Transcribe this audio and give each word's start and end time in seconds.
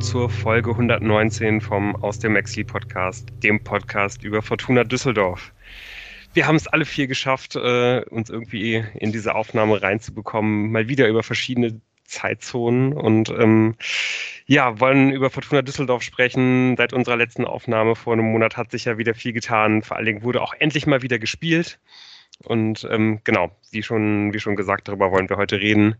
zur 0.00 0.28
Folge 0.28 0.70
119 0.70 1.60
vom 1.60 1.96
Aus 1.96 2.18
dem 2.18 2.34
Maxi 2.34 2.64
Podcast, 2.64 3.28
dem 3.42 3.62
Podcast 3.62 4.22
über 4.22 4.42
Fortuna 4.42 4.84
Düsseldorf. 4.84 5.52
Wir 6.34 6.46
haben 6.46 6.56
es 6.56 6.66
alle 6.66 6.84
vier 6.84 7.06
geschafft, 7.06 7.56
äh, 7.56 8.02
uns 8.10 8.30
irgendwie 8.30 8.84
in 8.94 9.12
diese 9.12 9.34
Aufnahme 9.34 9.80
reinzubekommen, 9.80 10.70
mal 10.70 10.88
wieder 10.88 11.08
über 11.08 11.22
verschiedene 11.22 11.80
Zeitzonen 12.04 12.92
und 12.92 13.30
ähm, 13.30 13.76
ja, 14.46 14.78
wollen 14.80 15.10
über 15.10 15.30
Fortuna 15.30 15.62
Düsseldorf 15.62 16.02
sprechen. 16.02 16.76
Seit 16.76 16.92
unserer 16.92 17.16
letzten 17.16 17.44
Aufnahme 17.44 17.96
vor 17.96 18.12
einem 18.12 18.30
Monat 18.30 18.56
hat 18.56 18.70
sich 18.70 18.84
ja 18.84 18.98
wieder 18.98 19.14
viel 19.14 19.32
getan. 19.32 19.82
Vor 19.82 19.96
allen 19.96 20.06
Dingen 20.06 20.22
wurde 20.22 20.42
auch 20.42 20.54
endlich 20.58 20.86
mal 20.86 21.02
wieder 21.02 21.18
gespielt. 21.18 21.78
Und 22.44 22.86
ähm, 22.90 23.20
genau, 23.24 23.50
wie 23.70 23.82
schon, 23.82 24.32
wie 24.32 24.40
schon 24.40 24.56
gesagt, 24.56 24.88
darüber 24.88 25.10
wollen 25.10 25.28
wir 25.28 25.36
heute 25.36 25.60
reden. 25.60 25.96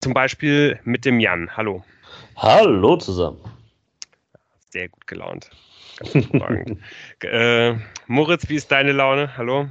Zum 0.00 0.14
Beispiel 0.14 0.80
mit 0.84 1.04
dem 1.04 1.20
Jan. 1.20 1.56
Hallo. 1.56 1.84
Hallo 2.36 2.96
zusammen. 2.96 3.40
Sehr 4.70 4.88
gut 4.88 5.06
gelaunt. 5.06 5.50
äh, 7.22 7.74
Moritz, 8.06 8.48
wie 8.48 8.56
ist 8.56 8.70
deine 8.70 8.92
Laune? 8.92 9.36
Hallo. 9.36 9.68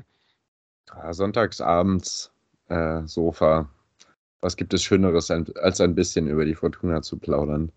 Ja, 0.87 1.13
sonntagsabends 1.13 2.31
äh, 2.67 3.01
Sofa. 3.05 3.69
Was 4.41 4.55
gibt 4.55 4.73
es 4.73 4.83
Schöneres, 4.83 5.29
als 5.31 5.81
ein 5.81 5.95
bisschen 5.95 6.27
über 6.27 6.45
die 6.45 6.55
Fortuna 6.55 7.01
zu 7.01 7.17
plaudern? 7.17 7.71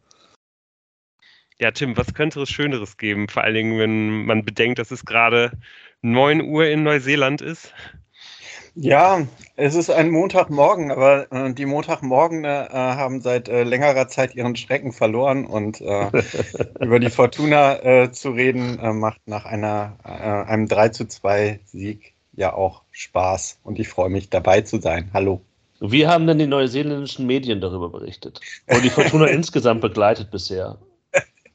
Ja, 1.58 1.70
Tim, 1.70 1.96
was 1.96 2.14
könnte 2.14 2.40
es 2.42 2.50
Schöneres 2.50 2.96
geben? 2.96 3.28
Vor 3.28 3.42
allen 3.42 3.54
Dingen, 3.54 3.78
wenn 3.78 4.24
man 4.26 4.44
bedenkt, 4.44 4.78
dass 4.78 4.90
es 4.90 5.04
gerade 5.04 5.52
9 6.02 6.40
Uhr 6.42 6.66
in 6.66 6.82
Neuseeland 6.82 7.40
ist. 7.40 7.72
Ja, 8.74 9.26
es 9.56 9.74
ist 9.74 9.90
ein 9.90 10.10
Montagmorgen, 10.10 10.90
aber 10.90 11.30
äh, 11.30 11.52
die 11.52 11.66
Montagmorgen 11.66 12.44
äh, 12.44 12.68
haben 12.70 13.20
seit 13.20 13.48
äh, 13.48 13.64
längerer 13.64 14.08
Zeit 14.08 14.34
ihren 14.34 14.56
Schrecken 14.56 14.92
verloren 14.92 15.44
und 15.44 15.80
äh, 15.82 16.10
über 16.80 16.98
die 16.98 17.10
Fortuna 17.10 17.82
äh, 17.82 18.12
zu 18.12 18.30
reden 18.30 18.78
äh, 18.78 18.92
macht 18.94 19.20
nach 19.26 19.44
einer, 19.44 19.98
einem 20.04 20.68
3 20.68 20.88
zu 20.88 21.06
2 21.06 21.60
Sieg 21.66 22.14
ja 22.32 22.54
auch 22.54 22.82
Spaß 22.92 23.58
und 23.62 23.78
ich 23.78 23.88
freue 23.88 24.08
mich 24.08 24.30
dabei 24.30 24.62
zu 24.62 24.80
sein. 24.80 25.10
Hallo. 25.12 25.42
Wie 25.80 26.06
haben 26.06 26.26
denn 26.26 26.38
die 26.38 26.46
neuseeländischen 26.46 27.26
Medien 27.26 27.60
darüber 27.60 27.90
berichtet? 27.90 28.40
Und 28.68 28.84
die 28.84 28.90
Fortuna 28.90 29.26
insgesamt 29.26 29.80
begleitet 29.80 30.30
bisher? 30.30 30.78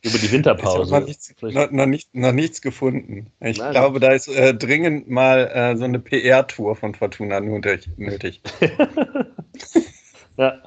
Über 0.03 0.17
die 0.17 0.31
Winterpause. 0.31 0.83
Ich 0.83 0.91
habe 0.91 1.01
noch 1.01 1.07
nichts, 1.07 1.33
noch, 1.41 1.71
noch, 1.71 1.85
nicht, 1.85 2.13
noch 2.13 2.31
nichts 2.31 2.61
gefunden. 2.61 3.31
Ich 3.39 3.57
Nein. 3.57 3.71
glaube, 3.71 3.99
da 3.99 4.11
ist 4.11 4.27
äh, 4.27 4.53
dringend 4.53 5.09
mal 5.09 5.47
äh, 5.53 5.75
so 5.75 5.85
eine 5.85 5.99
PR-Tour 5.99 6.75
von 6.75 6.93
Fortuna 6.93 7.39
nötig. 7.39 7.89
nötig. 7.97 8.41
ja. 10.37 10.61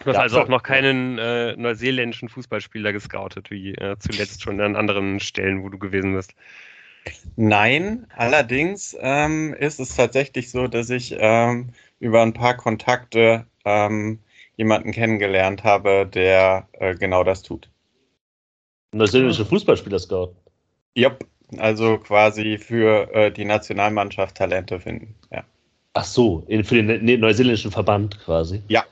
Du 0.00 0.06
hast 0.06 0.14
ja, 0.14 0.20
also 0.20 0.40
auch 0.40 0.48
noch 0.48 0.62
keinen 0.62 1.18
äh, 1.18 1.56
neuseeländischen 1.56 2.28
Fußballspieler 2.28 2.92
gescoutet, 2.92 3.50
wie 3.50 3.74
äh, 3.74 3.96
zuletzt 3.98 4.42
schon 4.42 4.60
an 4.60 4.76
anderen 4.76 5.18
Stellen, 5.18 5.64
wo 5.64 5.68
du 5.68 5.78
gewesen 5.78 6.14
bist. 6.14 6.34
Nein, 7.36 8.06
allerdings 8.16 8.96
ähm, 9.00 9.54
ist 9.54 9.80
es 9.80 9.96
tatsächlich 9.96 10.50
so, 10.50 10.68
dass 10.68 10.90
ich 10.90 11.16
ähm, 11.18 11.70
über 12.00 12.22
ein 12.22 12.32
paar 12.32 12.56
Kontakte 12.56 13.46
ähm, 13.64 14.20
jemanden 14.58 14.92
kennengelernt 14.92 15.64
habe, 15.64 16.06
der 16.06 16.68
äh, 16.72 16.94
genau 16.94 17.24
das 17.24 17.42
tut. 17.42 17.70
Ein 18.92 18.98
neuseeländischer 18.98 19.46
Fußballspieler 19.46 19.98
Scout. 19.98 20.34
Jupp, 20.94 21.24
also 21.56 21.96
quasi 21.98 22.58
für 22.58 23.12
äh, 23.14 23.30
die 23.30 23.44
Nationalmannschaft 23.44 24.36
Talente 24.36 24.80
finden. 24.80 25.14
Ja. 25.30 25.44
Ach 25.94 26.04
so, 26.04 26.44
in, 26.48 26.64
für 26.64 26.74
den 26.74 26.86
ne-, 26.86 26.98
ne 26.98 27.16
neuseeländischen 27.16 27.70
Verband 27.70 28.20
quasi. 28.20 28.62
Ja. 28.68 28.84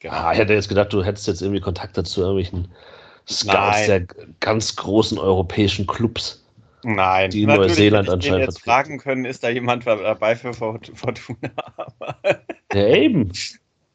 Genau. 0.00 0.14
Ah, 0.14 0.32
ich 0.32 0.38
hätte 0.38 0.54
jetzt 0.54 0.68
gedacht, 0.68 0.92
du 0.92 1.04
hättest 1.04 1.28
jetzt 1.28 1.40
irgendwie 1.40 1.60
Kontakt 1.60 1.94
zu 1.94 2.20
irgendwelchen 2.20 2.68
Scouts 3.28 3.86
Nein. 3.86 3.86
der 3.86 4.26
ganz 4.40 4.74
großen 4.74 5.16
europäischen 5.16 5.86
Clubs. 5.86 6.44
Nein, 6.82 7.30
die 7.30 7.42
in 7.42 7.48
Neuseeland 7.48 8.10
anscheinend 8.10 8.46
jetzt 8.46 8.60
fragen 8.60 8.98
können, 8.98 9.24
ist 9.24 9.44
da 9.44 9.48
jemand 9.50 9.86
dabei 9.86 10.34
für 10.34 10.52
Fortuna? 10.52 11.52
ja, 12.72 12.86
eben. 12.88 13.30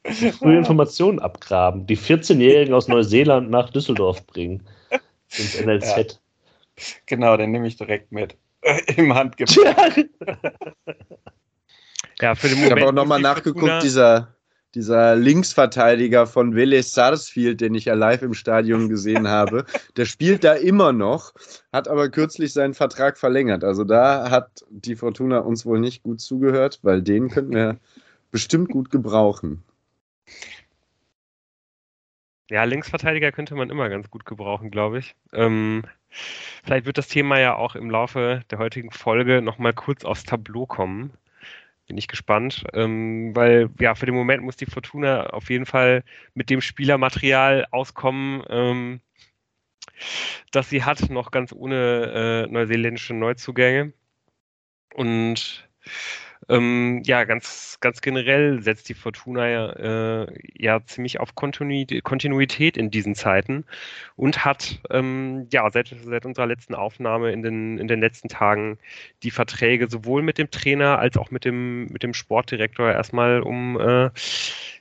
Frühe 0.08 0.58
Informationen 0.58 1.20
abgraben, 1.20 1.86
die 1.86 1.98
14-Jährigen 1.98 2.74
aus 2.74 2.88
Neuseeland 2.88 3.50
nach 3.50 3.70
Düsseldorf 3.70 4.26
bringen. 4.26 4.66
Ins 5.38 5.60
NLZ. 5.60 5.96
Ja. 5.98 6.06
Genau, 7.06 7.38
den 7.38 7.52
nehme 7.52 7.68
ich 7.68 7.78
direkt 7.78 8.12
mit. 8.12 8.36
Im 8.96 9.14
Handgepäck. 9.14 10.10
ja, 12.22 12.36
für 12.36 12.48
den 12.48 12.58
Moment. 12.60 12.78
Ich 12.78 12.84
habe 12.84 12.88
auch 12.88 12.94
nochmal 12.94 13.22
nachgeguckt, 13.22 13.84
dieser, 13.84 14.36
dieser 14.76 15.16
Linksverteidiger 15.16 16.28
von 16.28 16.54
Vélez 16.54 16.94
Sarsfield, 16.94 17.62
den 17.62 17.76
ich 17.76 17.86
ja 17.86 17.94
live 17.94 18.22
im 18.22 18.34
Stadion 18.34 18.90
gesehen 18.90 19.28
habe, 19.30 19.66
der 19.96 20.06
spielt 20.06 20.44
da 20.44 20.54
immer 20.54 20.94
noch, 20.94 21.34
hat 21.72 21.88
aber 21.88 22.10
kürzlich 22.10 22.54
seinen 22.54 22.74
Vertrag 22.74 23.18
verlängert. 23.18 23.64
Also 23.64 23.84
da 23.84 24.30
hat 24.30 24.66
die 24.70 24.96
Fortuna 24.96 25.40
uns 25.40 25.66
wohl 25.66 25.80
nicht 25.80 26.04
gut 26.04 26.22
zugehört, 26.22 26.80
weil 26.84 27.02
den 27.02 27.30
könnten 27.30 27.54
wir 27.54 27.78
bestimmt 28.32 28.70
gut 28.70 28.90
gebrauchen. 28.90 29.64
Ja, 32.50 32.64
Linksverteidiger 32.64 33.32
könnte 33.34 33.56
man 33.56 33.70
immer 33.70 33.90
ganz 33.90 34.10
gut 34.10 34.26
gebrauchen, 34.26 34.72
glaube 34.72 35.00
ich. 35.00 35.16
Ähm, 35.34 35.84
vielleicht 36.64 36.86
wird 36.86 36.98
das 36.98 37.10
Thema 37.10 37.40
ja 37.40 37.56
auch 37.56 37.76
im 37.76 37.90
Laufe 37.90 38.42
der 38.50 38.60
heutigen 38.60 38.92
Folge 38.92 39.42
nochmal 39.42 39.74
kurz 39.74 40.06
aufs 40.06 40.24
Tableau 40.24 40.66
kommen. 40.66 41.12
Bin 41.88 41.98
ich 41.98 42.08
gespannt, 42.08 42.64
ähm, 42.74 43.36
weil 43.36 43.70
ja, 43.80 43.96
für 43.96 44.06
den 44.06 44.16
Moment 44.16 44.44
muss 44.44 44.56
die 44.56 44.66
Fortuna 44.66 45.28
auf 45.28 45.50
jeden 45.50 45.66
Fall 45.66 46.04
mit 46.34 46.50
dem 46.50 46.62
Spielermaterial 46.62 47.66
auskommen, 47.72 48.44
ähm, 48.50 49.02
das 50.52 50.70
sie 50.70 50.84
hat, 50.84 51.10
noch 51.10 51.32
ganz 51.32 51.54
ohne 51.54 52.46
äh, 52.48 52.52
neuseeländische 52.52 53.14
Neuzugänge. 53.14 53.94
Und 54.94 55.68
ähm, 56.50 57.02
ja, 57.06 57.24
ganz, 57.26 57.78
ganz 57.82 58.02
generell 58.02 58.62
setzt 58.62 58.90
die 58.90 58.94
Fortuna 58.94 59.50
ja, 59.50 60.24
äh, 60.24 60.34
ja 60.56 60.84
ziemlich 60.86 61.20
auf 61.20 61.36
Kontinuität 61.36 62.78
in 62.78 62.90
diesen 62.92 63.16
Zeiten 63.16 63.66
und 64.16 64.46
hat 64.46 64.80
ähm, 64.90 65.48
ja 65.52 65.70
seit, 65.72 65.96
seit 66.04 66.26
unserer 66.26 66.48
letzten 66.48 66.76
Aufnahme 66.76 67.32
in 67.32 67.42
den, 67.42 67.78
in 67.78 67.88
den 67.88 68.00
letzten 68.00 68.30
Tagen 68.30 68.78
die 69.24 69.32
Verträge 69.32 69.90
sowohl 69.90 70.22
mit 70.22 70.38
dem 70.38 70.50
Trainer 70.52 71.00
als 71.00 71.18
auch 71.18 71.32
mit 71.32 71.46
dem, 71.46 71.88
mit 71.88 72.04
dem 72.04 72.14
Sportdirektor 72.14 72.92
erstmal 72.92 73.42
um 73.42 73.80
äh, 73.80 74.10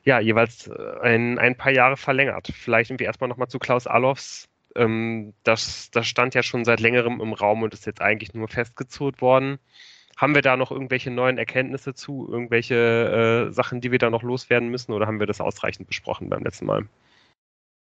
ja, 0.04 0.20
jeweils 0.20 0.68
äh, 0.68 1.00
ein, 1.02 1.38
ein 1.38 1.56
paar 1.56 1.72
Jahre 1.72 1.96
verlängert. 1.96 2.48
Vielleicht 2.54 2.90
irgendwie 2.90 3.04
erstmal 3.04 3.28
nochmal 3.28 3.48
zu 3.48 3.58
Klaus 3.58 3.86
Allofs 3.86 4.48
ähm, 4.76 5.32
das, 5.42 5.90
das 5.90 6.06
stand 6.06 6.34
ja 6.34 6.42
schon 6.42 6.64
seit 6.64 6.80
längerem 6.80 7.20
im 7.20 7.32
Raum 7.32 7.62
und 7.62 7.74
ist 7.74 7.86
jetzt 7.86 8.02
eigentlich 8.02 8.34
nur 8.34 8.48
festgezurrt 8.48 9.20
worden. 9.20 9.58
Haben 10.16 10.34
wir 10.34 10.42
da 10.42 10.56
noch 10.56 10.70
irgendwelche 10.70 11.10
neuen 11.10 11.36
Erkenntnisse 11.36 11.94
zu, 11.94 12.26
irgendwelche 12.30 13.48
äh, 13.48 13.52
Sachen, 13.52 13.80
die 13.80 13.92
wir 13.92 13.98
da 13.98 14.08
noch 14.08 14.22
loswerden 14.22 14.70
müssen 14.70 14.92
oder 14.92 15.06
haben 15.06 15.20
wir 15.20 15.26
das 15.26 15.40
ausreichend 15.40 15.88
besprochen 15.88 16.30
beim 16.30 16.42
letzten 16.42 16.66
Mal? 16.66 16.86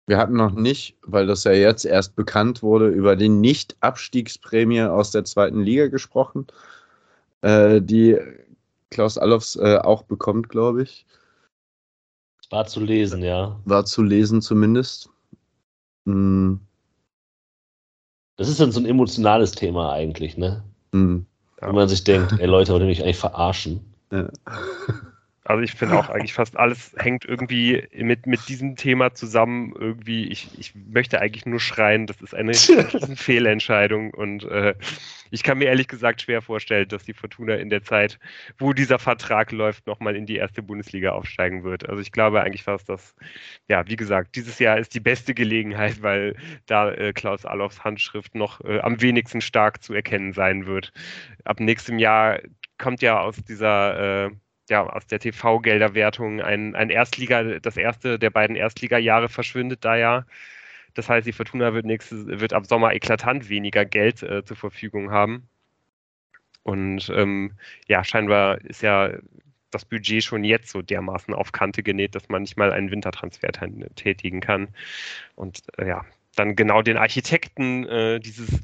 Wir 0.06 0.18
hatten 0.18 0.36
noch 0.36 0.52
nicht, 0.52 0.96
weil 1.02 1.26
das 1.26 1.44
ja 1.44 1.52
jetzt 1.52 1.84
erst 1.84 2.16
bekannt 2.16 2.62
wurde, 2.62 2.88
über 2.88 3.16
die 3.16 3.28
Nicht-Abstiegsprämie 3.28 4.82
aus 4.82 5.10
der 5.10 5.24
zweiten 5.24 5.60
Liga 5.60 5.88
gesprochen, 5.88 6.46
äh, 7.42 7.80
die 7.80 8.18
Klaus 8.90 9.18
Allofs 9.18 9.56
äh, 9.56 9.78
auch 9.78 10.02
bekommt, 10.02 10.48
glaube 10.48 10.82
ich. 10.82 11.06
War 12.50 12.66
zu 12.66 12.80
lesen, 12.80 13.22
ja. 13.22 13.60
War 13.64 13.84
zu 13.84 14.02
lesen 14.02 14.42
zumindest. 14.42 15.10
Hm. 16.06 16.60
Das 18.36 18.48
ist 18.48 18.58
dann 18.58 18.72
so 18.72 18.80
ein 18.80 18.86
emotionales 18.86 19.52
Thema 19.52 19.92
eigentlich, 19.92 20.36
ne? 20.36 20.64
Hm. 20.92 21.26
Wenn 21.60 21.74
man 21.74 21.88
sich 21.88 22.04
denkt, 22.04 22.34
ey 22.38 22.46
Leute, 22.46 22.72
wollt 22.72 22.82
ihr 22.82 22.86
mich 22.86 23.02
eigentlich 23.02 23.18
verarschen? 23.18 23.80
Ja. 24.10 24.28
Also 25.42 25.62
ich 25.62 25.72
finde 25.72 25.98
auch 25.98 26.10
eigentlich 26.10 26.34
fast 26.34 26.58
alles 26.58 26.94
hängt 26.98 27.24
irgendwie 27.24 27.88
mit, 27.94 28.26
mit 28.26 28.46
diesem 28.48 28.76
Thema 28.76 29.14
zusammen. 29.14 29.74
Irgendwie, 29.78 30.28
ich, 30.28 30.58
ich 30.58 30.74
möchte 30.74 31.20
eigentlich 31.20 31.46
nur 31.46 31.60
schreien, 31.60 32.06
das 32.06 32.20
ist 32.20 32.34
eine 32.34 32.52
Fehlentscheidung. 33.16 34.12
Und 34.12 34.44
äh, 34.44 34.74
ich 35.30 35.42
kann 35.42 35.56
mir 35.56 35.66
ehrlich 35.66 35.88
gesagt 35.88 36.20
schwer 36.20 36.42
vorstellen, 36.42 36.88
dass 36.88 37.04
die 37.04 37.14
Fortuna 37.14 37.54
in 37.54 37.70
der 37.70 37.82
Zeit, 37.82 38.18
wo 38.58 38.74
dieser 38.74 38.98
Vertrag 38.98 39.50
läuft, 39.50 39.86
nochmal 39.86 40.14
in 40.14 40.26
die 40.26 40.36
erste 40.36 40.62
Bundesliga 40.62 41.12
aufsteigen 41.12 41.64
wird. 41.64 41.88
Also 41.88 42.02
ich 42.02 42.12
glaube 42.12 42.42
eigentlich 42.42 42.64
fast, 42.64 42.90
dass, 42.90 43.14
ja, 43.66 43.86
wie 43.88 43.96
gesagt, 43.96 44.36
dieses 44.36 44.58
Jahr 44.58 44.78
ist 44.78 44.94
die 44.94 45.00
beste 45.00 45.32
Gelegenheit, 45.32 46.02
weil 46.02 46.36
da 46.66 46.90
äh, 46.90 47.14
Klaus 47.14 47.46
Allofs 47.46 47.82
Handschrift 47.82 48.34
noch 48.34 48.60
äh, 48.60 48.80
am 48.80 49.00
wenigsten 49.00 49.40
stark 49.40 49.82
zu 49.82 49.94
erkennen 49.94 50.34
sein 50.34 50.66
wird. 50.66 50.92
Ab 51.44 51.60
nächstem 51.60 51.98
Jahr 51.98 52.40
kommt 52.76 53.00
ja 53.00 53.20
aus 53.20 53.36
dieser 53.42 54.26
äh, 54.26 54.30
ja, 54.70 54.86
aus 54.86 55.06
der 55.06 55.18
TV-Gelderwertung 55.18 56.40
ein, 56.40 56.74
ein 56.74 56.90
Erstliga, 56.90 57.58
das 57.58 57.76
erste 57.76 58.18
der 58.18 58.30
beiden 58.30 58.56
Erstliga-Jahre 58.56 59.28
verschwindet 59.28 59.84
da 59.84 59.96
ja. 59.96 60.24
Das 60.94 61.08
heißt, 61.08 61.26
die 61.26 61.32
Fortuna 61.32 61.74
wird, 61.74 61.86
nächstes, 61.86 62.26
wird 62.26 62.52
ab 62.52 62.66
Sommer 62.66 62.94
eklatant 62.94 63.48
weniger 63.48 63.84
Geld 63.84 64.22
äh, 64.22 64.44
zur 64.44 64.56
Verfügung 64.56 65.10
haben. 65.10 65.48
Und 66.62 67.10
ähm, 67.14 67.52
ja, 67.88 68.04
scheinbar 68.04 68.60
ist 68.62 68.82
ja 68.82 69.12
das 69.70 69.84
Budget 69.84 70.22
schon 70.24 70.44
jetzt 70.44 70.70
so 70.70 70.82
dermaßen 70.82 71.32
auf 71.34 71.52
Kante 71.52 71.82
genäht, 71.82 72.14
dass 72.14 72.28
man 72.28 72.42
nicht 72.42 72.56
mal 72.56 72.72
einen 72.72 72.90
Wintertransfer 72.90 73.50
tätigen 73.94 74.40
kann. 74.40 74.68
Und 75.36 75.62
äh, 75.78 75.88
ja, 75.88 76.04
dann 76.36 76.56
genau 76.56 76.82
den 76.82 76.96
Architekten 76.96 77.86
äh, 77.86 78.20
dieses 78.20 78.60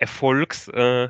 Erfolgs 0.00 0.68
äh, 0.68 1.08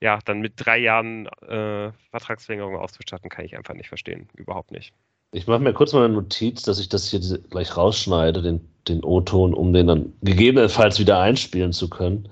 ja 0.00 0.18
dann 0.24 0.40
mit 0.40 0.54
drei 0.56 0.78
Jahren 0.78 1.26
äh, 1.26 1.92
Vertragsverlängerung 2.10 2.76
auszustatten, 2.76 3.30
kann 3.30 3.44
ich 3.44 3.56
einfach 3.56 3.74
nicht 3.74 3.88
verstehen. 3.88 4.28
Überhaupt 4.34 4.72
nicht. 4.72 4.92
Ich 5.32 5.46
mache 5.46 5.60
mir 5.60 5.72
kurz 5.72 5.92
mal 5.92 6.04
eine 6.04 6.14
Notiz, 6.14 6.62
dass 6.62 6.78
ich 6.78 6.88
das 6.88 7.08
hier 7.08 7.20
gleich 7.50 7.76
rausschneide, 7.76 8.42
den, 8.42 8.68
den 8.88 9.02
O-Ton, 9.02 9.54
um 9.54 9.72
den 9.72 9.86
dann 9.86 10.12
gegebenenfalls 10.22 10.98
wieder 10.98 11.18
einspielen 11.18 11.72
zu 11.72 11.88
können. 11.88 12.28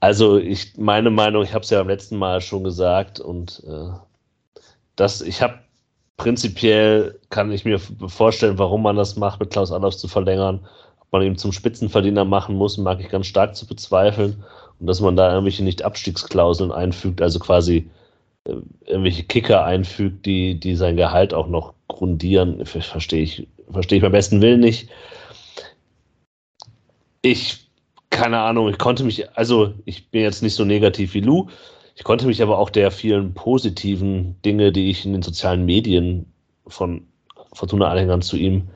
Also 0.00 0.36
ich 0.36 0.76
meine 0.76 1.10
Meinung, 1.10 1.44
ich 1.44 1.54
habe 1.54 1.62
es 1.62 1.70
ja 1.70 1.78
beim 1.78 1.88
letzten 1.88 2.16
Mal 2.16 2.40
schon 2.40 2.64
gesagt 2.64 3.20
und 3.20 3.62
äh, 3.66 3.92
das, 4.96 5.20
ich 5.20 5.40
habe 5.40 5.60
prinzipiell 6.16 7.18
kann 7.30 7.52
ich 7.52 7.64
mir 7.64 7.78
vorstellen, 7.78 8.58
warum 8.58 8.82
man 8.82 8.96
das 8.96 9.16
macht, 9.16 9.40
mit 9.40 9.50
Klaus 9.50 9.72
Adolfs 9.72 9.98
zu 9.98 10.08
verlängern. 10.08 10.66
Ob 11.00 11.12
man 11.12 11.22
ihn 11.22 11.36
zum 11.36 11.52
Spitzenverdiener 11.52 12.24
machen 12.24 12.56
muss, 12.56 12.78
mag 12.78 13.00
ich 13.00 13.08
ganz 13.08 13.26
stark 13.26 13.54
zu 13.54 13.66
bezweifeln. 13.66 14.44
Und 14.82 14.88
dass 14.88 15.00
man 15.00 15.14
da 15.14 15.30
irgendwelche 15.30 15.62
Nicht-Abstiegsklauseln 15.62 16.72
einfügt, 16.72 17.22
also 17.22 17.38
quasi 17.38 17.88
äh, 18.42 18.56
irgendwelche 18.84 19.22
Kicker 19.22 19.64
einfügt, 19.64 20.26
die, 20.26 20.58
die 20.58 20.74
sein 20.74 20.96
Gehalt 20.96 21.32
auch 21.32 21.46
noch 21.46 21.74
grundieren, 21.86 22.66
verstehe 22.66 23.22
ich, 23.22 23.46
verstehe 23.70 23.98
ich 23.98 24.02
beim 24.02 24.10
besten 24.10 24.40
Willen 24.40 24.58
nicht. 24.58 24.90
Ich, 27.22 27.70
keine 28.10 28.40
Ahnung, 28.40 28.70
ich 28.70 28.78
konnte 28.78 29.04
mich, 29.04 29.30
also 29.38 29.72
ich 29.84 30.10
bin 30.10 30.22
jetzt 30.22 30.42
nicht 30.42 30.56
so 30.56 30.64
negativ 30.64 31.14
wie 31.14 31.20
Lou, 31.20 31.46
ich 31.94 32.02
konnte 32.02 32.26
mich 32.26 32.42
aber 32.42 32.58
auch 32.58 32.68
der 32.68 32.90
vielen 32.90 33.34
positiven 33.34 34.34
Dinge, 34.44 34.72
die 34.72 34.90
ich 34.90 35.06
in 35.06 35.12
den 35.12 35.22
sozialen 35.22 35.64
Medien 35.64 36.26
von 36.66 37.06
Fortuna-Anhängern 37.52 38.22
zu 38.22 38.36
ihm, 38.36 38.68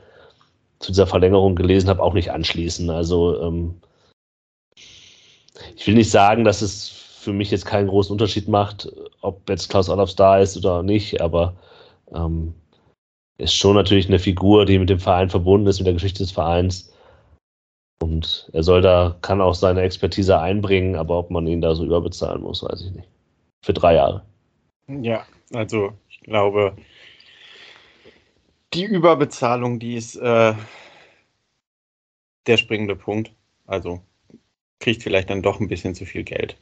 zu 0.79 0.93
dieser 0.93 1.07
Verlängerung 1.07 1.55
gelesen 1.55 1.89
habe, 1.89 2.01
auch 2.01 2.13
nicht 2.13 2.31
anschließen. 2.31 2.89
Also 2.91 3.41
ähm, 3.41 3.81
ich 5.75 5.87
will 5.87 5.95
nicht 5.95 6.11
sagen, 6.11 6.43
dass 6.43 6.61
es 6.61 6.89
für 6.89 7.33
mich 7.33 7.51
jetzt 7.51 7.65
keinen 7.65 7.87
großen 7.87 8.11
Unterschied 8.11 8.47
macht, 8.47 8.91
ob 9.21 9.49
jetzt 9.49 9.69
Klaus 9.69 9.89
Adolfs 9.89 10.15
da 10.15 10.39
ist 10.39 10.55
oder 10.57 10.83
nicht, 10.83 11.21
aber 11.21 11.55
ähm, 12.13 12.53
ist 13.37 13.53
schon 13.53 13.75
natürlich 13.75 14.07
eine 14.07 14.19
Figur, 14.19 14.65
die 14.65 14.79
mit 14.79 14.89
dem 14.89 14.99
Verein 14.99 15.29
verbunden 15.29 15.67
ist, 15.67 15.79
mit 15.79 15.87
der 15.87 15.93
Geschichte 15.93 16.23
des 16.23 16.31
Vereins. 16.31 16.93
Und 17.99 18.49
er 18.53 18.63
soll 18.63 18.81
da, 18.81 19.17
kann 19.21 19.41
auch 19.41 19.55
seine 19.55 19.81
Expertise 19.81 20.39
einbringen, 20.39 20.95
aber 20.95 21.17
ob 21.17 21.31
man 21.31 21.47
ihn 21.47 21.61
da 21.61 21.73
so 21.75 21.83
überbezahlen 21.83 22.41
muss, 22.41 22.63
weiß 22.63 22.81
ich 22.81 22.91
nicht. 22.91 23.07
Für 23.65 23.73
drei 23.73 23.95
Jahre. 23.95 24.23
Ja, 24.87 25.25
also 25.53 25.93
ich 26.09 26.21
glaube, 26.21 26.75
die 28.73 28.85
Überbezahlung, 28.85 29.79
die 29.79 29.95
ist 29.95 30.15
äh, 30.15 30.53
der 32.45 32.57
springende 32.57 32.95
Punkt. 32.95 33.31
Also 33.65 34.01
kriegt 34.79 35.03
vielleicht 35.03 35.29
dann 35.29 35.41
doch 35.41 35.59
ein 35.59 35.67
bisschen 35.67 35.95
zu 35.95 36.05
viel 36.05 36.23
Geld. 36.23 36.55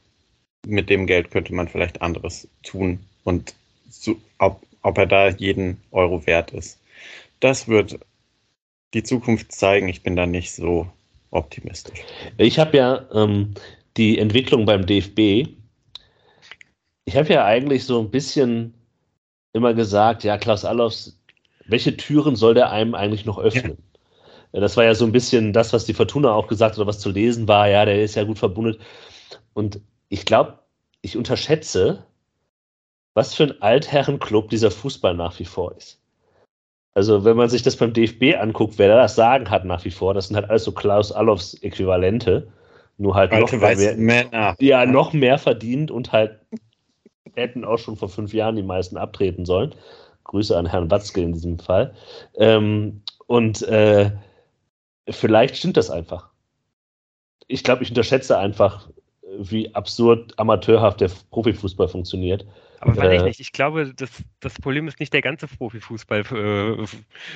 Mit 0.66 0.90
dem 0.90 1.06
Geld 1.06 1.30
könnte 1.30 1.54
man 1.54 1.68
vielleicht 1.68 2.02
anderes 2.02 2.48
tun 2.62 3.00
und 3.24 3.54
so, 3.88 4.16
ob, 4.38 4.62
ob 4.82 4.98
er 4.98 5.06
da 5.06 5.28
jeden 5.28 5.80
Euro 5.92 6.26
wert 6.26 6.52
ist. 6.52 6.78
Das 7.40 7.68
wird 7.68 7.98
die 8.94 9.02
Zukunft 9.02 9.52
zeigen. 9.52 9.88
Ich 9.88 10.02
bin 10.02 10.16
da 10.16 10.26
nicht 10.26 10.52
so 10.52 10.88
optimistisch. 11.30 12.00
Ich 12.38 12.58
habe 12.58 12.76
ja 12.76 13.06
ähm, 13.12 13.54
die 13.96 14.18
Entwicklung 14.18 14.64
beim 14.64 14.86
DFB, 14.86 15.48
ich 17.04 17.16
habe 17.16 17.32
ja 17.32 17.44
eigentlich 17.44 17.84
so 17.84 18.00
ein 18.00 18.10
bisschen 18.10 18.74
immer 19.52 19.74
gesagt, 19.74 20.24
ja, 20.24 20.36
Klaus 20.38 20.64
Allofs, 20.64 21.18
welche 21.66 21.96
Türen 21.96 22.36
soll 22.36 22.54
der 22.54 22.70
einem 22.70 22.94
eigentlich 22.94 23.24
noch 23.24 23.38
öffnen? 23.38 23.76
Ja. 23.78 23.84
Das 24.60 24.76
war 24.76 24.84
ja 24.84 24.94
so 24.94 25.04
ein 25.04 25.12
bisschen 25.12 25.52
das, 25.52 25.72
was 25.72 25.84
die 25.84 25.94
Fortuna 25.94 26.32
auch 26.32 26.46
gesagt 26.46 26.72
hat 26.72 26.78
oder 26.78 26.88
was 26.88 26.98
zu 26.98 27.10
lesen 27.10 27.46
war, 27.48 27.68
ja, 27.68 27.84
der 27.84 28.02
ist 28.02 28.14
ja 28.14 28.24
gut 28.24 28.38
verbunden. 28.38 28.80
Und 29.54 29.80
ich 30.08 30.24
glaube, 30.24 30.58
ich 31.02 31.16
unterschätze, 31.16 32.04
was 33.14 33.34
für 33.34 33.44
ein 33.44 33.62
Altherrenclub 33.62 34.50
dieser 34.50 34.70
Fußball 34.70 35.14
nach 35.14 35.38
wie 35.38 35.44
vor 35.44 35.74
ist. 35.76 36.00
Also, 36.94 37.24
wenn 37.24 37.36
man 37.36 37.50
sich 37.50 37.62
das 37.62 37.76
beim 37.76 37.92
DFB 37.92 38.38
anguckt, 38.40 38.78
wer 38.78 38.88
da 38.88 38.96
das 38.96 39.16
Sagen 39.16 39.50
hat 39.50 39.66
nach 39.66 39.84
wie 39.84 39.90
vor, 39.90 40.14
das 40.14 40.28
sind 40.28 40.36
halt 40.36 40.48
alles 40.48 40.64
so 40.64 40.72
Klaus 40.72 41.12
Allofs 41.12 41.54
Äquivalente. 41.62 42.48
Nur 42.98 43.14
halt 43.14 43.32
noch 43.32 43.52
mehr, 43.52 43.96
Männer. 43.96 44.56
Ja, 44.58 44.86
noch 44.86 45.12
mehr 45.12 45.36
verdient 45.36 45.90
und 45.90 46.12
halt 46.12 46.38
hätten 47.34 47.66
auch 47.66 47.76
schon 47.76 47.96
vor 47.96 48.08
fünf 48.08 48.32
Jahren 48.32 48.56
die 48.56 48.62
meisten 48.62 48.96
abtreten 48.96 49.44
sollen. 49.44 49.74
Grüße 50.24 50.56
an 50.56 50.64
Herrn 50.64 50.90
Watzke 50.90 51.20
in 51.20 51.34
diesem 51.34 51.58
Fall. 51.58 51.94
Ähm, 52.38 53.02
und 53.26 53.62
äh, 53.62 54.10
vielleicht 55.08 55.56
stimmt 55.56 55.76
das 55.76 55.90
einfach. 55.90 56.30
Ich 57.48 57.62
glaube, 57.62 57.82
ich 57.82 57.90
unterschätze 57.90 58.38
einfach, 58.38 58.88
wie 59.38 59.74
absurd 59.74 60.38
amateurhaft 60.38 61.00
der 61.00 61.10
Profifußball 61.30 61.88
funktioniert. 61.88 62.46
Aber 62.80 62.96
weiß 62.96 63.20
ich 63.20 63.22
nicht. 63.22 63.40
Ich 63.40 63.52
glaube, 63.52 63.92
das, 63.94 64.10
das 64.40 64.54
Problem 64.60 64.88
ist 64.88 65.00
nicht 65.00 65.12
der 65.12 65.22
ganze 65.22 65.46
Profifußball 65.46 66.20
äh, 66.20 66.86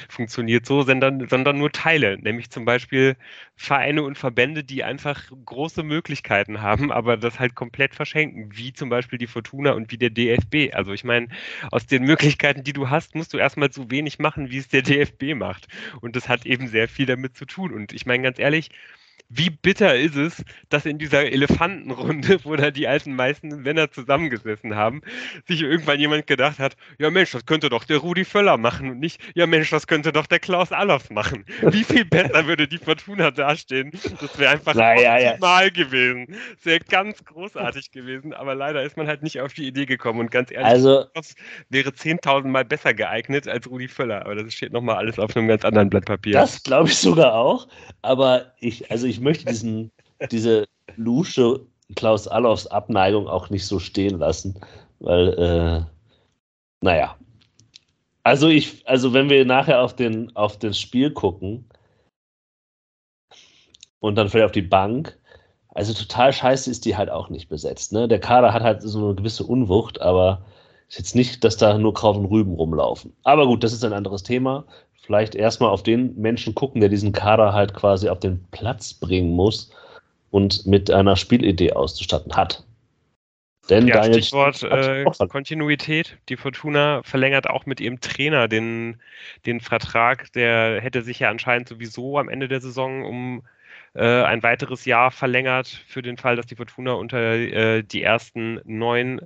funktioniert 0.09 0.67
so, 0.67 0.83
sondern, 0.83 1.29
sondern 1.29 1.59
nur 1.59 1.71
Teile. 1.71 2.19
Nämlich 2.19 2.51
zum 2.51 2.65
Beispiel 2.65 3.17
Vereine 3.57 4.03
und 4.03 4.19
Verbände, 4.19 4.65
die 4.65 4.85
einfach 4.85 5.31
große 5.45 5.83
Möglichkeiten 5.83 6.61
haben, 6.61 6.93
aber 6.93 7.17
das 7.17 7.39
halt 7.39 7.55
komplett 7.55 7.95
verschenken. 7.95 8.51
Wie 8.53 8.73
zum 8.73 8.89
Beispiel 8.89 9.19
die 9.19 9.27
Fortuna 9.27 9.73
und 9.73 9.91
wie 9.91 9.99
der 9.99 10.11
DFB. 10.11 10.75
Also 10.75 10.93
ich 10.93 11.05
meine, 11.05 11.29
aus 11.71 11.87
den 11.87 12.05
Möglichkeiten, 12.05 12.63
die 12.63 12.73
du 12.73 12.91
hast, 12.91 13.15
musst 13.15 13.33
du 13.33 13.39
erstmal 13.39 13.73
so 13.73 13.91
wenig 13.91 14.19
machen, 14.19 14.51
wie 14.51 14.59
es 14.59 14.69
der 14.69 14.83
DFB 14.83 15.35
macht. 15.35 15.69
Und 16.01 16.17
das 16.17 16.29
hat 16.29 16.47
eben 16.47 16.69
sehr 16.69 16.89
viel 16.89 17.07
damit 17.07 17.37
zu 17.37 17.47
tun. 17.47 17.73
Und 17.73 17.93
ich 17.93 18.07
meine 18.07 18.23
ganz 18.23 18.39
ehrlich, 18.39 18.71
wie 19.31 19.49
bitter 19.49 19.95
ist 19.95 20.17
es, 20.17 20.45
dass 20.71 20.85
in 20.87 20.99
dieser 20.99 21.31
Elefantenrunde, 21.31 22.45
wo 22.45 22.57
da 22.57 22.73
die 22.73 22.89
alten 22.89 23.15
meisten 23.15 23.63
Männer 23.63 23.91
zusammengesessen 23.91 24.75
haben, 24.75 25.03
sich 25.47 25.63
irgendwann 25.63 26.01
jemand 26.01 26.27
gedacht 26.27 26.59
hat, 26.59 26.77
ja 26.99 27.11
Mensch, 27.11 27.31
das 27.31 27.47
könnte 27.47 27.69
doch 27.69 27.85
der 27.85 27.99
Rudi 27.99 28.25
Völler 28.25 28.57
machen 28.57 28.91
und 28.91 28.99
nicht, 28.99 29.21
ja 29.37 29.47
Mensch, 29.47 29.71
das 29.71 29.87
könnte 29.87 30.11
doch 30.11 30.27
der 30.27 30.41
Klaus 30.41 30.73
Allofs 30.73 31.11
machen. 31.11 31.45
Wie 31.63 31.85
viel 31.85 32.05
besser 32.05 32.47
würde 32.47 32.67
die 32.67 32.79
Fortuna 32.79 33.31
dastehen? 33.31 33.93
Das 34.21 34.37
wäre 34.37 34.51
einfach 34.51 34.75
naja, 34.75 35.31
optimal 35.31 35.65
ja. 35.65 35.71
gewesen. 35.71 36.27
Das 36.57 36.67
wäre 36.67 36.81
ganz 36.81 37.25
großartig 37.25 37.93
gewesen, 37.93 38.35
aber 38.35 38.57
leider 38.57 38.83
ist 38.83 38.97
man 38.97 39.07
halt 39.07 39.23
nicht 39.23 39.41
auf 39.41 39.53
die 39.53 39.67
Idee 39.67 39.87
gekommen 39.87 40.19
und 40.19 40.33
ganz 40.33 40.51
ehrlich, 40.51 40.67
also, 40.67 41.05
das 41.15 41.37
wäre 41.69 41.91
10.000 41.91 42.49
Mal 42.49 42.65
besser 42.65 42.95
geeignet 42.95 43.47
als 43.47 43.71
Rudi 43.71 43.87
Völler, 43.87 44.23
aber 44.23 44.35
das 44.35 44.53
steht 44.53 44.73
nochmal 44.73 44.97
alles 44.97 45.21
auf 45.21 45.37
einem 45.37 45.47
ganz 45.47 45.65
anderen 45.65 45.89
Blatt 45.89 46.07
Papier. 46.07 46.33
Das 46.33 46.65
glaube 46.65 46.89
ich 46.89 46.97
sogar 46.97 47.35
auch, 47.35 47.69
aber 48.03 48.53
ich, 48.59 48.91
also 48.91 49.07
ich 49.07 49.20
ich 49.21 49.25
möchte 49.25 49.45
diesen, 49.45 49.93
diese 50.31 50.67
lusche 50.97 51.61
Klaus 51.95 52.27
Allofs 52.27 52.67
Abneigung 52.67 53.29
auch 53.29 53.51
nicht 53.51 53.67
so 53.67 53.79
stehen 53.79 54.19
lassen, 54.19 54.59
weil, 54.99 55.35
äh, 55.35 55.85
naja. 56.81 57.17
Also 58.23 58.49
ich, 58.49 58.89
also 58.89 59.13
wenn 59.13 59.29
wir 59.29 59.45
nachher 59.45 59.83
auf 59.83 59.95
den, 59.95 60.35
auf 60.37 60.59
das 60.59 60.79
Spiel 60.79 61.11
gucken 61.11 61.69
und 63.99 64.15
dann 64.15 64.31
vielleicht 64.31 64.47
auf 64.47 64.53
die 64.53 64.63
Bank, 64.63 65.19
also 65.69 65.93
total 65.93 66.33
scheiße 66.33 66.71
ist 66.71 66.87
die 66.87 66.97
halt 66.97 67.11
auch 67.11 67.29
nicht 67.29 67.51
besetzt. 67.51 67.93
Ne? 67.93 68.09
Der 68.09 68.21
Kader 68.21 68.55
hat 68.55 68.63
halt 68.63 68.81
so 68.81 69.05
eine 69.05 69.15
gewisse 69.15 69.45
Unwucht, 69.45 70.01
aber 70.01 70.47
ist 70.89 70.99
jetzt 70.99 71.15
nicht, 71.15 71.45
dass 71.45 71.59
da 71.59 71.77
nur 71.77 71.93
Kraut 71.93 72.17
und 72.17 72.25
Rüben 72.25 72.55
rumlaufen. 72.55 73.15
Aber 73.23 73.47
gut, 73.47 73.63
das 73.65 73.75
ist 73.75 73.85
ein 73.85 73.93
anderes 73.93 74.23
Thema 74.23 74.65
vielleicht 75.03 75.35
erstmal 75.35 75.71
auf 75.71 75.83
den 75.83 76.17
Menschen 76.21 76.55
gucken, 76.55 76.81
der 76.81 76.91
diesen 76.91 77.13
Kader 77.13 77.53
halt 77.53 77.75
quasi 77.75 78.09
auf 78.09 78.21
den 78.21 78.45
Platz 78.51 78.95
bringen 78.95 79.35
muss 79.35 79.71
und 80.31 80.67
mit 80.67 80.91
einer 80.91 81.17
Spielidee 81.17 81.73
auszustatten 81.73 82.37
hat. 82.37 82.65
Denn 83.69 83.87
ja, 83.87 84.01
Daniel 84.01 84.23
Stichwort 84.23 84.63
äh, 84.65 85.05
Kontinuität. 85.29 86.19
Die 86.29 86.37
Fortuna 86.37 87.03
verlängert 87.05 87.49
auch 87.49 87.67
mit 87.67 87.81
ihrem 87.81 88.01
Trainer 88.01 88.49
den, 88.49 89.01
den 89.47 89.61
Vertrag. 89.61 90.33
Der 90.33 90.81
hätte 90.81 91.03
sich 91.03 91.21
ja 91.21 91.31
anscheinend 91.31 91.69
sowieso 91.69 92.19
am 92.19 92.29
Ende 92.29 92.49
der 92.49 92.61
Saison 92.61 93.05
um 93.05 93.43
äh, 93.95 94.23
ein 94.23 94.43
weiteres 94.43 94.85
Jahr 94.87 95.11
verlängert 95.11 95.69
für 95.87 96.03
den 96.03 96.17
Fall, 96.17 96.37
dass 96.37 96.47
die 96.47 96.57
Fortuna 96.57 96.93
unter 96.95 97.19
äh, 97.19 97.83
die 97.83 98.03
ersten 98.03 98.61
neun 98.65 99.21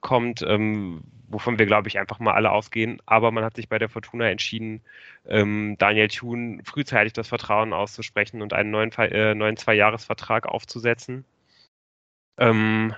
kommt. 0.00 0.42
Ähm, 0.42 1.02
wovon 1.30 1.58
wir, 1.58 1.66
glaube 1.66 1.88
ich, 1.88 1.98
einfach 1.98 2.18
mal 2.18 2.34
alle 2.34 2.50
ausgehen. 2.50 3.00
Aber 3.06 3.30
man 3.30 3.44
hat 3.44 3.56
sich 3.56 3.68
bei 3.68 3.78
der 3.78 3.88
Fortuna 3.88 4.28
entschieden, 4.28 4.82
ähm, 5.26 5.76
Daniel 5.78 6.08
Thun 6.08 6.62
frühzeitig 6.64 7.12
das 7.12 7.28
Vertrauen 7.28 7.72
auszusprechen 7.72 8.42
und 8.42 8.52
einen 8.52 8.70
neuen, 8.70 8.92
äh, 8.92 9.34
neuen 9.34 9.56
Zwei-Jahres-Vertrag 9.56 10.46
aufzusetzen. 10.46 11.24
Ähm, 12.38 12.94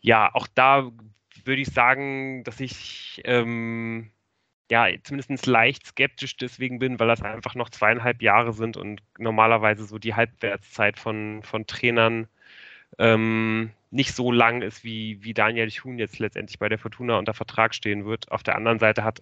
ja, 0.00 0.34
auch 0.34 0.46
da 0.54 0.90
würde 1.44 1.62
ich 1.62 1.68
sagen, 1.68 2.44
dass 2.44 2.60
ich 2.60 3.22
ähm, 3.24 4.10
ja 4.70 4.86
zumindest 5.02 5.46
leicht 5.46 5.86
skeptisch 5.86 6.36
deswegen 6.36 6.78
bin, 6.78 7.00
weil 7.00 7.08
das 7.08 7.22
einfach 7.22 7.54
noch 7.54 7.70
zweieinhalb 7.70 8.22
Jahre 8.22 8.52
sind 8.52 8.76
und 8.76 9.02
normalerweise 9.18 9.84
so 9.84 9.98
die 9.98 10.14
Halbwertszeit 10.14 10.98
von, 10.98 11.42
von 11.42 11.66
Trainern 11.66 12.28
ähm, 12.98 13.72
nicht 13.92 14.14
so 14.14 14.32
lang 14.32 14.62
ist, 14.62 14.84
wie, 14.84 15.22
wie 15.22 15.34
Daniel 15.34 15.70
Thun 15.70 15.98
jetzt 15.98 16.18
letztendlich 16.18 16.58
bei 16.58 16.68
der 16.70 16.78
Fortuna 16.78 17.18
unter 17.18 17.34
Vertrag 17.34 17.74
stehen 17.74 18.06
wird. 18.06 18.32
Auf 18.32 18.42
der 18.42 18.56
anderen 18.56 18.78
Seite 18.78 19.04
hat 19.04 19.20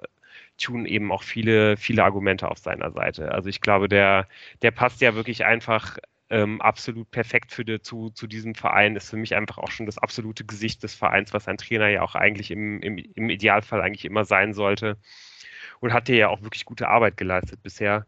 Thun 0.58 0.86
eben 0.86 1.10
auch 1.10 1.24
viele, 1.24 1.76
viele 1.76 2.04
Argumente 2.04 2.48
auf 2.48 2.58
seiner 2.58 2.92
Seite. 2.92 3.32
Also 3.32 3.48
ich 3.48 3.60
glaube, 3.60 3.88
der, 3.88 4.28
der 4.62 4.70
passt 4.70 5.00
ja 5.00 5.16
wirklich 5.16 5.44
einfach 5.44 5.98
ähm, 6.30 6.60
absolut 6.60 7.10
perfekt 7.10 7.52
für 7.52 7.64
die, 7.64 7.82
zu, 7.82 8.10
zu 8.10 8.28
diesem 8.28 8.54
Verein, 8.54 8.94
ist 8.94 9.10
für 9.10 9.16
mich 9.16 9.34
einfach 9.34 9.58
auch 9.58 9.72
schon 9.72 9.86
das 9.86 9.98
absolute 9.98 10.44
Gesicht 10.44 10.84
des 10.84 10.94
Vereins, 10.94 11.34
was 11.34 11.48
ein 11.48 11.58
Trainer 11.58 11.88
ja 11.88 12.02
auch 12.02 12.14
eigentlich 12.14 12.52
im, 12.52 12.80
im, 12.80 12.96
im 12.98 13.28
Idealfall 13.28 13.82
eigentlich 13.82 14.04
immer 14.04 14.24
sein 14.24 14.54
sollte. 14.54 14.98
Und 15.80 15.92
hat 15.94 16.08
dir 16.08 16.16
ja 16.16 16.28
auch 16.28 16.42
wirklich 16.42 16.66
gute 16.66 16.88
Arbeit 16.88 17.16
geleistet 17.16 17.62
bisher. 17.62 18.06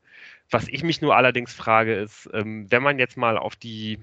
Was 0.50 0.68
ich 0.68 0.84
mich 0.84 1.00
nur 1.00 1.16
allerdings 1.16 1.54
frage, 1.54 1.94
ist, 1.94 2.28
ähm, 2.34 2.70
wenn 2.70 2.82
man 2.82 2.98
jetzt 2.98 3.16
mal 3.16 3.38
auf 3.38 3.56
die, 3.56 3.98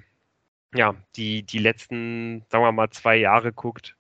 ja, 0.74 0.96
die, 1.16 1.44
die 1.44 1.60
letzten, 1.60 2.46
sagen 2.50 2.64
wir 2.64 2.72
mal, 2.72 2.90
zwei 2.90 3.18
Jahre 3.18 3.52
guckt, 3.52 3.96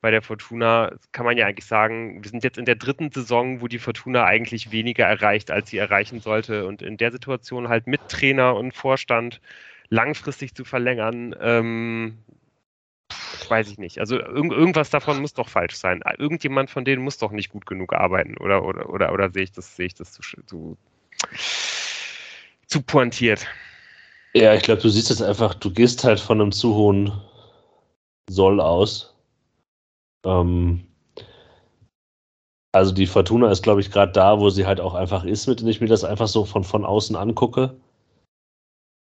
bei 0.00 0.10
der 0.10 0.20
Fortuna 0.20 0.92
kann 1.12 1.24
man 1.24 1.38
ja 1.38 1.46
eigentlich 1.46 1.64
sagen, 1.64 2.22
wir 2.22 2.30
sind 2.30 2.44
jetzt 2.44 2.58
in 2.58 2.66
der 2.66 2.74
dritten 2.74 3.10
Saison, 3.10 3.62
wo 3.62 3.68
die 3.68 3.78
Fortuna 3.78 4.24
eigentlich 4.24 4.70
weniger 4.70 5.06
erreicht, 5.06 5.50
als 5.50 5.70
sie 5.70 5.78
erreichen 5.78 6.20
sollte. 6.20 6.66
Und 6.66 6.82
in 6.82 6.98
der 6.98 7.10
Situation 7.10 7.70
halt 7.70 7.86
mit 7.86 8.06
Trainer 8.08 8.54
und 8.54 8.74
Vorstand 8.74 9.40
langfristig 9.88 10.54
zu 10.54 10.66
verlängern, 10.66 11.34
ähm, 11.40 12.18
weiß 13.48 13.70
ich 13.70 13.78
nicht. 13.78 13.98
Also 13.98 14.18
irg 14.18 14.52
irgendwas 14.52 14.90
davon 14.90 15.22
muss 15.22 15.32
doch 15.32 15.48
falsch 15.48 15.76
sein. 15.76 16.02
Irgendjemand 16.18 16.68
von 16.68 16.84
denen 16.84 17.02
muss 17.02 17.16
doch 17.16 17.32
nicht 17.32 17.48
gut 17.48 17.64
genug 17.64 17.94
arbeiten. 17.94 18.36
Oder, 18.36 18.62
oder, 18.62 18.90
oder, 18.90 19.10
oder 19.10 19.30
sehe 19.30 19.44
ich 19.44 19.52
das, 19.52 19.74
sehe 19.74 19.86
ich 19.86 19.94
das 19.94 20.12
zu, 20.12 20.20
zu, 20.44 20.76
zu 22.66 22.82
pointiert? 22.82 23.46
Ja, 24.36 24.54
ich 24.54 24.62
glaube, 24.62 24.82
du 24.82 24.88
siehst 24.88 25.10
jetzt 25.10 25.22
einfach, 25.22 25.54
du 25.54 25.70
gehst 25.70 26.04
halt 26.04 26.20
von 26.20 26.40
einem 26.40 26.52
zu 26.52 26.74
hohen 26.74 27.12
Soll 28.28 28.60
aus 28.60 29.14
ähm, 30.24 30.84
also 32.72 32.92
die 32.92 33.06
Fortuna 33.06 33.50
ist, 33.50 33.62
glaube 33.62 33.80
ich, 33.80 33.90
gerade 33.90 34.12
da, 34.12 34.40
wo 34.40 34.50
sie 34.50 34.66
halt 34.66 34.80
auch 34.80 34.94
einfach 34.94 35.24
ist, 35.24 35.46
mit 35.46 35.62
wenn 35.62 35.68
ich 35.68 35.80
mir 35.80 35.86
das 35.86 36.04
einfach 36.04 36.28
so 36.28 36.44
von, 36.44 36.64
von 36.64 36.84
außen 36.84 37.14
angucke. 37.14 37.76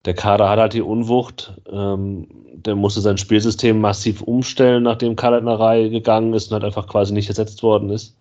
Der 0.04 0.14
Kader 0.14 0.48
hat 0.48 0.58
halt 0.58 0.72
die 0.74 0.82
Unwucht. 0.82 1.54
Ähm, 1.70 2.28
der 2.52 2.74
musste 2.74 3.00
sein 3.00 3.18
Spielsystem 3.18 3.80
massiv 3.80 4.20
umstellen, 4.20 4.82
nachdem 4.82 5.16
Kalatnerei 5.16 5.88
gegangen 5.88 6.34
ist 6.34 6.48
und 6.48 6.54
halt 6.54 6.64
einfach 6.64 6.88
quasi 6.88 7.14
nicht 7.14 7.28
ersetzt 7.28 7.62
worden 7.62 7.88
ist. 7.90 8.16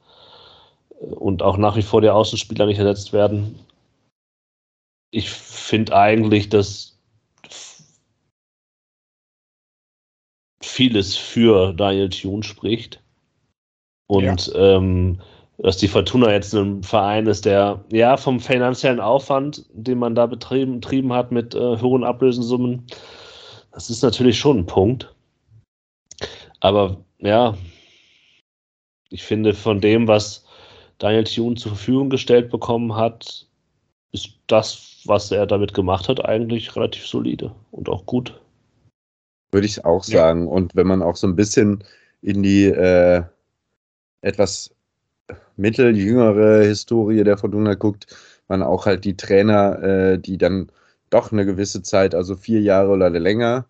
Und 0.99 1.41
auch 1.41 1.57
nach 1.57 1.75
wie 1.75 1.81
vor 1.81 2.01
die 2.01 2.09
Außenspieler 2.09 2.67
nicht 2.67 2.77
ersetzt 2.77 3.11
werden. 3.11 3.59
Ich 5.11 5.29
finde 5.29 5.95
eigentlich, 5.97 6.47
dass 6.49 6.97
vieles 10.71 11.15
für 11.15 11.73
Daniel 11.73 12.09
Thune 12.09 12.43
spricht. 12.43 13.01
Und 14.07 14.47
ja. 14.47 14.77
ähm, 14.77 15.21
dass 15.57 15.77
die 15.77 15.87
Fortuna 15.87 16.31
jetzt 16.31 16.53
ein 16.53 16.81
Verein 16.81 17.27
ist, 17.27 17.45
der 17.45 17.83
ja 17.91 18.17
vom 18.17 18.39
finanziellen 18.39 18.99
Aufwand, 18.99 19.65
den 19.73 19.99
man 19.99 20.15
da 20.15 20.25
betrieben, 20.25 20.79
betrieben 20.79 21.13
hat 21.13 21.31
mit 21.31 21.53
äh, 21.53 21.77
hohen 21.77 22.03
Ablösensummen, 22.03 22.87
das 23.71 23.89
ist 23.89 24.01
natürlich 24.01 24.39
schon 24.39 24.59
ein 24.59 24.65
Punkt. 24.65 25.13
Aber 26.61 26.97
ja, 27.19 27.55
ich 29.09 29.23
finde, 29.23 29.53
von 29.53 29.81
dem, 29.81 30.07
was 30.07 30.45
Daniel 30.97 31.25
Thune 31.25 31.55
zur 31.55 31.73
Verfügung 31.73 32.09
gestellt 32.09 32.49
bekommen 32.49 32.95
hat, 32.95 33.45
ist 34.11 34.31
das, 34.47 35.01
was 35.05 35.31
er 35.31 35.45
damit 35.45 35.73
gemacht 35.73 36.09
hat, 36.09 36.25
eigentlich 36.25 36.75
relativ 36.75 37.05
solide 37.07 37.53
und 37.71 37.87
auch 37.87 38.05
gut. 38.05 38.40
Würde 39.51 39.67
ich 39.67 39.85
auch 39.85 40.03
sagen. 40.03 40.45
Ja. 40.45 40.51
Und 40.51 40.75
wenn 40.75 40.87
man 40.87 41.01
auch 41.01 41.15
so 41.15 41.27
ein 41.27 41.35
bisschen 41.35 41.83
in 42.21 42.43
die 42.43 42.65
äh, 42.65 43.23
etwas 44.21 44.71
mitteljüngere 45.57 46.63
Historie 46.63 47.23
der 47.23 47.37
Fortuna 47.37 47.73
guckt, 47.75 48.07
man 48.47 48.63
auch 48.63 48.85
halt 48.85 49.05
die 49.05 49.17
Trainer, 49.17 49.81
äh, 49.81 50.19
die 50.19 50.37
dann 50.37 50.71
doch 51.09 51.31
eine 51.31 51.45
gewisse 51.45 51.81
Zeit, 51.81 52.15
also 52.15 52.35
vier 52.35 52.61
Jahre 52.61 52.91
oder 52.91 53.09
länger 53.09 53.65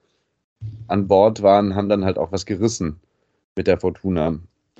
an 0.87 1.07
Bord 1.07 1.41
waren, 1.41 1.75
haben 1.75 1.89
dann 1.89 2.05
halt 2.05 2.17
auch 2.17 2.31
was 2.31 2.45
gerissen 2.45 2.99
mit 3.55 3.67
der 3.67 3.79
Fortuna. 3.79 4.39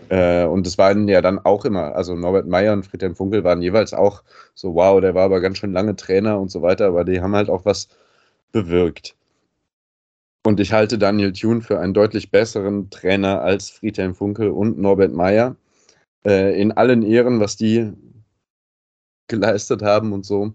Äh, 0.09 0.45
und 0.45 0.67
es 0.67 0.77
waren 0.77 1.07
ja 1.07 1.21
dann 1.21 1.39
auch 1.39 1.65
immer, 1.65 1.95
also 1.95 2.15
Norbert 2.15 2.47
Meyer 2.47 2.73
und 2.73 2.85
Friedhelm 2.85 3.15
Funkel 3.15 3.43
waren 3.43 3.61
jeweils 3.61 3.93
auch 3.93 4.23
so, 4.53 4.75
wow, 4.75 4.99
der 5.01 5.15
war 5.15 5.23
aber 5.23 5.41
ganz 5.41 5.57
schön 5.57 5.73
lange 5.73 5.95
Trainer 5.95 6.39
und 6.39 6.51
so 6.51 6.61
weiter, 6.61 6.87
aber 6.87 7.03
die 7.03 7.21
haben 7.21 7.35
halt 7.35 7.49
auch 7.49 7.65
was 7.65 7.87
bewirkt. 8.51 9.15
Und 10.43 10.59
ich 10.59 10.73
halte 10.73 10.97
Daniel 10.97 11.33
Thune 11.33 11.61
für 11.61 11.79
einen 11.79 11.93
deutlich 11.93 12.31
besseren 12.31 12.89
Trainer 12.89 13.41
als 13.41 13.69
Friedhelm 13.69 14.15
Funkel 14.15 14.49
und 14.49 14.79
Norbert 14.79 15.13
Meyer. 15.13 15.55
Äh, 16.25 16.59
in 16.59 16.71
allen 16.71 17.03
Ehren, 17.03 17.39
was 17.39 17.57
die 17.57 17.93
geleistet 19.27 19.81
haben 19.81 20.13
und 20.13 20.25
so. 20.25 20.53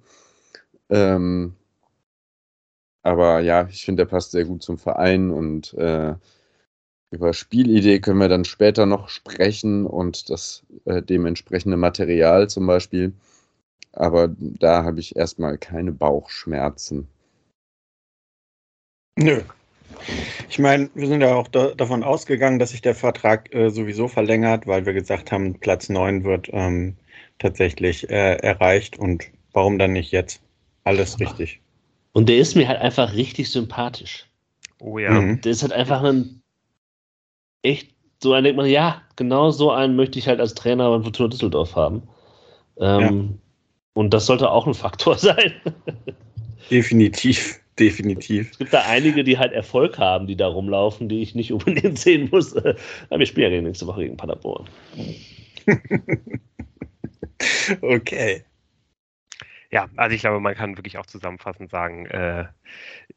Ähm, 0.91 1.55
aber 3.03 3.41
ja, 3.41 3.69
ich 3.69 3.85
finde, 3.85 4.03
der 4.05 4.11
passt 4.11 4.33
sehr 4.33 4.45
gut 4.45 4.63
zum 4.63 4.79
Verein 4.79 5.31
und 5.31 5.75
äh, 5.75 6.15
über 7.11 7.33
Spielidee 7.33 8.01
können 8.01 8.19
wir 8.19 8.29
dann 8.29 8.45
später 8.45 8.85
noch 8.87 9.09
sprechen 9.09 9.87
und 9.87 10.29
das 10.29 10.65
äh, 10.87 11.03
dementsprechende 11.03 11.77
Material 11.77 12.51
zum 12.51 12.67
Beispiel. 12.67 13.13
Aber 13.93 14.29
da 14.29 14.85
habe 14.85 15.01
ich 15.01 15.17
erstmal 15.17 15.57
keine 15.57 15.93
Bauchschmerzen. 15.93 17.09
Nö, 19.19 19.43
ich 20.49 20.59
meine, 20.59 20.91
wir 20.95 21.09
sind 21.09 21.21
ja 21.21 21.35
auch 21.35 21.49
da, 21.49 21.69
davon 21.69 22.03
ausgegangen, 22.03 22.59
dass 22.59 22.71
sich 22.71 22.83
der 22.83 22.95
Vertrag 22.95 23.55
äh, 23.55 23.71
sowieso 23.71 24.09
verlängert, 24.09 24.67
weil 24.67 24.87
wir 24.87 24.93
gesagt 24.93 25.33
haben, 25.33 25.59
Platz 25.59 25.89
9 25.89 26.25
wird 26.25 26.49
ähm, 26.53 26.97
tatsächlich 27.39 28.09
äh, 28.11 28.37
erreicht 28.37 28.99
und 28.99 29.25
warum 29.53 29.79
dann 29.79 29.93
nicht 29.93 30.13
jetzt? 30.13 30.41
Alles 30.85 31.19
richtig. 31.19 31.61
Und 32.13 32.29
der 32.29 32.39
ist 32.39 32.55
mir 32.55 32.69
halt 32.69 32.81
einfach 32.81 33.15
richtig 33.15 33.51
sympathisch. 33.51 34.27
Oh 34.81 34.99
ja. 34.99 35.11
Mhm. 35.11 35.41
Der 35.41 35.53
ist 35.53 35.63
halt 35.63 35.73
einfach 35.73 36.03
ein 36.03 36.43
echt 37.63 37.91
so 38.23 38.33
ein, 38.33 38.45
denkt 38.45 38.57
man, 38.57 38.67
ja, 38.67 39.03
genau 39.17 39.51
so 39.51 39.71
einen 39.71 39.97
möchte 39.97 40.19
ich 40.19 40.29
halt 40.29 40.41
als 40.41 40.55
Trainer 40.55 40.91
beim 40.91 41.03
Fortuna 41.03 41.29
Düsseldorf 41.29 41.77
haben. 41.77 42.03
Ähm, 42.79 43.01
ja. 43.01 43.39
Und 43.95 44.15
das 44.15 44.27
sollte 44.27 44.51
auch 44.51 44.67
ein 44.67 44.75
Faktor 44.75 45.19
sein. 45.19 45.53
Definitiv. 46.71 47.61
Definitiv. 47.79 48.53
Es 48.53 48.59
gibt 48.59 48.73
da 48.73 48.85
einige, 48.87 49.23
die 49.23 49.39
halt 49.39 49.53
Erfolg 49.53 49.99
haben, 49.99 50.27
die 50.27 50.37
da 50.37 50.47
rumlaufen, 50.47 51.09
die 51.09 51.23
ich 51.23 51.35
nicht 51.35 51.53
unbedingt 51.53 51.99
sehen 51.99 52.29
muss. 52.31 52.57
Aber 52.57 53.19
wir 53.19 53.27
spielen 53.27 53.53
ja 53.53 53.61
nächste 53.61 53.87
Woche 53.87 54.03
gegen 54.03 54.17
Paderborn. 54.17 54.67
okay. 57.83 58.45
Ja, 59.71 59.89
also 59.97 60.15
ich 60.15 60.21
glaube, 60.21 60.41
man 60.41 60.55
kann 60.55 60.79
wirklich 60.79 60.97
auch 60.97 61.07
zusammenfassend 61.07 61.71
sagen, 61.71 62.07
äh, 62.07 62.47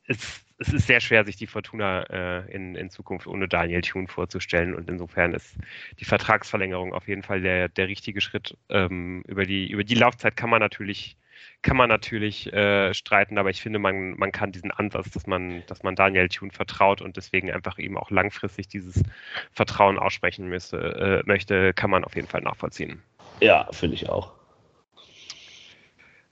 es, 0.08 0.44
es, 0.58 0.74
ist 0.74 0.88
sehr 0.88 1.00
schwer, 1.00 1.24
sich 1.24 1.38
die 1.38 1.48
Fortuna 1.48 2.01
äh, 2.10 2.51
in, 2.51 2.75
in 2.75 2.89
Zukunft 2.89 3.28
ohne 3.28 3.48
Daniel 3.48 3.82
Thune 3.82 4.08
vorzustellen. 4.08 4.75
Und 4.75 4.89
insofern 4.89 5.34
ist 5.34 5.56
die 6.00 6.06
Vertragsverlängerung 6.06 6.94
auf 6.94 7.08
jeden 7.08 7.24
Fall 7.24 7.42
der, 7.42 7.70
der 7.70 7.88
richtige 7.88 8.20
Schritt. 8.20 8.58
Ähm, 8.68 9.24
über, 9.28 9.46
die, 9.46 9.70
über 9.70 9.86
die 9.86 9.96
Laufzeit 9.96 10.36
kann 10.36 10.50
man 10.50 10.60
natürlich 10.60 11.16
kann 11.62 11.77
man 11.77 11.89
natürlich 11.89 12.51
äh, 12.53 12.93
streiten, 12.93 13.38
aber 13.38 13.50
ich 13.50 13.62
finde, 13.62 13.79
man, 13.79 14.12
man 14.17 14.31
kann 14.31 14.51
diesen 14.51 14.72
Ansatz, 14.72 15.12
dass 15.12 15.27
man, 15.27 15.63
dass 15.67 15.84
man 15.84 15.96
Daniel 15.96 16.29
Thune 16.29 16.51
vertraut 16.51 17.01
und 17.01 17.17
deswegen 17.17 17.51
einfach 17.51 17.77
eben 17.79 17.98
auch 17.98 18.12
langfristig 18.12 18.67
dieses 18.67 19.03
Vertrauen 19.51 20.00
aussprechen 20.00 20.48
müsse, 20.48 20.77
äh, 20.77 21.24
möchte, 21.27 21.74
kann 21.74 21.89
man 21.89 22.03
auf 22.03 22.15
jeden 22.15 22.27
Fall 22.27 22.41
nachvollziehen. 22.41 23.01
Ja, 23.41 23.67
finde 23.72 23.96
ich 23.96 24.10
auch 24.10 24.38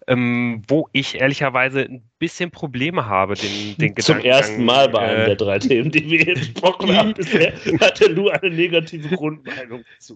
ähm, 0.07 0.61
wo 0.67 0.87
ich 0.93 1.19
ehrlicherweise 1.19 1.81
ein 1.81 2.01
bisschen 2.17 2.49
Probleme 2.49 3.05
habe, 3.05 3.35
den, 3.35 3.75
den 3.77 3.95
Zum 3.97 4.19
ersten 4.19 4.63
Mal 4.63 4.87
bei 4.87 4.99
einem 4.99 5.21
äh, 5.21 5.25
der 5.25 5.35
drei 5.35 5.59
Themen, 5.59 5.91
die 5.91 6.09
wir 6.09 6.23
jetzt 6.23 6.53
besprochen 6.53 6.95
haben, 6.95 7.13
bisher 7.13 7.53
hatte 7.81 8.07
Lu 8.07 8.29
eine 8.29 8.49
negative 8.49 9.15
Grundmeinung 9.15 9.83
zu. 9.99 10.15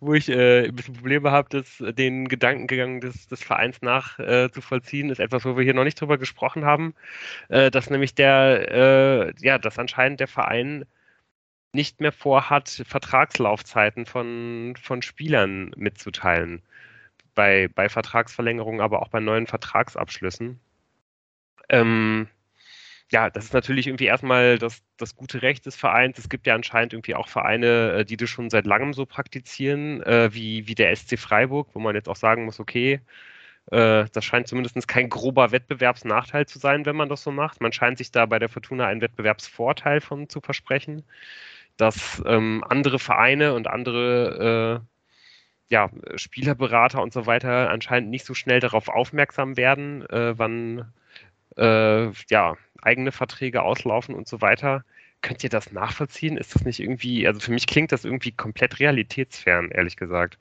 Wo 0.00 0.12
ich 0.12 0.28
äh, 0.28 0.66
ein 0.66 0.76
bisschen 0.76 0.94
Probleme 0.94 1.30
habe, 1.30 1.48
das, 1.50 1.82
den 1.96 2.28
Gedankengang 2.28 3.00
des, 3.00 3.26
des 3.28 3.42
Vereins 3.42 3.80
nachzuvollziehen, 3.80 5.08
äh, 5.08 5.12
ist 5.12 5.20
etwas, 5.20 5.46
wo 5.46 5.56
wir 5.56 5.64
hier 5.64 5.74
noch 5.74 5.84
nicht 5.84 5.98
drüber 5.98 6.18
gesprochen 6.18 6.66
haben, 6.66 6.94
äh, 7.48 7.70
dass 7.70 7.88
nämlich 7.88 8.14
der, 8.14 8.70
äh, 8.70 9.32
ja, 9.40 9.58
dass 9.58 9.78
anscheinend 9.78 10.20
der 10.20 10.28
Verein 10.28 10.84
nicht 11.72 12.00
mehr 12.00 12.12
vorhat, 12.12 12.68
Vertragslaufzeiten 12.86 14.04
von, 14.04 14.74
von 14.80 15.00
Spielern 15.00 15.70
mitzuteilen 15.76 16.62
bei, 17.38 17.68
bei 17.74 17.88
Vertragsverlängerungen, 17.88 18.82
aber 18.82 19.00
auch 19.02 19.08
bei 19.10 19.20
neuen 19.20 19.46
Vertragsabschlüssen. 19.46 20.60
Ähm, 21.70 22.28
ja, 23.10 23.30
das 23.30 23.46
ist 23.46 23.54
natürlich 23.54 23.86
irgendwie 23.86 24.06
erstmal 24.06 24.58
das, 24.58 24.82
das 24.98 25.16
gute 25.16 25.42
Recht 25.42 25.66
des 25.66 25.76
Vereins. 25.76 26.18
Es 26.18 26.28
gibt 26.28 26.46
ja 26.46 26.54
anscheinend 26.54 26.92
irgendwie 26.94 27.14
auch 27.14 27.28
Vereine, 27.28 27.92
äh, 28.00 28.04
die 28.04 28.16
das 28.16 28.30
schon 28.30 28.50
seit 28.50 28.66
langem 28.66 28.92
so 28.94 29.06
praktizieren, 29.06 30.02
äh, 30.02 30.30
wie, 30.34 30.66
wie 30.68 30.74
der 30.74 30.94
SC 30.96 31.18
Freiburg, 31.18 31.68
wo 31.74 31.80
man 31.80 31.94
jetzt 31.96 32.08
auch 32.08 32.16
sagen 32.16 32.44
muss, 32.44 32.60
okay, 32.60 33.00
Äh, 33.70 34.06
das 34.12 34.24
scheint 34.24 34.48
zumindest 34.48 34.88
kein 34.88 35.08
grober 35.10 35.52
Wettbewerbsnachteil 35.52 36.46
zu 36.46 36.58
sein, 36.58 36.86
wenn 36.86 36.96
man 36.96 37.08
das 37.08 37.22
so 37.22 37.30
macht. 37.32 37.60
Man 37.60 37.72
scheint 37.72 37.98
sich 37.98 38.10
da 38.10 38.26
bei 38.26 38.38
der 38.38 38.48
Fortuna 38.48 38.86
einen 38.86 39.00
Wettbewerbsvorteil 39.02 40.00
von 40.00 40.28
zu 40.28 40.40
versprechen, 40.40 41.04
dass 41.76 42.22
ähm, 42.26 42.64
andere 42.68 42.98
Vereine 42.98 43.54
und 43.54 43.68
andere 43.68 44.82
äh, 44.84 44.97
ja, 45.70 45.90
Spielerberater 46.16 47.02
und 47.02 47.12
so 47.12 47.26
weiter 47.26 47.70
anscheinend 47.70 48.10
nicht 48.10 48.24
so 48.24 48.34
schnell 48.34 48.60
darauf 48.60 48.88
aufmerksam 48.88 49.56
werden, 49.56 50.08
äh, 50.08 50.38
wann 50.38 50.92
äh, 51.56 52.10
ja, 52.30 52.56
eigene 52.80 53.12
Verträge 53.12 53.62
auslaufen 53.62 54.14
und 54.14 54.28
so 54.28 54.40
weiter. 54.40 54.84
Könnt 55.20 55.42
ihr 55.42 55.50
das 55.50 55.72
nachvollziehen? 55.72 56.36
Ist 56.36 56.54
das 56.54 56.64
nicht 56.64 56.80
irgendwie, 56.80 57.26
also 57.26 57.40
für 57.40 57.52
mich 57.52 57.66
klingt 57.66 57.92
das 57.92 58.04
irgendwie 58.04 58.30
komplett 58.30 58.78
realitätsfern, 58.80 59.70
ehrlich 59.70 59.96
gesagt. 59.96 60.38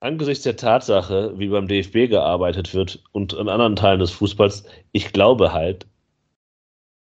Angesichts 0.00 0.44
der 0.44 0.56
Tatsache, 0.56 1.38
wie 1.38 1.48
beim 1.48 1.68
DFB 1.68 2.08
gearbeitet 2.08 2.74
wird 2.74 3.02
und 3.12 3.32
in 3.32 3.48
anderen 3.48 3.76
Teilen 3.76 4.00
des 4.00 4.10
Fußballs, 4.10 4.64
ich 4.92 5.12
glaube 5.12 5.52
halt, 5.52 5.86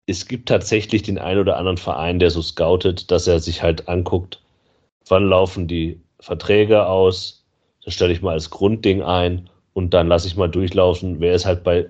es 0.07 0.27
gibt 0.27 0.49
tatsächlich 0.49 1.03
den 1.03 1.19
einen 1.19 1.41
oder 1.41 1.57
anderen 1.57 1.79
Verein, 1.79 2.19
der 2.19 2.31
so 2.31 2.43
scoutet, 2.43 3.11
dass 3.11 3.27
er 3.27 3.41
sich 3.41 3.63
halt 3.63 3.89
anguckt, 3.89 4.43
wann 5.09 5.29
laufen 5.29 5.69
die 5.69 6.02
Verträge 6.23 6.87
aus, 6.87 7.45
das 7.85 7.95
stelle 7.95 8.13
ich 8.13 8.23
mal 8.23 8.33
als 8.33 8.49
Grundding 8.49 9.03
ein 9.03 9.51
und 9.75 9.93
dann 9.93 10.09
lasse 10.09 10.29
ich 10.29 10.37
mal 10.37 10.49
durchlaufen, 10.49 11.21
wer 11.21 11.35
ist 11.35 11.45
halt 11.45 11.65
bei 11.65 11.87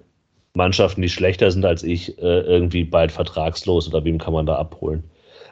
Mannschaften, 0.55 1.03
die 1.03 1.09
schlechter 1.09 1.51
sind 1.51 1.65
als 1.65 1.83
ich, 1.83 2.19
äh, 2.19 2.41
irgendwie 2.41 2.85
bald 2.85 3.13
vertragslos 3.13 3.89
oder 3.89 4.05
wem 4.05 4.19
kann 4.19 4.33
man 4.33 4.47
da 4.47 4.57
abholen? 4.57 5.05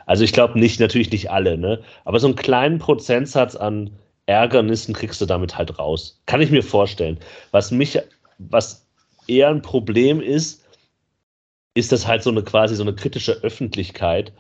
Also 0.07 0.25
ich 0.25 0.33
glaube 0.33 0.59
nicht, 0.59 0.81
natürlich 0.81 1.11
nicht 1.13 1.31
alle, 1.31 1.57
ne? 1.57 1.81
Aber 2.05 2.19
so 2.19 2.27
einen 2.27 2.37
kleinen 2.37 2.79
Prozentsatz 2.79 3.55
an 3.55 3.91
Ärgernissen 4.27 4.95
kriegst 4.95 5.21
du 5.21 5.27
damit 5.27 5.57
halt 5.57 5.79
raus. 5.79 6.21
Kann 6.27 6.41
ich 6.41 6.51
mir 6.51 6.63
vorstellen. 6.63 7.19
Was 7.51 7.71
mich, 7.71 7.99
was 8.39 8.87
eher 9.27 9.49
ein 9.49 9.63
Problem 9.63 10.21
ist, 10.21 10.65
ist 11.75 11.93
das 11.93 12.07
halt 12.07 12.23
so 12.23 12.31
eine 12.31 12.43
quasi 12.43 12.75
so 12.75 12.83
eine 12.83 12.95
kritische 12.95 13.33
Öffentlichkeit, 13.43 14.33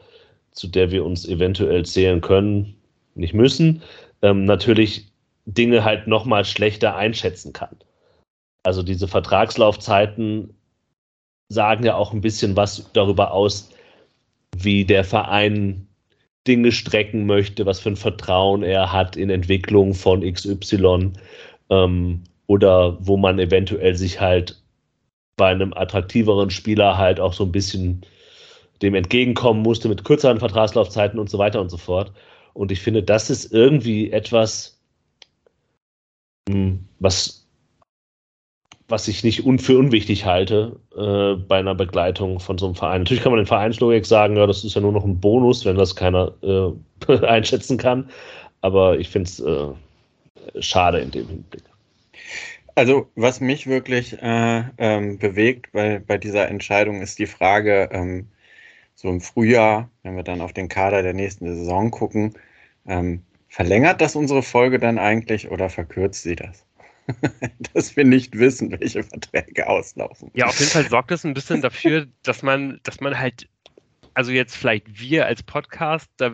zu 0.52 0.66
der 0.66 0.90
wir 0.90 1.04
uns 1.04 1.28
eventuell 1.28 1.85
zählen 1.85 2.20
können, 2.20 2.75
nicht 3.14 3.35
müssen, 3.35 3.82
ähm, 4.22 4.44
natürlich 4.44 5.12
Dinge 5.46 5.84
halt 5.84 6.06
nochmal 6.06 6.44
schlechter 6.44 6.96
einschätzen 6.96 7.52
kann. 7.52 7.76
Also 8.62 8.82
diese 8.82 9.08
Vertragslaufzeiten 9.08 10.54
sagen 11.48 11.84
ja 11.84 11.94
auch 11.94 12.12
ein 12.12 12.20
bisschen 12.20 12.56
was 12.56 12.90
darüber 12.92 13.32
aus, 13.32 13.70
wie 14.56 14.84
der 14.84 15.04
Verein 15.04 15.86
Dinge 16.46 16.72
strecken 16.72 17.26
möchte, 17.26 17.66
was 17.66 17.80
für 17.80 17.90
ein 17.90 17.96
Vertrauen 17.96 18.62
er 18.62 18.92
hat 18.92 19.16
in 19.16 19.30
Entwicklung 19.30 19.94
von 19.94 20.22
XY 20.22 21.12
ähm, 21.68 22.24
oder 22.46 22.96
wo 23.06 23.16
man 23.16 23.38
eventuell 23.38 23.94
sich 23.94 24.20
halt 24.20 24.60
bei 25.36 25.50
einem 25.50 25.72
attraktiveren 25.72 26.50
Spieler 26.50 26.98
halt 26.98 27.20
auch 27.20 27.32
so 27.32 27.44
ein 27.44 27.52
bisschen 27.52 28.02
dem 28.82 28.94
entgegenkommen 28.94 29.62
musste 29.62 29.88
mit 29.88 30.04
kürzeren 30.04 30.38
Vertragslaufzeiten 30.38 31.18
und 31.18 31.28
so 31.28 31.38
weiter 31.38 31.60
und 31.60 31.70
so 31.70 31.76
fort. 31.76 32.12
Und 32.61 32.71
ich 32.71 32.83
finde, 32.83 33.02
das 33.02 33.31
ist 33.31 33.55
irgendwie 33.55 34.12
etwas, 34.12 34.79
hm, 36.47 36.85
was 36.99 37.49
was 38.87 39.09
ich 39.09 39.25
nicht 39.25 39.47
un 39.47 39.59
für 39.59 39.79
unwichtig 39.79 40.26
halte 40.26 40.79
äh, 40.95 41.40
bei 41.40 41.59
einer 41.59 41.75
Begleitung 41.75 42.38
von 42.38 42.59
so 42.59 42.67
einem 42.67 42.75
Verein. 42.75 43.00
Natürlich 43.00 43.23
kann 43.23 43.33
man 43.33 43.40
in 43.40 43.47
Vereinslogik 43.47 44.05
sagen, 44.05 44.37
ja, 44.37 44.47
das 44.47 44.62
ist 44.62 44.75
ja 44.75 44.83
nur 44.83 44.93
noch 44.93 45.07
ein 45.07 45.19
Bonus, 45.19 45.64
wenn 45.64 45.76
das 45.76 45.97
keiner 45.97 46.35
äh, 46.43 47.12
einschätzen 47.26 47.79
kann. 47.79 48.11
Aber 48.61 48.99
ich 48.99 49.09
finde 49.09 49.31
es 49.31 49.40
äh, 49.40 50.61
schade 50.61 50.99
in 50.99 51.12
dem 51.12 51.29
Hinblick. 51.29 51.64
Also, 52.75 53.09
was 53.14 53.40
mich 53.40 53.69
wirklich 53.69 54.21
äh, 54.21 54.64
ähm, 54.76 55.17
bewegt 55.17 55.73
bei, 55.73 55.99
bei 55.99 56.19
dieser 56.19 56.47
Entscheidung 56.49 57.00
ist 57.00 57.19
die 57.19 57.26
Frage, 57.26 57.88
ähm, 57.90 58.29
so 58.97 59.09
im 59.09 59.23
Frühjahr, 59.23 59.88
wenn 60.02 60.17
wir 60.17 60.25
dann 60.25 60.43
auf 60.43 60.52
den 60.52 60.69
Kader 60.69 61.02
der 61.02 61.14
nächsten 61.14 61.47
Saison 61.47 61.90
gucken, 61.90 62.35
ähm, 62.90 63.23
verlängert 63.48 64.00
das 64.00 64.16
unsere 64.16 64.42
Folge 64.42 64.79
dann 64.79 64.98
eigentlich 64.98 65.50
oder 65.50 65.70
verkürzt 65.70 66.22
sie 66.22 66.37
das? 66.37 66.66
dass 67.72 67.96
wir 67.96 68.05
nicht 68.05 68.38
wissen, 68.38 68.70
welche 68.70 69.03
Verträge 69.03 69.68
auslaufen. 69.68 70.31
Ja, 70.35 70.46
auf 70.46 70.59
jeden 70.59 70.70
Fall 70.70 70.88
sorgt 70.88 71.11
das 71.11 71.24
ein 71.24 71.35
bisschen 71.35 71.62
dafür, 71.62 72.07
dass 72.22 72.42
man, 72.42 72.81
dass 72.83 73.00
man 73.00 73.18
halt 73.18 73.48
also 74.20 74.33
jetzt 74.33 74.54
vielleicht 74.54 75.00
wir 75.00 75.24
als 75.24 75.42
Podcast, 75.42 76.11
da 76.18 76.33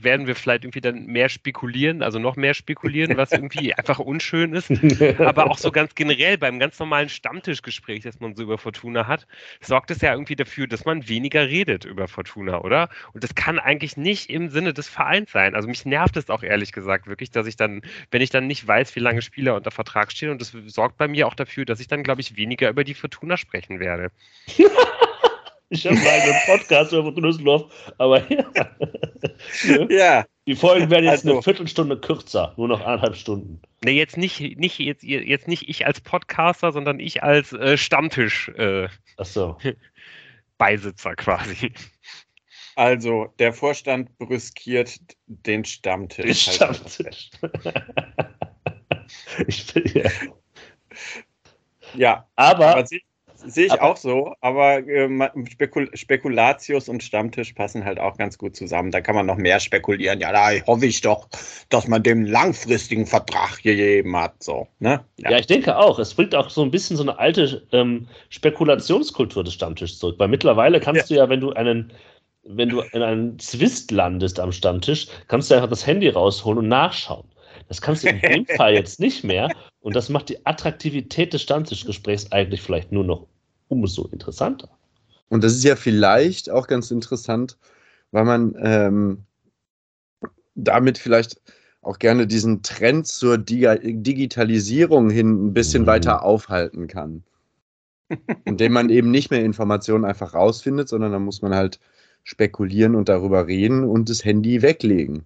werden 0.00 0.26
wir 0.26 0.34
vielleicht 0.34 0.64
irgendwie 0.64 0.80
dann 0.80 1.06
mehr 1.06 1.28
spekulieren, 1.28 2.02
also 2.02 2.18
noch 2.18 2.34
mehr 2.34 2.52
spekulieren, 2.52 3.16
was 3.16 3.30
irgendwie 3.30 3.72
einfach 3.78 4.00
unschön 4.00 4.54
ist. 4.54 4.72
Aber 5.20 5.48
auch 5.48 5.56
so 5.56 5.70
ganz 5.70 5.94
generell 5.94 6.36
beim 6.36 6.58
ganz 6.58 6.80
normalen 6.80 7.08
Stammtischgespräch, 7.08 8.02
das 8.02 8.18
man 8.18 8.34
so 8.34 8.42
über 8.42 8.58
Fortuna 8.58 9.06
hat, 9.06 9.28
sorgt 9.60 9.92
es 9.92 10.00
ja 10.00 10.14
irgendwie 10.14 10.34
dafür, 10.34 10.66
dass 10.66 10.84
man 10.84 11.08
weniger 11.08 11.46
redet 11.46 11.84
über 11.84 12.08
Fortuna, 12.08 12.60
oder? 12.62 12.88
Und 13.12 13.22
das 13.22 13.36
kann 13.36 13.60
eigentlich 13.60 13.96
nicht 13.96 14.30
im 14.30 14.48
Sinne 14.48 14.74
des 14.74 14.88
Vereins 14.88 15.30
sein. 15.30 15.54
Also 15.54 15.68
mich 15.68 15.86
nervt 15.86 16.16
es 16.16 16.30
auch 16.30 16.42
ehrlich 16.42 16.72
gesagt 16.72 17.06
wirklich, 17.06 17.30
dass 17.30 17.46
ich 17.46 17.54
dann, 17.54 17.82
wenn 18.10 18.20
ich 18.20 18.30
dann 18.30 18.48
nicht 18.48 18.66
weiß, 18.66 18.96
wie 18.96 19.00
lange 19.00 19.22
Spieler 19.22 19.54
unter 19.54 19.70
Vertrag 19.70 20.10
stehen, 20.10 20.30
und 20.30 20.40
das 20.40 20.52
sorgt 20.66 20.98
bei 20.98 21.06
mir 21.06 21.28
auch 21.28 21.34
dafür, 21.34 21.64
dass 21.64 21.78
ich 21.78 21.86
dann, 21.86 22.02
glaube 22.02 22.20
ich, 22.20 22.34
weniger 22.34 22.68
über 22.68 22.82
die 22.82 22.94
Fortuna 22.94 23.36
sprechen 23.36 23.78
werde. 23.78 24.10
Ich 25.70 25.86
habe 25.86 25.96
mal 25.96 26.08
einen 26.08 26.34
Podcast 26.46 26.92
über 26.92 27.12
Düsseldorf, 27.12 27.92
aber 27.98 28.22
ja. 28.32 28.44
ja. 29.90 30.24
Die 30.46 30.54
Folgen 30.54 30.88
werden 30.88 31.04
jetzt 31.04 31.26
also, 31.26 31.32
eine 31.32 31.42
Viertelstunde 31.42 32.00
kürzer, 32.00 32.54
nur 32.56 32.68
noch 32.68 32.80
eineinhalb 32.80 33.16
Stunden. 33.16 33.60
Ne, 33.84 33.90
jetzt 33.90 34.16
nicht, 34.16 34.40
nicht, 34.40 34.78
jetzt, 34.78 35.02
jetzt 35.02 35.46
nicht 35.46 35.68
ich 35.68 35.86
als 35.86 36.00
Podcaster, 36.00 36.72
sondern 36.72 37.00
ich 37.00 37.22
als 37.22 37.52
äh, 37.52 37.76
Stammtisch 37.76 38.48
äh, 38.56 38.88
Ach 39.18 39.26
so. 39.26 39.58
Beisitzer 40.56 41.14
quasi. 41.16 41.72
Also, 42.76 43.34
der 43.38 43.52
Vorstand 43.52 44.16
brüskiert 44.18 45.00
den 45.26 45.64
Stammtisch. 45.64 46.46
Den 46.46 46.54
Stammtisch. 46.54 47.30
ich 49.48 49.74
bin, 49.74 49.92
ja. 49.94 50.10
ja, 51.94 52.28
aber, 52.36 52.76
aber 52.76 52.86
Sehe 53.46 53.66
ich 53.66 53.72
aber, 53.72 53.82
auch 53.82 53.96
so, 53.96 54.34
aber 54.40 54.78
äh, 54.86 55.08
Spekul 55.48 55.88
Spekulatius 55.94 56.88
und 56.88 57.02
Stammtisch 57.02 57.52
passen 57.52 57.84
halt 57.84 58.00
auch 58.00 58.16
ganz 58.16 58.36
gut 58.36 58.56
zusammen. 58.56 58.90
Da 58.90 59.00
kann 59.00 59.14
man 59.14 59.26
noch 59.26 59.36
mehr 59.36 59.60
spekulieren. 59.60 60.18
Ja, 60.18 60.32
da 60.32 60.50
hoffe 60.66 60.86
ich 60.86 61.00
doch, 61.00 61.28
dass 61.68 61.86
man 61.86 62.02
dem 62.02 62.24
langfristigen 62.24 63.06
Vertrag 63.06 63.62
gegeben 63.62 64.16
hat. 64.16 64.42
So, 64.42 64.66
ne? 64.80 65.04
ja. 65.18 65.30
ja. 65.30 65.38
ich 65.38 65.46
denke 65.46 65.76
auch. 65.76 65.98
Es 65.98 66.14
bringt 66.14 66.34
auch 66.34 66.50
so 66.50 66.62
ein 66.62 66.70
bisschen 66.70 66.96
so 66.96 67.02
eine 67.04 67.18
alte 67.18 67.62
ähm, 67.72 68.08
Spekulationskultur 68.30 69.44
des 69.44 69.54
Stammtisches 69.54 69.98
zurück. 69.98 70.16
Weil 70.18 70.28
mittlerweile 70.28 70.80
kannst 70.80 71.08
ja. 71.10 71.16
du 71.16 71.22
ja, 71.22 71.28
wenn 71.28 71.40
du 71.40 71.52
einen 71.52 71.92
wenn 72.50 72.70
du 72.70 72.80
in 72.92 73.02
einen 73.02 73.38
Zwist 73.38 73.90
landest 73.90 74.40
am 74.40 74.52
Stammtisch, 74.52 75.06
kannst 75.28 75.50
du 75.50 75.54
einfach 75.54 75.68
das 75.68 75.86
Handy 75.86 76.08
rausholen 76.08 76.58
und 76.58 76.68
nachschauen. 76.68 77.26
Das 77.68 77.80
kannst 77.80 78.04
du 78.04 78.08
in 78.08 78.20
dem 78.20 78.46
Fall 78.56 78.74
jetzt 78.74 79.00
nicht 79.00 79.22
mehr. 79.22 79.50
Und 79.80 79.94
das 79.94 80.08
macht 80.08 80.28
die 80.28 80.44
Attraktivität 80.44 81.32
des 81.32 81.42
Stammtischgesprächs 81.42 82.32
eigentlich 82.32 82.62
vielleicht 82.62 82.92
nur 82.92 83.04
noch 83.04 83.26
umso 83.68 84.06
interessanter. 84.08 84.68
Und 85.28 85.44
das 85.44 85.52
ist 85.54 85.64
ja 85.64 85.76
vielleicht 85.76 86.50
auch 86.50 86.66
ganz 86.66 86.90
interessant, 86.90 87.58
weil 88.10 88.24
man 88.24 88.54
ähm, 88.60 89.24
damit 90.54 90.98
vielleicht 90.98 91.40
auch 91.82 91.98
gerne 91.98 92.26
diesen 92.26 92.62
Trend 92.62 93.06
zur 93.06 93.38
Dig 93.38 93.80
Digitalisierung 93.82 95.10
hin 95.10 95.46
ein 95.46 95.54
bisschen 95.54 95.82
mhm. 95.82 95.86
weiter 95.86 96.22
aufhalten 96.22 96.86
kann. 96.86 97.22
Indem 98.44 98.72
man 98.72 98.90
eben 98.90 99.10
nicht 99.10 99.30
mehr 99.30 99.44
Informationen 99.44 100.04
einfach 100.04 100.34
rausfindet, 100.34 100.88
sondern 100.88 101.12
dann 101.12 101.24
muss 101.24 101.42
man 101.42 101.54
halt 101.54 101.78
spekulieren 102.24 102.94
und 102.94 103.08
darüber 103.08 103.46
reden 103.46 103.84
und 103.84 104.08
das 104.10 104.24
Handy 104.24 104.60
weglegen. 104.62 105.24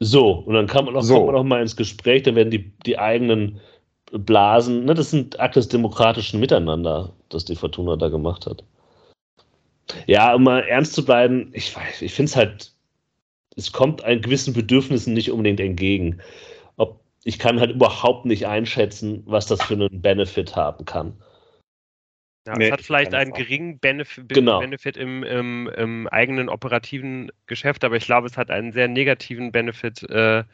So, 0.00 0.32
und 0.32 0.54
dann 0.54 0.66
kann 0.66 0.84
man 0.84 0.96
auch, 0.96 1.02
so. 1.02 1.14
kommt 1.14 1.26
man 1.26 1.36
auch 1.36 1.44
mal 1.44 1.62
ins 1.62 1.76
Gespräch, 1.76 2.24
dann 2.24 2.34
werden 2.34 2.50
die, 2.50 2.72
die 2.84 2.98
eigenen 2.98 3.60
Blasen, 4.12 4.84
ne, 4.84 4.94
das 4.94 5.10
sind 5.10 5.38
Akt 5.40 5.56
des 5.56 5.68
demokratischen 5.68 6.40
Miteinander, 6.40 7.12
das 7.28 7.44
die 7.44 7.56
Fortuna 7.56 7.96
da 7.96 8.08
gemacht 8.08 8.46
hat. 8.46 8.64
Ja, 10.06 10.34
um 10.34 10.44
mal 10.44 10.60
ernst 10.60 10.94
zu 10.94 11.04
bleiben, 11.04 11.50
ich 11.52 11.74
weiß, 11.74 12.02
ich 12.02 12.12
finde 12.12 12.30
es 12.30 12.36
halt, 12.36 12.72
es 13.56 13.72
kommt 13.72 14.02
einen 14.04 14.20
gewissen 14.20 14.54
Bedürfnissen 14.54 15.14
nicht 15.14 15.30
unbedingt 15.30 15.60
entgegen. 15.60 16.20
Ob, 16.76 17.00
ich 17.24 17.38
kann 17.38 17.60
halt 17.60 17.72
überhaupt 17.72 18.24
nicht 18.24 18.46
einschätzen, 18.46 19.22
was 19.26 19.46
das 19.46 19.62
für 19.62 19.74
einen 19.74 20.00
Benefit 20.00 20.56
haben 20.56 20.84
kann. 20.84 21.14
Ja, 22.46 22.56
nee, 22.56 22.66
es 22.66 22.72
hat 22.72 22.82
vielleicht 22.82 23.14
einen 23.14 23.32
geringen 23.32 23.78
Benef 23.78 24.20
genau. 24.28 24.60
Benefit 24.60 24.96
im, 24.98 25.22
im, 25.22 25.68
im, 25.68 26.08
eigenen 26.08 26.50
operativen 26.50 27.32
Geschäft, 27.46 27.84
aber 27.84 27.96
ich 27.96 28.04
glaube, 28.04 28.26
es 28.26 28.36
hat 28.36 28.50
einen 28.50 28.72
sehr 28.72 28.86
negativen 28.86 29.50
Benefit 29.50 30.02
äh, 30.10 30.44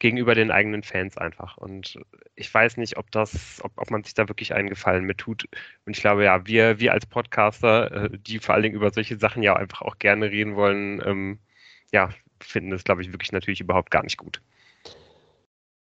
gegenüber 0.00 0.34
den 0.34 0.50
eigenen 0.50 0.82
Fans 0.82 1.16
einfach. 1.16 1.56
Und 1.56 1.98
ich 2.34 2.52
weiß 2.52 2.76
nicht, 2.76 2.96
ob 2.96 3.10
das, 3.12 3.60
ob, 3.62 3.72
ob 3.76 3.90
man 3.90 4.02
sich 4.02 4.14
da 4.14 4.28
wirklich 4.28 4.52
einen 4.54 4.68
Gefallen 4.68 5.04
mit 5.04 5.18
tut. 5.18 5.44
Und 5.86 5.96
ich 5.96 6.00
glaube, 6.00 6.24
ja, 6.24 6.46
wir, 6.46 6.80
wir 6.80 6.92
als 6.92 7.06
Podcaster, 7.06 8.04
äh, 8.04 8.18
die 8.18 8.40
vor 8.40 8.54
allen 8.54 8.64
Dingen 8.64 8.76
über 8.76 8.92
solche 8.92 9.16
Sachen 9.16 9.42
ja 9.42 9.54
einfach 9.54 9.82
auch 9.82 9.98
gerne 9.98 10.30
reden 10.30 10.56
wollen, 10.56 11.00
ähm, 11.04 11.38
ja, 11.92 12.10
finden 12.40 12.70
das, 12.70 12.84
glaube 12.84 13.02
ich, 13.02 13.12
wirklich 13.12 13.32
natürlich 13.32 13.60
überhaupt 13.60 13.90
gar 13.90 14.02
nicht 14.02 14.16
gut. 14.16 14.40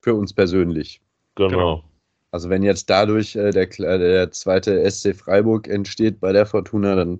Für 0.01 0.13
uns 0.13 0.33
persönlich. 0.33 1.01
Genau. 1.35 1.49
genau. 1.49 1.96
Also 2.37 2.51
wenn 2.51 2.61
jetzt 2.61 2.91
dadurch 2.91 3.35
äh, 3.35 3.49
der, 3.49 3.65
der 3.65 4.29
zweite 4.29 4.91
SC 4.91 5.15
Freiburg 5.15 5.67
entsteht 5.67 6.19
bei 6.19 6.31
der 6.33 6.45
Fortuna, 6.45 6.93
dann 6.93 7.19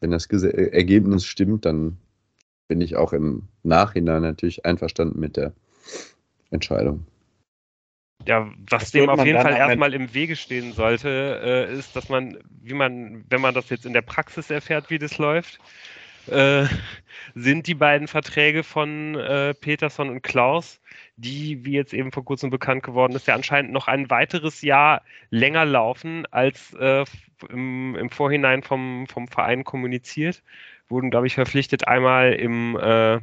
wenn 0.00 0.12
das 0.12 0.30
Ergebnis 0.30 1.24
stimmt, 1.24 1.64
dann 1.64 1.96
bin 2.68 2.80
ich 2.80 2.94
auch 2.94 3.12
im 3.12 3.48
Nachhinein 3.64 4.22
natürlich 4.22 4.64
einverstanden 4.64 5.18
mit 5.18 5.36
der 5.36 5.54
Entscheidung. 6.52 7.04
Ja, 8.28 8.48
was 8.70 8.92
dem 8.92 9.10
auf 9.10 9.26
jeden 9.26 9.42
Fall 9.42 9.56
erstmal 9.56 9.92
im 9.92 10.14
Wege 10.14 10.36
stehen 10.36 10.72
sollte, 10.72 11.40
äh, 11.42 11.76
ist, 11.76 11.96
dass 11.96 12.08
man, 12.08 12.38
wie 12.62 12.74
man, 12.74 13.24
wenn 13.28 13.40
man 13.40 13.54
das 13.54 13.70
jetzt 13.70 13.86
in 13.86 13.92
der 13.92 14.02
Praxis 14.02 14.50
erfährt, 14.50 14.88
wie 14.88 15.00
das 15.00 15.18
läuft, 15.18 15.58
äh, 16.28 16.66
sind 17.34 17.66
die 17.66 17.74
beiden 17.74 18.08
Verträge 18.08 18.62
von 18.62 19.14
äh, 19.14 19.54
Peterson 19.54 20.08
und 20.08 20.22
Klaus, 20.22 20.80
die, 21.16 21.64
wie 21.64 21.72
jetzt 21.72 21.92
eben 21.92 22.12
vor 22.12 22.24
kurzem 22.24 22.50
bekannt 22.50 22.82
geworden 22.82 23.14
ist, 23.14 23.26
ja 23.26 23.34
anscheinend 23.34 23.72
noch 23.72 23.88
ein 23.88 24.10
weiteres 24.10 24.62
Jahr 24.62 25.02
länger 25.30 25.64
laufen, 25.64 26.26
als 26.30 26.72
äh, 26.74 27.04
im, 27.50 27.94
im, 27.96 28.10
Vorhinein 28.10 28.62
vom, 28.62 29.06
vom 29.06 29.28
Verein 29.28 29.64
kommuniziert. 29.64 30.42
Wurden, 30.88 31.10
glaube 31.10 31.26
ich, 31.26 31.34
verpflichtet 31.34 31.88
einmal 31.88 32.32
im 32.32 32.76
äh, 32.76 33.18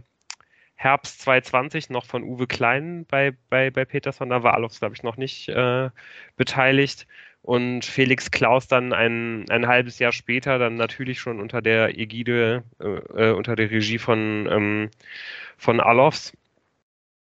Herbst 0.76 1.22
2020 1.22 1.90
noch 1.90 2.06
von 2.06 2.24
Uwe 2.24 2.46
Klein 2.46 3.06
bei, 3.06 3.34
bei, 3.50 3.72
bei 3.72 3.86
Peterson, 3.86 4.30
da 4.30 4.44
war 4.44 4.54
Alofs, 4.54 4.80
glaube 4.80 4.96
ich, 4.96 5.04
noch 5.04 5.18
nicht 5.18 5.48
äh, 5.50 5.90
beteiligt. 6.36 7.08
Und 7.44 7.86
Felix 7.86 8.32
Klaus 8.32 8.68
dann 8.68 8.94
ein, 8.94 9.46
ein 9.50 9.68
halbes 9.68 10.00
Jahr 10.00 10.12
später, 10.12 10.58
dann 10.58 10.76
natürlich 10.76 11.20
schon 11.20 11.40
unter 11.40 11.62
der 11.62 12.00
Ägide, 12.00 12.64
äh, 12.80 13.30
äh 13.30 13.32
unter 13.34 13.56
der 13.56 13.70
Regie 13.70 14.00
von, 14.00 14.48
ähm, 14.50 14.90
von 15.58 15.80
Alofs. 15.80 16.34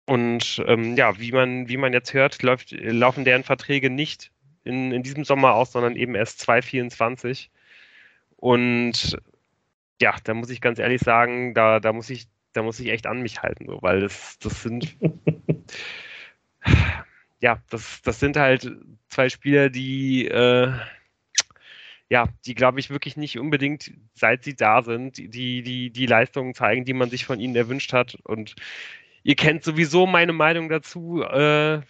Und 0.06 0.62
ähm, 0.66 0.96
ja, 0.96 1.18
wie 1.20 1.32
man, 1.32 1.68
wie 1.68 1.76
man 1.76 1.92
jetzt 1.92 2.14
hört, 2.14 2.42
läuft, 2.42 2.72
laufen 2.72 3.24
deren 3.24 3.44
Verträge 3.44 3.90
nicht 3.90 4.32
in, 4.64 4.92
in 4.92 5.02
diesem 5.02 5.24
Sommer 5.24 5.54
aus, 5.54 5.72
sondern 5.72 5.96
eben 5.96 6.14
erst 6.14 6.40
2024. 6.40 7.50
Und 8.36 9.18
ja, 10.00 10.16
da 10.24 10.34
muss 10.34 10.50
ich 10.50 10.60
ganz 10.60 10.78
ehrlich 10.78 11.02
sagen, 11.02 11.54
da, 11.54 11.80
da 11.80 11.92
muss 11.92 12.10
ich 12.10 12.28
da 12.56 12.62
muss 12.62 12.80
ich 12.80 12.88
echt 12.88 13.06
an 13.06 13.20
mich 13.20 13.42
halten, 13.42 13.66
so, 13.66 13.82
weil 13.82 14.00
das, 14.00 14.38
das 14.38 14.62
sind. 14.62 14.96
ja, 17.40 17.62
das, 17.70 18.02
das 18.02 18.20
sind 18.20 18.36
halt 18.36 18.70
zwei 19.08 19.28
Spieler, 19.28 19.70
die. 19.70 20.26
Äh, 20.26 20.72
ja, 22.08 22.28
die 22.44 22.54
glaube 22.54 22.78
ich 22.78 22.90
wirklich 22.90 23.16
nicht 23.16 23.38
unbedingt, 23.38 23.92
seit 24.14 24.44
sie 24.44 24.54
da 24.54 24.82
sind, 24.82 25.16
die, 25.18 25.62
die, 25.62 25.90
die 25.90 26.06
Leistungen 26.06 26.54
zeigen, 26.54 26.84
die 26.84 26.92
man 26.92 27.10
sich 27.10 27.24
von 27.24 27.40
ihnen 27.40 27.56
erwünscht 27.56 27.92
hat. 27.92 28.16
Und 28.22 28.54
ihr 29.24 29.34
kennt 29.34 29.64
sowieso 29.64 30.06
meine 30.06 30.32
Meinung 30.32 30.68
dazu, 30.68 31.22
äh, 31.22 31.80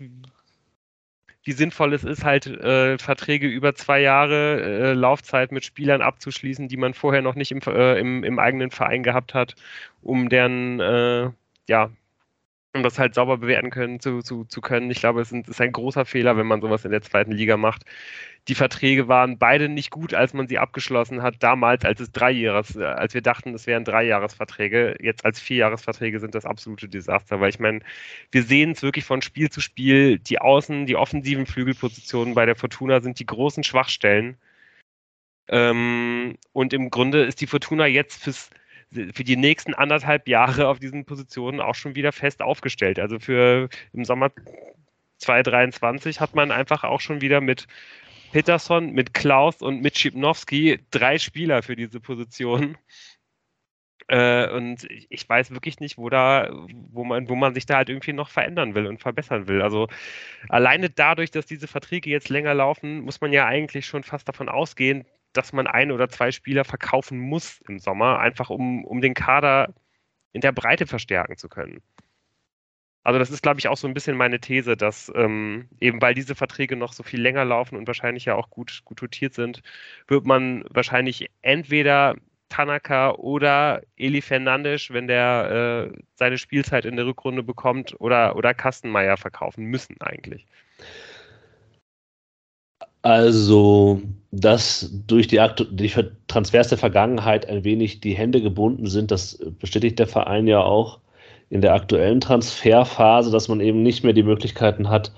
wie 1.47 1.53
sinnvoll 1.53 1.95
es 1.95 2.03
ist, 2.03 2.25
halt 2.25 2.47
äh, 2.47 2.99
Verträge 2.99 3.47
über 3.47 3.75
zwei 3.75 4.01
Jahre 4.01 4.63
äh, 4.63 4.93
Laufzeit 4.95 5.53
mit 5.53 5.65
Spielern 5.65 6.03
abzuschließen, 6.03 6.67
die 6.67 6.77
man 6.77 6.95
vorher 6.95 7.23
noch 7.23 7.37
nicht 7.37 7.53
im, 7.53 7.61
äh, 7.67 7.99
im, 8.01 8.25
im, 8.25 8.39
eigenen 8.39 8.71
Verein 8.71 9.03
gehabt 9.03 9.35
hat, 9.35 9.55
um 10.03 10.29
deren, 10.29 10.81
äh, 10.81 11.31
ja, 11.69 11.91
um 12.77 12.83
das 12.83 12.99
halt 12.99 13.15
sauber 13.15 13.39
bewerten 13.39 13.71
können, 13.71 14.01
zu, 14.01 14.21
zu, 14.21 14.45
zu 14.45 14.61
können. 14.61 14.91
Ich 14.91 15.01
glaube, 15.01 15.21
es 15.21 15.33
ist 15.33 15.61
ein 15.61 15.73
großer 15.73 16.05
Fehler, 16.05 16.37
wenn 16.37 16.47
man 16.47 16.61
sowas 16.61 16.85
in 16.85 16.91
der 16.93 17.03
zweiten 17.03 17.33
Liga 17.33 17.57
macht. 17.57 17.85
Die 18.49 18.55
Verträge 18.55 19.09
waren 19.09 19.39
beide 19.39 19.69
nicht 19.69 19.91
gut, 19.91 20.15
als 20.15 20.33
man 20.33 20.47
sie 20.47 20.59
abgeschlossen 20.59 21.23
hat, 21.23 21.43
damals, 21.43 21.85
als 21.85 22.01
es 22.01 22.13
Dreijahres, 22.13 22.77
äh, 22.77 22.85
als 22.85 23.13
wir 23.15 23.23
dachten, 23.23 23.55
es 23.55 23.67
wären 23.67 23.85
Dreijahresverträge. 23.85 24.97
Jetzt 25.01 25.25
als 25.25 25.41
Vierjahresverträge 25.41 26.21
sind 26.21 26.35
das 26.35 26.45
absolute 26.45 26.89
Desaster, 26.89 27.41
weil 27.41 27.51
ich 27.51 27.59
meine, 27.59 27.81
wir 28.31 28.45
sehen 28.45 28.71
es 28.73 28.83
wirklich 28.83 29.05
von 29.05 29.23
Spiel 29.23 29.51
zu 29.51 29.61
Spiel. 29.61 30.19
Die 30.19 30.41
Außen, 30.41 30.87
die 30.87 30.97
offensiven 30.97 31.47
Flügelpositionen 31.47 32.35
bei 32.35 32.47
der 32.47 32.57
Fortuna 32.57 33.01
sind 33.01 33.19
die 33.19 33.27
großen 33.27 33.65
Schwachstellen. 33.65 34.37
Ähm, 35.49 36.39
und 36.53 36.73
im 36.73 36.91
Grunde 36.91 37.25
ist 37.25 37.41
die 37.41 37.47
Fortuna 37.47 37.87
jetzt 37.87 38.23
fürs 38.23 38.51
für 38.93 39.25
die 39.25 39.37
nächsten 39.37 39.75
anderthalb 39.75 40.29
Jahre 40.29 40.69
auf 40.69 40.79
diesen 40.79 41.05
Positionen 41.05 41.61
auch 41.61 41.75
schon 41.75 41.95
wieder 41.95 42.13
fest 42.13 42.41
aufgestellt. 42.41 42.99
Also 42.99 43.19
für 43.19 43.69
im 43.93 44.05
Sommer 44.05 44.31
2023 45.19 46.21
hat 46.21 46.35
man 46.35 46.51
einfach 46.51 46.85
auch 46.85 47.01
schon 47.01 47.21
wieder 47.21 47.41
mit 47.41 47.67
Peterson, 48.33 48.93
mit 48.93 49.15
Klaus 49.15 49.63
und 49.63 49.83
mit 49.83 49.99
Schipnowski 49.99 50.81
drei 50.91 51.19
Spieler 51.19 51.63
für 51.63 51.77
diese 51.77 52.01
Position. 52.01 52.77
Äh, 54.09 54.51
und 54.51 54.87
ich 54.89 55.29
weiß 55.29 55.51
wirklich 55.51 55.81
nicht, 55.81 55.99
wo 55.99 56.09
da, 56.09 56.49
wo 56.91 57.05
man, 57.05 57.29
wo 57.29 57.35
man 57.35 57.55
sich 57.55 57.67
da 57.67 57.77
halt 57.77 57.89
irgendwie 57.89 58.13
noch 58.13 58.29
verändern 58.29 58.75
will 58.75 58.87
und 58.87 59.01
verbessern 59.01 59.49
will. 59.49 59.63
Also 59.63 59.89
alleine 60.49 60.91
dadurch, 60.91 61.33
dass 61.33 61.47
diese 61.47 61.67
Verträge 61.67 62.11
jetzt 62.11 62.29
länger 62.29 62.55
laufen, 62.55 63.01
muss 63.01 63.21
man 63.21 63.33
ja 63.33 63.47
eigentlich 63.47 63.87
schon 63.87 64.05
fast 64.05 64.29
davon 64.29 64.49
ausgehen, 64.49 65.05
dass 65.37 65.53
man 65.53 65.67
ein 65.67 65.93
oder 65.93 66.09
zwei 66.09 66.31
Spieler 66.33 66.65
verkaufen 66.65 67.19
muss 67.19 67.61
im 67.69 67.79
Sommer, 67.79 68.19
einfach 68.19 68.51
um, 68.51 68.85
um 68.85 69.01
den 69.01 69.15
Kader 69.15 69.75
in 70.33 70.41
der 70.41 70.53
Breite 70.53 70.87
verstärken 70.87 71.37
zu 71.37 71.49
können. 71.49 71.83
Also 73.03 73.21
das 73.21 73.31
ist, 73.31 73.43
glaube 73.43 73.61
ich, 73.61 73.69
auch 73.69 73.77
so 73.77 73.87
ein 73.87 73.95
bisschen 73.95 74.17
meine 74.17 74.41
These, 74.41 74.77
dass 74.77 75.13
ähm, 75.15 75.69
eben 75.81 76.03
weil 76.03 76.15
diese 76.15 76.35
Verträge 76.35 76.75
noch 76.75 76.93
so 76.93 77.05
viel 77.05 77.21
länger 77.21 77.45
laufen 77.45 77.77
und 77.77 77.87
wahrscheinlich 77.87 78.25
ja 78.25 78.35
auch 78.35 78.51
gut, 78.51 78.83
gut 78.85 79.01
dotiert 79.01 79.33
sind, 79.33 79.63
wird 80.09 80.27
man 80.27 80.65
wahrscheinlich 80.71 81.31
entweder 81.41 82.17
Tanaka 82.49 83.13
oder 83.13 83.83
Eli 83.97 84.23
Fernandes, 84.23 84.91
wenn 84.91 85.07
der 85.07 85.93
äh, 85.93 85.99
seine 86.15 86.39
Spielzeit 86.39 86.85
in 86.85 86.97
der 86.97 87.07
Rückrunde 87.07 87.43
bekommt, 87.43 87.95
oder, 88.01 88.37
oder 88.37 88.55
Kastenmeier 88.55 89.17
verkaufen 89.17 89.67
müssen 89.67 90.01
eigentlich. 90.01 90.47
Also, 93.07 94.03
dass 94.33 94.91
durch 95.07 95.29
die, 95.29 95.41
die 95.71 95.93
Transfers 96.27 96.67
der 96.71 96.79
Vergangenheit 96.79 97.49
ein 97.49 97.63
wenig 97.63 98.01
die 98.01 98.17
Hände 98.17 98.43
gebunden 98.43 98.87
sind, 98.87 99.13
das 99.13 99.39
bestätigt 99.61 100.01
der 100.01 100.09
Verein 100.09 100.49
ja 100.49 100.61
auch 100.61 100.99
in 101.49 101.61
der 101.61 101.75
aktuellen 101.75 102.21
Transferphase, 102.21 103.31
dass 103.31 103.47
man 103.47 103.61
eben 103.61 103.85
nicht 103.85 104.03
mehr 104.03 104.13
die 104.13 104.25
Möglichkeiten 104.25 104.89
hat, 104.89 105.13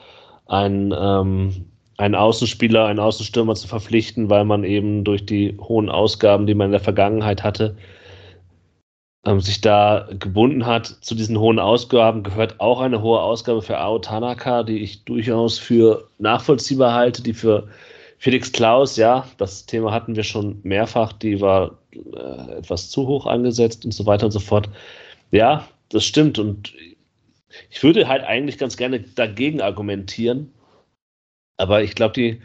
einen, 0.49 0.93
ähm, 0.95 1.65
einen 1.97 2.15
Außenspieler, 2.15 2.85
einen 2.85 2.99
Außenstürmer 2.99 3.55
zu 3.55 3.69
verpflichten, 3.69 4.29
weil 4.29 4.45
man 4.45 4.65
eben 4.65 5.03
durch 5.03 5.25
die 5.25 5.57
hohen 5.59 5.89
Ausgaben, 5.89 6.47
die 6.47 6.55
man 6.55 6.67
in 6.67 6.73
der 6.73 6.81
Vergangenheit 6.81 7.43
hatte, 7.43 7.75
ähm, 9.25 9.41
sich 9.41 9.61
da 9.61 10.09
gebunden 10.19 10.67
hat. 10.67 10.87
Zu 10.87 11.15
diesen 11.15 11.39
hohen 11.39 11.59
Ausgaben 11.59 12.23
gehört 12.23 12.61
auch 12.61 12.81
eine 12.81 13.03
hohe 13.03 13.21
Ausgabe 13.21 13.63
für 13.63 13.79
Ao 13.79 13.99
Tanaka, 13.99 14.63
die 14.63 14.79
ich 14.79 15.05
durchaus 15.05 15.59
für 15.59 16.09
nachvollziehbar 16.19 16.95
halte, 16.95 17.23
die 17.23 17.35
für 17.35 17.69
Felix 18.19 18.51
Klaus, 18.51 18.97
ja, 18.97 19.27
das 19.39 19.67
Thema 19.67 19.93
hatten 19.93 20.17
wir 20.17 20.25
schon 20.25 20.61
mehrfach, 20.65 21.13
die 21.13 21.41
war 21.41 21.79
äh, 21.93 22.59
etwas 22.59 22.91
zu 22.91 23.07
hoch 23.07 23.27
angesetzt 23.27 23.85
und 23.85 23.93
so 23.93 24.07
weiter 24.07 24.27
und 24.27 24.33
so 24.33 24.41
fort. 24.41 24.69
Ja, 25.31 25.69
das 25.91 26.05
stimmt. 26.05 26.39
Und 26.39 26.75
ich 27.71 27.83
würde 27.83 28.09
halt 28.09 28.25
eigentlich 28.25 28.59
ganz 28.59 28.77
gerne 28.77 29.01
dagegen 29.01 29.61
argumentieren. 29.61 30.53
Aber 31.59 31.83
ich 31.83 31.95
glaube, 31.95 32.15
die, 32.15 32.43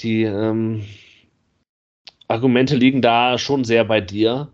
die 0.00 0.22
ähm, 0.24 0.84
Argumente 2.26 2.76
liegen 2.76 3.00
da 3.00 3.38
schon 3.38 3.64
sehr 3.64 3.84
bei 3.84 4.00
dir. 4.00 4.48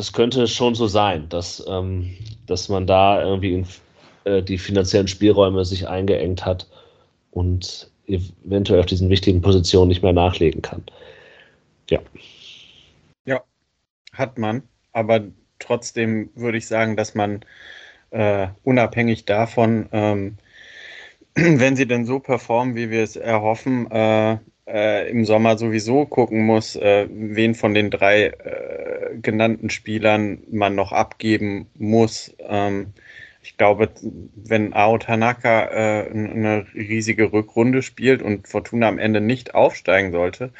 Das 0.00 0.14
könnte 0.14 0.48
schon 0.48 0.74
so 0.74 0.86
sein, 0.86 1.28
dass, 1.28 1.62
ähm, 1.68 2.16
dass 2.46 2.70
man 2.70 2.86
da 2.86 3.22
irgendwie 3.22 3.52
in, 3.52 3.66
äh, 4.24 4.42
die 4.42 4.56
finanziellen 4.56 5.08
Spielräume 5.08 5.66
sich 5.66 5.88
eingeengt 5.88 6.46
hat 6.46 6.66
und 7.32 7.90
eventuell 8.06 8.80
auf 8.80 8.86
diesen 8.86 9.10
wichtigen 9.10 9.42
Positionen 9.42 9.88
nicht 9.88 10.02
mehr 10.02 10.14
nachlegen 10.14 10.62
kann. 10.62 10.82
Ja. 11.90 11.98
Ja, 13.26 13.42
hat 14.14 14.38
man. 14.38 14.62
Aber 14.94 15.20
trotzdem 15.58 16.30
würde 16.34 16.56
ich 16.56 16.66
sagen, 16.66 16.96
dass 16.96 17.14
man 17.14 17.44
äh, 18.08 18.48
unabhängig 18.64 19.26
davon, 19.26 19.86
ähm, 19.92 20.38
wenn 21.34 21.76
sie 21.76 21.86
denn 21.86 22.06
so 22.06 22.20
performen, 22.20 22.74
wie 22.74 22.88
wir 22.88 23.02
es 23.02 23.16
erhoffen, 23.16 23.90
äh, 23.90 24.38
äh, 24.72 25.10
im 25.10 25.24
Sommer 25.24 25.58
sowieso 25.58 26.06
gucken 26.06 26.44
muss, 26.46 26.76
äh, 26.76 27.06
wen 27.10 27.54
von 27.54 27.74
den 27.74 27.90
drei 27.90 28.26
äh, 28.26 29.16
genannten 29.20 29.70
Spielern 29.70 30.38
man 30.50 30.74
noch 30.74 30.92
abgeben 30.92 31.66
muss. 31.76 32.34
Ähm, 32.40 32.88
ich 33.42 33.56
glaube, 33.56 33.88
wenn 34.34 34.74
Ao 34.74 34.98
Tanaka 34.98 35.64
äh, 35.64 36.10
eine 36.10 36.66
riesige 36.74 37.32
Rückrunde 37.32 37.82
spielt 37.82 38.20
und 38.20 38.46
Fortuna 38.46 38.88
am 38.88 38.98
Ende 38.98 39.20
nicht 39.20 39.54
aufsteigen 39.54 40.12
sollte, 40.12 40.50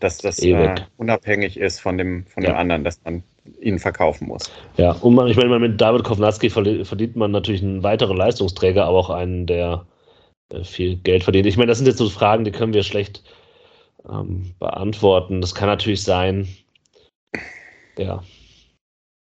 dass 0.00 0.18
das 0.18 0.38
äh, 0.40 0.74
unabhängig 0.98 1.58
ist 1.58 1.80
von 1.80 1.96
dem, 1.96 2.26
von 2.26 2.42
ja. 2.42 2.50
dem 2.50 2.56
anderen, 2.56 2.84
dass 2.84 3.00
man 3.04 3.22
ihn 3.60 3.78
verkaufen 3.78 4.28
muss. 4.28 4.50
Ja, 4.76 4.92
und 4.92 5.14
man, 5.14 5.28
ich 5.28 5.36
meine, 5.36 5.58
mit 5.58 5.80
David 5.80 6.04
Kovnatski 6.04 6.50
verdient 6.50 7.16
man 7.16 7.30
natürlich 7.30 7.62
einen 7.62 7.82
weiteren 7.82 8.16
Leistungsträger, 8.16 8.84
aber 8.84 8.98
auch 8.98 9.10
einen, 9.10 9.46
der 9.46 9.86
äh, 10.50 10.62
viel 10.62 10.96
Geld 10.96 11.24
verdient. 11.24 11.46
Ich 11.46 11.56
meine, 11.56 11.68
das 11.68 11.78
sind 11.78 11.86
jetzt 11.86 11.98
so 11.98 12.08
Fragen, 12.08 12.44
die 12.44 12.52
können 12.52 12.74
wir 12.74 12.82
schlecht 12.82 13.22
ähm, 14.08 14.54
beantworten. 14.58 15.40
Das 15.40 15.54
kann 15.54 15.68
natürlich 15.68 16.02
sein. 16.02 16.48
Ja. 17.98 18.22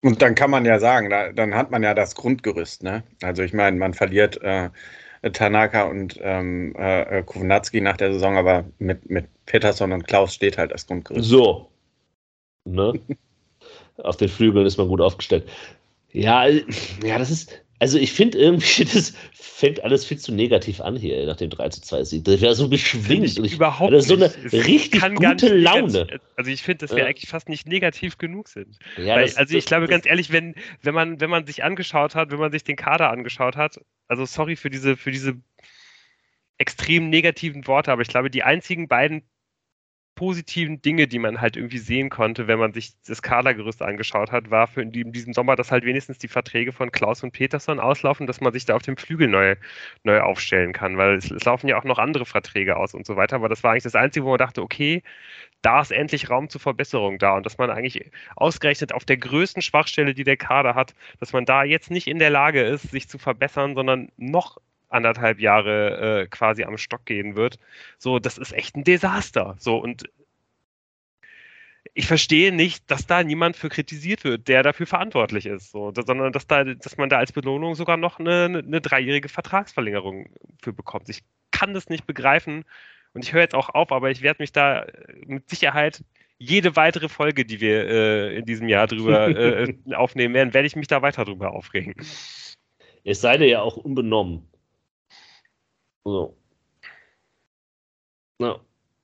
Und 0.02 0.22
dann 0.22 0.36
kann 0.36 0.52
man 0.52 0.66
ja 0.66 0.80
sagen, 0.80 1.10
da, 1.10 1.32
dann 1.32 1.56
hat 1.56 1.72
man 1.72 1.82
ja 1.82 1.94
das 1.94 2.16
Grundgerüst. 2.16 2.84
Ne? 2.84 3.04
Also 3.24 3.44
ich 3.44 3.54
meine, 3.54 3.78
man 3.78 3.94
verliert 3.94 4.42
äh, 4.44 4.70
Tanaka 5.34 5.84
und 5.86 6.20
ähm, 6.22 6.76
äh, 6.78 7.24
Kovnatski 7.24 7.82
nach 7.82 7.98
der 7.98 8.14
Saison, 8.14 8.38
aber 8.38 8.66
mit, 8.78 9.10
mit 9.10 9.28
Peterson 9.48 9.92
und 9.92 10.08
Klaus 10.08 10.34
steht 10.36 10.58
halt 10.58 10.72
das 10.72 10.86
Grundgerüst. 10.86 11.28
So. 11.28 11.72
Ne? 12.66 12.94
Auf 13.98 14.18
den 14.18 14.30
Flügeln 14.30 14.66
ist 14.66 14.78
man 14.78 14.88
gut 14.88 15.02
aufgestellt. 15.02 15.50
Ja, 16.12 16.46
ja, 16.48 17.18
das 17.18 17.32
ist, 17.32 17.65
also 17.80 17.98
ich 17.98 18.14
finde 18.14 18.38
irgendwie, 18.38 18.86
das 18.94 19.14
fängt 19.34 19.84
alles 19.84 20.06
viel 20.06 20.18
zu 20.18 20.34
negativ 20.34 20.82
an 20.82 20.96
hier 20.96 21.26
nach 21.26 21.38
dem 21.38 21.50
3 21.50 21.70
zu 21.70 21.82
2 21.82 22.04
Sieg. 22.04 22.24
Das 22.26 22.42
wäre 22.42 22.56
so 22.56 22.70
beschwingt. 22.70 23.38
Ich 23.38 23.54
überhaupt 23.54 23.94
das 23.94 24.06
ist 24.06 24.10
so 24.10 24.16
eine 24.16 24.34
richtig 24.66 25.02
gute 25.16 25.56
Laune. 25.56 26.08
Also 26.36 26.52
ich 26.52 26.64
finde, 26.64 26.86
dass 26.86 26.96
wir 26.96 27.04
ja. 27.04 27.06
eigentlich 27.06 27.30
fast 27.30 27.50
nicht 27.50 27.68
negativ 27.68 28.18
genug 28.18 28.48
sind. 28.48 28.78
Ja, 28.98 29.16
Weil, 29.16 29.26
das, 29.26 29.38
also 29.38 29.58
ich 29.58 29.66
das, 29.66 29.70
glaube 29.70 29.88
ganz 29.88 30.06
ehrlich, 30.06 30.32
wenn, 30.32 30.56
wenn 30.82 30.94
man, 30.94 31.20
wenn 31.20 31.30
man 31.30 31.46
sich 31.46 31.64
angeschaut 31.64 32.16
hat, 32.16 32.32
wenn 32.32 32.40
man 32.40 32.52
sich 32.52 32.64
den 32.64 32.76
Kader 32.76 33.12
angeschaut 33.12 33.56
hat, 33.56 33.80
also 34.08 34.26
sorry 34.26 34.56
für 34.56 34.70
diese, 34.70 34.96
für 34.98 35.12
diese 35.12 35.36
extrem 36.58 37.10
negativen 37.10 37.68
Worte, 37.68 37.92
aber 37.92 38.02
ich 38.02 38.08
glaube, 38.08 38.30
die 38.30 38.44
einzigen 38.44 38.88
beiden 38.88 39.24
positiven 40.16 40.82
Dinge, 40.82 41.08
die 41.08 41.20
man 41.20 41.42
halt 41.42 41.58
irgendwie 41.58 41.78
sehen 41.78 42.10
konnte, 42.10 42.48
wenn 42.48 42.60
man 42.60 42.74
sich 42.74 42.94
das 43.06 43.22
Kadergerüst 43.22 43.82
angeschaut 43.82 44.32
hat, 44.32 44.50
war 44.50 44.68
für 44.68 44.82
in 44.82 44.92
diesem 44.92 45.34
Sommer, 45.34 45.56
dass 45.56 45.72
halt 45.72 45.86
wenigstens 45.86 46.18
die 46.18 46.28
Verträge 46.28 46.72
von 46.72 46.92
Klaus 46.92 47.24
und 47.24 47.32
Peterson 47.32 47.80
auslaufen, 47.80 48.26
dass 48.26 48.42
man 48.42 48.54
sich 48.54 48.66
da 48.66 48.76
auf 48.76 48.82
dem 48.82 48.98
Flügel 48.98 49.28
neu, 49.28 49.56
neu 50.04 50.22
aufstellen 50.22 50.74
kann, 50.74 50.98
weil 50.98 51.16
es, 51.16 51.30
es 51.32 51.44
laufen 51.44 51.68
ja 51.68 51.78
auch 51.78 51.84
noch 51.84 52.00
andere 52.00 52.26
Verträge 52.26 52.78
aus 52.78 52.94
und 52.94 53.06
so 53.06 53.16
weiter, 53.16 53.36
aber 53.36 53.50
das 53.50 53.64
war 53.64 53.72
eigentlich 53.72 53.84
das 53.84 53.96
Einzige, 53.96 54.26
wo 54.26 54.30
man 54.30 54.40
dachte, 54.40 54.62
okay, 54.62 55.04
da 55.62 55.82
ist 55.82 55.92
endlich 55.92 56.30
Raum 56.30 56.50
zur 56.50 56.62
Verbesserung 56.62 57.18
da 57.20 57.36
und 57.36 57.46
dass 57.46 57.58
man 57.58 57.70
eigentlich 57.70 58.12
ausgerechnet 58.36 58.94
auf 58.94 59.06
der 59.06 59.18
größten 59.18 59.62
Schwachstelle, 59.62 60.14
die 60.14 60.24
der 60.24 60.38
Kader 60.38 60.76
hat, 60.76 60.94
dass 61.20 61.34
man 61.34 61.46
da 61.46 61.64
jetzt 61.64 61.92
nicht 61.92 62.08
in 62.08 62.20
der 62.20 62.30
Lage 62.30 62.62
ist, 62.62 62.92
sich 62.92 63.10
zu 63.10 63.18
verbessern, 63.18 63.76
sondern 63.76 64.10
noch 64.18 64.58
anderthalb 64.90 65.40
Jahre 65.40 66.22
äh, 66.22 66.28
quasi 66.28 66.64
am 66.64 66.78
Stock 66.78 67.06
gehen 67.06 67.36
wird. 67.36 67.58
So, 67.98 68.20
das 68.20 68.38
ist 68.38 68.54
echt 68.54 68.76
ein 68.76 68.84
Desaster. 68.84 69.56
So, 69.60 69.78
und 69.78 70.04
ich 71.94 72.08
verstehe 72.08 72.52
nicht, 72.52 72.90
dass 72.92 73.08
da 73.08 73.24
niemand 73.24 73.56
für 73.56 73.70
kritisiert 73.70 74.24
wird, 74.24 74.48
der 74.48 74.64
dafür 74.64 74.86
verantwortlich 74.86 75.46
ist, 75.46 75.72
so, 75.72 75.94
sondern 75.96 76.34
dass, 76.34 76.46
da, 76.46 76.64
dass 76.64 76.98
man 76.98 77.10
da 77.10 77.18
als 77.18 77.32
Belohnung 77.32 77.76
sogar 77.76 77.96
noch 77.96 78.20
eine, 78.20 78.64
eine 78.66 78.82
dreijährige 78.82 79.30
Vertragsverlängerung 79.30 80.30
für 80.62 80.74
bekommt. 80.74 81.08
Ich 81.10 81.24
kann 81.52 81.74
das 81.74 81.88
nicht 81.88 82.06
begreifen 82.06 82.66
und 83.14 83.24
ich 83.24 83.32
höre 83.32 83.42
jetzt 83.42 83.56
auch 83.56 83.70
auf, 83.70 83.94
aber 83.94 84.12
ich 84.12 84.22
werde 84.22 84.44
mich 84.44 84.52
da 84.52 84.86
mit 85.26 85.50
Sicherheit 85.50 86.04
jede 86.38 86.76
weitere 86.76 87.08
Folge, 87.08 87.46
die 87.46 87.62
wir 87.62 87.88
äh, 87.88 88.38
in 88.38 88.46
diesem 88.46 88.68
Jahr 88.68 88.88
drüber 88.88 89.28
äh, 89.30 89.74
aufnehmen 89.94 90.34
werden, 90.34 90.54
werde 90.54 90.68
ich 90.68 90.76
mich 90.76 90.88
da 90.88 91.02
weiter 91.02 91.24
drüber 91.24 91.54
aufregen. 91.54 91.96
Es 93.06 93.22
sei 93.22 93.38
dir 93.38 93.48
ja 93.48 93.62
auch 93.62 93.78
unbenommen. 93.78 94.50
So. 96.06 96.36
Ja. 98.40 98.60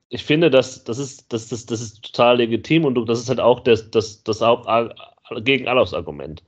Ich 0.10 0.24
finde, 0.26 0.50
das, 0.50 0.84
das, 0.84 0.98
ist, 0.98 1.32
das, 1.32 1.48
das, 1.48 1.66
das 1.66 1.82
ist 1.82 2.04
total 2.04 2.38
legitim 2.38 2.86
und 2.86 2.96
das 3.08 3.20
ist 3.20 3.30
halt 3.30 3.40
auch 3.40 3.62
das, 3.62 3.90
das, 3.92 4.24
das 4.24 4.42
gegen 5.44 5.68
Argument. 5.68 6.44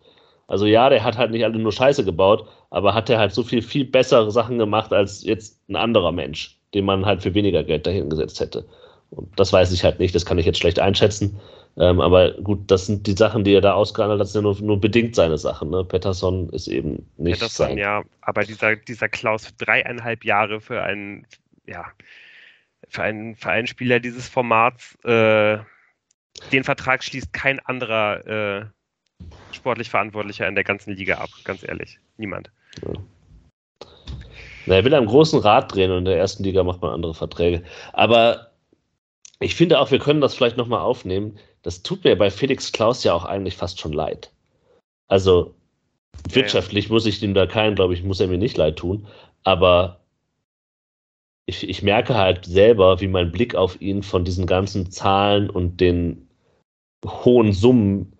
Also 0.48 0.66
ja, 0.66 0.90
der 0.90 1.04
hat 1.04 1.18
halt 1.18 1.32
nicht 1.32 1.46
alle 1.46 1.58
nur 1.58 1.72
Scheiße 1.72 2.04
gebaut, 2.04 2.48
aber 2.70 2.94
hat 2.94 3.10
er 3.10 3.20
halt 3.20 3.34
so 3.34 3.44
viel, 3.44 3.62
viel 3.62 3.86
bessere 3.86 4.30
Sachen 4.32 4.58
gemacht 4.58 4.92
als 4.92 5.24
jetzt 5.24 5.62
ein 5.70 5.78
anderer 5.78 6.12
Mensch, 6.12 6.60
den 6.74 6.86
man 6.86 7.06
halt 7.06 7.24
für 7.24 7.34
weniger 7.34 7.64
Geld 7.64 7.88
dahin 7.88 8.10
gesetzt 8.10 8.40
hätte. 8.42 8.66
Und 9.12 9.32
das 9.40 9.54
weiß 9.54 9.72
ich 9.72 9.84
halt 9.84 10.00
nicht, 10.00 10.14
das 10.14 10.26
kann 10.26 10.38
ich 10.38 10.46
jetzt 10.46 10.60
schlecht 10.60 10.80
einschätzen. 10.80 11.40
Ähm, 11.78 12.02
aber 12.02 12.34
gut, 12.34 12.70
das 12.70 12.86
sind 12.86 13.08
die 13.08 13.14
Sachen, 13.14 13.44
die 13.44 13.54
er 13.54 13.62
da 13.62 13.74
ausgehandelt 13.74 14.20
hat, 14.20 14.28
sind 14.28 14.44
ja 14.44 14.52
nur, 14.52 14.62
nur 14.62 14.80
bedingt 14.80 15.16
seine 15.16 15.38
Sachen. 15.38 15.72
Ne? 15.72 15.84
Patterson 15.84 16.50
ist 16.50 16.68
eben 16.68 17.10
nicht. 17.18 17.40
Patterson, 17.40 17.70
sein. 17.70 17.78
ja, 17.78 18.04
aber 18.22 18.44
dieser, 18.44 18.76
dieser 18.76 19.10
Klaus 19.10 19.48
für 19.48 19.54
dreieinhalb 19.54 20.24
Jahre 20.24 20.62
für 20.62 20.84
einen, 20.84 21.26
ja, 21.66 21.86
für 22.90 23.02
einen, 23.02 23.36
für 23.36 23.50
einen 23.50 23.66
Spieler 23.66 24.00
dieses 24.00 24.30
Formats, 24.30 24.98
äh, 25.04 25.58
den 26.52 26.64
Vertrag 26.64 27.04
schließt 27.04 27.34
kein 27.34 27.60
anderer 27.62 28.28
äh, 28.28 28.66
sportlich 29.52 29.90
Verantwortlicher 29.90 30.48
in 30.48 30.56
der 30.56 30.64
ganzen 30.64 30.96
Liga 30.96 31.16
ab, 31.16 31.30
ganz 31.44 31.64
ehrlich. 31.64 32.00
Niemand. 32.18 32.52
Ja. 32.86 32.94
Na, 34.66 34.76
er 34.76 34.86
will 34.86 34.94
am 34.94 35.08
großen 35.08 35.40
Rad 35.40 35.74
drehen 35.74 35.92
und 35.92 36.00
in 36.00 36.06
der 36.06 36.18
ersten 36.18 36.44
Liga 36.44 36.64
macht 36.64 36.82
man 36.82 36.92
andere 36.92 37.14
Verträge. 37.14 37.64
Aber 37.94 38.52
ich 39.40 39.56
finde 39.56 39.80
auch, 39.80 39.92
wir 39.92 40.00
können 40.00 40.22
das 40.22 40.36
vielleicht 40.36 40.58
nochmal 40.58 40.80
aufnehmen 40.80 41.38
das 41.64 41.82
tut 41.82 42.04
mir 42.04 42.16
bei 42.16 42.30
Felix 42.30 42.72
Klaus 42.72 43.04
ja 43.04 43.14
auch 43.14 43.26
eigentlich 43.26 43.56
fast 43.56 43.80
schon 43.80 43.94
leid. 43.94 44.32
Also 45.08 45.56
wirtschaftlich 46.30 46.86
ja, 46.86 46.90
ja. 46.90 46.94
muss 46.94 47.06
ich 47.06 47.24
ihm 47.24 47.34
da 47.34 47.48
keinen, 47.48 47.76
glaube 47.76 47.94
ich, 47.94 48.04
muss 48.04 48.20
er 48.20 48.28
mir 48.28 48.38
nicht 48.38 48.58
leid 48.58 48.78
tun, 48.78 49.08
aber 49.44 50.02
ich, 51.46 51.68
ich 51.68 51.82
merke 51.82 52.16
halt 52.16 52.46
selber, 52.46 53.02
wie 53.02 53.08
mein 53.08 53.32
Blick 53.32 53.56
auf 53.56 53.82
ihn 53.82 54.04
von 54.04 54.24
diesen 54.24 54.46
ganzen 54.46 54.92
Zahlen 54.92 55.50
und 55.50 55.82
den 55.82 56.30
hohen 57.06 57.52
Summen 57.52 58.14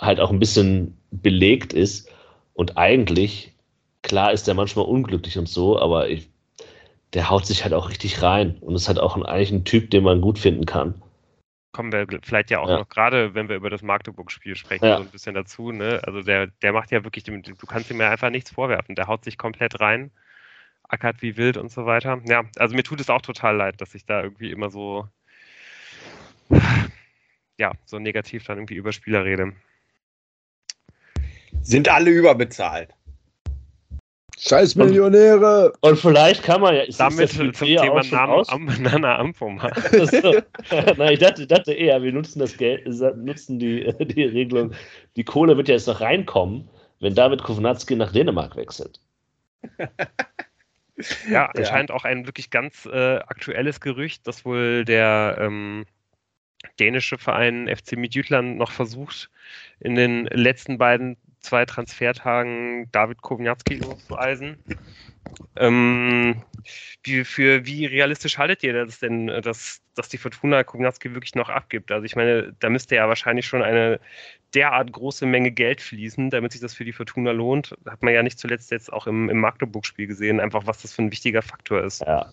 halt 0.00 0.18
auch 0.18 0.30
ein 0.30 0.40
bisschen 0.40 0.96
belegt 1.10 1.72
ist. 1.72 2.10
Und 2.54 2.76
eigentlich, 2.76 3.52
klar 4.02 4.32
ist 4.32 4.48
er 4.48 4.54
manchmal 4.54 4.86
unglücklich 4.86 5.38
und 5.38 5.48
so, 5.48 5.78
aber 5.78 6.08
ich, 6.08 6.28
der 7.14 7.30
haut 7.30 7.46
sich 7.46 7.62
halt 7.62 7.74
auch 7.74 7.88
richtig 7.88 8.20
rein 8.22 8.58
und 8.60 8.74
ist 8.74 8.88
halt 8.88 8.98
auch 8.98 9.16
ein, 9.16 9.24
eigentlich 9.24 9.52
ein 9.52 9.64
Typ, 9.64 9.90
den 9.90 10.02
man 10.02 10.20
gut 10.20 10.38
finden 10.40 10.66
kann 10.66 11.01
kommen 11.72 11.90
wir 11.90 12.06
vielleicht 12.22 12.50
ja 12.50 12.60
auch 12.60 12.68
ja. 12.68 12.78
noch 12.78 12.88
gerade, 12.88 13.34
wenn 13.34 13.48
wir 13.48 13.56
über 13.56 13.70
das 13.70 13.82
Magdeburg-Spiel 13.82 14.56
sprechen, 14.56 14.84
ja. 14.84 14.98
so 14.98 15.02
ein 15.02 15.10
bisschen 15.10 15.34
dazu. 15.34 15.72
Ne? 15.72 16.00
Also 16.04 16.22
der, 16.22 16.46
der 16.46 16.72
macht 16.72 16.90
ja 16.90 17.02
wirklich, 17.02 17.24
du 17.24 17.66
kannst 17.66 17.90
ihm 17.90 18.00
ja 18.00 18.10
einfach 18.10 18.30
nichts 18.30 18.50
vorwerfen. 18.50 18.94
Der 18.94 19.06
haut 19.06 19.24
sich 19.24 19.38
komplett 19.38 19.80
rein, 19.80 20.10
ackert 20.88 21.22
wie 21.22 21.36
wild 21.36 21.56
und 21.56 21.70
so 21.70 21.86
weiter. 21.86 22.20
Ja, 22.26 22.44
also 22.56 22.76
mir 22.76 22.82
tut 22.82 23.00
es 23.00 23.10
auch 23.10 23.22
total 23.22 23.56
leid, 23.56 23.80
dass 23.80 23.94
ich 23.94 24.04
da 24.04 24.22
irgendwie 24.22 24.50
immer 24.50 24.70
so, 24.70 25.08
ja, 27.58 27.72
so 27.86 27.98
negativ 27.98 28.44
dann 28.44 28.58
irgendwie 28.58 28.76
über 28.76 28.92
Spieler 28.92 29.24
rede. 29.24 29.52
Sind 31.62 31.88
alle 31.88 32.10
überbezahlt. 32.10 32.94
Scheiß 34.38 34.74
Millionäre! 34.74 35.72
Und, 35.80 35.90
und, 35.90 35.98
vielleicht 35.98 36.42
kann 36.42 36.60
man 36.60 36.74
ja. 36.74 36.84
Damit 36.98 37.30
zum 37.30 37.52
Thema 37.52 38.02
Namen 38.10 38.44
Am, 38.48 38.64
Nana 38.82 39.18
Amphoma. 39.18 39.68
Nein, 40.96 41.12
ich 41.12 41.18
dachte, 41.18 41.46
dachte 41.46 41.72
eher, 41.72 42.02
wir 42.02 42.12
nutzen 42.12 42.40
das 42.40 42.56
Geld, 42.56 42.86
nutzen 43.16 43.58
die, 43.58 43.92
die 44.00 44.24
Regelung. 44.24 44.72
Die 45.16 45.24
Kohle 45.24 45.56
wird 45.56 45.68
ja 45.68 45.74
jetzt 45.74 45.86
noch 45.86 46.00
reinkommen, 46.00 46.68
wenn 47.00 47.14
David 47.14 47.42
Kovnatski 47.42 47.94
nach 47.94 48.12
Dänemark 48.12 48.56
wechselt. 48.56 49.00
Ja, 51.28 51.46
anscheinend 51.46 51.90
ja. 51.90 51.96
auch 51.96 52.04
ein 52.04 52.26
wirklich 52.26 52.50
ganz 52.50 52.86
äh, 52.86 53.16
aktuelles 53.18 53.80
Gerücht, 53.80 54.26
dass 54.26 54.44
wohl 54.44 54.84
der 54.84 55.36
ähm, 55.40 55.84
dänische 56.78 57.18
Verein 57.18 57.68
FC 57.68 57.96
Midtjylland 57.96 58.58
noch 58.58 58.70
versucht, 58.70 59.30
in 59.80 59.94
den 59.94 60.26
letzten 60.26 60.78
beiden 60.78 61.16
zwei 61.42 61.64
Transfertagen 61.64 62.90
David 62.92 63.20
Kowniatski 63.20 63.74
loszueisen. 63.74 64.58
Ähm, 65.56 66.42
wie, 67.02 67.24
für 67.24 67.66
wie 67.66 67.86
realistisch 67.86 68.38
haltet 68.38 68.62
ihr 68.62 68.72
das 68.72 69.00
denn, 69.00 69.26
dass, 69.26 69.82
dass 69.94 70.08
die 70.08 70.18
Fortuna 70.18 70.64
Kowniatski 70.64 71.14
wirklich 71.14 71.34
noch 71.34 71.48
abgibt? 71.48 71.92
Also 71.92 72.04
ich 72.04 72.16
meine, 72.16 72.54
da 72.60 72.70
müsste 72.70 72.96
ja 72.96 73.08
wahrscheinlich 73.08 73.46
schon 73.46 73.62
eine 73.62 74.00
derart 74.54 74.92
große 74.92 75.26
Menge 75.26 75.50
Geld 75.50 75.80
fließen, 75.80 76.30
damit 76.30 76.52
sich 76.52 76.60
das 76.60 76.74
für 76.74 76.84
die 76.84 76.92
Fortuna 76.92 77.32
lohnt. 77.32 77.76
Hat 77.86 78.02
man 78.02 78.14
ja 78.14 78.22
nicht 78.22 78.38
zuletzt 78.38 78.70
jetzt 78.70 78.92
auch 78.92 79.06
im, 79.06 79.28
im 79.28 79.38
Magdeburg-Spiel 79.40 80.06
gesehen, 80.06 80.40
einfach 80.40 80.66
was 80.66 80.82
das 80.82 80.92
für 80.92 81.02
ein 81.02 81.12
wichtiger 81.12 81.42
Faktor 81.42 81.82
ist. 81.82 82.00
Ja. 82.02 82.32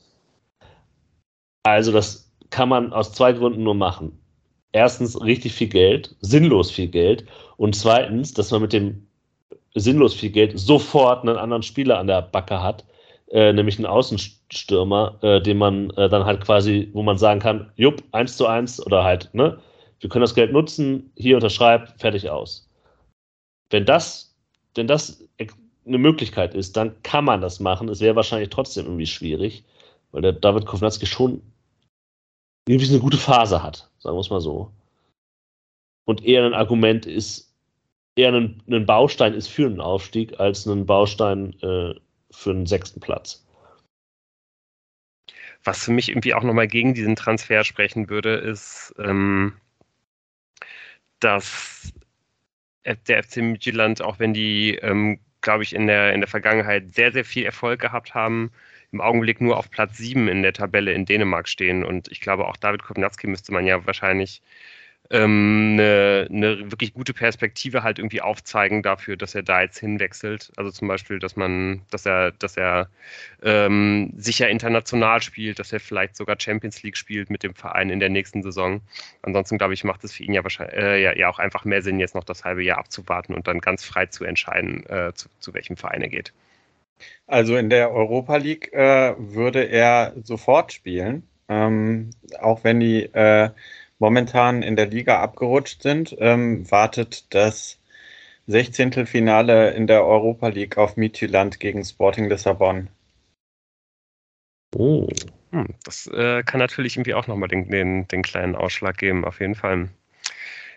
Also 1.63 1.91
das 1.91 2.31
kann 2.49 2.69
man 2.69 2.93
aus 2.93 3.13
zwei 3.13 3.33
Gründen 3.33 3.63
nur 3.63 3.75
machen 3.75 4.19
erstens 4.71 5.19
richtig 5.21 5.53
viel 5.53 5.67
Geld, 5.67 6.15
sinnlos 6.21 6.71
viel 6.71 6.87
Geld 6.87 7.25
und 7.57 7.75
zweitens, 7.75 8.33
dass 8.33 8.51
man 8.51 8.61
mit 8.61 8.73
dem 8.73 9.07
sinnlos 9.75 10.13
viel 10.13 10.31
Geld 10.31 10.57
sofort 10.59 11.23
einen 11.23 11.37
anderen 11.37 11.63
Spieler 11.63 11.99
an 11.99 12.07
der 12.07 12.21
Backe 12.21 12.61
hat, 12.61 12.85
äh, 13.31 13.53
nämlich 13.53 13.77
einen 13.77 13.85
Außenstürmer, 13.85 15.19
äh, 15.21 15.41
den 15.41 15.57
man 15.57 15.91
äh, 15.91 16.09
dann 16.09 16.25
halt 16.25 16.41
quasi, 16.41 16.89
wo 16.93 17.03
man 17.03 17.17
sagen 17.17 17.39
kann, 17.39 17.71
jupp, 17.75 18.03
eins 18.11 18.37
zu 18.37 18.47
eins 18.47 18.83
oder 18.83 19.03
halt, 19.03 19.29
ne, 19.33 19.59
wir 19.99 20.09
können 20.09 20.21
das 20.21 20.35
Geld 20.35 20.51
nutzen, 20.51 21.11
hier 21.15 21.35
unterschreibt, 21.35 21.99
fertig 21.99 22.29
aus. 22.29 22.67
Wenn 23.69 23.85
das, 23.85 24.35
wenn 24.75 24.87
das 24.87 25.23
eine 25.85 25.97
Möglichkeit 25.97 26.53
ist, 26.53 26.77
dann 26.77 27.01
kann 27.03 27.25
man 27.25 27.41
das 27.41 27.59
machen. 27.59 27.89
Es 27.89 27.99
wäre 27.99 28.15
wahrscheinlich 28.15 28.49
trotzdem 28.49 28.85
irgendwie 28.85 29.07
schwierig, 29.07 29.63
weil 30.11 30.21
der 30.21 30.33
David 30.33 30.65
Kovnatski 30.65 31.05
schon 31.05 31.41
irgendwie 32.67 32.89
eine 32.89 32.99
gute 32.99 33.17
Phase 33.17 33.61
hat, 33.63 33.88
sagen 33.99 34.15
wir 34.15 34.21
es 34.21 34.29
mal 34.29 34.41
so. 34.41 34.71
Und 36.05 36.23
eher 36.25 36.45
ein 36.45 36.53
Argument 36.53 37.05
ist, 37.05 37.53
eher 38.15 38.33
ein, 38.33 38.63
ein 38.67 38.85
Baustein 38.85 39.33
ist 39.33 39.47
für 39.47 39.67
einen 39.67 39.81
Aufstieg 39.81 40.39
als 40.39 40.65
ein 40.65 40.85
Baustein 40.85 41.53
äh, 41.61 41.93
für 42.31 42.51
einen 42.51 42.65
sechsten 42.65 42.99
Platz. 42.99 43.45
Was 45.63 45.83
für 45.83 45.91
mich 45.91 46.09
irgendwie 46.09 46.33
auch 46.33 46.43
nochmal 46.43 46.67
gegen 46.67 46.93
diesen 46.93 47.15
Transfer 47.15 47.63
sprechen 47.63 48.09
würde, 48.09 48.35
ist, 48.35 48.93
ähm, 48.97 49.53
dass 51.19 51.93
der 53.07 53.23
FC 53.23 53.37
Midtjylland, 53.37 54.01
auch 54.01 54.19
wenn 54.19 54.33
die, 54.33 54.75
ähm, 54.75 55.19
glaube 55.41 55.63
ich, 55.63 55.75
in 55.75 55.87
der, 55.87 56.13
in 56.13 56.21
der 56.21 56.29
Vergangenheit 56.29 56.93
sehr, 56.95 57.11
sehr 57.11 57.25
viel 57.25 57.45
Erfolg 57.45 57.79
gehabt 57.81 58.13
haben, 58.13 58.51
im 58.91 59.01
Augenblick 59.01 59.41
nur 59.41 59.57
auf 59.57 59.69
Platz 59.69 59.97
7 59.97 60.27
in 60.27 60.41
der 60.41 60.53
Tabelle 60.53 60.93
in 60.93 61.05
Dänemark 61.05 61.47
stehen. 61.47 61.83
Und 61.83 62.09
ich 62.09 62.21
glaube, 62.21 62.47
auch 62.47 62.57
David 62.57 62.83
Kovnatski 62.83 63.27
müsste 63.27 63.53
man 63.53 63.65
ja 63.65 63.85
wahrscheinlich 63.85 64.41
ähm, 65.11 65.71
eine, 65.73 66.27
eine 66.29 66.71
wirklich 66.71 66.93
gute 66.93 67.13
Perspektive 67.13 67.81
halt 67.83 67.97
irgendwie 67.97 68.21
aufzeigen 68.21 68.83
dafür, 68.83 69.17
dass 69.17 69.33
er 69.33 69.41
da 69.43 69.61
jetzt 69.61 69.79
hinwechselt. 69.79 70.51
Also 70.55 70.71
zum 70.71 70.87
Beispiel, 70.87 71.19
dass 71.19 71.35
man, 71.35 71.81
dass 71.89 72.05
er, 72.05 72.31
dass 72.31 72.57
er 72.57 72.89
ähm, 73.41 74.13
sicher 74.17 74.49
international 74.49 75.21
spielt, 75.23 75.57
dass 75.59 75.73
er 75.73 75.79
vielleicht 75.79 76.15
sogar 76.15 76.35
Champions 76.39 76.83
League 76.83 76.97
spielt 76.97 77.29
mit 77.31 77.43
dem 77.43 77.55
Verein 77.55 77.89
in 77.89 77.99
der 77.99 78.09
nächsten 78.09 78.43
Saison. 78.43 78.81
Ansonsten 79.23 79.57
glaube 79.57 79.73
ich, 79.73 79.83
macht 79.83 80.03
es 80.03 80.13
für 80.13 80.23
ihn 80.23 80.33
ja 80.33 80.43
wahrscheinlich 80.43 80.77
äh, 80.77 81.01
ja, 81.01 81.15
ja, 81.15 81.29
auch 81.29 81.39
einfach 81.39 81.65
mehr 81.65 81.81
Sinn, 81.81 81.99
jetzt 81.99 82.15
noch 82.15 82.23
das 82.23 82.43
halbe 82.43 82.63
Jahr 82.63 82.77
abzuwarten 82.77 83.33
und 83.33 83.47
dann 83.47 83.59
ganz 83.61 83.83
frei 83.83 84.05
zu 84.05 84.25
entscheiden, 84.25 84.85
äh, 84.87 85.13
zu, 85.15 85.29
zu 85.39 85.53
welchem 85.53 85.77
Verein 85.77 86.01
er 86.03 86.09
geht. 86.09 86.33
Also 87.27 87.57
in 87.57 87.69
der 87.69 87.91
Europa 87.91 88.37
League 88.37 88.73
äh, 88.73 89.15
würde 89.17 89.63
er 89.63 90.13
sofort 90.23 90.73
spielen, 90.73 91.27
ähm, 91.47 92.11
auch 92.39 92.63
wenn 92.63 92.79
die 92.79 93.03
äh, 93.03 93.49
momentan 93.99 94.63
in 94.63 94.75
der 94.75 94.87
Liga 94.87 95.19
abgerutscht 95.21 95.83
sind, 95.83 96.15
ähm, 96.19 96.69
wartet 96.71 97.33
das 97.33 97.79
16. 98.47 99.05
Finale 99.05 99.71
in 99.71 99.85
der 99.85 100.05
Europa 100.05 100.47
League 100.47 100.77
auf 100.77 100.97
Midtjylland 100.97 101.59
gegen 101.59 101.85
Sporting 101.85 102.29
Lissabon. 102.29 102.89
Oh. 104.75 105.07
Hm, 105.51 105.67
das 105.83 106.07
äh, 106.07 106.43
kann 106.43 106.59
natürlich 106.59 106.95
irgendwie 106.95 107.15
auch 107.15 107.27
nochmal 107.27 107.49
den, 107.49 107.69
den, 107.69 108.07
den 108.07 108.21
kleinen 108.21 108.55
Ausschlag 108.55 108.97
geben, 108.97 109.25
auf 109.25 109.39
jeden 109.39 109.55
Fall. 109.55 109.89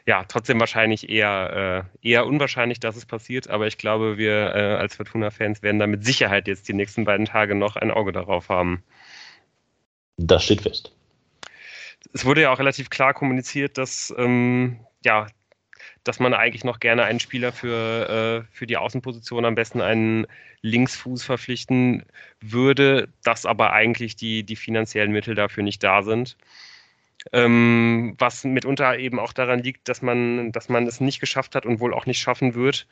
Ja, 0.06 0.24
trotzdem 0.24 0.58
wahrscheinlich 0.58 1.08
eher, 1.08 1.86
äh, 2.02 2.08
eher 2.08 2.26
unwahrscheinlich, 2.26 2.80
dass 2.80 2.96
es 2.96 3.06
passiert, 3.06 3.48
aber 3.48 3.66
ich 3.66 3.78
glaube, 3.78 4.18
wir 4.18 4.54
äh, 4.54 4.74
als 4.74 4.96
Fortuna-Fans 4.96 5.62
werden 5.62 5.78
da 5.78 5.86
mit 5.86 6.04
Sicherheit 6.04 6.48
jetzt 6.48 6.68
die 6.68 6.74
nächsten 6.74 7.04
beiden 7.04 7.26
Tage 7.26 7.54
noch 7.54 7.76
ein 7.76 7.90
Auge 7.90 8.12
darauf 8.12 8.48
haben. 8.48 8.82
Das 10.16 10.44
steht 10.44 10.62
fest 10.62 10.92
es 12.12 12.24
wurde 12.24 12.42
ja 12.42 12.52
auch 12.52 12.58
relativ 12.58 12.90
klar 12.90 13.14
kommuniziert, 13.14 13.78
dass 13.78 14.12
ähm, 14.16 14.80
ja, 15.04 15.26
dass 16.04 16.18
man 16.18 16.34
eigentlich 16.34 16.64
noch 16.64 16.80
gerne 16.80 17.04
einen 17.04 17.20
Spieler 17.20 17.52
für, 17.52 18.44
äh, 18.50 18.54
für 18.54 18.66
die 18.66 18.76
Außenposition, 18.76 19.44
am 19.44 19.54
besten 19.54 19.80
einen 19.80 20.26
Linksfuß 20.62 21.22
verpflichten 21.22 22.04
würde, 22.40 23.08
dass 23.22 23.46
aber 23.46 23.72
eigentlich 23.72 24.16
die, 24.16 24.44
die 24.44 24.56
finanziellen 24.56 25.12
Mittel 25.12 25.34
dafür 25.34 25.62
nicht 25.62 25.82
da 25.82 26.02
sind. 26.02 26.36
Ähm, 27.32 28.14
was 28.18 28.44
mitunter 28.44 28.98
eben 28.98 29.18
auch 29.18 29.32
daran 29.32 29.60
liegt, 29.60 29.88
dass 29.88 30.02
man, 30.02 30.52
dass 30.52 30.68
man 30.68 30.86
es 30.86 31.00
nicht 31.00 31.20
geschafft 31.20 31.54
hat 31.54 31.66
und 31.66 31.80
wohl 31.80 31.94
auch 31.94 32.06
nicht 32.06 32.20
schaffen 32.20 32.54
wird, 32.54 32.86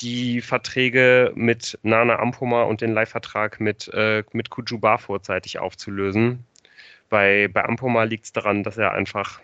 die 0.00 0.40
Verträge 0.40 1.32
mit 1.34 1.78
Nana 1.82 2.18
Ampoma 2.18 2.64
und 2.64 2.80
den 2.80 2.92
Leihvertrag 2.92 3.60
mit, 3.60 3.88
äh, 3.94 4.24
mit 4.32 4.50
Kujuba 4.50 4.98
vorzeitig 4.98 5.58
aufzulösen. 5.58 6.44
Bei, 7.08 7.48
bei 7.48 7.64
Ampoma 7.64 8.04
liegt 8.04 8.26
es 8.26 8.32
daran, 8.32 8.64
dass 8.64 8.76
er 8.76 8.92
einfach 8.92 9.40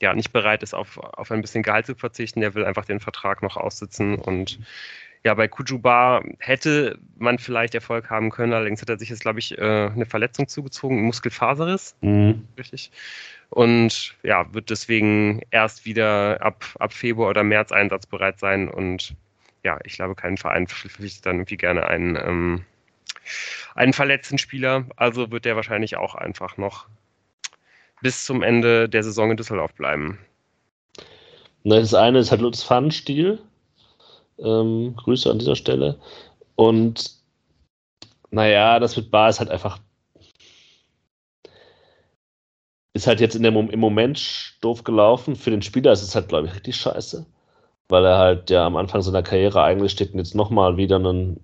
ja, 0.00 0.14
nicht 0.14 0.32
bereit 0.32 0.62
ist, 0.62 0.74
auf, 0.74 0.98
auf 0.98 1.30
ein 1.30 1.42
bisschen 1.42 1.62
Gehalt 1.62 1.86
zu 1.86 1.94
verzichten. 1.94 2.42
Er 2.42 2.54
will 2.54 2.64
einfach 2.64 2.84
den 2.84 3.00
Vertrag 3.00 3.42
noch 3.42 3.56
aussitzen. 3.56 4.14
Und 4.14 4.58
ja, 5.24 5.34
bei 5.34 5.48
Kujuba 5.48 6.22
hätte 6.38 6.98
man 7.18 7.38
vielleicht 7.38 7.74
Erfolg 7.74 8.08
haben 8.08 8.30
können, 8.30 8.52
allerdings 8.52 8.80
hat 8.80 8.88
er 8.88 8.98
sich 8.98 9.10
jetzt, 9.10 9.20
glaube 9.20 9.38
ich, 9.38 9.58
äh, 9.58 9.90
eine 9.94 10.06
Verletzung 10.06 10.48
zugezogen, 10.48 10.98
ein 10.98 11.04
Muskelfaserriss. 11.04 11.94
Mhm. 12.00 12.46
Richtig. 12.56 12.90
Und 13.50 14.14
ja, 14.22 14.52
wird 14.54 14.70
deswegen 14.70 15.42
erst 15.50 15.84
wieder 15.84 16.40
ab, 16.40 16.64
ab 16.78 16.92
Februar 16.92 17.30
oder 17.30 17.42
März 17.42 17.72
einsatzbereit 17.72 18.38
sein. 18.38 18.68
Und 18.68 19.14
ja, 19.62 19.78
ich 19.84 19.94
glaube, 19.94 20.14
kein 20.14 20.38
Verein 20.38 20.66
verpflichtet 20.66 21.26
dann 21.26 21.36
irgendwie 21.36 21.56
gerne 21.56 21.86
einen 21.86 22.16
ähm, 22.16 22.64
einen 23.74 23.92
verletzten 23.92 24.38
Spieler. 24.38 24.86
Also 24.96 25.30
wird 25.30 25.44
der 25.44 25.56
wahrscheinlich 25.56 25.96
auch 25.96 26.14
einfach 26.14 26.56
noch 26.56 26.86
bis 28.00 28.24
zum 28.24 28.42
Ende 28.42 28.88
der 28.88 29.02
Saison 29.02 29.30
in 29.30 29.36
Düsseldorf 29.36 29.74
bleiben. 29.74 30.18
Das 31.64 31.92
eine 31.92 32.20
ist 32.20 32.30
halt 32.30 32.40
Lutz 32.40 32.64
Pfannenstiel. 32.64 33.38
Ähm, 34.42 34.94
Grüße 34.96 35.30
an 35.30 35.38
dieser 35.38 35.56
Stelle. 35.56 35.98
Und 36.56 37.12
naja, 38.30 38.78
das 38.78 38.96
mit 38.96 39.10
Bar 39.10 39.30
ist 39.30 39.40
halt 39.40 39.50
einfach. 39.50 39.78
Ist 42.94 43.06
halt 43.06 43.20
jetzt 43.20 43.36
in 43.36 43.42
der, 43.42 43.54
im 43.54 43.80
Moment 43.80 44.56
doof 44.60 44.84
gelaufen. 44.84 45.36
Für 45.36 45.50
den 45.50 45.62
Spieler 45.62 45.92
ist 45.92 46.02
es 46.02 46.14
halt, 46.14 46.28
glaube 46.28 46.48
ich, 46.48 46.54
richtig 46.54 46.76
scheiße. 46.76 47.24
Weil 47.88 48.04
er 48.04 48.18
halt 48.18 48.50
ja 48.50 48.66
am 48.66 48.76
Anfang 48.76 49.02
seiner 49.02 49.22
Karriere 49.22 49.62
eigentlich 49.62 49.92
steht 49.92 50.12
und 50.12 50.18
jetzt 50.18 50.34
nochmal 50.34 50.76
wieder 50.76 50.96
einen 50.96 51.40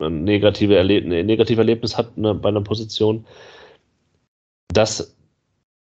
ein 0.00 0.24
negative 0.24 0.76
Erleb 0.76 1.04
ein 1.04 1.26
negatives 1.26 1.58
Erlebnis 1.58 1.96
hat 1.96 2.16
ne, 2.16 2.34
bei 2.34 2.48
einer 2.48 2.62
Position, 2.62 3.26
dass 4.68 5.16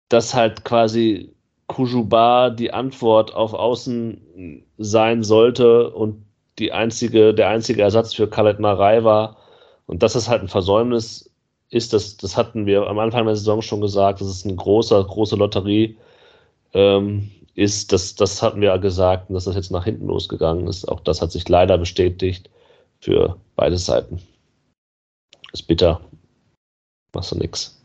das 0.08 0.34
halt 0.34 0.64
quasi 0.64 1.34
Kujuba 1.68 2.50
die 2.50 2.72
Antwort 2.72 3.34
auf 3.34 3.54
Außen 3.54 4.64
sein 4.78 5.22
sollte 5.22 5.90
und 5.90 6.24
die 6.58 6.72
einzige, 6.72 7.34
der 7.34 7.48
einzige 7.48 7.82
Ersatz 7.82 8.14
für 8.14 8.28
Khaled 8.28 8.58
Narei 8.58 9.04
war. 9.04 9.36
Und 9.86 10.02
dass 10.02 10.14
es 10.14 10.28
halt 10.28 10.42
ein 10.42 10.48
Versäumnis 10.48 11.30
ist, 11.70 11.92
das, 11.92 12.16
das 12.16 12.36
hatten 12.36 12.66
wir 12.66 12.86
am 12.86 12.98
Anfang 12.98 13.26
der 13.26 13.36
Saison 13.36 13.62
schon 13.62 13.80
gesagt, 13.80 14.20
dass 14.20 14.28
es 14.28 14.44
eine 14.44 14.56
große, 14.56 15.04
große 15.04 15.36
Lotterie 15.36 15.96
ähm, 16.72 17.30
ist. 17.54 17.92
Das, 17.92 18.14
das 18.14 18.42
hatten 18.42 18.60
wir 18.60 18.76
gesagt 18.78 19.28
und 19.28 19.34
dass 19.34 19.44
das 19.44 19.54
jetzt 19.54 19.70
nach 19.70 19.84
hinten 19.84 20.06
losgegangen 20.06 20.66
ist. 20.66 20.88
Auch 20.88 21.00
das 21.00 21.20
hat 21.22 21.32
sich 21.32 21.48
leider 21.48 21.78
bestätigt 21.78 22.50
für 23.00 23.36
beide 23.56 23.76
Seiten. 23.76 24.20
Ist 25.52 25.62
bitter. 25.62 26.00
Machst 27.14 27.32
du 27.32 27.36
nix. 27.36 27.77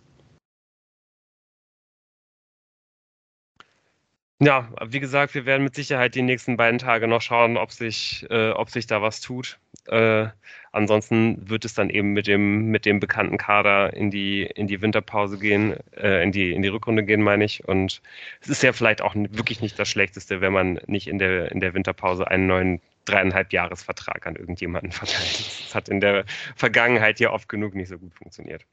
Ja, 4.39 4.69
wie 4.85 4.99
gesagt, 4.99 5.35
wir 5.35 5.45
werden 5.45 5.63
mit 5.63 5.75
Sicherheit 5.75 6.15
die 6.15 6.21
nächsten 6.21 6.57
beiden 6.57 6.79
Tage 6.79 7.07
noch 7.07 7.21
schauen, 7.21 7.55
ob 7.55 7.71
sich, 7.71 8.25
äh, 8.29 8.51
ob 8.51 8.69
sich 8.69 8.87
da 8.87 9.01
was 9.01 9.21
tut. 9.21 9.59
Äh, 9.87 10.27
ansonsten 10.71 11.49
wird 11.49 11.65
es 11.65 11.73
dann 11.75 11.89
eben 11.89 12.13
mit 12.13 12.27
dem, 12.27 12.65
mit 12.65 12.85
dem 12.85 12.99
bekannten 12.99 13.37
Kader 13.37 13.93
in 13.93 14.11
die, 14.11 14.43
in 14.43 14.67
die 14.67 14.81
Winterpause 14.81 15.37
gehen, 15.37 15.75
äh, 15.95 16.23
in, 16.23 16.31
die, 16.31 16.51
in 16.51 16.61
die 16.61 16.67
Rückrunde 16.67 17.03
gehen, 17.03 17.21
meine 17.21 17.45
ich. 17.45 17.67
Und 17.67 18.01
es 18.41 18.49
ist 18.49 18.63
ja 18.63 18.73
vielleicht 18.73 19.01
auch 19.01 19.13
wirklich 19.15 19.61
nicht 19.61 19.77
das 19.77 19.87
Schlechteste, 19.87 20.41
wenn 20.41 20.51
man 20.51 20.79
nicht 20.87 21.07
in 21.07 21.19
der, 21.19 21.51
in 21.51 21.59
der 21.59 21.73
Winterpause 21.73 22.27
einen 22.27 22.47
neuen 22.47 22.81
dreieinhalb 23.05 23.51
Jahresvertrag 23.51 24.25
an 24.25 24.35
irgendjemanden 24.35 24.91
verteilt. 24.91 25.39
Das 25.63 25.75
hat 25.75 25.89
in 25.89 25.99
der 25.99 26.25
Vergangenheit 26.55 27.19
ja 27.19 27.31
oft 27.31 27.49
genug 27.49 27.75
nicht 27.75 27.89
so 27.89 27.97
gut 27.97 28.13
funktioniert. 28.13 28.65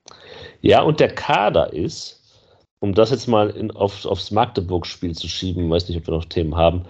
Ja, 0.60 0.80
und 0.80 1.00
der 1.00 1.14
Kader 1.14 1.72
ist, 1.72 2.19
um 2.80 2.94
das 2.94 3.10
jetzt 3.10 3.28
mal 3.28 3.50
in, 3.50 3.70
auf, 3.70 4.04
aufs 4.06 4.30
Magdeburg-Spiel 4.30 5.14
zu 5.14 5.28
schieben, 5.28 5.70
weiß 5.70 5.88
nicht, 5.88 5.98
ob 5.98 6.06
wir 6.06 6.14
noch 6.14 6.24
Themen 6.24 6.56
haben, 6.56 6.86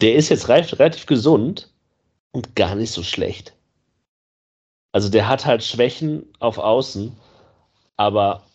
der 0.00 0.16
ist 0.16 0.30
jetzt 0.30 0.48
relativ, 0.48 0.78
relativ 0.78 1.06
gesund 1.06 1.70
und 2.32 2.56
gar 2.56 2.74
nicht 2.74 2.90
so 2.90 3.02
schlecht. 3.02 3.54
Also 4.92 5.08
der 5.08 5.28
hat 5.28 5.46
halt 5.46 5.62
Schwächen 5.62 6.26
auf 6.38 6.58
Außen, 6.58 7.16
aber 7.96 8.46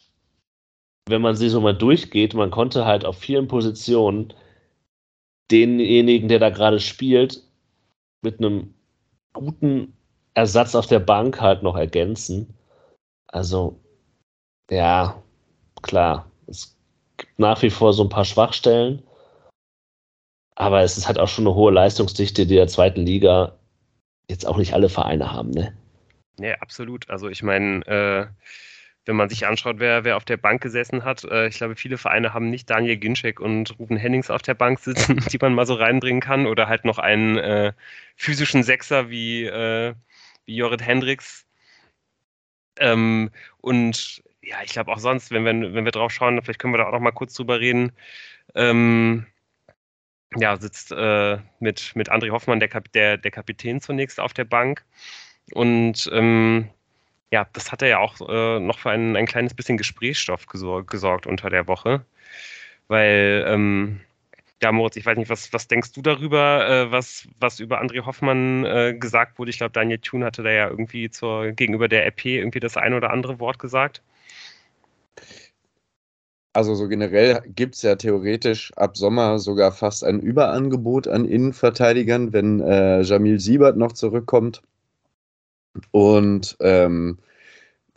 wenn 1.07 1.21
man 1.21 1.35
sie 1.35 1.49
so 1.49 1.61
mal 1.61 1.75
durchgeht, 1.75 2.33
man 2.33 2.51
konnte 2.51 2.85
halt 2.85 3.05
auf 3.05 3.17
vielen 3.17 3.47
Positionen 3.47 4.33
denjenigen, 5.49 6.27
der 6.27 6.39
da 6.39 6.49
gerade 6.49 6.79
spielt, 6.79 7.43
mit 8.21 8.39
einem 8.39 8.73
guten 9.33 9.93
Ersatz 10.33 10.75
auf 10.75 10.87
der 10.87 10.99
Bank 10.99 11.39
halt 11.39 11.63
noch 11.63 11.75
ergänzen. 11.75 12.53
Also, 13.27 13.79
ja, 14.69 15.23
klar, 15.81 16.29
es 16.47 16.75
gibt 17.17 17.39
nach 17.39 17.61
wie 17.61 17.69
vor 17.69 17.93
so 17.93 18.03
ein 18.03 18.09
paar 18.09 18.25
Schwachstellen, 18.25 19.03
aber 20.55 20.81
es 20.81 20.97
ist 20.97 21.07
halt 21.07 21.19
auch 21.19 21.27
schon 21.27 21.45
eine 21.45 21.55
hohe 21.55 21.71
Leistungsdichte, 21.71 22.45
die 22.45 22.55
der 22.55 22.67
zweiten 22.67 23.05
Liga 23.05 23.57
jetzt 24.29 24.45
auch 24.45 24.57
nicht 24.57 24.73
alle 24.73 24.89
Vereine 24.89 25.31
haben, 25.31 25.51
ne? 25.51 25.77
Ja, 26.39 26.55
absolut. 26.55 27.09
Also 27.09 27.29
ich 27.29 27.41
meine, 27.41 27.85
äh, 27.87 28.27
wenn 29.05 29.15
man 29.15 29.29
sich 29.29 29.47
anschaut, 29.47 29.79
wer, 29.79 30.03
wer 30.03 30.17
auf 30.17 30.25
der 30.25 30.37
Bank 30.37 30.61
gesessen 30.61 31.03
hat, 31.03 31.23
äh, 31.23 31.47
ich 31.47 31.57
glaube, 31.57 31.75
viele 31.75 31.97
Vereine 31.97 32.33
haben 32.33 32.49
nicht 32.49 32.69
Daniel 32.69 32.97
Ginczek 32.97 33.39
und 33.39 33.77
Ruben 33.79 33.97
Hennings 33.97 34.29
auf 34.29 34.41
der 34.41 34.53
Bank 34.53 34.79
sitzen, 34.79 35.17
die 35.31 35.37
man 35.39 35.55
mal 35.55 35.65
so 35.65 35.75
reinbringen 35.75 36.21
kann, 36.21 36.45
oder 36.45 36.67
halt 36.67 36.85
noch 36.85 36.99
einen 36.99 37.37
äh, 37.37 37.73
physischen 38.15 38.63
Sechser 38.63 39.09
wie, 39.09 39.45
äh, 39.45 39.95
wie 40.45 40.55
Jorrit 40.55 40.81
Hendricks. 40.81 41.45
Ähm, 42.79 43.31
und 43.59 44.23
ja, 44.47 44.57
ich 44.63 44.71
glaube 44.71 44.91
auch 44.91 44.99
sonst, 44.99 45.31
wenn 45.31 45.43
wir, 45.45 45.73
wenn 45.73 45.85
wir 45.85 45.91
drauf 45.91 46.11
schauen, 46.11 46.41
vielleicht 46.41 46.59
können 46.59 46.73
wir 46.73 46.77
da 46.79 46.87
auch 46.87 46.91
noch 46.93 46.99
mal 46.99 47.11
kurz 47.11 47.33
drüber 47.33 47.59
reden. 47.59 47.91
Ähm, 48.55 49.27
ja, 50.35 50.57
sitzt 50.57 50.91
äh, 50.91 51.37
mit, 51.59 51.95
mit 51.95 52.11
André 52.11 52.31
Hoffmann, 52.31 52.59
der, 52.59 52.69
Kap 52.69 52.91
der, 52.93 53.17
der 53.17 53.31
Kapitän 53.31 53.81
zunächst 53.81 54.19
auf 54.19 54.33
der 54.33 54.45
Bank. 54.45 54.85
Und 55.53 56.09
ähm, 56.13 56.69
ja, 57.31 57.47
das 57.53 57.71
hat 57.71 57.81
er 57.81 57.89
ja 57.89 57.99
auch 57.99 58.21
äh, 58.29 58.59
noch 58.59 58.79
für 58.79 58.91
ein, 58.91 59.15
ein 59.17 59.27
kleines 59.27 59.53
bisschen 59.53 59.77
Gesprächsstoff 59.77 60.47
gesor 60.47 60.85
gesorgt 60.85 61.27
unter 61.27 61.49
der 61.49 61.67
Woche, 61.67 62.05
weil 62.87 63.45
ähm, 63.47 64.01
Ja, 64.63 64.71
Moritz, 64.71 64.95
ich 64.97 65.05
weiß 65.05 65.17
nicht, 65.17 65.29
was, 65.29 65.53
was 65.53 65.67
denkst 65.67 65.93
du 65.93 66.01
darüber, 66.01 66.67
äh, 66.69 66.91
was, 66.91 67.27
was 67.39 67.59
über 67.59 67.81
André 67.81 68.05
Hoffmann 68.05 68.65
äh, 68.65 68.95
gesagt 68.99 69.39
wurde? 69.39 69.51
Ich 69.51 69.57
glaube, 69.59 69.71
Daniel 69.73 69.99
Thun 69.99 70.23
hatte 70.23 70.43
da 70.43 70.51
ja 70.51 70.69
irgendwie 70.69 71.09
zur, 71.11 71.51
gegenüber 71.51 71.87
der 71.89 72.05
RP 72.07 72.25
irgendwie 72.25 72.59
das 72.61 72.77
ein 72.77 72.93
oder 72.95 73.11
andere 73.11 73.39
Wort 73.39 73.59
gesagt. 73.59 74.03
Also 76.53 76.73
so 76.73 76.87
generell 76.87 77.41
gibt 77.55 77.75
es 77.75 77.83
ja 77.83 77.95
theoretisch 77.95 78.71
ab 78.75 78.97
Sommer 78.97 79.37
sogar 79.37 79.71
fast 79.71 80.03
ein 80.03 80.19
Überangebot 80.19 81.07
an 81.07 81.25
Innenverteidigern, 81.25 82.33
wenn 82.33 82.61
äh, 82.61 83.01
Jamil 83.01 83.39
Siebert 83.39 83.77
noch 83.77 83.91
zurückkommt. 83.91 84.63
Und 85.91 86.57
ähm, 86.61 87.19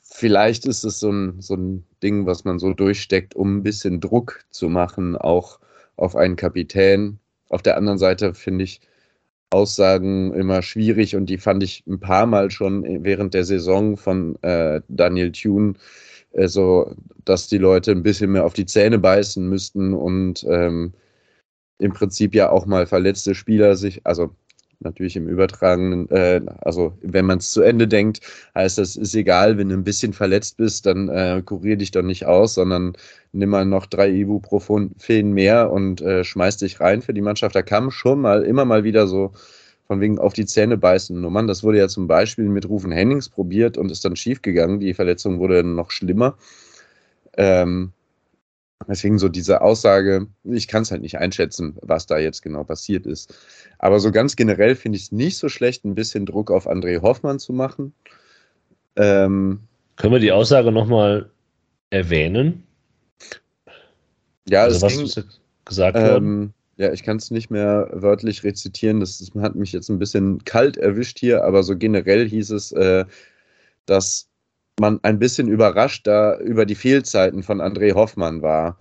vielleicht 0.03 0.67
ist 0.67 0.85
es 0.85 1.01
so 1.01 1.11
ein, 1.11 1.41
so 1.41 1.55
ein 1.55 1.87
Ding, 2.03 2.27
was 2.27 2.45
man 2.45 2.59
so 2.59 2.75
durchsteckt, 2.75 3.35
um 3.35 3.57
ein 3.57 3.63
bisschen 3.63 4.01
Druck 4.01 4.45
zu 4.51 4.69
machen, 4.69 5.17
auch 5.17 5.59
auf 5.97 6.15
einen 6.15 6.37
Kapitän. 6.37 7.19
Auf 7.49 7.63
der 7.63 7.77
anderen 7.79 7.99
Seite 7.99 8.35
finde 8.35 8.65
ich 8.65 8.81
Aussagen 9.51 10.33
immer 10.35 10.63
schwierig 10.63 11.17
und 11.17 11.27
die 11.27 11.39
fand 11.39 11.63
ich 11.63 11.85
ein 11.87 11.99
paar 11.99 12.27
Mal 12.27 12.51
schon 12.51 13.05
während 13.05 13.35
der 13.35 13.45
Saison 13.45 13.97
von 13.97 14.37
äh, 14.43 14.81
Daniel 14.89 15.33
Thune, 15.33 15.75
äh, 16.33 16.49
so 16.49 16.95
dass 17.25 17.49
die 17.49 17.59
Leute 17.59 17.93
ein 17.93 18.03
bisschen 18.03 18.33
mehr 18.33 18.45
auf 18.45 18.55
die 18.55 18.67
Zähne 18.67 18.99
beißen 18.99 19.49
müssten 19.49 19.95
und 19.95 20.45
ähm, 20.49 20.93
im 21.79 21.93
Prinzip 21.93 22.35
ja 22.35 22.51
auch 22.51 22.67
mal 22.67 22.87
verletzte 22.87 23.35
Spieler 23.35 23.77
sich, 23.77 24.01
also 24.05 24.31
natürlich 24.81 25.17
im 25.17 25.29
übertragenen, 25.29 26.09
äh, 26.11 26.41
also 26.63 26.97
wenn 27.03 27.27
man 27.27 27.39
es 27.39 27.51
zu 27.51 27.63
Ende 27.63 27.87
denkt, 27.87 28.21
heißt 28.55 28.79
das, 28.79 28.97
ist 28.97 29.15
egal, 29.15 29.59
wenn 29.59 29.69
du 29.69 29.75
ein 29.77 29.85
bisschen 29.85 30.13
verletzt 30.13 30.57
bist, 30.57 30.87
dann 30.87 31.09
äh, 31.09 31.43
kurier 31.45 31.77
dich 31.77 31.91
doch 31.91 32.03
nicht 32.03 32.27
aus, 32.27 32.55
sondern 32.55 32.95
nimm 33.33 33.51
mal 33.51 33.67
noch 33.67 33.87
drei 33.87 34.11
Ibuprofen 34.11 34.95
mehr 35.35 35.71
und 35.71 36.01
äh, 36.01 36.25
schmeiß 36.25 36.59
dich 36.59 36.81
rein 36.81 37.03
für 37.03 37.15
die 37.15 37.21
Mannschaft. 37.21 37.55
Da 37.55 37.63
kam 37.63 37.91
schon 37.91 38.21
mal 38.21 38.43
immer 38.43 38.65
mal 38.65 38.85
wieder 38.85 39.07
so 39.07 39.33
von 39.91 40.01
wegen 40.01 40.21
auf 40.21 40.35
die 40.35 40.47
Zähne 40.47 40.77
beißen 40.77 41.21
Nummern. 41.21 41.49
Das 41.49 41.65
wurde 41.65 41.79
ja 41.79 41.89
zum 41.89 42.07
Beispiel 42.07 42.45
mit 42.45 42.69
Rufen 42.69 42.93
Hennings 42.93 43.29
probiert 43.29 43.77
und 43.77 43.91
ist 43.91 44.05
dann 44.05 44.15
schiefgegangen. 44.15 44.79
Die 44.79 44.95
Verletzung 44.95 45.41
wurde 45.41 45.65
dann 45.65 45.75
noch 45.75 45.91
schlimmer. 45.91 46.39
Ähm, 47.37 47.91
Deswegen 48.87 49.19
so 49.19 49.29
diese 49.29 49.63
Aussage, 49.63 50.29
ich 50.45 50.69
kann 50.69 50.83
es 50.83 50.93
halt 50.93 51.03
nicht 51.03 51.19
einschätzen, 51.19 51.77
was 51.83 52.07
da 52.07 52.19
jetzt 52.19 52.43
genau 52.43 52.63
passiert 52.63 53.05
ist. 53.05 53.35
Aber 53.79 53.99
so 53.99 54.13
ganz 54.13 54.37
generell 54.37 54.77
finde 54.77 54.97
ich 54.97 55.03
es 55.03 55.13
nicht 55.13 55.39
so 55.39 55.49
schlecht, 55.49 55.85
ein 55.85 55.97
bisschen 55.97 56.25
Druck 56.25 56.53
auf 56.53 56.71
André 56.71 57.03
Hoffmann 57.03 57.41
zu 57.41 57.53
machen. 57.53 57.93
Ähm, 58.95 59.61
Können 59.97 60.13
wir 60.13 60.21
die 60.21 60.33
Aussage 60.33 60.71
nochmal 60.71 61.29
erwähnen? 61.91 62.63
Ja, 64.49 64.63
also 64.63 64.81
was 64.83 64.97
ging, 64.97 65.25
gesagt 65.65 65.99
ähm, 65.99 66.05
worden? 66.05 66.55
Ja, 66.81 66.91
ich 66.95 67.03
kann 67.03 67.19
es 67.19 67.31
nicht 67.31 67.51
mehr 67.51 67.91
wörtlich 67.93 68.43
rezitieren. 68.43 69.01
Das, 69.01 69.19
das, 69.19 69.31
hat 69.43 69.55
mich 69.55 69.71
jetzt 69.71 69.91
ein 69.91 69.99
bisschen 69.99 70.43
kalt 70.47 70.79
erwischt 70.79 71.19
hier, 71.19 71.45
aber 71.45 71.63
so 71.63 71.77
generell 71.77 72.27
hieß 72.27 72.49
es, 72.53 72.73
äh, 72.73 73.05
dass 73.85 74.31
man 74.81 74.99
ein 75.03 75.19
bisschen 75.19 75.49
überrascht 75.49 76.07
da 76.07 76.39
über 76.39 76.65
die 76.65 76.75
Fehlzeiten 76.75 77.43
von 77.43 77.61
André 77.61 77.93
Hoffmann 77.93 78.41
war. 78.41 78.79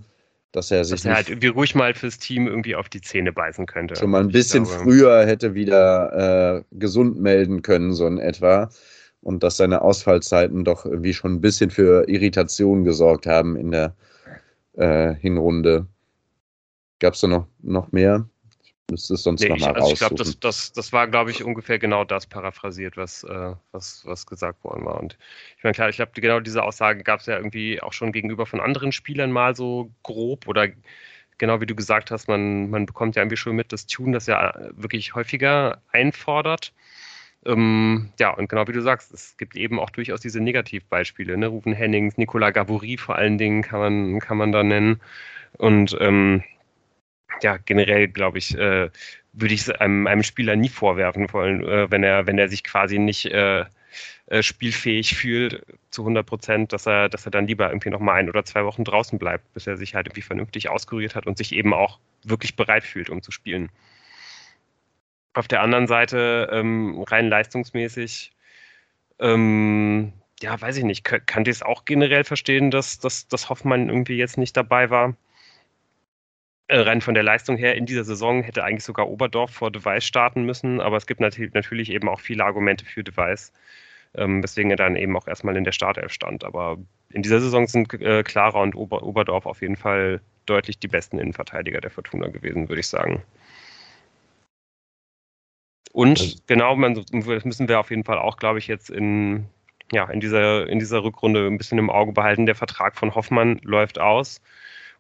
Dass 0.53 0.71
er 0.71 0.85
sich 0.85 1.01
dass 1.01 1.05
er 1.05 1.15
halt 1.15 1.29
irgendwie 1.29 1.49
ruhig 1.49 1.75
mal 1.75 1.93
fürs 1.93 2.19
Team 2.19 2.47
irgendwie 2.47 2.73
auf 2.73 2.87
die 2.87 3.01
Zähne 3.01 3.33
beißen 3.33 3.65
könnte. 3.65 3.97
Schon 3.97 4.11
mal 4.11 4.21
ein 4.21 4.31
bisschen 4.31 4.65
früher 4.65 5.25
hätte 5.25 5.53
wieder 5.53 6.55
äh, 6.55 6.63
gesund 6.71 7.19
melden 7.19 7.63
können, 7.63 7.91
so 7.91 8.07
in 8.07 8.17
etwa. 8.17 8.69
Und 9.19 9.43
dass 9.43 9.57
seine 9.57 9.81
Ausfallzeiten 9.81 10.63
doch 10.63 10.85
irgendwie 10.85 11.13
schon 11.13 11.33
ein 11.33 11.41
bisschen 11.41 11.69
für 11.69 12.07
Irritation 12.07 12.85
gesorgt 12.85 13.25
haben 13.25 13.57
in 13.57 13.71
der 13.71 13.93
äh, 14.77 15.15
Hinrunde. 15.15 15.85
Gab 16.99 17.13
es 17.13 17.21
da 17.21 17.27
noch, 17.27 17.47
noch 17.61 17.91
mehr? 17.91 18.27
Müsste 18.89 19.13
es 19.13 19.23
sonst 19.23 19.41
nee, 19.41 19.49
nochmal 19.49 19.75
also 19.75 19.91
Ich 19.93 19.99
glaube, 19.99 20.15
das, 20.15 20.39
das, 20.39 20.71
das 20.73 20.91
war, 20.93 21.07
glaube 21.07 21.31
ich, 21.31 21.43
ungefähr 21.43 21.79
genau 21.79 22.03
das 22.03 22.25
paraphrasiert, 22.25 22.97
was, 22.97 23.23
äh, 23.23 23.53
was, 23.71 24.03
was 24.05 24.25
gesagt 24.25 24.63
worden 24.63 24.85
war. 24.85 24.99
Und 24.99 25.17
ich 25.57 25.63
meine, 25.63 25.73
klar, 25.73 25.89
ich 25.89 25.97
glaube, 25.97 26.11
genau 26.15 26.39
diese 26.39 26.63
Aussagen 26.63 27.03
gab 27.03 27.19
es 27.19 27.27
ja 27.27 27.37
irgendwie 27.37 27.81
auch 27.81 27.93
schon 27.93 28.11
gegenüber 28.11 28.45
von 28.45 28.59
anderen 28.59 28.91
Spielern 28.91 29.31
mal 29.31 29.55
so 29.55 29.91
grob 30.03 30.47
oder 30.47 30.69
genau 31.37 31.61
wie 31.61 31.65
du 31.65 31.75
gesagt 31.75 32.11
hast, 32.11 32.27
man, 32.27 32.69
man 32.69 32.85
bekommt 32.85 33.15
ja 33.15 33.21
irgendwie 33.21 33.37
schon 33.37 33.55
mit, 33.55 33.71
dass 33.71 33.87
Tune 33.87 34.13
das 34.13 34.27
ja 34.27 34.53
wirklich 34.71 35.15
häufiger 35.15 35.81
einfordert. 35.91 36.73
Ähm, 37.45 38.11
ja, 38.19 38.31
und 38.31 38.49
genau 38.49 38.67
wie 38.67 38.73
du 38.73 38.81
sagst, 38.81 39.13
es 39.13 39.37
gibt 39.37 39.55
eben 39.55 39.79
auch 39.79 39.89
durchaus 39.89 40.19
diese 40.19 40.41
Negativbeispiele. 40.41 41.37
Ne? 41.37 41.47
Rufen 41.47 41.73
Hennings, 41.73 42.17
Nicolas 42.17 42.53
Gavouri 42.53 42.97
vor 42.97 43.15
allen 43.15 43.37
Dingen 43.37 43.61
kann 43.61 43.79
man, 43.79 44.19
kann 44.19 44.37
man 44.37 44.51
da 44.51 44.63
nennen. 44.63 44.99
Und 45.57 45.97
ähm, 46.01 46.43
ja, 47.41 47.57
generell 47.57 48.07
glaube 48.07 48.37
ich, 48.37 48.57
äh, 48.57 48.89
würde 49.33 49.53
ich 49.53 49.61
es 49.61 49.69
einem, 49.69 50.07
einem, 50.07 50.23
Spieler 50.23 50.55
nie 50.55 50.69
vorwerfen 50.69 51.31
wollen, 51.31 51.63
äh, 51.63 51.89
wenn 51.91 52.03
er, 52.03 52.27
wenn 52.27 52.37
er 52.37 52.49
sich 52.49 52.63
quasi 52.63 52.99
nicht 52.99 53.25
äh, 53.27 53.65
äh 54.27 54.43
spielfähig 54.43 55.15
fühlt 55.15 55.65
zu 55.91 56.01
100 56.03 56.25
Prozent, 56.25 56.73
dass 56.73 56.87
er, 56.87 57.09
dass 57.09 57.25
er 57.25 57.31
dann 57.31 57.47
lieber 57.47 57.69
irgendwie 57.69 57.89
noch 57.89 57.99
mal 57.99 58.13
ein 58.13 58.29
oder 58.29 58.43
zwei 58.45 58.65
Wochen 58.65 58.83
draußen 58.83 59.19
bleibt, 59.19 59.53
bis 59.53 59.67
er 59.67 59.77
sich 59.77 59.95
halt 59.95 60.07
irgendwie 60.07 60.21
vernünftig 60.21 60.69
auskuriert 60.69 61.15
hat 61.15 61.27
und 61.27 61.37
sich 61.37 61.53
eben 61.53 61.73
auch 61.73 61.99
wirklich 62.23 62.55
bereit 62.55 62.83
fühlt, 62.83 63.09
um 63.09 63.21
zu 63.21 63.31
spielen. 63.31 63.69
Auf 65.33 65.47
der 65.47 65.61
anderen 65.61 65.87
Seite, 65.87 66.49
ähm, 66.51 67.01
rein 67.03 67.29
leistungsmäßig, 67.29 68.33
ähm, 69.19 70.13
ja, 70.41 70.59
weiß 70.59 70.77
ich 70.77 70.83
nicht, 70.83 71.03
kann 71.03 71.43
ich 71.43 71.49
es 71.49 71.63
auch 71.63 71.85
generell 71.85 72.23
verstehen, 72.23 72.71
dass, 72.71 72.99
dass, 72.99 73.27
dass 73.27 73.49
Hoffmann 73.49 73.89
irgendwie 73.89 74.17
jetzt 74.17 74.37
nicht 74.37 74.55
dabei 74.57 74.89
war 74.89 75.15
rein 76.69 77.01
von 77.01 77.13
der 77.13 77.23
Leistung 77.23 77.57
her 77.57 77.75
in 77.75 77.85
dieser 77.85 78.03
Saison 78.03 78.43
hätte 78.43 78.63
eigentlich 78.63 78.83
sogar 78.83 79.09
Oberdorf 79.09 79.51
vor 79.51 79.71
Device 79.71 80.05
starten 80.05 80.43
müssen, 80.43 80.81
aber 80.81 80.97
es 80.97 81.07
gibt 81.07 81.19
natürlich 81.19 81.89
eben 81.89 82.07
auch 82.07 82.19
viele 82.19 82.45
Argumente 82.45 82.85
für 82.85 83.03
Device, 83.03 83.51
ähm, 84.15 84.43
weswegen 84.43 84.71
er 84.71 84.77
dann 84.77 84.95
eben 84.95 85.17
auch 85.17 85.27
erstmal 85.27 85.57
in 85.57 85.63
der 85.63 85.71
Startelf 85.71 86.13
stand. 86.13 86.43
Aber 86.43 86.77
in 87.11 87.23
dieser 87.23 87.39
Saison 87.41 87.67
sind 87.67 87.91
äh, 87.93 88.23
Clara 88.23 88.61
und 88.61 88.75
Ober 88.75 89.03
Oberdorf 89.03 89.45
auf 89.45 89.61
jeden 89.61 89.75
Fall 89.75 90.21
deutlich 90.45 90.79
die 90.79 90.87
besten 90.87 91.19
Innenverteidiger 91.19 91.81
der 91.81 91.91
Fortuna 91.91 92.27
gewesen, 92.27 92.69
würde 92.69 92.79
ich 92.79 92.87
sagen. 92.87 93.23
Und 95.91 96.19
also 96.19 96.37
genau, 96.47 96.75
man, 96.75 96.93
das 96.93 97.45
müssen 97.45 97.67
wir 97.67 97.79
auf 97.79 97.89
jeden 97.89 98.03
Fall 98.03 98.19
auch, 98.19 98.37
glaube 98.37 98.59
ich, 98.59 98.67
jetzt 98.67 98.89
in, 98.89 99.45
ja, 99.91 100.09
in, 100.09 100.19
dieser, 100.19 100.67
in 100.67 100.79
dieser 100.79 101.03
Rückrunde 101.03 101.47
ein 101.47 101.57
bisschen 101.57 101.79
im 101.79 101.89
Auge 101.89 102.11
behalten. 102.13 102.45
Der 102.45 102.55
Vertrag 102.55 102.95
von 102.95 103.15
Hoffmann 103.15 103.59
läuft 103.63 103.99
aus. 103.99 104.41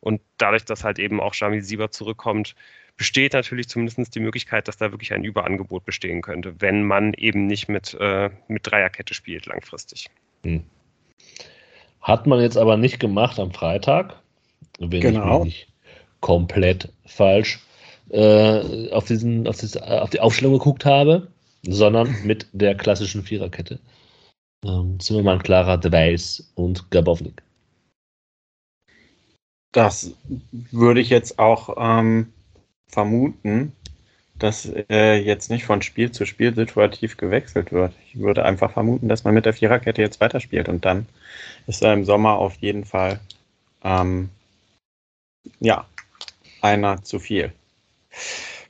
Und 0.01 0.21
dadurch, 0.37 0.65
dass 0.65 0.83
halt 0.83 0.99
eben 0.99 1.19
auch 1.19 1.33
Jamil 1.35 1.61
Sieber 1.61 1.91
zurückkommt, 1.91 2.55
besteht 2.97 3.33
natürlich 3.33 3.67
zumindest 3.69 4.13
die 4.13 4.19
Möglichkeit, 4.19 4.67
dass 4.67 4.77
da 4.77 4.91
wirklich 4.91 5.13
ein 5.13 5.23
Überangebot 5.23 5.85
bestehen 5.85 6.21
könnte, 6.21 6.59
wenn 6.59 6.83
man 6.83 7.13
eben 7.13 7.47
nicht 7.47 7.69
mit, 7.69 7.95
äh, 7.99 8.29
mit 8.47 8.69
Dreierkette 8.69 9.13
spielt 9.13 9.45
langfristig. 9.45 10.07
Hm. 10.43 10.63
Hat 12.01 12.27
man 12.27 12.41
jetzt 12.41 12.57
aber 12.57 12.77
nicht 12.77 12.99
gemacht 12.99 13.39
am 13.39 13.51
Freitag, 13.51 14.21
wenn 14.79 15.01
genau. 15.01 15.39
ich 15.39 15.45
mich 15.45 15.67
komplett 16.19 16.91
falsch 17.05 17.59
äh, 18.09 18.89
auf, 18.91 19.05
diesen, 19.05 19.47
auf, 19.47 19.57
diese, 19.57 19.85
auf, 20.01 20.09
die 20.09 20.19
Aufstellung 20.19 20.53
geguckt 20.53 20.85
habe, 20.85 21.27
sondern 21.63 22.15
mit 22.23 22.47
der 22.51 22.75
klassischen 22.75 23.23
Viererkette. 23.23 23.79
Ähm, 24.65 24.99
Zimmermann, 24.99 25.41
Clara, 25.41 25.77
Deweis 25.77 26.51
und 26.55 26.89
Gabownik. 26.91 27.41
Das 29.71 30.11
würde 30.51 30.99
ich 30.99 31.09
jetzt 31.09 31.37
auch 31.37 31.75
ähm, 31.77 32.33
vermuten, 32.87 33.73
dass 34.39 34.71
äh, 34.89 35.17
jetzt 35.17 35.49
nicht 35.49 35.65
von 35.65 35.81
Spiel 35.81 36.11
zu 36.11 36.25
Spiel 36.25 36.55
situativ 36.55 37.17
gewechselt 37.17 37.71
wird. 37.71 37.93
Ich 38.07 38.19
würde 38.19 38.45
einfach 38.45 38.71
vermuten, 38.71 39.09
dass 39.09 39.23
man 39.23 39.33
mit 39.33 39.45
der 39.45 39.53
Viererkette 39.53 40.01
jetzt 40.01 40.21
weiterspielt 40.21 40.69
und 40.69 40.85
dann 40.85 41.05
ist 41.67 41.83
er 41.83 41.93
im 41.93 42.05
Sommer 42.05 42.37
auf 42.37 42.55
jeden 42.55 42.85
Fall 42.85 43.19
ähm, 43.83 44.29
ja 45.59 45.85
einer 46.61 47.03
zu 47.03 47.19
viel. 47.19 47.51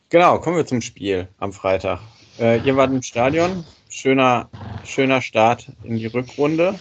Genau, 0.09 0.39
kommen 0.39 0.57
wir 0.57 0.65
zum 0.65 0.81
Spiel 0.81 1.27
am 1.37 1.53
Freitag. 1.53 2.01
Äh, 2.39 2.59
ihr 2.61 2.75
wart 2.75 2.91
im 2.91 3.03
Stadion. 3.03 3.63
Schöner, 3.89 4.49
schöner 4.83 5.21
Start 5.21 5.71
in 5.83 5.97
die 5.97 6.07
Rückrunde. 6.07 6.79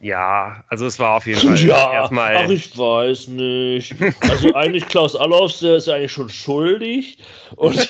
Ja, 0.00 0.64
also 0.68 0.86
es 0.86 0.98
war 0.98 1.16
auf 1.16 1.26
jeden 1.26 1.40
Fall 1.40 1.58
ja, 1.58 1.92
erstmal. 1.92 2.36
Ach, 2.36 2.48
ich 2.48 2.76
weiß 2.76 3.28
nicht. 3.28 3.94
Also 4.20 4.54
eigentlich 4.54 4.86
Klaus 4.86 5.16
Allofs, 5.16 5.60
der 5.60 5.76
ist 5.76 5.88
eigentlich 5.88 6.12
schon 6.12 6.28
schuldig. 6.28 7.18
Und 7.56 7.76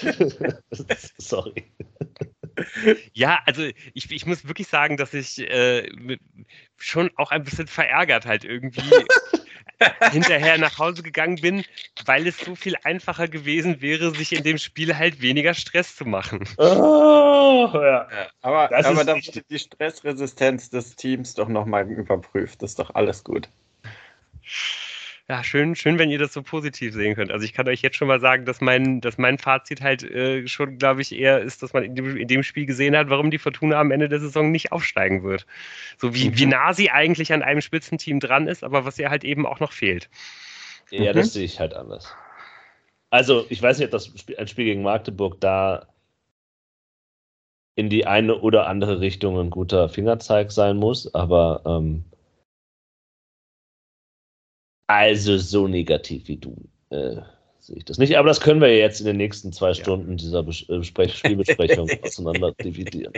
sorry. 1.19 1.65
Ja, 3.13 3.41
also 3.47 3.63
ich, 3.95 4.11
ich 4.11 4.27
muss 4.27 4.47
wirklich 4.47 4.69
sagen, 4.69 4.97
dass 4.97 5.15
ich 5.15 5.39
äh, 5.39 5.89
schon 6.77 7.11
auch 7.17 7.31
ein 7.31 7.45
bisschen 7.45 7.67
verärgert 7.67 8.27
halt 8.27 8.45
irgendwie 8.45 8.83
hinterher 10.11 10.59
nach 10.59 10.79
Hause 10.79 11.03
gegangen 11.03 11.37
bin, 11.37 11.65
weil 12.05 12.27
es 12.27 12.39
so 12.39 12.55
viel 12.55 12.77
einfacher 12.83 13.29
gewesen 13.29 13.81
wäre, 13.81 14.15
sich 14.15 14.33
in 14.33 14.43
dem 14.43 14.59
Spiel 14.59 14.97
halt 14.97 15.21
weniger 15.23 15.55
Stress 15.55 15.97
zu 15.97 16.05
machen. 16.05 16.49
Oh, 16.57 17.71
ja. 17.75 18.09
Aber, 18.43 18.69
das 18.69 18.87
aber 18.87 19.05
da 19.05 19.15
wurde 19.15 19.43
die 19.49 19.59
Stressresistenz 19.59 20.71
des 20.71 20.97
Teams 20.97 21.35
doch 21.35 21.49
nochmal 21.49 21.91
überprüft. 21.91 22.63
Das 22.63 22.71
ist 22.71 22.79
doch 22.79 22.95
alles 22.95 23.25
gut. 23.25 23.49
Ja, 25.31 25.45
schön, 25.45 25.75
schön, 25.75 25.99
wenn 25.99 26.11
ihr 26.11 26.19
das 26.19 26.33
so 26.33 26.43
positiv 26.43 26.95
sehen 26.95 27.15
könnt. 27.15 27.31
Also 27.31 27.45
ich 27.45 27.53
kann 27.53 27.69
euch 27.69 27.83
jetzt 27.83 27.97
schon 27.97 28.09
mal 28.09 28.19
sagen, 28.19 28.47
dass 28.47 28.63
mein, 28.63 29.03
dass 29.03 29.19
mein 29.19 29.37
Fazit 29.37 29.83
halt 29.83 30.03
äh, 30.03 30.49
schon, 30.49 30.79
glaube 30.79 31.03
ich, 31.03 31.15
eher 31.15 31.43
ist, 31.43 31.63
dass 31.63 31.75
man 31.75 31.85
in 31.85 31.95
dem, 31.95 32.17
in 32.17 32.29
dem, 32.29 32.43
Spiel 32.43 32.65
gesehen 32.65 32.97
hat, 32.97 33.11
warum 33.11 33.31
die 33.31 33.37
Fortuna 33.37 33.79
am 33.79 33.91
Ende 33.91 34.09
der 34.09 34.21
Saison 34.21 34.51
nicht 34.51 34.73
aufsteigen 34.73 35.25
wird. 35.25 35.45
So 35.99 36.15
wie, 36.15 36.31
mhm. 36.31 36.39
wie 36.39 36.47
nah 36.47 36.73
sie 36.73 36.91
eigentlich 36.91 37.31
an 37.35 37.43
einem 37.43 37.61
Spitzenteam 37.61 38.21
dran 38.21 38.49
ist, 38.49 38.65
aber 38.65 38.87
was 38.87 38.99
ihr 38.99 39.11
halt 39.11 39.23
eben 39.23 39.45
auch 39.45 39.61
noch 39.61 39.73
fehlt. 39.73 40.09
Ja, 40.91 41.13
mhm. 41.13 41.17
das 41.17 41.35
sehe 41.35 41.45
ich 41.45 41.61
halt 41.61 41.75
anders. 41.75 42.15
Also, 43.11 43.45
ich 43.51 43.61
weiß 43.61 43.79
nicht, 43.79 43.87
ob 43.87 43.93
das 43.93 44.07
Spiel, 44.07 44.39
ein 44.39 44.49
Spiel 44.49 44.65
gegen 44.65 44.83
Magdeburg 44.83 45.41
da 45.41 45.89
in 47.75 47.91
die 47.91 48.07
eine 48.07 48.39
oder 48.41 48.67
andere 48.67 49.01
Richtung 49.01 49.39
ein 49.39 49.51
guter 49.51 49.91
Fingerzeig 49.91 50.53
sein 50.53 50.79
muss, 50.79 51.15
aber 51.15 51.63
ähm, 51.67 52.05
also 54.89 55.37
so 55.37 55.69
negativ 55.69 56.27
wie 56.27 56.37
du 56.37 56.57
äh, 56.91 57.17
sehe 57.61 57.77
ich 57.77 57.85
das 57.85 57.99
nicht. 57.99 58.17
Aber 58.19 58.29
das 58.29 58.41
können 58.41 58.61
wir 58.61 58.69
ja 58.69 58.79
jetzt 58.79 59.01
in 59.01 59.07
den 59.07 59.17
nächsten 59.17 59.53
zwei 59.53 59.75
Stunden 59.75 60.13
ja. 60.13 60.17
dieser 60.17 60.43
Bes 60.43 60.69
äh, 60.69 61.09
Spielbesprechung 61.09 61.89
auseinander 62.03 62.53
dividieren. 62.53 63.13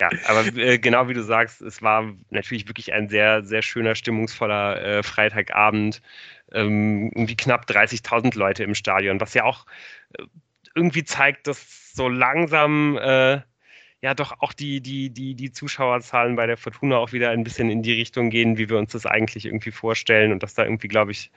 Ja, 0.00 0.10
aber 0.28 0.46
äh, 0.56 0.78
genau 0.78 1.08
wie 1.08 1.14
du 1.14 1.22
sagst, 1.22 1.62
es 1.62 1.82
war 1.82 2.12
natürlich 2.30 2.68
wirklich 2.68 2.92
ein 2.92 3.08
sehr, 3.08 3.42
sehr 3.42 3.62
schöner, 3.62 3.94
stimmungsvoller 3.94 4.82
äh, 4.82 5.02
Freitagabend. 5.02 6.02
Ähm, 6.52 7.10
irgendwie 7.14 7.36
knapp 7.36 7.68
30.000 7.68 8.38
Leute 8.38 8.62
im 8.62 8.74
Stadion, 8.74 9.20
was 9.20 9.34
ja 9.34 9.44
auch 9.44 9.66
äh, 10.18 10.22
irgendwie 10.74 11.04
zeigt, 11.04 11.46
dass 11.46 11.94
so 11.94 12.08
langsam 12.08 12.98
äh, 12.98 13.40
ja 14.02 14.14
doch 14.14 14.40
auch 14.40 14.52
die, 14.52 14.80
die, 14.80 15.10
die, 15.10 15.34
die 15.34 15.52
Zuschauerzahlen 15.52 16.36
bei 16.36 16.46
der 16.46 16.56
Fortuna 16.56 16.98
auch 16.98 17.12
wieder 17.12 17.30
ein 17.30 17.44
bisschen 17.44 17.70
in 17.70 17.82
die 17.82 17.94
Richtung 17.94 18.30
gehen, 18.30 18.58
wie 18.58 18.68
wir 18.68 18.78
uns 18.78 18.92
das 18.92 19.06
eigentlich 19.06 19.46
irgendwie 19.46 19.70
vorstellen 19.70 20.32
und 20.32 20.42
dass 20.42 20.54
da 20.54 20.64
irgendwie, 20.64 20.88
glaube 20.88 21.12
ich, 21.12 21.30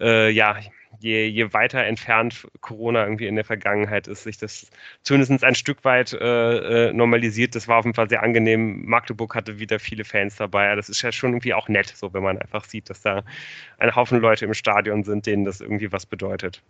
äh, 0.00 0.30
ja, 0.30 0.58
je, 1.00 1.26
je 1.26 1.52
weiter 1.52 1.84
entfernt 1.84 2.46
Corona 2.60 3.04
irgendwie 3.04 3.26
in 3.26 3.36
der 3.36 3.44
Vergangenheit 3.44 4.08
ist, 4.08 4.24
sich 4.24 4.38
das 4.38 4.70
zumindest 5.02 5.44
ein 5.44 5.54
Stück 5.54 5.84
weit 5.84 6.12
äh, 6.14 6.88
äh, 6.88 6.92
normalisiert. 6.92 7.54
Das 7.54 7.68
war 7.68 7.78
auf 7.78 7.84
jeden 7.84 7.94
Fall 7.94 8.08
sehr 8.08 8.22
angenehm. 8.22 8.84
Magdeburg 8.86 9.34
hatte 9.34 9.58
wieder 9.58 9.78
viele 9.78 10.04
Fans 10.04 10.36
dabei. 10.36 10.74
Das 10.76 10.88
ist 10.88 11.02
ja 11.02 11.12
schon 11.12 11.32
irgendwie 11.32 11.54
auch 11.54 11.68
nett, 11.68 11.88
so 11.88 12.12
wenn 12.14 12.22
man 12.22 12.38
einfach 12.38 12.64
sieht, 12.64 12.88
dass 12.90 13.02
da 13.02 13.22
ein 13.78 13.94
Haufen 13.94 14.20
Leute 14.20 14.46
im 14.46 14.54
Stadion 14.54 15.04
sind, 15.04 15.26
denen 15.26 15.44
das 15.44 15.60
irgendwie 15.60 15.92
was 15.92 16.06
bedeutet. 16.06 16.62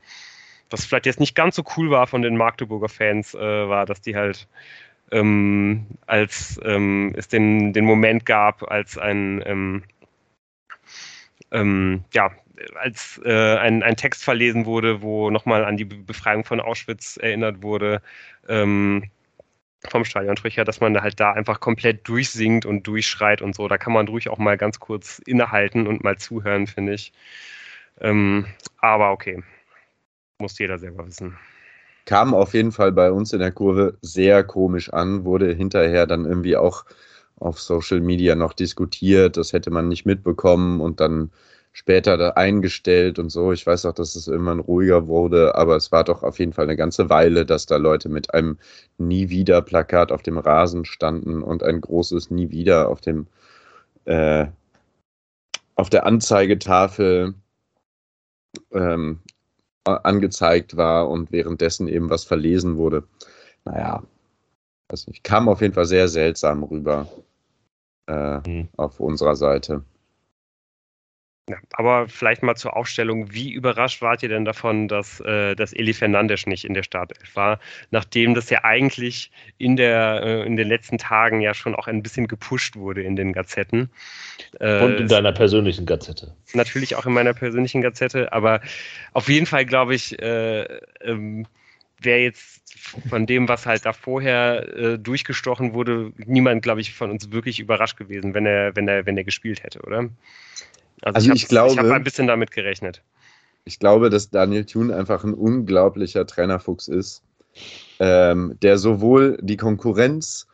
Was 0.70 0.84
vielleicht 0.84 1.06
jetzt 1.06 1.20
nicht 1.20 1.34
ganz 1.34 1.56
so 1.56 1.64
cool 1.76 1.90
war 1.90 2.06
von 2.06 2.20
den 2.22 2.36
Magdeburger 2.36 2.90
Fans, 2.90 3.34
äh, 3.34 3.38
war, 3.38 3.86
dass 3.86 4.02
die 4.02 4.16
halt 4.16 4.48
ähm, 5.10 5.86
als 6.06 6.60
ähm, 6.64 7.14
es 7.16 7.28
den, 7.28 7.72
den 7.72 7.84
Moment 7.84 8.26
gab, 8.26 8.70
als 8.70 8.98
ein 8.98 9.42
ähm, 9.46 9.82
ähm 11.50 12.04
ja, 12.12 12.30
als 12.74 13.20
äh, 13.24 13.56
ein, 13.56 13.82
ein 13.82 13.96
Text 13.96 14.24
verlesen 14.24 14.66
wurde, 14.66 15.02
wo 15.02 15.30
nochmal 15.30 15.64
an 15.64 15.76
die 15.76 15.84
Befreiung 15.84 16.44
von 16.44 16.60
Auschwitz 16.60 17.16
erinnert 17.16 17.62
wurde, 17.62 18.02
ähm, 18.48 19.10
vom 19.88 20.04
Stadionsprecher, 20.04 20.64
dass 20.64 20.80
man 20.80 21.00
halt 21.00 21.20
da 21.20 21.32
einfach 21.32 21.60
komplett 21.60 22.08
durchsingt 22.08 22.66
und 22.66 22.86
durchschreit 22.86 23.42
und 23.42 23.54
so. 23.54 23.68
Da 23.68 23.78
kann 23.78 23.92
man 23.92 24.08
ruhig 24.08 24.28
auch 24.28 24.38
mal 24.38 24.58
ganz 24.58 24.80
kurz 24.80 25.20
innehalten 25.20 25.86
und 25.86 26.02
mal 26.04 26.18
zuhören, 26.18 26.66
finde 26.66 26.94
ich. 26.94 27.12
Ähm, 28.00 28.46
aber 28.78 29.12
okay, 29.12 29.42
muss 30.38 30.58
jeder 30.58 30.78
selber 30.78 31.06
wissen 31.06 31.38
kam 32.08 32.32
auf 32.32 32.54
jeden 32.54 32.72
Fall 32.72 32.90
bei 32.90 33.12
uns 33.12 33.34
in 33.34 33.40
der 33.40 33.52
Kurve 33.52 33.98
sehr 34.00 34.42
komisch 34.42 34.90
an, 34.90 35.26
wurde 35.26 35.52
hinterher 35.52 36.06
dann 36.06 36.24
irgendwie 36.24 36.56
auch 36.56 36.86
auf 37.36 37.60
Social 37.60 38.00
Media 38.00 38.34
noch 38.34 38.54
diskutiert, 38.54 39.36
das 39.36 39.52
hätte 39.52 39.70
man 39.70 39.88
nicht 39.88 40.06
mitbekommen 40.06 40.80
und 40.80 41.00
dann 41.00 41.30
später 41.72 42.16
da 42.16 42.30
eingestellt 42.30 43.18
und 43.18 43.28
so. 43.28 43.52
Ich 43.52 43.66
weiß 43.66 43.84
auch, 43.84 43.92
dass 43.92 44.16
es 44.16 44.26
irgendwann 44.26 44.58
ruhiger 44.58 45.06
wurde, 45.06 45.54
aber 45.54 45.76
es 45.76 45.92
war 45.92 46.02
doch 46.02 46.22
auf 46.22 46.38
jeden 46.38 46.54
Fall 46.54 46.64
eine 46.64 46.76
ganze 46.76 47.10
Weile, 47.10 47.44
dass 47.44 47.66
da 47.66 47.76
Leute 47.76 48.08
mit 48.08 48.32
einem 48.32 48.56
Nie 48.96 49.28
wieder 49.28 49.60
Plakat 49.60 50.10
auf 50.10 50.22
dem 50.22 50.38
Rasen 50.38 50.86
standen 50.86 51.42
und 51.42 51.62
ein 51.62 51.82
großes 51.82 52.30
Nie 52.30 52.50
wieder 52.50 52.88
auf 52.88 53.02
dem 53.02 53.26
äh, 54.06 54.46
auf 55.74 55.90
der 55.90 56.06
Anzeigetafel 56.06 57.34
ähm, 58.72 59.20
angezeigt 59.96 60.76
war 60.76 61.08
und 61.08 61.32
währenddessen 61.32 61.88
eben 61.88 62.10
was 62.10 62.24
verlesen 62.24 62.76
wurde. 62.76 63.04
Naja, 63.64 64.02
weiß 64.88 65.08
nicht, 65.08 65.24
kam 65.24 65.48
auf 65.48 65.60
jeden 65.60 65.74
Fall 65.74 65.86
sehr 65.86 66.08
seltsam 66.08 66.62
rüber 66.62 67.08
äh, 68.06 68.38
mhm. 68.48 68.68
auf 68.76 69.00
unserer 69.00 69.36
Seite. 69.36 69.82
Ja, 71.48 71.56
aber 71.72 72.08
vielleicht 72.08 72.42
mal 72.42 72.56
zur 72.56 72.76
Aufstellung. 72.76 73.32
Wie 73.32 73.52
überrascht 73.52 74.02
wart 74.02 74.22
ihr 74.22 74.28
denn 74.28 74.44
davon, 74.44 74.86
dass, 74.86 75.20
äh, 75.20 75.54
dass 75.54 75.72
Eli 75.72 75.94
Fernandes 75.94 76.46
nicht 76.46 76.64
in 76.64 76.74
der 76.74 76.82
Startelf 76.82 77.34
war, 77.34 77.58
nachdem 77.90 78.34
das 78.34 78.50
ja 78.50 78.64
eigentlich 78.64 79.30
in, 79.56 79.76
der, 79.76 80.20
äh, 80.22 80.46
in 80.46 80.56
den 80.56 80.68
letzten 80.68 80.98
Tagen 80.98 81.40
ja 81.40 81.54
schon 81.54 81.74
auch 81.74 81.86
ein 81.86 82.02
bisschen 82.02 82.28
gepusht 82.28 82.76
wurde 82.76 83.02
in 83.02 83.16
den 83.16 83.32
Gazetten? 83.32 83.90
Äh, 84.60 84.82
Und 84.82 84.96
in 84.96 85.08
deiner 85.08 85.32
persönlichen 85.32 85.86
Gazette. 85.86 86.34
Natürlich 86.52 86.96
auch 86.96 87.06
in 87.06 87.14
meiner 87.14 87.32
persönlichen 87.32 87.80
Gazette, 87.80 88.32
aber 88.32 88.60
auf 89.14 89.28
jeden 89.28 89.46
Fall 89.46 89.64
glaube 89.64 89.94
ich, 89.94 90.20
äh, 90.20 90.64
ähm, 91.00 91.46
wäre 92.00 92.20
jetzt 92.20 92.62
von 93.08 93.26
dem, 93.26 93.48
was 93.48 93.66
halt 93.66 93.84
da 93.86 93.92
vorher 93.92 94.76
äh, 94.76 94.98
durchgestochen 94.98 95.74
wurde, 95.74 96.12
niemand, 96.16 96.62
glaube 96.62 96.80
ich, 96.80 96.94
von 96.94 97.10
uns 97.10 97.32
wirklich 97.32 97.58
überrascht 97.60 97.96
gewesen, 97.96 98.34
wenn 98.34 98.46
er, 98.46 98.76
wenn 98.76 98.86
er, 98.86 99.06
wenn 99.06 99.16
er 99.16 99.24
gespielt 99.24 99.62
hätte, 99.62 99.80
oder? 99.80 100.08
Also, 101.02 101.16
also 101.16 101.32
ich, 101.32 101.42
ich 101.42 101.48
glaube, 101.48 101.72
ich 101.72 101.78
habe 101.78 101.94
ein 101.94 102.04
bisschen 102.04 102.26
damit 102.26 102.50
gerechnet. 102.50 103.02
Ich 103.64 103.78
glaube, 103.78 104.10
dass 104.10 104.30
Daniel 104.30 104.64
Thune 104.64 104.94
einfach 104.94 105.24
ein 105.24 105.34
unglaublicher 105.34 106.26
Trainerfuchs 106.26 106.88
ist, 106.88 107.22
ähm, 107.98 108.56
der 108.62 108.78
sowohl 108.78 109.38
die 109.42 109.56
Konkurrenz 109.56 110.46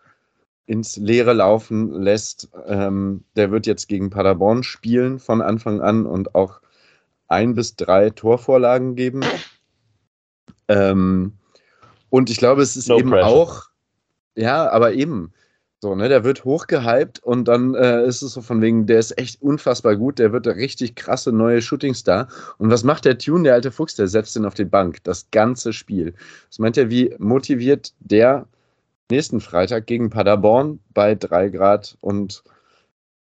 ins 0.66 0.96
Leere 0.96 1.32
laufen 1.32 1.92
lässt. 1.92 2.48
Ähm, 2.66 3.24
der 3.36 3.50
wird 3.50 3.66
jetzt 3.66 3.88
gegen 3.88 4.10
Paderborn 4.10 4.62
spielen 4.62 5.18
von 5.18 5.42
Anfang 5.42 5.80
an 5.80 6.06
und 6.06 6.34
auch 6.34 6.60
ein 7.28 7.54
bis 7.54 7.76
drei 7.76 8.10
Torvorlagen 8.10 8.96
geben. 8.96 9.20
Ähm, 10.68 11.34
und 12.10 12.30
ich 12.30 12.38
glaube, 12.38 12.62
es 12.62 12.76
ist 12.76 12.88
no 12.88 12.98
eben 12.98 13.10
pressure. 13.10 13.28
auch, 13.28 13.62
ja, 14.36 14.70
aber 14.70 14.94
eben, 14.94 15.32
so, 15.84 15.94
ne, 15.94 16.08
der 16.08 16.24
wird 16.24 16.46
hochgehypt 16.46 17.22
und 17.22 17.46
dann 17.46 17.74
äh, 17.74 18.06
ist 18.06 18.22
es 18.22 18.32
so 18.32 18.40
von 18.40 18.62
wegen, 18.62 18.86
der 18.86 18.98
ist 18.98 19.18
echt 19.18 19.42
unfassbar 19.42 19.96
gut, 19.96 20.18
der 20.18 20.32
wird 20.32 20.46
der 20.46 20.56
richtig 20.56 20.94
krasse 20.94 21.30
neue 21.30 21.60
Shootingstar. 21.60 22.28
Und 22.56 22.70
was 22.70 22.84
macht 22.84 23.04
der 23.04 23.18
Tune, 23.18 23.44
der 23.44 23.52
alte 23.52 23.70
Fuchs, 23.70 23.94
der 23.94 24.08
setzt 24.08 24.34
ihn 24.34 24.46
auf 24.46 24.54
die 24.54 24.64
Bank, 24.64 25.04
das 25.04 25.30
ganze 25.30 25.74
Spiel. 25.74 26.14
Das 26.48 26.58
meint 26.58 26.78
er, 26.78 26.88
wie 26.88 27.14
motiviert 27.18 27.92
der 28.00 28.46
nächsten 29.10 29.42
Freitag 29.42 29.86
gegen 29.86 30.08
Paderborn 30.08 30.80
bei 30.94 31.14
3 31.14 31.50
Grad 31.50 31.98
und 32.00 32.44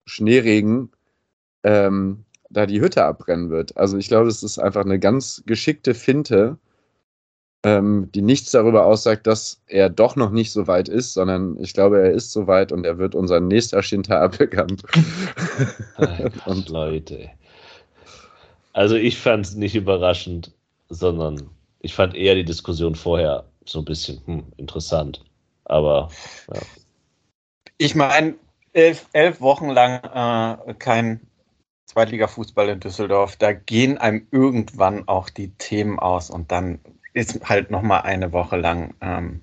Schneeregen 0.04 0.90
ähm, 1.62 2.26
da 2.50 2.66
die 2.66 2.82
Hütte 2.82 3.02
abbrennen 3.02 3.48
wird. 3.48 3.78
Also 3.78 3.96
ich 3.96 4.08
glaube, 4.08 4.28
es 4.28 4.42
ist 4.42 4.58
einfach 4.58 4.84
eine 4.84 4.98
ganz 4.98 5.42
geschickte 5.46 5.94
Finte, 5.94 6.58
ähm, 7.64 8.10
die 8.12 8.22
nichts 8.22 8.50
darüber 8.50 8.86
aussagt, 8.86 9.26
dass 9.26 9.62
er 9.66 9.88
doch 9.88 10.16
noch 10.16 10.30
nicht 10.30 10.52
so 10.52 10.66
weit 10.66 10.88
ist, 10.88 11.14
sondern 11.14 11.56
ich 11.60 11.74
glaube, 11.74 12.00
er 12.00 12.10
ist 12.10 12.32
so 12.32 12.46
weit 12.46 12.72
und 12.72 12.84
er 12.84 12.98
wird 12.98 13.14
unser 13.14 13.40
nächster 13.40 13.82
Shinta 13.82 14.26
bekannt. 14.28 14.82
und 16.46 16.68
Leute. 16.68 17.30
Also 18.72 18.96
ich 18.96 19.18
fand 19.18 19.46
es 19.46 19.54
nicht 19.54 19.74
überraschend, 19.74 20.52
sondern 20.88 21.50
ich 21.80 21.94
fand 21.94 22.14
eher 22.14 22.34
die 22.34 22.44
Diskussion 22.44 22.94
vorher 22.94 23.44
so 23.64 23.80
ein 23.80 23.84
bisschen 23.84 24.20
hm, 24.26 24.44
interessant. 24.56 25.24
Aber 25.64 26.10
ja. 26.52 26.60
Ich 27.78 27.94
meine, 27.94 28.34
elf, 28.72 29.06
elf 29.12 29.40
Wochen 29.40 29.68
lang 29.68 30.00
äh, 30.04 30.74
kein 30.74 31.20
Zweitliga-Fußball 31.86 32.68
in 32.68 32.80
Düsseldorf, 32.80 33.36
da 33.36 33.52
gehen 33.52 33.98
einem 33.98 34.26
irgendwann 34.30 35.06
auch 35.08 35.28
die 35.28 35.50
Themen 35.50 35.98
aus 35.98 36.30
und 36.30 36.50
dann 36.50 36.80
ist 37.12 37.48
halt 37.48 37.70
noch 37.70 37.82
mal 37.82 38.00
eine 38.00 38.32
Woche 38.32 38.56
lang 38.56 38.94
ähm, 39.00 39.42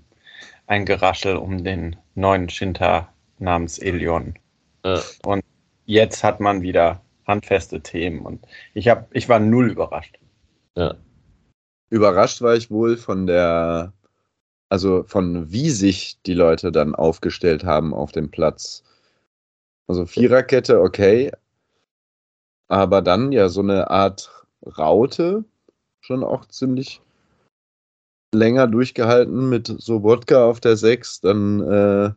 ein 0.68 0.86
Geraschel 0.86 1.36
um 1.36 1.64
den 1.64 1.96
neuen 2.16 2.50
Shinta 2.50 3.10
namens 3.40 3.80
Elion. 3.80 4.36
Äh. 4.84 5.00
Und 5.24 5.44
jetzt 5.86 6.24
hat 6.24 6.40
man 6.40 6.62
wieder 6.62 7.02
handfeste 7.26 7.82
Themen 7.82 8.22
und 8.26 8.46
ich 8.74 8.88
habe, 8.88 9.08
ich 9.12 9.30
war 9.30 9.40
null 9.40 9.72
überrascht. 9.72 10.20
Ja. 10.76 10.96
Überrascht 11.90 12.42
war 12.42 12.56
ich 12.56 12.70
wohl 12.70 12.98
von 12.98 13.28
der, 13.28 13.94
also 14.70 15.04
von 15.04 15.52
wie 15.52 15.70
sich 15.70 16.22
die 16.24 16.34
Leute 16.34 16.72
dann 16.72 16.96
aufgestellt 16.96 17.64
haben 17.64 17.94
auf 17.94 18.12
dem 18.12 18.30
Platz. 18.30 18.84
Also 19.88 20.06
Viererkette, 20.06 20.82
okay, 20.82 21.32
aber 22.68 23.02
dann 23.02 23.32
ja 23.32 23.50
so 23.50 23.62
eine 23.62 23.90
Art 23.90 24.46
Raute, 24.78 25.44
schon 26.02 26.24
auch 26.24 26.46
ziemlich 26.46 27.02
länger 28.34 28.68
durchgehalten 28.68 29.50
mit 29.50 29.68
Sobotka 29.68 30.46
auf 30.46 30.60
der 30.60 30.78
6, 30.78 31.22
dann 31.22 31.62
äh, 31.62 32.12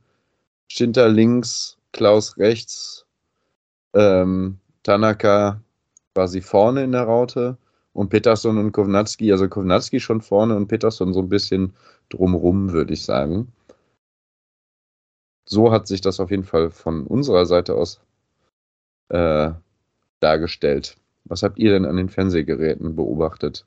Schinter 0.68 1.08
links, 1.08 1.78
Klaus 1.92 2.38
rechts, 2.38 3.06
ähm, 3.94 4.58
Tanaka 4.82 5.60
quasi 6.14 6.40
vorne 6.40 6.84
in 6.84 6.92
der 6.92 7.04
Raute 7.04 7.56
und 7.92 8.08
Peterson 8.10 8.58
und 8.58 8.72
Kovnatski, 8.72 9.32
also 9.32 9.48
Kovnatski 9.48 10.00
schon 10.00 10.20
vorne 10.20 10.56
und 10.56 10.68
Peterson 10.68 11.12
so 11.14 11.20
ein 11.20 11.28
bisschen 11.28 11.74
drumrum, 12.08 12.72
würde 12.72 12.94
ich 12.94 13.04
sagen. 13.04 13.52
So 15.44 15.72
hat 15.72 15.86
sich 15.86 16.00
das 16.00 16.20
auf 16.20 16.30
jeden 16.30 16.44
Fall 16.44 16.70
von 16.70 17.06
unserer 17.06 17.46
Seite 17.46 17.74
aus 17.74 18.00
äh, 19.08 19.50
dargestellt. 20.20 20.96
Was 21.24 21.42
habt 21.42 21.58
ihr 21.58 21.72
denn 21.72 21.84
an 21.84 21.96
den 21.96 22.08
Fernsehgeräten 22.08 22.96
beobachtet? 22.96 23.66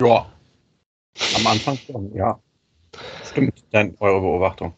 Ja, 0.00 0.26
am 1.36 1.46
Anfang 1.46 1.76
schon, 1.76 2.14
ja. 2.14 2.38
Stimmt, 3.24 3.64
dann 3.72 3.96
eure 3.98 4.20
Beobachtung. 4.20 4.74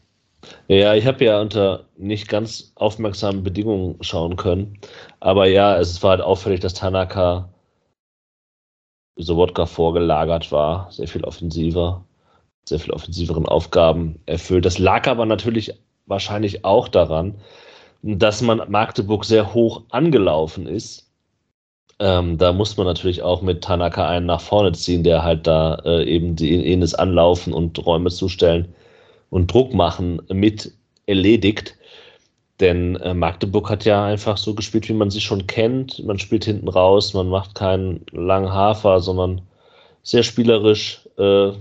Ja, 0.68 0.94
ich 0.94 1.06
habe 1.06 1.24
ja 1.24 1.40
unter 1.40 1.84
nicht 1.96 2.28
ganz 2.28 2.72
aufmerksamen 2.76 3.42
Bedingungen 3.42 4.02
schauen 4.02 4.36
können. 4.36 4.78
Aber 5.20 5.46
ja, 5.46 5.78
es 5.78 6.02
war 6.02 6.12
halt 6.12 6.22
auffällig, 6.22 6.60
dass 6.60 6.72
Tanaka 6.72 7.52
so 9.16 9.36
Wodka 9.36 9.66
vorgelagert 9.66 10.50
war, 10.50 10.90
sehr 10.90 11.08
viel 11.08 11.24
offensiver, 11.24 12.04
sehr 12.64 12.78
viel 12.78 12.92
offensiveren 12.92 13.46
Aufgaben 13.46 14.20
erfüllt. 14.24 14.64
Das 14.64 14.78
lag 14.78 15.06
aber 15.06 15.26
natürlich 15.26 15.74
wahrscheinlich 16.06 16.64
auch 16.64 16.88
daran, 16.88 17.34
dass 18.02 18.40
man 18.40 18.70
Magdeburg 18.70 19.26
sehr 19.26 19.52
hoch 19.52 19.82
angelaufen 19.90 20.66
ist. 20.66 21.09
Ähm, 22.00 22.38
da 22.38 22.52
muss 22.52 22.76
man 22.78 22.86
natürlich 22.86 23.22
auch 23.22 23.42
mit 23.42 23.62
Tanaka 23.62 24.08
einen 24.08 24.26
nach 24.26 24.40
vorne 24.40 24.72
ziehen, 24.72 25.04
der 25.04 25.22
halt 25.22 25.46
da 25.46 25.76
äh, 25.84 26.04
eben 26.04 26.34
die 26.34 26.72
Enes 26.72 26.94
anlaufen 26.94 27.52
und 27.52 27.84
Räume 27.84 28.10
zustellen 28.10 28.74
und 29.28 29.52
Druck 29.52 29.74
machen 29.74 30.22
mit 30.32 30.72
erledigt. 31.06 31.76
Denn 32.58 32.96
äh, 32.96 33.14
Magdeburg 33.14 33.70
hat 33.70 33.84
ja 33.84 34.04
einfach 34.04 34.38
so 34.38 34.54
gespielt, 34.54 34.88
wie 34.88 34.94
man 34.94 35.10
sie 35.10 35.20
schon 35.20 35.46
kennt. 35.46 36.02
Man 36.04 36.18
spielt 36.18 36.44
hinten 36.46 36.68
raus, 36.68 37.14
man 37.14 37.28
macht 37.28 37.54
keinen 37.54 38.04
langen 38.12 38.52
Hafer, 38.52 39.00
sondern 39.00 39.42
sehr 40.02 40.22
spielerisch, 40.22 41.06
äh, 41.18 41.52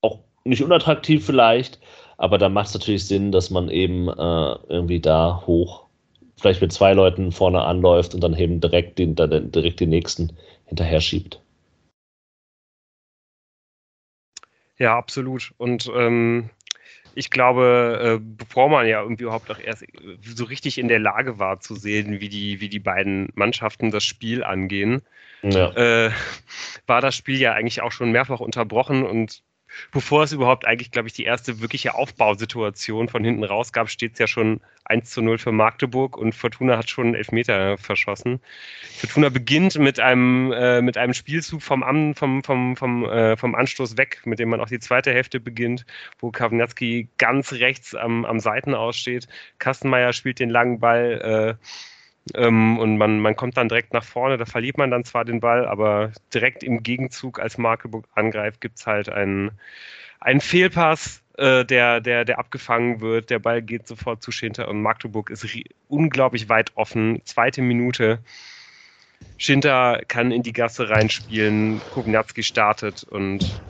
auch 0.00 0.18
nicht 0.44 0.62
unattraktiv 0.62 1.26
vielleicht, 1.26 1.80
aber 2.16 2.38
da 2.38 2.48
macht 2.48 2.68
es 2.68 2.74
natürlich 2.74 3.06
Sinn, 3.06 3.32
dass 3.32 3.50
man 3.50 3.68
eben 3.68 4.08
äh, 4.08 4.56
irgendwie 4.68 5.00
da 5.00 5.42
hoch, 5.46 5.83
vielleicht 6.36 6.60
mit 6.60 6.72
zwei 6.72 6.92
Leuten 6.92 7.32
vorne 7.32 7.62
anläuft 7.62 8.14
und 8.14 8.20
dann 8.20 8.36
eben 8.36 8.60
direkt 8.60 8.98
den, 8.98 9.14
direkt 9.14 9.80
den 9.80 9.90
nächsten 9.90 10.36
hinterher 10.66 11.00
schiebt. 11.00 11.40
Ja, 14.76 14.96
absolut. 14.96 15.52
Und 15.56 15.90
ähm, 15.94 16.50
ich 17.14 17.30
glaube, 17.30 18.18
äh, 18.20 18.20
bevor 18.20 18.68
man 18.68 18.86
ja 18.86 19.00
irgendwie 19.00 19.22
überhaupt 19.22 19.50
auch 19.50 19.60
erst 19.60 19.84
so 20.22 20.44
richtig 20.44 20.78
in 20.78 20.88
der 20.88 20.98
Lage 20.98 21.38
war 21.38 21.60
zu 21.60 21.76
sehen, 21.76 22.20
wie 22.20 22.28
die, 22.28 22.60
wie 22.60 22.68
die 22.68 22.80
beiden 22.80 23.30
Mannschaften 23.34 23.90
das 23.90 24.04
Spiel 24.04 24.42
angehen, 24.42 25.02
ja. 25.42 25.70
äh, 26.06 26.10
war 26.86 27.00
das 27.00 27.14
Spiel 27.14 27.38
ja 27.38 27.52
eigentlich 27.52 27.82
auch 27.82 27.92
schon 27.92 28.10
mehrfach 28.10 28.40
unterbrochen 28.40 29.04
und 29.04 29.42
bevor 29.92 30.24
es 30.24 30.32
überhaupt 30.32 30.66
eigentlich, 30.66 30.90
glaube 30.90 31.08
ich, 31.08 31.14
die 31.14 31.24
erste 31.24 31.60
wirkliche 31.60 31.94
Aufbausituation 31.94 33.08
von 33.08 33.24
hinten 33.24 33.44
raus 33.44 33.72
gab, 33.72 33.90
steht 33.90 34.14
es 34.14 34.18
ja 34.18 34.26
schon 34.26 34.60
1 34.84 35.10
zu 35.10 35.22
0 35.22 35.38
für 35.38 35.52
Magdeburg 35.52 36.16
und 36.16 36.34
Fortuna 36.34 36.76
hat 36.76 36.90
schon 36.90 37.06
einen 37.06 37.14
Elfmeter 37.14 37.78
verschossen. 37.78 38.40
Fortuna 38.98 39.30
beginnt 39.30 39.78
mit 39.78 39.98
einem, 39.98 40.52
äh, 40.52 40.82
mit 40.82 40.98
einem 40.98 41.14
Spielzug 41.14 41.62
vom, 41.62 41.82
vom, 42.14 42.44
vom, 42.44 42.76
vom, 42.76 43.04
äh, 43.06 43.36
vom 43.36 43.54
Anstoß 43.54 43.96
weg, 43.96 44.20
mit 44.24 44.38
dem 44.38 44.50
man 44.50 44.60
auch 44.60 44.68
die 44.68 44.80
zweite 44.80 45.12
Hälfte 45.12 45.40
beginnt, 45.40 45.86
wo 46.18 46.30
Kawniatski 46.30 47.08
ganz 47.18 47.52
rechts 47.52 47.94
am, 47.94 48.24
am 48.24 48.40
Seitenaus 48.40 48.96
steht. 48.96 49.26
Kastenmeier 49.58 50.12
spielt 50.12 50.38
den 50.38 50.50
langen 50.50 50.80
Ball. 50.80 51.58
Äh, 51.60 51.66
ähm, 52.34 52.78
und 52.78 52.96
man, 52.96 53.20
man 53.20 53.36
kommt 53.36 53.56
dann 53.56 53.68
direkt 53.68 53.92
nach 53.92 54.04
vorne, 54.04 54.38
da 54.38 54.46
verliert 54.46 54.78
man 54.78 54.90
dann 54.90 55.04
zwar 55.04 55.24
den 55.24 55.40
Ball, 55.40 55.66
aber 55.66 56.12
direkt 56.32 56.62
im 56.62 56.82
Gegenzug, 56.82 57.38
als 57.38 57.58
Magdeburg 57.58 58.06
angreift, 58.14 58.60
gibt 58.60 58.78
es 58.78 58.86
halt 58.86 59.10
einen, 59.10 59.50
einen 60.20 60.40
Fehlpass, 60.40 61.22
äh, 61.36 61.64
der, 61.64 62.00
der, 62.00 62.24
der 62.24 62.38
abgefangen 62.38 63.00
wird. 63.00 63.28
Der 63.28 63.38
Ball 63.38 63.60
geht 63.60 63.86
sofort 63.86 64.22
zu 64.22 64.30
Schinter 64.30 64.68
und 64.68 64.80
Magdeburg 64.80 65.30
ist 65.30 65.46
unglaublich 65.88 66.48
weit 66.48 66.72
offen. 66.76 67.20
Zweite 67.24 67.60
Minute. 67.60 68.20
Schinter 69.36 70.00
kann 70.08 70.30
in 70.30 70.42
die 70.42 70.52
Gasse 70.52 70.88
reinspielen, 70.88 71.80
Kugniatski 71.92 72.42
startet 72.42 73.04
und 73.04 73.60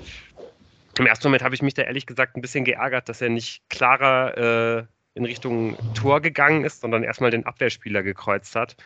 im 0.99 1.07
ersten 1.07 1.27
Moment 1.27 1.43
habe 1.43 1.55
ich 1.55 1.63
mich 1.63 1.75
da 1.75 1.83
ehrlich 1.83 2.07
gesagt 2.07 2.37
ein 2.37 2.41
bisschen 2.41 2.65
geärgert, 2.65 3.09
dass 3.09 3.21
er 3.21 3.29
nicht 3.29 3.69
klarer 3.69 4.79
äh, 4.79 4.85
in 5.15 5.25
Richtung 5.25 5.77
Tor 5.95 6.21
gegangen 6.21 6.65
ist, 6.65 6.81
sondern 6.81 7.05
erstmal 7.05 7.31
den 7.31 7.47
Abwehrspieler 7.47 8.03
gekreuzt 8.03 8.57
hat. 8.57 8.77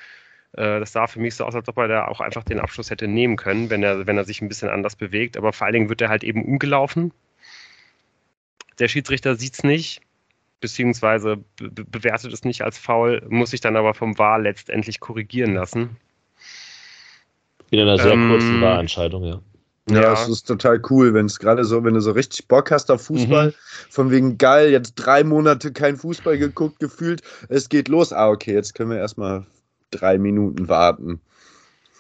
Äh, 0.53 0.81
das 0.81 0.93
sah 0.93 1.07
für 1.07 1.21
mich 1.21 1.35
so 1.35 1.45
aus, 1.45 1.55
als 1.55 1.69
ob 1.69 1.77
er 1.79 1.89
da 1.89 2.07
auch 2.07 2.21
einfach 2.21 2.45
den 2.45 2.61
Abschluss 2.61 2.91
hätte 2.91 3.09
nehmen 3.09 3.37
können, 3.37 3.71
wenn 3.71 3.83
er, 3.83 4.07
wenn 4.07 4.17
er 4.17 4.25
sich 4.25 4.41
ein 4.43 4.49
bisschen 4.49 4.69
anders 4.69 4.97
bewegt. 4.97 5.37
Aber 5.37 5.53
vor 5.53 5.67
allen 5.67 5.75
Dingen 5.75 5.89
wird 5.89 6.01
er 6.01 6.09
halt 6.09 6.25
eben 6.25 6.45
umgelaufen. 6.45 7.13
Der 8.79 8.89
Schiedsrichter 8.89 9.35
sieht 9.35 9.55
es 9.55 9.65
nicht, 9.65 10.03
beziehungsweise 10.61 11.39
be 11.57 11.85
bewertet 11.85 12.33
es 12.33 12.45
nicht 12.45 12.63
als 12.63 12.79
faul, 12.79 13.27
muss 13.29 13.51
sich 13.51 13.61
dann 13.61 13.77
aber 13.77 13.95
vom 13.95 14.19
VAR 14.19 14.39
letztendlich 14.39 15.01
korrigieren 15.01 15.55
lassen. 15.55 15.97
In 17.71 17.81
einer 17.81 17.99
sehr 17.99 18.13
ähm, 18.13 18.29
kurzen 18.31 18.61
Wahlentscheidung, 18.61 19.25
ja. 19.25 19.41
Ja, 19.91 20.03
ja, 20.03 20.13
es 20.13 20.29
ist 20.29 20.47
total 20.47 20.83
cool, 20.91 21.15
wenn 21.15 21.27
es 21.27 21.39
gerade 21.39 21.65
so, 21.65 21.83
wenn 21.83 21.95
du 21.95 22.01
so 22.01 22.13
richtig 22.13 22.47
Bock 22.47 22.71
hast 22.71 22.91
auf 22.91 23.03
Fußball, 23.03 23.49
mhm. 23.49 23.55
von 23.89 24.11
wegen 24.11 24.37
geil, 24.37 24.71
jetzt 24.71 24.95
drei 24.97 25.25
Monate 25.25 25.73
kein 25.73 25.97
Fußball 25.97 26.37
geguckt, 26.37 26.79
gefühlt, 26.79 27.23
es 27.49 27.69
geht 27.69 27.89
los. 27.89 28.13
Ah, 28.13 28.29
okay, 28.29 28.53
jetzt 28.53 28.75
können 28.75 28.91
wir 28.91 28.99
erstmal 28.99 29.47
drei 29.91 30.19
Minuten 30.19 30.69
warten. 30.69 31.21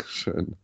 Schön. 0.07 0.57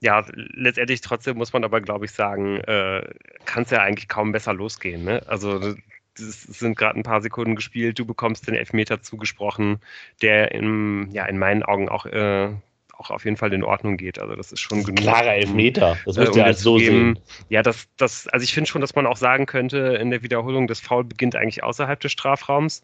Ja, 0.00 0.22
letztendlich 0.34 1.00
trotzdem 1.00 1.38
muss 1.38 1.54
man 1.54 1.64
aber, 1.64 1.80
glaube 1.80 2.04
ich, 2.04 2.12
sagen, 2.12 2.58
äh, 2.58 3.08
kann 3.46 3.62
es 3.62 3.70
ja 3.70 3.80
eigentlich 3.80 4.08
kaum 4.08 4.32
besser 4.32 4.52
losgehen. 4.52 5.02
Ne? 5.02 5.22
Also 5.26 5.74
es 6.18 6.42
sind 6.42 6.76
gerade 6.76 6.98
ein 6.98 7.04
paar 7.04 7.22
Sekunden 7.22 7.56
gespielt, 7.56 7.98
du 7.98 8.04
bekommst 8.04 8.46
den 8.46 8.54
Elfmeter 8.54 9.00
zugesprochen, 9.00 9.80
der 10.20 10.52
in, 10.52 11.10
ja, 11.10 11.24
in 11.24 11.38
meinen 11.38 11.62
Augen 11.62 11.88
auch 11.88 12.04
äh, 12.04 12.50
auch 12.98 13.10
auf 13.10 13.24
jeden 13.24 13.36
Fall 13.36 13.52
in 13.52 13.62
Ordnung 13.62 13.96
geht. 13.96 14.20
Also 14.20 14.34
das 14.34 14.52
ist 14.52 14.60
schon 14.60 14.78
das 14.78 14.88
ist 14.88 14.96
genug. 14.96 15.02
Klarer 15.02 15.34
Elfmeter. 15.34 15.98
Das 16.04 16.16
müsst 16.16 16.34
äh, 16.34 16.38
ihr 16.38 16.44
halt 16.44 16.58
so 16.58 16.78
sehen. 16.78 17.18
Ja, 17.48 17.62
das, 17.62 17.88
das, 17.96 18.28
also 18.28 18.44
ich 18.44 18.52
finde 18.52 18.68
schon, 18.68 18.80
dass 18.80 18.94
man 18.94 19.06
auch 19.06 19.16
sagen 19.16 19.46
könnte 19.46 19.78
in 19.78 20.10
der 20.10 20.22
Wiederholung, 20.22 20.66
das 20.66 20.80
Foul 20.80 21.04
beginnt 21.04 21.36
eigentlich 21.36 21.62
außerhalb 21.62 22.00
des 22.00 22.12
Strafraums. 22.12 22.82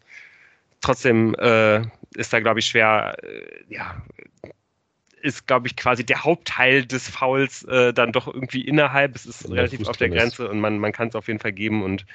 Trotzdem 0.81 1.35
äh, 1.35 1.81
ist 2.15 2.33
da, 2.33 2.39
glaube 2.39 2.59
ich, 2.59 2.65
schwer, 2.65 3.15
äh, 3.23 3.73
ja, 3.73 4.01
ist, 5.21 5.47
glaube 5.47 5.67
ich, 5.67 5.75
quasi 5.75 6.03
der 6.03 6.23
Hauptteil 6.23 6.85
des 6.85 7.07
Fouls 7.07 7.63
äh, 7.65 7.93
dann 7.93 8.11
doch 8.11 8.27
irgendwie 8.27 8.61
innerhalb. 8.61 9.15
Es 9.15 9.25
ist 9.25 9.47
ja, 9.47 9.55
relativ 9.55 9.87
auf 9.87 9.97
der 9.97 10.09
Grenze 10.09 10.49
und 10.49 10.59
man, 10.59 10.79
man 10.79 10.91
kann 10.91 11.09
es 11.09 11.15
auf 11.15 11.27
jeden 11.27 11.39
Fall 11.39 11.51
geben. 11.51 11.83
Und 11.83 12.05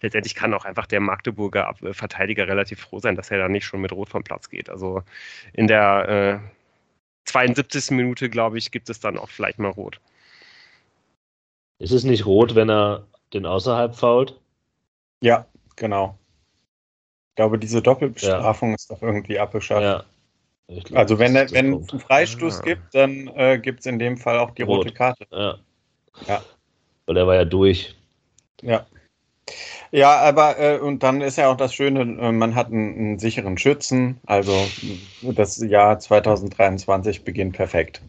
letztendlich 0.00 0.34
kann 0.34 0.54
auch 0.54 0.64
einfach 0.64 0.86
der 0.86 1.00
Magdeburger 1.00 1.74
Verteidiger 1.92 2.48
relativ 2.48 2.80
froh 2.80 2.98
sein, 2.98 3.16
dass 3.16 3.30
er 3.30 3.38
da 3.38 3.48
nicht 3.48 3.64
schon 3.64 3.80
mit 3.80 3.92
Rot 3.92 4.08
vom 4.08 4.24
Platz 4.24 4.50
geht. 4.50 4.68
Also 4.68 5.02
in 5.52 5.66
der 5.66 6.42
äh, 6.42 6.65
72. 7.26 7.90
Minute, 7.90 8.30
glaube 8.30 8.58
ich, 8.58 8.70
gibt 8.70 8.88
es 8.88 9.00
dann 9.00 9.18
auch 9.18 9.28
vielleicht 9.28 9.58
mal 9.58 9.70
rot. 9.70 10.00
Ist 11.78 11.92
es 11.92 12.04
nicht 12.04 12.24
rot, 12.24 12.54
wenn 12.54 12.70
er 12.70 13.06
den 13.32 13.44
außerhalb 13.44 13.94
fault? 13.94 14.38
Ja, 15.20 15.46
genau. 15.76 16.18
Ich 17.30 17.36
glaube, 17.36 17.58
diese 17.58 17.82
Doppelbestrafung 17.82 18.70
ja. 18.70 18.74
ist 18.76 18.90
doch 18.90 19.02
irgendwie 19.02 19.38
abgeschafft. 19.38 19.82
Ja. 19.82 20.04
Glaub, 20.68 20.98
also 20.98 21.18
wenn 21.18 21.36
es 21.36 21.52
einen 21.52 21.86
Freistoß 21.86 22.58
ja. 22.58 22.64
gibt, 22.64 22.94
dann 22.94 23.28
äh, 23.36 23.58
gibt 23.58 23.80
es 23.80 23.86
in 23.86 23.98
dem 23.98 24.16
Fall 24.16 24.38
auch 24.38 24.50
die 24.52 24.62
Rot. 24.62 24.78
rote 24.78 24.92
Karte. 24.92 25.26
Ja. 25.30 25.58
ja. 26.26 26.42
Weil 27.06 27.16
er 27.16 27.26
war 27.26 27.34
ja 27.36 27.44
durch. 27.44 27.94
Ja. 28.62 28.86
Ja, 29.96 30.18
aber 30.18 30.58
äh, 30.58 30.78
und 30.78 31.02
dann 31.02 31.22
ist 31.22 31.38
ja 31.38 31.50
auch 31.50 31.56
das 31.56 31.72
Schöne, 31.72 32.02
äh, 32.02 32.30
man 32.30 32.54
hat 32.54 32.66
einen, 32.66 32.98
einen, 32.98 33.18
sicheren 33.18 33.56
Schützen. 33.56 34.20
Also 34.26 34.52
das 35.22 35.56
Jahr 35.56 35.98
2023 35.98 37.24
beginnt 37.24 37.56
perfekt. 37.56 38.02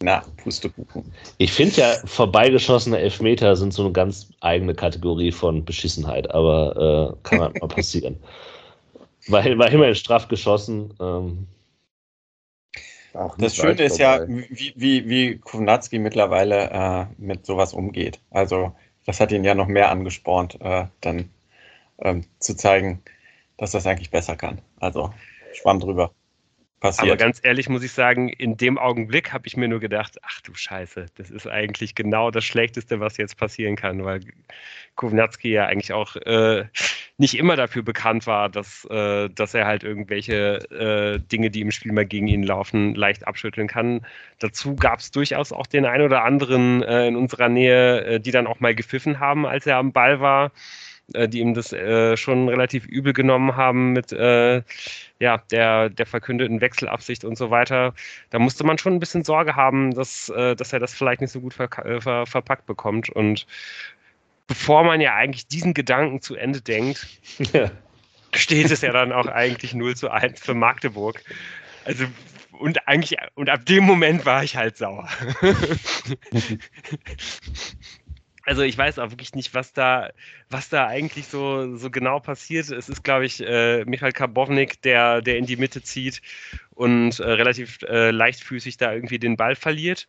Na, 0.00 0.22
Pustekuchen. 0.36 1.12
Ich 1.38 1.50
finde 1.50 1.80
ja, 1.80 1.94
vorbeigeschossene 2.04 2.98
Elfmeter 2.98 3.56
sind 3.56 3.72
so 3.72 3.82
eine 3.82 3.90
ganz 3.90 4.28
eigene 4.40 4.72
Kategorie 4.72 5.32
von 5.32 5.64
Beschissenheit, 5.64 6.30
aber 6.30 7.16
äh, 7.18 7.28
kann 7.28 7.40
halt 7.40 7.60
mal 7.60 7.66
passieren. 7.66 8.16
Weil 9.26 9.58
war 9.58 9.68
immerhin 9.68 9.96
straff 9.96 10.28
geschossen. 10.28 10.94
Ähm, 11.00 11.48
das 13.38 13.56
Schöne 13.56 13.82
ist 13.82 13.98
ja, 13.98 14.20
wie, 14.28 14.72
wie, 14.76 15.08
wie 15.08 15.38
Kovnatski 15.38 15.98
mittlerweile 15.98 16.70
äh, 16.70 17.06
mit 17.18 17.46
sowas 17.46 17.72
umgeht. 17.72 18.20
Also 18.30 18.72
das 19.06 19.20
hat 19.20 19.32
ihn 19.32 19.44
ja 19.44 19.54
noch 19.54 19.68
mehr 19.68 19.90
angespornt, 19.90 20.60
äh, 20.60 20.86
dann 21.00 21.30
ähm, 22.00 22.26
zu 22.40 22.56
zeigen, 22.56 23.02
dass 23.58 23.72
das 23.72 23.86
eigentlich 23.86 24.10
besser 24.10 24.36
kann. 24.36 24.62
Also 24.80 25.12
schwamm 25.52 25.80
drüber. 25.80 26.14
Passiert. 26.80 27.08
Aber 27.08 27.16
ganz 27.16 27.40
ehrlich 27.42 27.68
muss 27.68 27.82
ich 27.82 27.92
sagen, 27.92 28.28
in 28.28 28.56
dem 28.56 28.78
Augenblick 28.78 29.32
habe 29.32 29.46
ich 29.46 29.56
mir 29.56 29.68
nur 29.68 29.80
gedacht, 29.80 30.18
ach 30.22 30.40
du 30.40 30.54
Scheiße, 30.54 31.06
das 31.16 31.30
ist 31.30 31.46
eigentlich 31.46 31.94
genau 31.94 32.30
das 32.30 32.44
Schlechteste, 32.44 33.00
was 33.00 33.16
jetzt 33.16 33.36
passieren 33.36 33.76
kann, 33.76 34.04
weil 34.04 34.20
Kovnatski 34.96 35.50
ja 35.50 35.66
eigentlich 35.66 35.92
auch 35.92 36.16
äh, 36.16 36.64
nicht 37.18 37.38
immer 37.38 37.56
dafür 37.56 37.82
bekannt 37.82 38.26
war, 38.26 38.48
dass, 38.48 38.86
äh, 38.90 39.28
dass 39.28 39.54
er 39.54 39.66
halt 39.66 39.84
irgendwelche 39.84 40.58
äh, 40.70 41.20
Dinge, 41.20 41.50
die 41.50 41.60
im 41.60 41.70
Spiel 41.70 41.92
mal 41.92 42.06
gegen 42.06 42.26
ihn 42.26 42.42
laufen, 42.42 42.94
leicht 42.94 43.26
abschütteln 43.26 43.68
kann. 43.68 44.04
Dazu 44.38 44.76
gab 44.76 45.00
es 45.00 45.10
durchaus 45.10 45.52
auch 45.52 45.66
den 45.66 45.84
einen 45.86 46.04
oder 46.04 46.24
anderen 46.24 46.82
äh, 46.82 47.06
in 47.06 47.16
unserer 47.16 47.48
Nähe, 47.48 48.04
äh, 48.04 48.20
die 48.20 48.32
dann 48.32 48.46
auch 48.46 48.60
mal 48.60 48.74
gepfiffen 48.74 49.20
haben, 49.20 49.46
als 49.46 49.66
er 49.66 49.76
am 49.76 49.92
Ball 49.92 50.20
war. 50.20 50.50
Äh, 51.14 51.28
die 51.28 51.38
ihm 51.38 51.54
das 51.54 51.72
äh, 51.72 52.16
schon 52.16 52.48
relativ 52.48 52.84
übel 52.86 53.12
genommen 53.12 53.54
haben 53.54 53.92
mit 53.92 54.12
äh, 54.12 54.62
ja, 55.20 55.38
der, 55.52 55.88
der 55.88 56.04
verkündeten 56.04 56.60
Wechselabsicht 56.60 57.24
und 57.24 57.38
so 57.38 57.50
weiter. 57.50 57.94
Da 58.30 58.40
musste 58.40 58.64
man 58.64 58.76
schon 58.76 58.94
ein 58.94 59.00
bisschen 59.00 59.22
Sorge 59.22 59.54
haben, 59.54 59.94
dass, 59.94 60.28
äh, 60.30 60.56
dass 60.56 60.72
er 60.72 60.80
das 60.80 60.94
vielleicht 60.94 61.20
nicht 61.20 61.30
so 61.30 61.40
gut 61.40 61.54
ver 61.54 61.68
äh, 61.84 62.00
ver 62.00 62.26
verpackt 62.26 62.66
bekommt. 62.66 63.08
Und 63.08 63.46
bevor 64.48 64.82
man 64.82 65.00
ja 65.00 65.14
eigentlich 65.14 65.46
diesen 65.46 65.74
Gedanken 65.74 66.20
zu 66.22 66.34
Ende 66.34 66.60
denkt, 66.60 67.06
ja. 67.52 67.70
steht 68.34 68.72
es 68.72 68.80
ja 68.80 68.90
dann 68.92 69.12
auch 69.12 69.26
eigentlich 69.28 69.74
0 69.74 69.94
zu 69.94 70.10
1 70.10 70.40
für 70.40 70.54
Magdeburg. 70.54 71.22
Also 71.84 72.06
und 72.58 72.88
eigentlich, 72.88 73.16
und 73.34 73.48
ab 73.48 73.64
dem 73.66 73.84
Moment 73.84 74.26
war 74.26 74.42
ich 74.42 74.56
halt 74.56 74.76
sauer. 74.76 75.08
also 78.46 78.62
ich 78.62 78.78
weiß 78.78 79.00
auch 79.00 79.10
wirklich 79.10 79.34
nicht, 79.34 79.54
was 79.54 79.72
da, 79.72 80.10
was 80.48 80.68
da 80.68 80.86
eigentlich 80.86 81.26
so, 81.26 81.76
so 81.76 81.90
genau 81.90 82.20
passiert. 82.20 82.70
Es 82.70 82.88
ist, 82.88 83.02
glaube 83.02 83.26
ich, 83.26 83.42
äh, 83.42 83.84
Michael 83.84 84.12
Karbovnik, 84.12 84.80
der, 84.82 85.20
der 85.20 85.36
in 85.36 85.46
die 85.46 85.56
Mitte 85.56 85.82
zieht 85.82 86.22
und 86.70 87.18
äh, 87.18 87.24
relativ 87.24 87.82
äh, 87.82 88.12
leichtfüßig 88.12 88.76
da 88.76 88.92
irgendwie 88.92 89.18
den 89.18 89.36
Ball 89.36 89.56
verliert. 89.56 90.08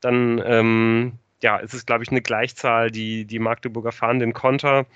Dann 0.00 0.42
ähm, 0.44 1.18
ja, 1.42 1.56
ist 1.56 1.74
es, 1.74 1.86
glaube 1.86 2.04
ich, 2.04 2.10
eine 2.10 2.22
Gleichzahl, 2.22 2.90
die 2.90 3.24
die 3.24 3.38
Magdeburger 3.38 3.92
fahren 3.92 4.20
den 4.20 4.32
Konter. 4.32 4.86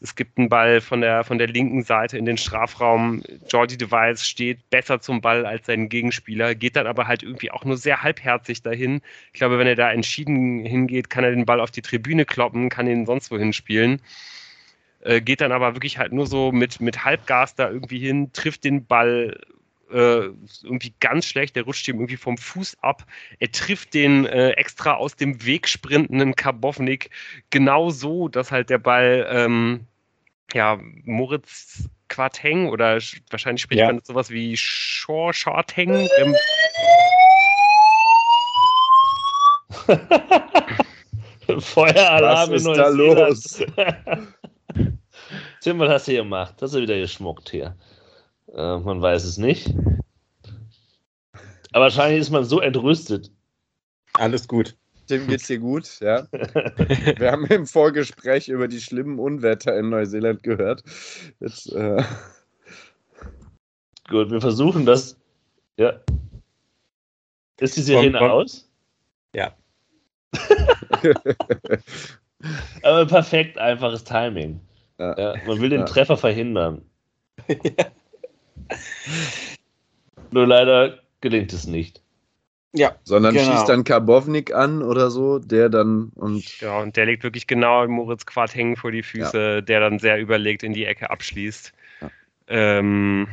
Es 0.00 0.14
gibt 0.14 0.36
einen 0.36 0.50
Ball 0.50 0.82
von 0.82 1.00
der, 1.00 1.24
von 1.24 1.38
der 1.38 1.46
linken 1.46 1.82
Seite 1.82 2.18
in 2.18 2.26
den 2.26 2.36
Strafraum. 2.36 3.22
Jordi 3.48 3.78
Device 3.78 4.26
steht 4.26 4.68
besser 4.68 5.00
zum 5.00 5.22
Ball 5.22 5.46
als 5.46 5.66
sein 5.66 5.88
Gegenspieler, 5.88 6.54
geht 6.54 6.76
dann 6.76 6.86
aber 6.86 7.06
halt 7.06 7.22
irgendwie 7.22 7.50
auch 7.50 7.64
nur 7.64 7.78
sehr 7.78 8.02
halbherzig 8.02 8.62
dahin. 8.62 9.00
Ich 9.32 9.38
glaube, 9.38 9.58
wenn 9.58 9.66
er 9.66 9.76
da 9.76 9.90
entschieden 9.90 10.64
hingeht, 10.64 11.08
kann 11.08 11.24
er 11.24 11.30
den 11.30 11.46
Ball 11.46 11.60
auf 11.60 11.70
die 11.70 11.82
Tribüne 11.82 12.26
kloppen, 12.26 12.68
kann 12.68 12.86
ihn 12.86 13.06
sonst 13.06 13.30
wohin 13.30 13.54
spielen. 13.54 14.02
Äh, 15.00 15.22
geht 15.22 15.40
dann 15.40 15.52
aber 15.52 15.74
wirklich 15.74 15.96
halt 15.98 16.12
nur 16.12 16.26
so 16.26 16.52
mit, 16.52 16.80
mit 16.80 17.04
Halbgas 17.04 17.54
da 17.54 17.70
irgendwie 17.70 17.98
hin, 17.98 18.30
trifft 18.32 18.64
den 18.64 18.84
Ball 18.84 19.40
äh, 19.94 20.30
irgendwie 20.62 20.92
ganz 21.00 21.24
schlecht. 21.26 21.56
Der 21.56 21.62
rutscht 21.62 21.86
ihm 21.88 21.96
irgendwie 21.96 22.16
vom 22.16 22.36
Fuß 22.36 22.78
ab. 22.82 23.06
Er 23.38 23.50
trifft 23.52 23.94
den 23.94 24.26
äh, 24.26 24.50
extra 24.50 24.94
aus 24.94 25.16
dem 25.16 25.44
Weg 25.46 25.68
sprintenden 25.68 26.34
Karbovnik 26.34 27.10
genau 27.50 27.90
so, 27.90 28.28
dass 28.28 28.50
halt 28.50 28.70
der 28.70 28.78
Ball 28.78 29.26
ähm, 29.30 29.86
ja, 30.52 30.78
Moritz 31.04 31.88
Quarteng 32.08 32.68
oder 32.68 32.98
wahrscheinlich 33.30 33.62
spricht 33.62 33.80
ja. 33.80 33.86
man 33.86 34.00
sowas 34.04 34.30
wie 34.30 34.56
Shaw 34.56 35.32
Shorteng. 35.32 36.08
Ähm. 36.18 36.34
Feueralarm 41.60 42.50
Was 42.50 42.62
ist 42.62 42.66
da 42.66 42.88
los? 42.88 43.58
Tim, 45.60 45.78
was 45.78 45.88
hast 45.90 46.08
du 46.08 46.12
hier 46.12 46.22
gemacht? 46.22 46.54
Hast 46.60 46.74
du 46.74 46.80
wieder 46.80 46.98
geschmuckt 46.98 47.50
hier? 47.50 47.76
Äh, 48.54 48.78
man 48.78 49.02
weiß 49.02 49.24
es 49.24 49.36
nicht. 49.36 49.74
Aber 51.72 51.84
wahrscheinlich 51.84 52.20
ist 52.20 52.30
man 52.30 52.44
so 52.44 52.60
entrüstet. 52.60 53.30
Alles 54.12 54.46
gut. 54.46 54.76
Tim, 55.08 55.26
geht's 55.26 55.48
dir 55.48 55.58
gut? 55.58 56.00
Ja. 56.00 56.26
Wir 56.32 57.32
haben 57.32 57.46
im 57.46 57.66
Vorgespräch 57.66 58.48
über 58.48 58.68
die 58.68 58.80
schlimmen 58.80 59.18
Unwetter 59.18 59.76
in 59.76 59.90
Neuseeland 59.90 60.42
gehört. 60.42 60.82
Jetzt, 61.40 61.72
äh... 61.72 62.02
Gut, 64.08 64.30
wir 64.30 64.40
versuchen 64.40 64.84
das. 64.84 65.16
Ja. 65.78 65.98
Ist 67.58 67.76
die 67.76 67.80
Sirene 67.80 68.18
komm, 68.18 68.28
komm. 68.28 68.30
aus? 68.30 68.70
Ja. 69.34 69.54
Aber 72.82 73.06
perfekt 73.06 73.56
einfaches 73.56 74.04
Timing. 74.04 74.60
Ja. 74.98 75.18
Ja, 75.18 75.46
man 75.46 75.58
will 75.60 75.70
den 75.70 75.80
ja. 75.80 75.86
Treffer 75.86 76.18
verhindern. 76.18 76.82
Nur 80.30 80.46
leider 80.46 81.00
gelingt 81.20 81.52
es 81.52 81.66
nicht. 81.66 82.04
Ja. 82.76 82.96
Sondern 83.04 83.34
genau. 83.34 83.52
schießt 83.52 83.68
dann 83.68 83.84
Karbovnik 83.84 84.52
an 84.52 84.82
oder 84.82 85.08
so, 85.10 85.38
der 85.38 85.68
dann 85.68 86.10
und. 86.16 86.60
Ja, 86.60 86.80
und 86.80 86.96
der 86.96 87.06
legt 87.06 87.22
wirklich 87.22 87.46
genau 87.46 87.86
Moritz 87.86 88.26
Quart 88.26 88.52
hängen 88.54 88.76
vor 88.76 88.90
die 88.90 89.04
Füße, 89.04 89.38
ja. 89.38 89.60
der 89.60 89.80
dann 89.80 90.00
sehr 90.00 90.18
überlegt 90.18 90.64
in 90.64 90.72
die 90.72 90.84
Ecke 90.84 91.08
abschließt. 91.08 91.72
Ja, 92.00 92.10
ähm, 92.48 93.28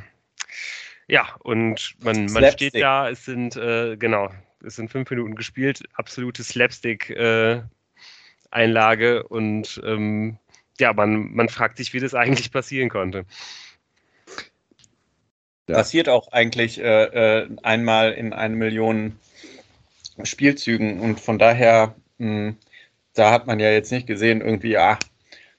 ja 1.07 1.27
und 1.39 1.95
man, 2.03 2.27
man 2.27 2.51
steht 2.51 2.75
da, 2.75 3.09
es 3.09 3.25
sind, 3.25 3.55
äh, 3.55 3.97
genau, 3.97 4.29
es 4.63 4.75
sind 4.75 4.91
fünf 4.91 5.09
Minuten 5.09 5.33
gespielt, 5.33 5.81
absolute 5.95 6.43
Slapstick-Einlage 6.43 9.17
äh, 9.17 9.23
und 9.23 9.81
ähm, 9.83 10.37
ja, 10.79 10.93
man, 10.93 11.33
man 11.33 11.49
fragt 11.49 11.77
sich, 11.77 11.93
wie 11.93 11.99
das 11.99 12.13
eigentlich 12.13 12.51
passieren 12.51 12.89
konnte. 12.89 13.25
Ja. 15.67 15.75
Passiert 15.75 16.09
auch 16.09 16.31
eigentlich 16.31 16.79
äh, 16.79 17.03
äh, 17.41 17.49
einmal 17.63 18.11
in 18.13 18.33
eine 18.33 18.55
Million 18.55 19.17
Spielzügen 20.23 20.99
und 20.99 21.19
von 21.19 21.39
daher, 21.39 21.95
mh, 22.17 22.27
hm, 22.27 22.55
da 23.13 23.31
hat 23.31 23.47
man 23.47 23.59
ja 23.59 23.71
jetzt 23.71 23.91
nicht 23.91 24.07
gesehen, 24.07 24.41
irgendwie, 24.41 24.77
ah, 24.77 24.97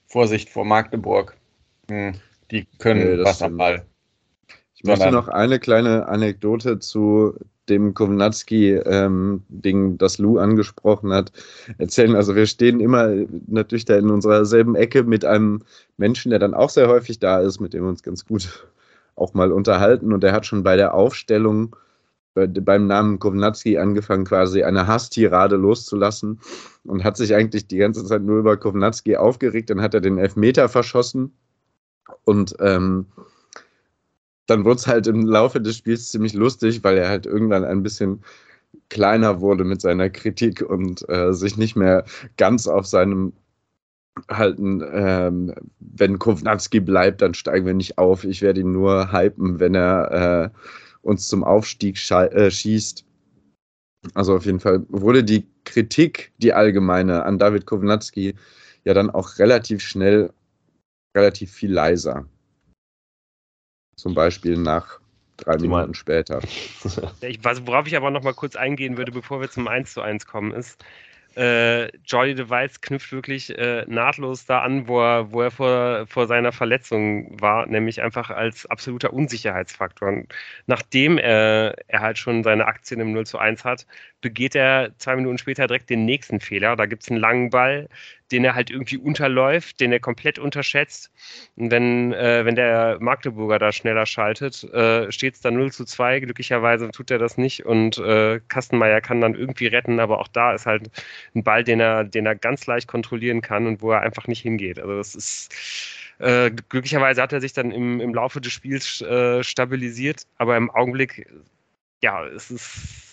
Vorsicht 0.07 0.50
vor 0.50 0.64
Magdeburg, 0.64 1.36
mh, 1.88 2.12
hm, 2.12 2.20
die 2.50 2.66
können 2.78 3.16
nee, 3.18 3.24
Wasserball. 3.24 3.86
Ich 4.74 4.84
möchte 4.84 5.12
noch 5.12 5.28
eine 5.28 5.61
kleine 5.61 6.09
Anekdote 6.09 6.80
zu 6.80 7.34
dem 7.68 7.94
Kownatski-Ding, 7.94 9.44
ähm, 9.62 9.98
das 9.98 10.18
Lou 10.18 10.38
angesprochen 10.38 11.12
hat, 11.12 11.32
erzählen. 11.78 12.16
Also 12.16 12.34
wir 12.34 12.46
stehen 12.46 12.80
immer 12.80 13.09
natürlich 13.46 13.84
da 13.84 13.96
in 13.96 14.11
unserer 14.11 14.44
selben 14.44 14.74
Ecke 14.74 15.05
mit 15.05 15.24
einem 15.24 15.62
Menschen, 15.96 16.30
der 16.30 16.40
dann 16.40 16.55
auch 16.55 16.70
sehr 16.70 16.88
häufig 16.88 17.20
da 17.20 17.40
ist, 17.40 17.61
mit 17.61 17.72
dem 17.72 17.84
wir 17.84 17.90
uns 17.90 18.03
ganz 18.03 18.26
gut 18.26 18.66
auch 19.16 19.34
mal 19.34 19.52
unterhalten. 19.52 20.12
Und 20.12 20.24
er 20.24 20.32
hat 20.32 20.46
schon 20.46 20.62
bei 20.62 20.76
der 20.76 20.94
Aufstellung 20.94 21.76
beim 22.34 22.86
Namen 22.86 23.18
Kovnatski 23.18 23.76
angefangen, 23.76 24.24
quasi 24.24 24.62
eine 24.62 24.86
Hasstirade 24.86 25.56
loszulassen 25.56 26.40
und 26.84 27.04
hat 27.04 27.16
sich 27.16 27.34
eigentlich 27.34 27.66
die 27.66 27.76
ganze 27.76 28.04
Zeit 28.06 28.22
nur 28.22 28.38
über 28.38 28.56
Kovnatski 28.56 29.16
aufgeregt. 29.16 29.68
Dann 29.68 29.82
hat 29.82 29.94
er 29.94 30.00
den 30.00 30.18
Elfmeter 30.18 30.68
verschossen 30.68 31.32
und 32.24 32.56
ähm, 32.60 33.06
dann 34.46 34.64
wurde 34.64 34.76
es 34.76 34.86
halt 34.86 35.06
im 35.06 35.26
Laufe 35.26 35.60
des 35.60 35.76
Spiels 35.76 36.08
ziemlich 36.08 36.32
lustig, 36.32 36.82
weil 36.82 36.96
er 36.96 37.08
halt 37.08 37.26
irgendwann 37.26 37.64
ein 37.64 37.82
bisschen 37.82 38.22
kleiner 38.88 39.40
wurde 39.40 39.64
mit 39.64 39.80
seiner 39.80 40.10
Kritik 40.10 40.62
und 40.62 41.08
äh, 41.08 41.32
sich 41.32 41.56
nicht 41.56 41.76
mehr 41.76 42.04
ganz 42.36 42.66
auf 42.66 42.86
seinem 42.86 43.32
halten, 44.30 44.82
ähm, 44.92 45.54
wenn 45.80 46.18
Kovnatski 46.18 46.80
bleibt, 46.80 47.22
dann 47.22 47.34
steigen 47.34 47.66
wir 47.66 47.74
nicht 47.74 47.98
auf. 47.98 48.24
Ich 48.24 48.42
werde 48.42 48.60
ihn 48.60 48.72
nur 48.72 49.12
hypen, 49.12 49.58
wenn 49.60 49.74
er 49.74 50.52
äh, 50.52 50.58
uns 51.02 51.28
zum 51.28 51.44
Aufstieg 51.44 51.98
äh, 52.10 52.50
schießt. 52.50 53.04
Also 54.14 54.36
auf 54.36 54.46
jeden 54.46 54.60
Fall 54.60 54.84
wurde 54.88 55.24
die 55.24 55.46
Kritik, 55.64 56.32
die 56.38 56.52
allgemeine 56.52 57.24
an 57.24 57.38
David 57.38 57.66
Kovnatski, 57.66 58.34
ja 58.84 58.94
dann 58.94 59.10
auch 59.10 59.38
relativ 59.38 59.80
schnell 59.80 60.32
relativ 61.16 61.52
viel 61.52 61.72
leiser. 61.72 62.26
Zum 63.96 64.14
Beispiel 64.14 64.56
nach 64.56 65.00
drei 65.36 65.58
Minuten 65.58 65.94
später. 65.94 66.40
Ich, 67.20 67.44
worauf 67.44 67.86
ich 67.86 67.96
aber 67.96 68.10
noch 68.10 68.22
mal 68.22 68.34
kurz 68.34 68.56
eingehen 68.56 68.96
würde, 68.96 69.12
bevor 69.12 69.40
wir 69.40 69.50
zum 69.50 69.68
1 69.68 69.92
zu 69.92 70.00
1 70.00 70.26
kommen, 70.26 70.52
ist, 70.52 70.84
äh, 71.36 71.88
Jordi 72.06 72.34
Device 72.34 72.80
knüpft 72.80 73.12
wirklich 73.12 73.56
äh, 73.58 73.84
nahtlos 73.86 74.44
da 74.46 74.60
an, 74.60 74.88
wo 74.88 75.00
er, 75.00 75.32
wo 75.32 75.42
er 75.42 75.50
vor, 75.50 76.06
vor 76.06 76.26
seiner 76.26 76.52
Verletzung 76.52 77.40
war, 77.40 77.66
nämlich 77.66 78.02
einfach 78.02 78.30
als 78.30 78.66
absoluter 78.66 79.12
Unsicherheitsfaktor. 79.12 80.08
Und 80.08 80.34
nachdem 80.66 81.18
er, 81.18 81.76
er 81.88 82.00
halt 82.00 82.18
schon 82.18 82.42
seine 82.42 82.66
Aktien 82.66 83.00
im 83.00 83.12
0 83.12 83.26
zu 83.26 83.38
1 83.38 83.64
hat, 83.64 83.86
begeht 84.20 84.54
er 84.54 84.92
zwei 84.98 85.16
Minuten 85.16 85.38
später 85.38 85.66
direkt 85.66 85.90
den 85.90 86.04
nächsten 86.04 86.40
Fehler. 86.40 86.76
Da 86.76 86.86
gibt 86.86 87.02
es 87.02 87.10
einen 87.10 87.20
langen 87.20 87.50
Ball, 87.50 87.88
den 88.32 88.44
er 88.44 88.54
halt 88.54 88.70
irgendwie 88.70 88.96
unterläuft, 88.96 89.80
den 89.80 89.92
er 89.92 90.00
komplett 90.00 90.38
unterschätzt. 90.38 91.10
Und 91.56 91.70
wenn, 91.70 92.12
äh, 92.12 92.44
wenn 92.44 92.56
der 92.56 92.98
Magdeburger 93.00 93.58
da 93.58 93.72
schneller 93.72 94.06
schaltet, 94.06 94.64
äh, 94.72 95.12
steht 95.12 95.34
es 95.34 95.40
da 95.40 95.50
0 95.50 95.72
zu 95.72 95.84
2. 95.84 96.20
Glücklicherweise 96.20 96.90
tut 96.90 97.10
er 97.10 97.18
das 97.18 97.36
nicht 97.38 97.64
und 97.66 97.98
äh, 97.98 98.40
Kastenmeier 98.48 99.00
kann 99.00 99.20
dann 99.20 99.34
irgendwie 99.34 99.66
retten, 99.66 100.00
aber 100.00 100.18
auch 100.20 100.28
da 100.28 100.54
ist 100.54 100.66
halt 100.66 100.90
ein 101.34 101.44
Ball, 101.44 101.64
den 101.64 101.80
er, 101.80 102.04
den 102.04 102.26
er 102.26 102.34
ganz 102.34 102.66
leicht 102.66 102.88
kontrollieren 102.88 103.42
kann 103.42 103.66
und 103.66 103.82
wo 103.82 103.92
er 103.92 104.00
einfach 104.00 104.26
nicht 104.26 104.40
hingeht. 104.40 104.78
Also 104.80 104.96
das 104.96 105.14
ist 105.14 105.54
äh, 106.18 106.50
glücklicherweise 106.50 107.20
hat 107.22 107.32
er 107.32 107.40
sich 107.40 107.52
dann 107.52 107.70
im, 107.70 108.00
im 108.00 108.14
Laufe 108.14 108.40
des 108.40 108.52
Spiels 108.52 109.00
äh, 109.02 109.42
stabilisiert, 109.42 110.22
aber 110.38 110.56
im 110.56 110.70
Augenblick 110.70 111.26
ja, 112.02 112.26
es 112.26 112.50
ist, 112.50 113.11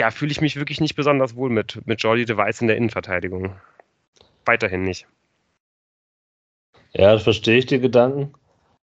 ja, 0.00 0.10
fühle 0.10 0.32
ich 0.32 0.40
mich 0.40 0.56
wirklich 0.56 0.80
nicht 0.80 0.96
besonders 0.96 1.36
wohl 1.36 1.50
mit, 1.50 1.86
mit 1.86 2.02
Jordi 2.02 2.24
Device 2.24 2.62
in 2.62 2.68
der 2.68 2.78
Innenverteidigung. 2.78 3.54
Weiterhin 4.46 4.82
nicht. 4.82 5.06
Ja, 6.94 7.18
verstehe 7.18 7.58
ich 7.58 7.66
die 7.66 7.80
Gedanken. 7.80 8.32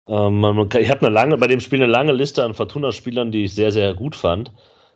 Ähm, 0.07 0.69
ich 0.79 0.89
habe 0.89 1.37
bei 1.37 1.47
dem 1.47 1.59
Spiel 1.59 1.83
eine 1.83 1.91
lange 1.91 2.13
Liste 2.13 2.45
an 2.45 2.53
Fortuna-Spielern, 2.53 3.29
die 3.29 3.43
ich 3.43 3.53
sehr, 3.53 3.73
sehr 3.73 3.93
gut 3.93 4.15
fand. 4.15 4.53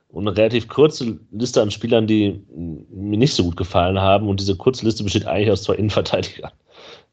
Und 0.08 0.26
eine 0.26 0.38
relativ 0.38 0.70
kurze 0.70 1.20
Liste 1.32 1.62
an 1.62 1.70
Spielern, 1.70 2.08
die 2.08 2.42
mir 2.56 3.18
nicht 3.18 3.34
so 3.34 3.44
gut 3.44 3.58
gefallen 3.58 4.00
haben. 4.00 4.30
Und 4.30 4.40
diese 4.40 4.56
kurze 4.56 4.86
Liste 4.86 5.04
besteht 5.04 5.28
eigentlich 5.28 5.52
aus 5.52 5.64
zwei 5.64 5.76
Innenverteidigern. 5.82 6.52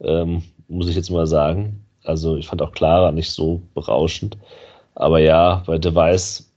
Ähm, 0.01 0.45
muss 0.69 0.89
ich 0.89 0.95
jetzt 0.95 1.11
mal 1.11 1.27
sagen. 1.27 1.85
Also 2.05 2.37
ich 2.37 2.47
fand 2.47 2.63
auch 2.63 2.71
Clara 2.71 3.11
nicht 3.11 3.33
so 3.33 3.63
berauschend. 3.75 4.39
Aber 4.95 5.19
ja, 5.19 5.65
bei 5.67 5.79
Device, 5.79 6.52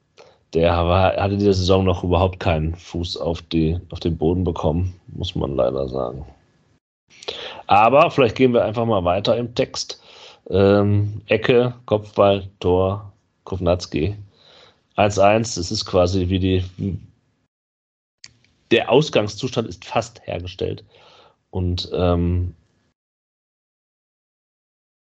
der 0.56 0.74
hatte 0.74 1.38
diese 1.38 1.54
Saison 1.54 1.84
noch 1.84 2.04
überhaupt 2.04 2.40
keinen 2.40 2.76
Fuß 2.76 3.18
auf, 3.18 3.42
die, 3.42 3.78
auf 3.90 4.00
den 4.00 4.18
Boden 4.18 4.46
bekommen, 4.46 4.98
muss 5.08 5.36
man 5.36 5.56
leider 5.56 5.90
sagen. 5.90 6.26
Aber 7.68 8.10
vielleicht 8.10 8.38
gehen 8.38 8.54
wir 8.54 8.64
einfach 8.64 8.86
mal 8.86 9.04
weiter 9.04 9.36
im 9.36 9.54
Text. 9.54 10.02
Ähm, 10.50 11.22
Ecke, 11.28 11.74
Kopfball, 11.86 12.48
Tor, 12.60 13.12
Kovnatski. 13.44 14.16
1-1, 14.96 15.60
es 15.60 15.72
ist 15.72 15.86
quasi 15.86 16.30
wie 16.30 16.40
die. 16.40 16.64
Der 18.72 18.90
Ausgangszustand 18.90 19.68
ist 19.68 19.84
fast 19.84 20.26
hergestellt. 20.26 20.86
Und 21.50 21.90
ähm, 21.94 22.56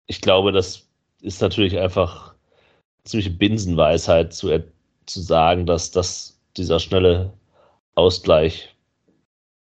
ich 0.07 0.21
glaube, 0.21 0.51
das 0.51 0.87
ist 1.21 1.41
natürlich 1.41 1.79
einfach 1.79 2.35
ziemliche 3.05 3.31
Binsenweisheit 3.31 4.33
zu, 4.33 4.51
zu 5.07 5.21
sagen, 5.21 5.67
dass 5.67 5.91
das, 5.91 6.39
dieser 6.57 6.81
schnelle 6.81 7.33
Ausgleich 7.95 8.75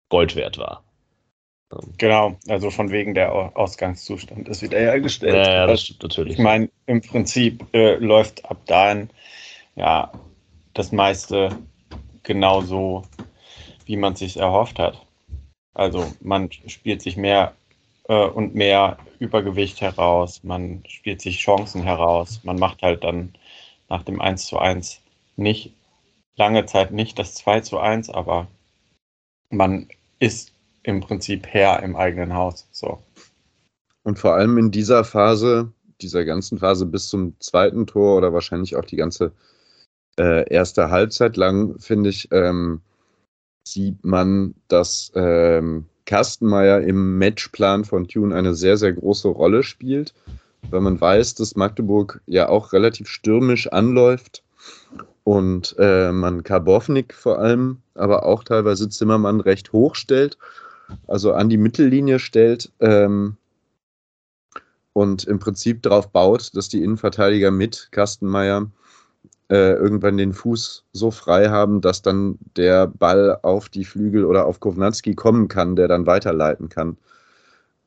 Gold 0.08 0.36
wert 0.36 0.58
war. 0.58 0.84
Genau, 1.98 2.36
also 2.48 2.70
von 2.70 2.90
wegen 2.90 3.14
der 3.14 3.32
Ausgangszustand 3.56 4.48
ist 4.48 4.62
wieder 4.62 4.78
hergestellt. 4.78 5.46
Ja, 5.46 5.52
ja 5.52 5.66
das 5.66 5.82
stimmt 5.82 6.02
natürlich. 6.02 6.34
Ich 6.34 6.38
meine, 6.38 6.68
im 6.86 7.00
Prinzip 7.00 7.64
äh, 7.72 7.96
läuft 7.96 8.44
ab 8.44 8.58
dahin 8.66 9.10
ja 9.74 10.12
das 10.72 10.92
meiste 10.92 11.50
genauso, 12.22 13.02
wie 13.86 13.96
man 13.96 14.14
sich 14.14 14.36
erhofft 14.36 14.78
hat. 14.78 15.04
Also 15.74 16.06
man 16.20 16.50
spielt 16.52 17.02
sich 17.02 17.16
mehr 17.16 17.54
äh, 18.08 18.26
und 18.26 18.54
mehr 18.54 18.98
Übergewicht 19.18 19.80
heraus, 19.80 20.42
man 20.44 20.82
spielt 20.86 21.20
sich 21.20 21.38
Chancen 21.38 21.82
heraus, 21.82 22.40
man 22.44 22.58
macht 22.58 22.82
halt 22.82 23.04
dann 23.04 23.34
nach 23.88 24.02
dem 24.02 24.20
1 24.20 24.46
zu 24.46 24.58
1 24.58 25.00
nicht, 25.36 25.74
lange 26.36 26.66
Zeit 26.66 26.92
nicht 26.92 27.18
das 27.18 27.34
2 27.34 27.60
zu 27.60 27.78
1, 27.78 28.10
aber 28.10 28.48
man 29.50 29.88
ist 30.18 30.52
im 30.82 31.00
Prinzip 31.00 31.46
Herr 31.46 31.82
im 31.82 31.96
eigenen 31.96 32.34
Haus. 32.34 32.66
So. 32.70 33.02
Und 34.02 34.18
vor 34.18 34.34
allem 34.34 34.58
in 34.58 34.70
dieser 34.70 35.04
Phase, 35.04 35.72
dieser 36.00 36.24
ganzen 36.24 36.58
Phase 36.58 36.86
bis 36.86 37.08
zum 37.08 37.38
zweiten 37.40 37.86
Tor 37.86 38.18
oder 38.18 38.32
wahrscheinlich 38.32 38.76
auch 38.76 38.84
die 38.84 38.96
ganze 38.96 39.32
äh, 40.18 40.48
erste 40.52 40.90
Halbzeit 40.90 41.36
lang, 41.36 41.78
finde 41.78 42.10
ich, 42.10 42.28
ähm, 42.30 42.82
sieht 43.66 44.04
man, 44.04 44.54
dass 44.68 45.10
ähm, 45.14 45.86
Kastenmeier 46.04 46.82
im 46.82 47.18
Matchplan 47.18 47.84
von 47.84 48.06
Tune 48.06 48.34
eine 48.34 48.54
sehr, 48.54 48.76
sehr 48.76 48.92
große 48.92 49.28
Rolle 49.28 49.62
spielt, 49.62 50.12
weil 50.70 50.82
man 50.82 51.00
weiß, 51.00 51.34
dass 51.36 51.56
Magdeburg 51.56 52.20
ja 52.26 52.48
auch 52.50 52.74
relativ 52.74 53.08
stürmisch 53.08 53.68
anläuft 53.68 54.42
und 55.24 55.74
äh, 55.78 56.12
man 56.12 56.42
Karbovnik 56.42 57.14
vor 57.14 57.38
allem, 57.38 57.78
aber 57.94 58.26
auch 58.26 58.44
teilweise 58.44 58.88
Zimmermann 58.88 59.40
recht 59.40 59.72
hoch 59.72 59.94
stellt, 59.94 60.38
also 61.06 61.32
an 61.32 61.48
die 61.48 61.56
Mittellinie 61.56 62.18
stellt 62.18 62.70
ähm, 62.80 63.36
und 64.92 65.24
im 65.24 65.38
Prinzip 65.38 65.82
darauf 65.82 66.10
baut, 66.10 66.54
dass 66.54 66.68
die 66.68 66.82
Innenverteidiger 66.82 67.50
mit 67.50 67.88
Kastenmeier 67.90 68.70
äh, 69.50 69.72
irgendwann 69.72 70.18
den 70.18 70.34
Fuß 70.34 70.84
so 70.92 71.10
frei 71.10 71.48
haben, 71.48 71.80
dass 71.80 72.02
dann 72.02 72.38
der 72.56 72.86
Ball 72.86 73.38
auf 73.42 73.68
die 73.68 73.84
Flügel 73.84 74.24
oder 74.24 74.46
auf 74.46 74.60
Kovnatski 74.60 75.14
kommen 75.14 75.48
kann, 75.48 75.76
der 75.76 75.88
dann 75.88 76.06
weiterleiten 76.06 76.68
kann. 76.68 76.96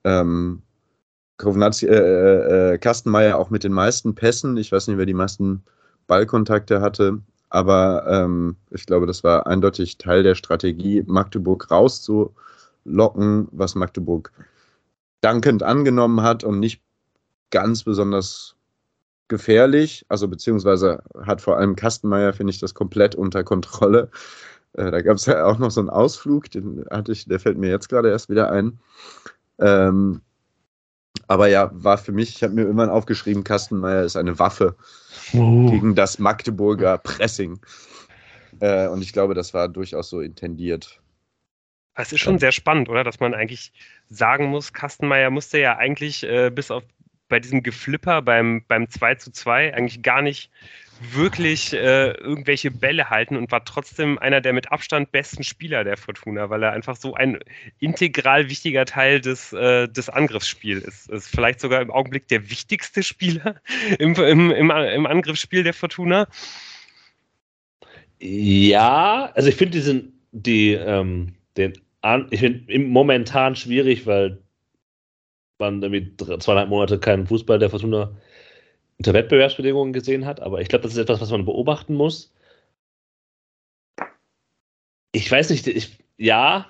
Ähm, 0.03 0.61
Kovnatski, 1.37 1.85
äh, 1.87 1.95
äh, 1.95 2.73
äh, 2.73 2.77
Kastenmeier 2.79 3.37
auch 3.37 3.51
mit 3.51 3.63
den 3.63 3.73
meisten 3.73 4.15
Pässen. 4.15 4.57
Ich 4.57 4.71
weiß 4.71 4.87
nicht, 4.87 4.97
wer 4.97 5.05
die 5.05 5.13
meisten 5.13 5.63
Ballkontakte 6.07 6.81
hatte, 6.81 7.19
aber 7.49 8.05
ähm, 8.07 8.55
ich 8.71 8.85
glaube, 8.85 9.05
das 9.05 9.23
war 9.23 9.47
eindeutig 9.47 9.97
Teil 9.97 10.23
der 10.23 10.35
Strategie, 10.35 11.03
Magdeburg 11.05 11.69
rauszulocken, 11.71 13.47
was 13.51 13.75
Magdeburg 13.75 14.31
dankend 15.21 15.63
angenommen 15.63 16.21
hat 16.21 16.43
und 16.43 16.59
nicht 16.59 16.81
ganz 17.51 17.83
besonders 17.83 18.55
gefährlich, 19.27 20.05
also 20.09 20.27
beziehungsweise 20.27 21.03
hat 21.25 21.41
vor 21.41 21.57
allem 21.57 21.75
Kastenmeier, 21.75 22.33
finde 22.33 22.51
ich, 22.51 22.59
das 22.59 22.73
komplett 22.73 23.15
unter 23.15 23.43
Kontrolle. 23.43 24.09
Äh, 24.73 24.91
da 24.91 25.01
gab 25.01 25.17
es 25.17 25.25
ja 25.25 25.45
auch 25.45 25.59
noch 25.59 25.71
so 25.71 25.81
einen 25.81 25.89
Ausflug, 25.89 26.49
den 26.51 26.85
hatte 26.89 27.11
ich, 27.11 27.25
der 27.25 27.39
fällt 27.39 27.57
mir 27.57 27.69
jetzt 27.69 27.89
gerade 27.89 28.09
erst 28.09 28.29
wieder 28.29 28.51
ein. 28.51 28.79
Ähm, 29.59 30.21
aber 31.27 31.47
ja, 31.47 31.69
war 31.73 31.97
für 31.97 32.11
mich, 32.11 32.35
ich 32.35 32.43
habe 32.43 32.53
mir 32.53 32.61
irgendwann 32.61 32.89
aufgeschrieben, 32.89 33.43
Kastenmeier 33.43 34.03
ist 34.03 34.15
eine 34.15 34.39
Waffe 34.39 34.75
uh. 35.33 35.69
gegen 35.71 35.95
das 35.95 36.19
Magdeburger 36.19 36.97
Pressing. 36.97 37.59
Äh, 38.59 38.87
und 38.87 39.01
ich 39.01 39.13
glaube, 39.13 39.33
das 39.33 39.53
war 39.53 39.67
durchaus 39.67 40.09
so 40.09 40.21
intendiert. 40.21 40.99
Es 41.95 42.11
ist 42.11 42.19
schon 42.19 42.37
sehr 42.37 42.51
spannend, 42.51 42.89
oder? 42.89 43.03
Dass 43.03 43.19
man 43.19 43.33
eigentlich 43.33 43.73
sagen 44.09 44.45
muss, 44.45 44.73
Kastenmeier 44.73 45.31
musste 45.31 45.59
ja 45.59 45.77
eigentlich 45.77 46.23
äh, 46.23 46.51
bis 46.51 46.69
auf 46.69 46.83
bei 47.29 47.39
diesem 47.39 47.63
Geflipper 47.63 48.21
beim, 48.21 48.63
beim 48.67 48.89
2 48.89 49.15
zu 49.15 49.31
2 49.31 49.73
eigentlich 49.73 50.01
gar 50.01 50.21
nicht 50.21 50.49
wirklich 51.13 51.73
äh, 51.73 52.11
irgendwelche 52.11 52.71
Bälle 52.71 53.09
halten 53.09 53.35
und 53.35 53.51
war 53.51 53.63
trotzdem 53.65 54.17
einer 54.19 54.41
der 54.41 54.53
mit 54.53 54.71
Abstand 54.71 55.11
besten 55.11 55.43
Spieler 55.43 55.83
der 55.83 55.97
Fortuna, 55.97 56.49
weil 56.49 56.63
er 56.63 56.71
einfach 56.71 56.95
so 56.95 57.13
ein 57.13 57.39
integral 57.79 58.49
wichtiger 58.49 58.85
Teil 58.85 59.21
des, 59.21 59.53
äh, 59.53 59.87
des 59.87 60.09
Angriffsspiels 60.09 60.83
ist. 60.83 61.09
Ist 61.09 61.27
vielleicht 61.27 61.59
sogar 61.59 61.81
im 61.81 61.91
Augenblick 61.91 62.27
der 62.27 62.49
wichtigste 62.49 63.03
Spieler 63.03 63.55
im, 63.99 64.15
im, 64.15 64.51
im, 64.51 64.71
im 64.71 65.05
Angriffsspiel 65.05 65.63
der 65.63 65.73
Fortuna. 65.73 66.27
Ja, 68.19 69.31
also 69.35 69.49
ich 69.49 69.55
finde 69.55 69.73
diesen, 69.73 70.21
die, 70.31 70.73
ähm, 70.73 71.33
den, 71.55 71.73
ich 72.31 72.39
finde 72.39 72.79
momentan 72.79 73.55
schwierig, 73.55 74.05
weil 74.05 74.39
man 75.59 75.81
irgendwie 75.81 76.15
zweieinhalb 76.17 76.69
Monate 76.69 76.99
keinen 76.99 77.27
Fußball 77.27 77.59
der 77.59 77.69
Fortuna 77.69 78.15
unter 78.99 79.13
Wettbewerbsbedingungen 79.13 79.93
gesehen 79.93 80.25
hat. 80.25 80.39
Aber 80.41 80.61
ich 80.61 80.69
glaube, 80.69 80.83
das 80.83 80.93
ist 80.93 80.99
etwas, 80.99 81.21
was 81.21 81.31
man 81.31 81.45
beobachten 81.45 81.95
muss. 81.95 82.33
Ich 85.11 85.31
weiß 85.31 85.49
nicht, 85.49 85.67
ich, 85.67 85.97
ja, 86.17 86.69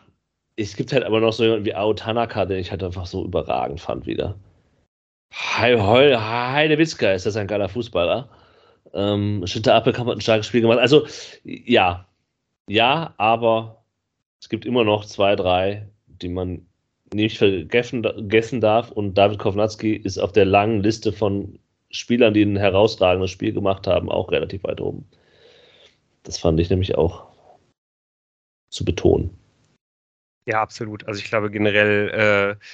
es 0.56 0.76
gibt 0.76 0.94
halt 0.94 1.04
aber 1.04 1.20
noch 1.20 1.34
so 1.34 1.44
jemanden 1.44 1.66
wie 1.66 1.76
Ao 1.76 1.94
Tanaka, 1.94 2.46
den 2.46 2.60
ich 2.60 2.72
halt 2.72 2.84
einfach 2.84 3.06
so 3.06 3.26
überragend 3.26 3.80
fand 3.80 4.06
wieder. 4.06 4.38
Heide 5.34 6.78
Witzka 6.78 7.12
ist 7.14 7.26
das 7.26 7.36
ein 7.36 7.48
geiler 7.48 7.70
Fußballer. 7.70 8.30
Ähm, 8.94 9.46
Schinter 9.46 9.76
Appelkamp 9.76 10.10
hat 10.10 10.18
ein 10.18 10.22
starkes 10.22 10.48
Spiel 10.48 10.62
gemacht. 10.62 10.80
Also, 10.80 11.06
ja, 11.44 12.08
ja, 12.70 13.14
aber 13.18 13.84
es 14.42 14.50
gibt 14.50 14.66
immer 14.66 14.84
noch 14.84 15.06
zwei, 15.06 15.36
drei, 15.36 15.88
die 16.08 16.30
man 16.30 16.66
nicht 17.14 17.38
vergessen 17.38 18.62
darf. 18.62 18.92
Und 18.92 19.16
David 19.16 19.40
Kovnatski 19.40 19.96
ist 19.96 20.18
auf 20.18 20.32
der 20.32 20.46
langen 20.46 20.82
Liste 20.82 21.12
von 21.14 21.60
Spielern, 21.90 22.34
die 22.34 22.44
ein 22.44 22.58
herausragendes 22.58 23.32
Spiel 23.32 23.54
gemacht 23.54 23.88
haben, 23.88 24.10
auch 24.10 24.32
relativ 24.32 24.64
weit 24.64 24.82
oben. 24.82 25.08
Das 26.24 26.38
fand 26.38 26.60
ich 26.60 26.70
nämlich 26.70 26.96
auch 26.96 27.28
zu 28.70 28.84
betonen. 28.84 29.38
Ja, 30.46 30.62
absolut. 30.62 31.08
Also 31.08 31.20
ich 31.20 31.30
glaube 31.30 31.52
generell 31.52 32.58
äh, 32.60 32.66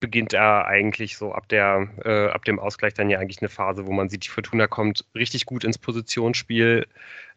beginnt 0.00 0.32
er 0.32 0.66
eigentlich 0.66 1.16
so 1.16 1.32
ab 1.32 1.48
der 1.48 1.88
äh, 2.04 2.28
ab 2.28 2.44
dem 2.44 2.58
Ausgleich 2.58 2.94
dann 2.94 3.10
ja 3.10 3.18
eigentlich 3.18 3.40
eine 3.40 3.48
Phase, 3.48 3.86
wo 3.86 3.92
man 3.92 4.08
sieht, 4.08 4.24
die 4.24 4.30
Fortuna 4.30 4.66
kommt 4.66 5.04
richtig 5.14 5.46
gut 5.46 5.64
ins 5.64 5.78
Positionsspiel, 5.78 6.86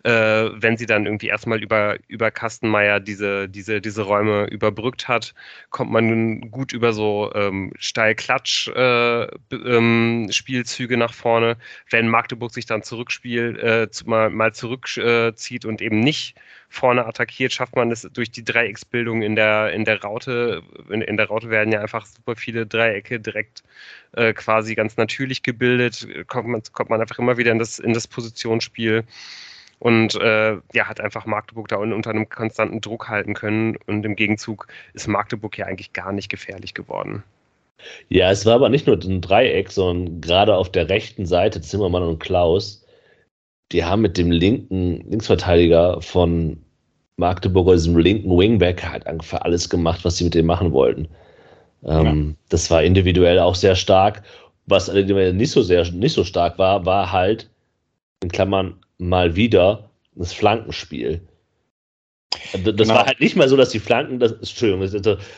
äh, 0.04 0.12
wenn 0.12 0.78
sie 0.78 0.86
dann 0.86 1.06
irgendwie 1.06 1.28
erstmal 1.28 1.62
über 1.62 1.98
über 2.08 2.32
Kastenmeier 2.32 3.00
diese 3.00 3.50
diese 3.50 3.82
diese 3.82 4.04
Räume 4.04 4.46
überbrückt 4.48 5.08
hat, 5.08 5.34
kommt 5.70 5.92
man 5.92 6.52
gut 6.52 6.74
über 6.74 6.94
so 6.94 7.32
ähm, 7.36 7.74
steil-klatsch 7.78 8.70
äh, 8.70 9.24
ähm, 9.52 10.30
nach 10.90 11.14
vorne. 11.14 11.58
Wenn 11.90 12.08
Magdeburg 12.08 12.54
sich 12.54 12.66
dann 12.66 12.84
zurückspielt, 12.84 13.58
äh, 13.60 13.88
mal 14.06 14.30
mal 14.30 14.54
zurückzieht 14.54 15.66
und 15.66 15.82
eben 15.82 16.00
nicht 16.00 16.36
vorne 16.70 17.06
attackiert, 17.06 17.52
schafft 17.52 17.76
man 17.76 17.92
es 17.92 18.04
durch 18.14 18.32
die 18.32 18.44
Dreiecksbildung 18.44 19.24
in 19.24 19.36
der, 19.36 19.74
in 19.74 19.86
der 19.86 20.02
Raute. 20.02 20.62
In, 20.90 21.02
in 21.02 21.18
der 21.18 21.28
Raute 21.28 21.50
werden 21.50 21.74
ja 21.74 21.82
einfach 21.82 22.06
super 22.06 22.36
viele 22.36 22.68
Dreiecke 22.68 23.20
direkt 23.20 23.64
äh, 24.14 24.34
quasi 24.34 24.76
ganz 24.76 24.96
natürlich 24.96 25.44
gebildet. 25.44 26.08
Kommt 26.28 26.48
man, 26.48 26.62
kommt 26.72 26.90
man 26.92 27.02
einfach 27.02 27.20
immer 27.20 27.38
wieder 27.38 27.52
in 27.52 27.60
das, 27.60 27.80
in 27.80 27.94
das 27.94 28.08
Positionsspiel. 28.08 29.04
Und 29.80 30.16
äh, 30.16 30.58
ja, 30.74 30.86
hat 30.86 31.00
einfach 31.00 31.26
Magdeburg 31.26 31.70
da 31.70 31.78
unter 31.78 32.10
einem 32.10 32.30
konstanten 32.30 32.82
Druck 32.82 33.08
halten 33.10 33.34
können 33.34 33.78
und 33.88 34.06
im 34.06 34.16
Gegenzug 34.16 34.68
ist 34.94 35.08
Magdeburg 35.08 35.58
ja 35.58 35.66
eigentlich 35.66 35.94
gar 35.94 36.12
nicht 36.12 36.30
gefährlich 36.30 36.74
geworden. 36.74 37.24
Ja, 38.10 38.30
es 38.30 38.46
war 38.46 38.56
aber 38.56 38.68
nicht 38.70 38.88
nur 38.88 39.00
ein 39.02 39.22
Dreieck, 39.22 39.72
sondern 39.72 40.20
gerade 40.20 40.56
auf 40.56 40.70
der 40.70 40.90
rechten 40.90 41.26
Seite 41.26 41.62
Zimmermann 41.62 42.04
und 42.04 42.20
Klaus, 42.20 42.86
die 43.72 43.86
haben 43.86 44.02
mit 44.02 44.18
dem 44.18 44.32
linken 44.32 45.10
Linksverteidiger 45.10 46.02
von 46.02 46.62
Magdeburg, 47.16 47.72
diesem 47.74 47.98
linken 47.98 48.38
Wingback, 48.38 48.84
halt 48.86 49.08
einfach 49.08 49.42
alles 49.42 49.70
gemacht, 49.70 50.04
was 50.04 50.18
sie 50.18 50.26
mit 50.26 50.34
dem 50.34 50.46
machen 50.46 50.72
wollten. 50.74 51.08
Ähm, 51.86 52.30
ja. 52.30 52.36
Das 52.50 52.70
war 52.72 52.84
individuell 52.84 53.40
auch 53.40 53.56
sehr 53.56 53.76
stark. 53.76 54.24
Was 54.66 54.90
allerdings 54.90 55.34
nicht 55.34 55.52
so 55.52 55.62
sehr, 55.62 55.90
nicht 55.92 56.14
so 56.14 56.24
stark 56.24 56.58
war, 56.58 56.86
war 56.86 57.12
halt, 57.12 57.50
in 58.22 58.30
Klammern, 58.30 58.76
mal 59.00 59.36
wieder 59.36 59.90
das 60.14 60.34
Flankenspiel. 60.34 61.22
Das 62.54 62.64
genau. 62.64 62.94
war 62.94 63.06
halt 63.06 63.20
nicht 63.20 63.36
mal 63.36 63.50
so, 63.50 63.58
dass 63.58 63.70
die 63.70 63.80
Flanken, 63.80 64.20
das, 64.20 64.34
Entschuldigung, 64.34 64.82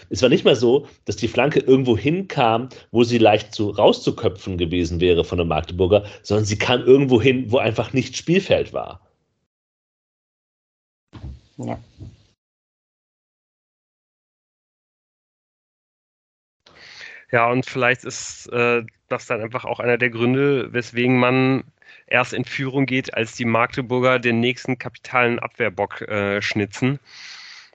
es 0.10 0.22
war 0.22 0.30
nicht 0.30 0.44
mal 0.44 0.56
so, 0.56 0.88
dass 1.06 1.16
die 1.16 1.30
Flanke 1.30 1.60
irgendwo 1.62 1.98
hinkam, 1.98 2.68
wo 2.92 3.04
sie 3.04 3.18
leicht 3.18 3.54
zu, 3.54 3.70
rauszuköpfen 3.70 4.58
gewesen 4.58 5.00
wäre 5.00 5.24
von 5.24 5.38
der 5.38 5.46
Magdeburger, 5.46 6.04
sondern 6.22 6.46
sie 6.46 6.58
kam 6.58 6.82
irgendwo 6.82 7.22
hin, 7.22 7.52
wo 7.52 7.58
einfach 7.60 7.94
nicht 7.94 8.18
Spielfeld 8.18 8.74
war. 8.74 9.08
Ja. 11.58 11.80
Ja, 17.32 17.50
und 17.50 17.66
vielleicht 17.66 18.04
ist 18.04 18.48
äh, 18.48 18.84
das 19.08 19.26
dann 19.28 19.42
einfach 19.42 19.64
auch 19.64 19.80
einer 19.80 19.98
der 19.98 20.10
Gründe, 20.10 20.74
weswegen 20.74 21.18
man 21.18 21.64
erst 22.12 22.34
in 22.34 22.46
Führung 22.46 22.86
geht, 22.86 23.14
als 23.14 23.36
die 23.36 23.46
Magdeburger 23.46 24.20
den 24.20 24.40
nächsten 24.40 24.78
kapitalen 24.78 25.40
Abwehrbock 25.40 26.02
äh, 26.02 26.42
schnitzen. 26.42 27.00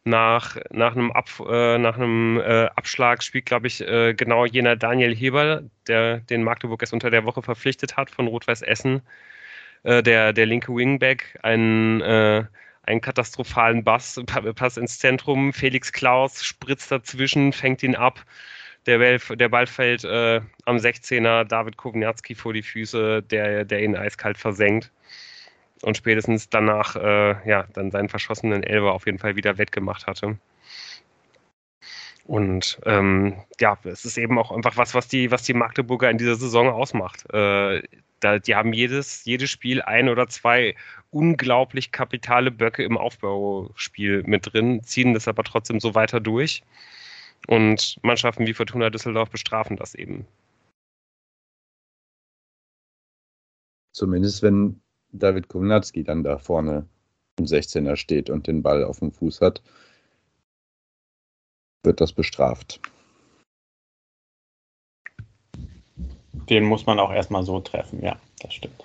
Nach, 0.05 0.57
nach 0.71 0.95
einem, 0.95 1.11
Ab, 1.11 1.29
äh, 1.49 1.79
nach 1.79 1.97
einem 1.97 2.39
äh, 2.39 2.67
Abschlag 2.77 3.25
spielt, 3.25 3.47
glaube 3.47 3.67
ich, 3.67 3.81
äh, 3.81 4.15
genau 4.15 4.47
jener 4.47 4.77
Daniel 4.77 5.17
Heber, 5.17 5.65
der 5.89 6.19
den 6.19 6.45
Magdeburg 6.45 6.81
erst 6.83 6.93
unter 6.93 7.11
der 7.11 7.25
Woche 7.25 7.43
verpflichtet 7.43 7.97
hat 7.97 8.11
von 8.11 8.29
Rot-Weiß 8.29 8.63
Essen, 8.63 9.03
äh, 9.83 10.03
der, 10.05 10.33
der 10.33 10.47
linke 10.47 10.73
Wingback, 10.73 11.39
einen, 11.43 12.01
äh, 12.03 12.45
einen 12.83 13.01
katastrophalen 13.01 13.83
Bass, 13.83 14.21
Pass 14.27 14.77
ins 14.77 14.99
Zentrum. 15.01 15.53
Felix 15.53 15.93
Klaus 15.93 16.45
spritzt 16.45 16.93
dazwischen, 16.93 17.53
fängt 17.53 17.83
ihn 17.83 17.97
ab 17.97 18.25
der 18.87 18.99
Ball, 18.99 19.37
der 19.37 19.49
Ball 19.49 19.67
fällt 19.67 20.05
äh, 20.05 20.41
am 20.65 20.77
16er 20.77 21.45
David 21.45 21.77
Kovnatski 21.77 22.35
vor 22.35 22.53
die 22.53 22.63
Füße, 22.63 23.23
der, 23.23 23.65
der 23.65 23.83
ihn 23.83 23.97
eiskalt 23.97 24.39
versenkt. 24.39 24.91
Und 25.83 25.97
spätestens 25.97 26.49
danach 26.49 26.97
äh, 26.97 27.49
ja, 27.49 27.67
dann 27.75 27.91
seinen 27.91 28.09
verschossenen 28.09 28.63
Elber 28.63 28.93
auf 28.93 29.07
jeden 29.07 29.19
Fall 29.19 29.37
wieder 29.37 29.59
wettgemacht 29.59 30.07
hatte. 30.07 30.39
Und 32.25 32.81
ähm, 32.87 33.37
ja, 33.61 33.79
es 33.85 34.05
ist 34.05 34.19
eben 34.19 34.39
auch 34.39 34.51
einfach 34.51 34.77
was, 34.77 34.95
was 34.95 35.07
die, 35.07 35.31
was 35.31 35.45
die 35.45 35.55
Magdeburger 35.55 36.11
in 36.11 36.19
dieser 36.19 36.35
Saison 36.35 36.69
ausmacht. 36.69 37.29
Äh, 37.33 37.83
da, 38.21 38.39
die 38.39 38.55
haben 38.57 38.73
jedes, 38.73 39.25
jedes 39.25 39.51
Spiel 39.51 39.83
ein 39.83 40.09
oder 40.09 40.27
zwei 40.27 40.75
unglaublich 41.11 41.93
kapitale 41.93 42.51
Böcke 42.51 42.83
im 42.83 42.97
Aufbauspiel 42.97 44.23
mit 44.27 44.53
drin, 44.53 44.83
ziehen 44.83 45.15
das 45.15 45.29
aber 45.29 45.45
trotzdem 45.45 45.79
so 45.79 45.95
weiter 45.95 46.19
durch. 46.19 46.63
Und 47.47 47.99
Mannschaften 48.03 48.47
wie 48.47 48.55
Fortuna 48.55 48.91
Düsseldorf 48.91 49.31
bestrafen 49.31 49.77
das 49.77 49.95
eben. 49.95 50.27
Zumindest 53.93 54.43
wenn 54.43 54.83
David 55.13 55.49
Kownatski 55.49 56.05
dann 56.05 56.23
da 56.23 56.39
vorne 56.39 56.89
im 57.39 57.47
16er 57.47 57.97
steht 57.97 58.31
und 58.31 58.47
den 58.47 58.63
Ball 58.63 58.85
auf 58.85 58.99
dem 58.99 59.13
Fuß 59.13 59.41
hat, 59.41 59.63
wird 61.85 62.01
das 62.01 62.13
bestraft. 62.13 62.81
Den 66.51 66.65
muss 66.65 66.87
man 66.87 66.99
auch 66.99 67.13
erstmal 67.13 67.43
so 67.43 67.61
treffen, 67.61 68.03
ja, 68.03 68.19
das 68.41 68.55
stimmt. 68.55 68.83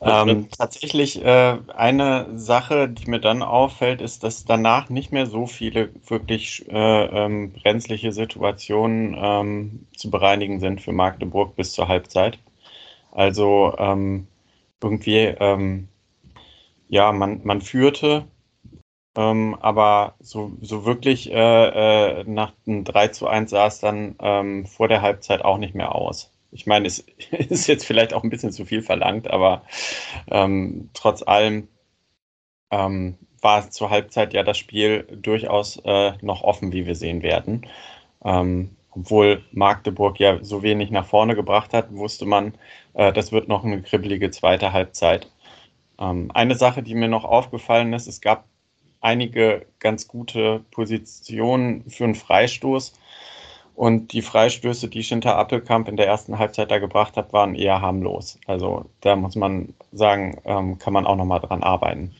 Ähm, 0.00 0.48
tatsächlich 0.56 1.24
äh, 1.24 1.58
eine 1.74 2.38
Sache, 2.38 2.88
die 2.88 3.10
mir 3.10 3.20
dann 3.20 3.42
auffällt, 3.42 4.00
ist, 4.00 4.22
dass 4.22 4.44
danach 4.44 4.90
nicht 4.90 5.10
mehr 5.10 5.26
so 5.26 5.46
viele 5.46 5.90
wirklich 6.06 6.68
äh, 6.68 7.04
ähm, 7.06 7.52
brenzliche 7.52 8.12
Situationen 8.12 9.16
ähm, 9.20 9.86
zu 9.96 10.10
bereinigen 10.10 10.60
sind 10.60 10.80
für 10.80 10.92
Magdeburg 10.92 11.56
bis 11.56 11.72
zur 11.72 11.88
Halbzeit. 11.88 12.38
Also 13.10 13.74
ähm, 13.78 14.28
irgendwie, 14.80 15.34
ähm, 15.40 15.88
ja, 16.88 17.10
man, 17.10 17.40
man 17.44 17.60
führte, 17.60 18.24
ähm, 19.16 19.56
aber 19.60 20.14
so, 20.20 20.52
so 20.60 20.84
wirklich 20.84 21.32
äh, 21.32 22.20
äh 22.20 22.24
nach 22.24 22.52
einem 22.66 22.84
3 22.84 23.08
zu 23.08 23.26
1 23.26 23.50
sah 23.50 23.66
es 23.66 23.80
dann 23.80 24.66
vor 24.66 24.86
der 24.88 25.02
Halbzeit 25.02 25.44
auch 25.44 25.58
nicht 25.58 25.74
mehr 25.74 25.94
aus. 25.94 26.30
Ich 26.50 26.66
meine, 26.66 26.86
es 26.86 26.98
ist 27.30 27.66
jetzt 27.66 27.84
vielleicht 27.84 28.14
auch 28.14 28.24
ein 28.24 28.30
bisschen 28.30 28.52
zu 28.52 28.64
viel 28.64 28.82
verlangt, 28.82 29.30
aber 29.30 29.62
ähm, 30.30 30.90
trotz 30.94 31.22
allem 31.22 31.68
ähm, 32.70 33.18
war 33.40 33.70
zur 33.70 33.90
Halbzeit 33.90 34.34
ja 34.34 34.42
das 34.42 34.58
Spiel 34.58 35.04
durchaus 35.22 35.80
äh, 35.84 36.12
noch 36.22 36.42
offen, 36.42 36.72
wie 36.72 36.86
wir 36.86 36.94
sehen 36.94 37.22
werden. 37.22 37.66
Ähm, 38.24 38.76
obwohl 38.90 39.44
Magdeburg 39.52 40.18
ja 40.18 40.42
so 40.42 40.62
wenig 40.62 40.90
nach 40.90 41.06
vorne 41.06 41.34
gebracht 41.36 41.72
hat, 41.72 41.92
wusste 41.92 42.26
man, 42.26 42.54
äh, 42.94 43.12
das 43.12 43.32
wird 43.32 43.48
noch 43.48 43.64
eine 43.64 43.82
kribbelige 43.82 44.30
zweite 44.30 44.72
Halbzeit. 44.72 45.30
Ähm, 45.98 46.30
eine 46.34 46.56
Sache, 46.56 46.82
die 46.82 46.94
mir 46.94 47.08
noch 47.08 47.24
aufgefallen 47.24 47.92
ist, 47.92 48.08
es 48.08 48.20
gab 48.20 48.44
einige 49.00 49.66
ganz 49.78 50.08
gute 50.08 50.64
Positionen 50.70 51.88
für 51.88 52.04
einen 52.04 52.14
Freistoß. 52.14 52.92
Und 53.78 54.12
die 54.12 54.22
Freistöße, 54.22 54.88
die 54.88 55.04
Schinter 55.04 55.36
Appelkamp 55.36 55.86
in 55.86 55.96
der 55.96 56.08
ersten 56.08 56.36
Halbzeit 56.36 56.68
da 56.68 56.80
gebracht 56.80 57.16
hat, 57.16 57.32
waren 57.32 57.54
eher 57.54 57.80
harmlos. 57.80 58.36
Also 58.48 58.86
da 59.02 59.14
muss 59.14 59.36
man 59.36 59.72
sagen, 59.92 60.40
ähm, 60.46 60.80
kann 60.80 60.92
man 60.92 61.06
auch 61.06 61.14
nochmal 61.14 61.38
dran 61.38 61.62
arbeiten. 61.62 62.12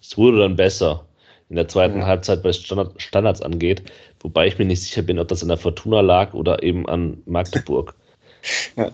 Es 0.00 0.16
wurde 0.16 0.38
dann 0.38 0.54
besser 0.54 1.04
in 1.48 1.56
der 1.56 1.66
zweiten 1.66 1.98
ja. 1.98 2.06
Halbzeit, 2.06 2.44
was 2.44 2.58
Standard, 2.58 2.92
Standards 3.02 3.42
angeht. 3.42 3.90
Wobei 4.20 4.46
ich 4.46 4.56
mir 4.56 4.66
nicht 4.66 4.84
sicher 4.84 5.02
bin, 5.02 5.18
ob 5.18 5.26
das 5.26 5.42
an 5.42 5.48
der 5.48 5.56
Fortuna 5.56 6.00
lag 6.00 6.32
oder 6.32 6.62
eben 6.62 6.88
an 6.88 7.20
Magdeburg. 7.26 7.96
ja. 8.76 8.92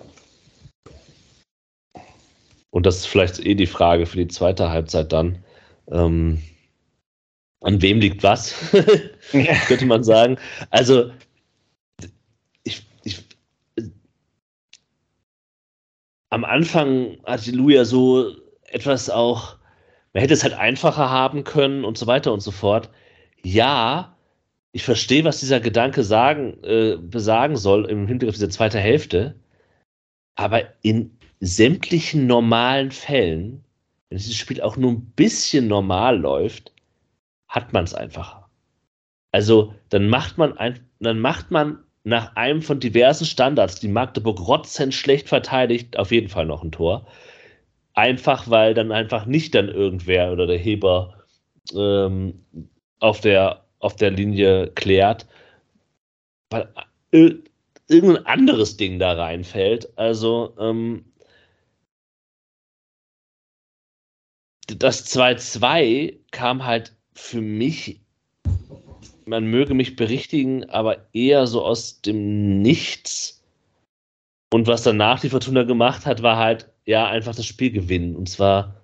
Und 2.70 2.86
das 2.86 2.96
ist 2.96 3.06
vielleicht 3.08 3.44
eh 3.44 3.54
die 3.54 3.66
Frage 3.66 4.06
für 4.06 4.16
die 4.16 4.28
zweite 4.28 4.70
Halbzeit 4.70 5.12
dann. 5.12 5.44
Ähm, 5.90 6.42
an 7.60 7.82
wem 7.82 8.00
liegt 8.00 8.22
was? 8.22 8.54
Könnte 9.66 9.84
man 9.84 10.02
sagen. 10.02 10.38
Also 10.70 11.10
am 16.32 16.46
Anfang 16.46 17.18
hatte 17.24 17.50
Lou 17.50 17.68
ja 17.68 17.84
so 17.84 18.34
etwas 18.64 19.10
auch, 19.10 19.58
man 20.14 20.22
hätte 20.22 20.32
es 20.32 20.42
halt 20.42 20.54
einfacher 20.54 21.10
haben 21.10 21.44
können 21.44 21.84
und 21.84 21.98
so 21.98 22.06
weiter 22.06 22.32
und 22.32 22.40
so 22.40 22.50
fort. 22.50 22.88
Ja, 23.42 24.16
ich 24.72 24.82
verstehe, 24.82 25.24
was 25.24 25.40
dieser 25.40 25.60
Gedanke 25.60 26.02
sagen, 26.02 26.56
äh, 26.64 26.96
besagen 26.96 27.56
soll 27.56 27.84
im 27.84 28.06
Hinblick 28.06 28.30
auf 28.30 28.36
diese 28.36 28.48
zweite 28.48 28.78
Hälfte. 28.78 29.34
Aber 30.34 30.62
in 30.80 31.18
sämtlichen 31.40 32.26
normalen 32.26 32.92
Fällen, 32.92 33.62
wenn 34.08 34.16
dieses 34.16 34.36
Spiel 34.36 34.62
auch 34.62 34.78
nur 34.78 34.92
ein 34.92 35.12
bisschen 35.14 35.68
normal 35.68 36.18
läuft, 36.18 36.72
hat 37.46 37.74
man 37.74 37.84
es 37.84 37.92
einfacher. 37.92 38.48
Also 39.32 39.74
dann 39.90 40.08
macht 40.08 40.38
man 40.38 40.56
ein, 40.56 40.80
dann 40.98 41.18
macht 41.18 41.50
man 41.50 41.84
nach 42.04 42.36
einem 42.36 42.62
von 42.62 42.80
diversen 42.80 43.26
Standards, 43.26 43.80
die 43.80 43.88
Magdeburg 43.88 44.40
rotzend 44.40 44.94
schlecht 44.94 45.28
verteidigt, 45.28 45.98
auf 45.98 46.10
jeden 46.10 46.28
Fall 46.28 46.46
noch 46.46 46.62
ein 46.62 46.72
Tor. 46.72 47.06
Einfach, 47.94 48.48
weil 48.50 48.74
dann 48.74 48.90
einfach 48.92 49.26
nicht 49.26 49.54
dann 49.54 49.68
irgendwer 49.68 50.32
oder 50.32 50.46
der 50.46 50.58
Heber 50.58 51.24
ähm, 51.74 52.44
auf, 52.98 53.20
der, 53.20 53.64
auf 53.78 53.96
der 53.96 54.10
Linie 54.10 54.68
klärt, 54.74 55.26
weil 56.50 56.72
äh, 57.12 57.34
irgendein 57.88 58.26
anderes 58.26 58.76
Ding 58.76 58.98
da 58.98 59.12
reinfällt. 59.12 59.96
Also, 59.96 60.54
ähm, 60.58 61.04
das 64.66 65.06
2-2 65.06 66.18
kam 66.30 66.64
halt 66.64 66.96
für 67.14 67.40
mich 67.40 68.00
man 69.26 69.44
möge 69.44 69.74
mich 69.74 69.96
berichtigen, 69.96 70.68
aber 70.70 71.06
eher 71.12 71.46
so 71.46 71.64
aus 71.64 72.00
dem 72.00 72.62
Nichts. 72.62 73.42
Und 74.52 74.66
was 74.66 74.82
danach 74.82 75.20
die 75.20 75.30
Fortuna 75.30 75.62
gemacht 75.62 76.06
hat, 76.06 76.22
war 76.22 76.36
halt, 76.36 76.70
ja, 76.84 77.06
einfach 77.08 77.34
das 77.34 77.46
Spiel 77.46 77.70
gewinnen. 77.70 78.16
Und 78.16 78.28
zwar 78.28 78.82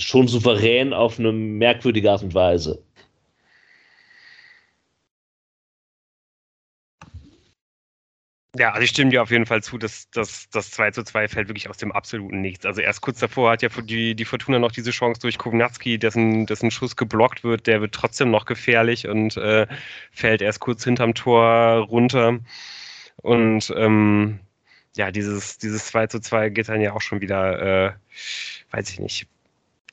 schon 0.00 0.28
souverän 0.28 0.92
auf 0.92 1.18
eine 1.18 1.32
merkwürdige 1.32 2.10
Art 2.10 2.22
und 2.22 2.34
Weise. 2.34 2.84
Ja, 8.58 8.72
also 8.72 8.84
ich 8.84 8.90
stimme 8.90 9.10
dir 9.10 9.22
auf 9.22 9.30
jeden 9.30 9.46
Fall 9.46 9.62
zu, 9.62 9.78
dass 9.78 10.10
das 10.10 10.50
2 10.70 10.90
zu 10.90 11.04
2 11.04 11.26
fällt 11.26 11.48
wirklich 11.48 11.70
aus 11.70 11.78
dem 11.78 11.90
absoluten 11.90 12.42
Nichts. 12.42 12.66
Also 12.66 12.82
erst 12.82 13.00
kurz 13.00 13.18
davor 13.18 13.50
hat 13.52 13.62
ja 13.62 13.70
die, 13.70 14.14
die 14.14 14.24
Fortuna 14.26 14.58
noch 14.58 14.72
diese 14.72 14.90
Chance 14.90 15.20
durch 15.22 15.38
Kownatski, 15.38 15.98
dessen, 15.98 16.44
dessen 16.44 16.70
Schuss 16.70 16.96
geblockt 16.96 17.44
wird, 17.44 17.66
der 17.66 17.80
wird 17.80 17.94
trotzdem 17.94 18.30
noch 18.30 18.44
gefährlich 18.44 19.08
und 19.08 19.38
äh, 19.38 19.66
fällt 20.12 20.42
erst 20.42 20.60
kurz 20.60 20.84
hinterm 20.84 21.14
Tor 21.14 21.78
runter. 21.88 22.40
Und 23.22 23.72
ähm, 23.76 24.40
ja, 24.96 25.10
dieses, 25.10 25.58
dieses 25.58 25.86
2 25.86 26.08
zu 26.08 26.20
2 26.20 26.50
geht 26.50 26.68
dann 26.68 26.80
ja 26.82 26.92
auch 26.92 27.00
schon 27.02 27.22
wieder, 27.22 27.88
äh, 27.88 27.92
weiß 28.72 28.90
ich 28.90 29.00
nicht, 29.00 29.28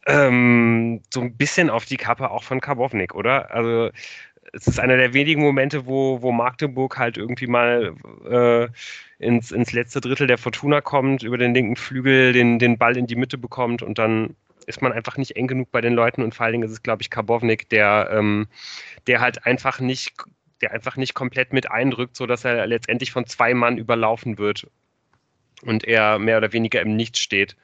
ähm, 0.07 1.01
so 1.14 1.22
ein 1.22 1.36
bisschen 1.38 1.70
auf 1.70 1.86
die 1.86 1.97
Kappe 1.97 2.32
auch 2.32 2.43
von 2.43 2.62
Karbovnik, 2.62 3.14
oder? 3.16 3.51
Also 3.51 3.91
es 4.54 4.68
ist 4.68 4.80
einer 4.80 4.97
der 4.97 5.14
wenigen 5.14 5.41
Momente, 5.41 5.86
wo, 5.86 6.22
wo 6.22 6.32
Magdeburg 6.32 6.97
halt 6.97 7.18
irgendwie 7.18 7.47
mal 7.47 7.95
äh, 8.30 8.68
ins, 9.20 9.52
ins 9.52 9.72
letzte 9.72 10.02
Drittel 10.02 10.28
der 10.28 10.38
Fortuna 10.38 10.82
kommt, 10.82 11.24
über 11.24 11.38
den 11.38 11.54
linken 11.54 11.76
Flügel 11.76 12.34
den, 12.34 12.60
den 12.60 12.78
Ball 12.78 12.97
in 12.97 13.08
die 13.08 13.16
Mitte 13.16 13.38
bekommt 13.38 13.82
und 13.82 13.97
dann 13.97 14.36
ist 14.66 14.82
man 14.82 14.93
einfach 14.93 15.18
nicht 15.18 15.36
eng 15.36 15.47
genug 15.47 15.72
bei 15.72 15.82
den 15.82 15.93
Leuten 15.93 16.22
und 16.22 16.36
vor 16.36 16.45
allen 16.45 16.54
Dingen 16.54 16.64
ist 16.64 16.72
es, 16.72 16.84
glaube 16.84 17.02
ich, 17.02 17.10
Karbovnik, 17.10 17.70
der, 17.70 18.10
ähm, 18.12 18.47
der 19.08 19.20
halt 19.20 19.45
einfach 19.45 19.80
nicht, 19.80 20.14
der 20.62 20.72
einfach 20.74 20.95
nicht 20.95 21.14
komplett 21.16 21.54
mit 21.54 21.72
eindrückt, 21.72 22.16
sodass 22.16 22.45
er 22.45 22.68
letztendlich 22.68 23.12
von 23.12 23.26
zwei 23.26 23.54
Mann 23.54 23.78
überlaufen 23.78 24.38
wird 24.38 24.68
und 25.64 25.86
er 25.86 26.20
mehr 26.20 26.38
oder 26.38 26.54
weniger 26.54 26.82
im 26.82 26.95
Nichts 26.95 27.20
steht. 27.20 27.56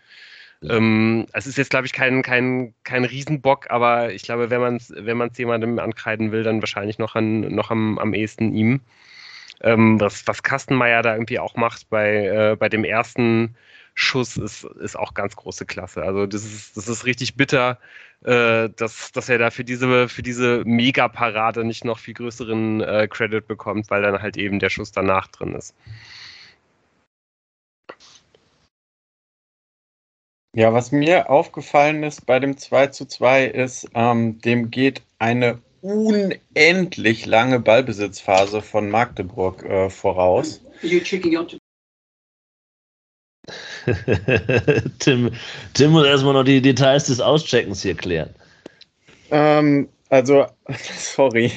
Ähm, 0.69 1.25
es 1.33 1.47
ist 1.47 1.57
jetzt, 1.57 1.69
glaube 1.69 1.85
ich, 1.85 1.93
kein, 1.93 2.21
kein, 2.21 2.73
kein 2.83 3.05
Riesenbock, 3.05 3.69
aber 3.69 4.13
ich 4.13 4.23
glaube, 4.23 4.49
wenn 4.49 4.61
man 4.61 4.77
es 4.77 4.93
wenn 4.95 5.17
man's 5.17 5.37
jemandem 5.37 5.79
ankreiden 5.79 6.31
will, 6.31 6.43
dann 6.43 6.61
wahrscheinlich 6.61 6.97
noch, 6.99 7.15
an, 7.15 7.41
noch 7.41 7.71
am, 7.71 7.97
am 7.99 8.13
ehesten 8.13 8.53
ihm. 8.53 8.81
Ähm, 9.61 9.99
was, 9.99 10.27
was 10.27 10.43
Kastenmeier 10.43 11.01
da 11.01 11.13
irgendwie 11.13 11.39
auch 11.39 11.55
macht 11.55 11.89
bei, 11.89 12.25
äh, 12.25 12.55
bei 12.57 12.69
dem 12.69 12.83
ersten 12.83 13.55
Schuss, 13.93 14.37
ist, 14.37 14.65
ist 14.65 14.97
auch 14.97 15.13
ganz 15.13 15.35
große 15.35 15.65
Klasse. 15.65 16.03
Also 16.03 16.25
das 16.25 16.43
ist, 16.43 16.75
das 16.75 16.89
ist 16.89 17.05
richtig 17.05 17.35
bitter, 17.35 17.79
äh, 18.23 18.69
dass, 18.75 19.11
dass 19.13 19.29
er 19.29 19.37
da 19.37 19.51
für 19.51 19.63
diese, 19.63 20.09
für 20.09 20.23
diese 20.23 20.63
Mega-Parade 20.65 21.63
nicht 21.63 21.85
noch 21.85 21.99
viel 21.99 22.13
größeren 22.13 22.81
äh, 22.81 23.07
Credit 23.09 23.47
bekommt, 23.47 23.89
weil 23.89 24.01
dann 24.01 24.21
halt 24.21 24.37
eben 24.37 24.59
der 24.59 24.69
Schuss 24.69 24.91
danach 24.91 25.27
drin 25.27 25.53
ist. 25.55 25.73
Ja, 30.55 30.73
was 30.73 30.93
mir 30.93 31.29
aufgefallen 31.29 32.03
ist 32.03 32.25
bei 32.25 32.39
dem 32.39 32.57
2 32.57 32.87
zu 32.87 33.05
2 33.05 33.45
ist, 33.47 33.89
ähm, 33.93 34.39
dem 34.39 34.71
geht 34.71 35.01
eine 35.19 35.59
unendlich 35.81 37.25
lange 37.25 37.59
Ballbesitzphase 37.59 38.61
von 38.61 38.89
Magdeburg 38.89 39.65
äh, 39.65 39.89
voraus. 39.89 40.61
Tim, 44.99 45.31
Tim 45.73 45.91
muss 45.91 46.07
erstmal 46.07 46.33
noch 46.33 46.45
die 46.45 46.61
Details 46.61 47.07
des 47.07 47.19
Auscheckens 47.19 47.81
hier 47.81 47.95
klären. 47.95 48.33
Ähm, 49.31 49.89
also, 50.07 50.45
sorry. 50.97 51.51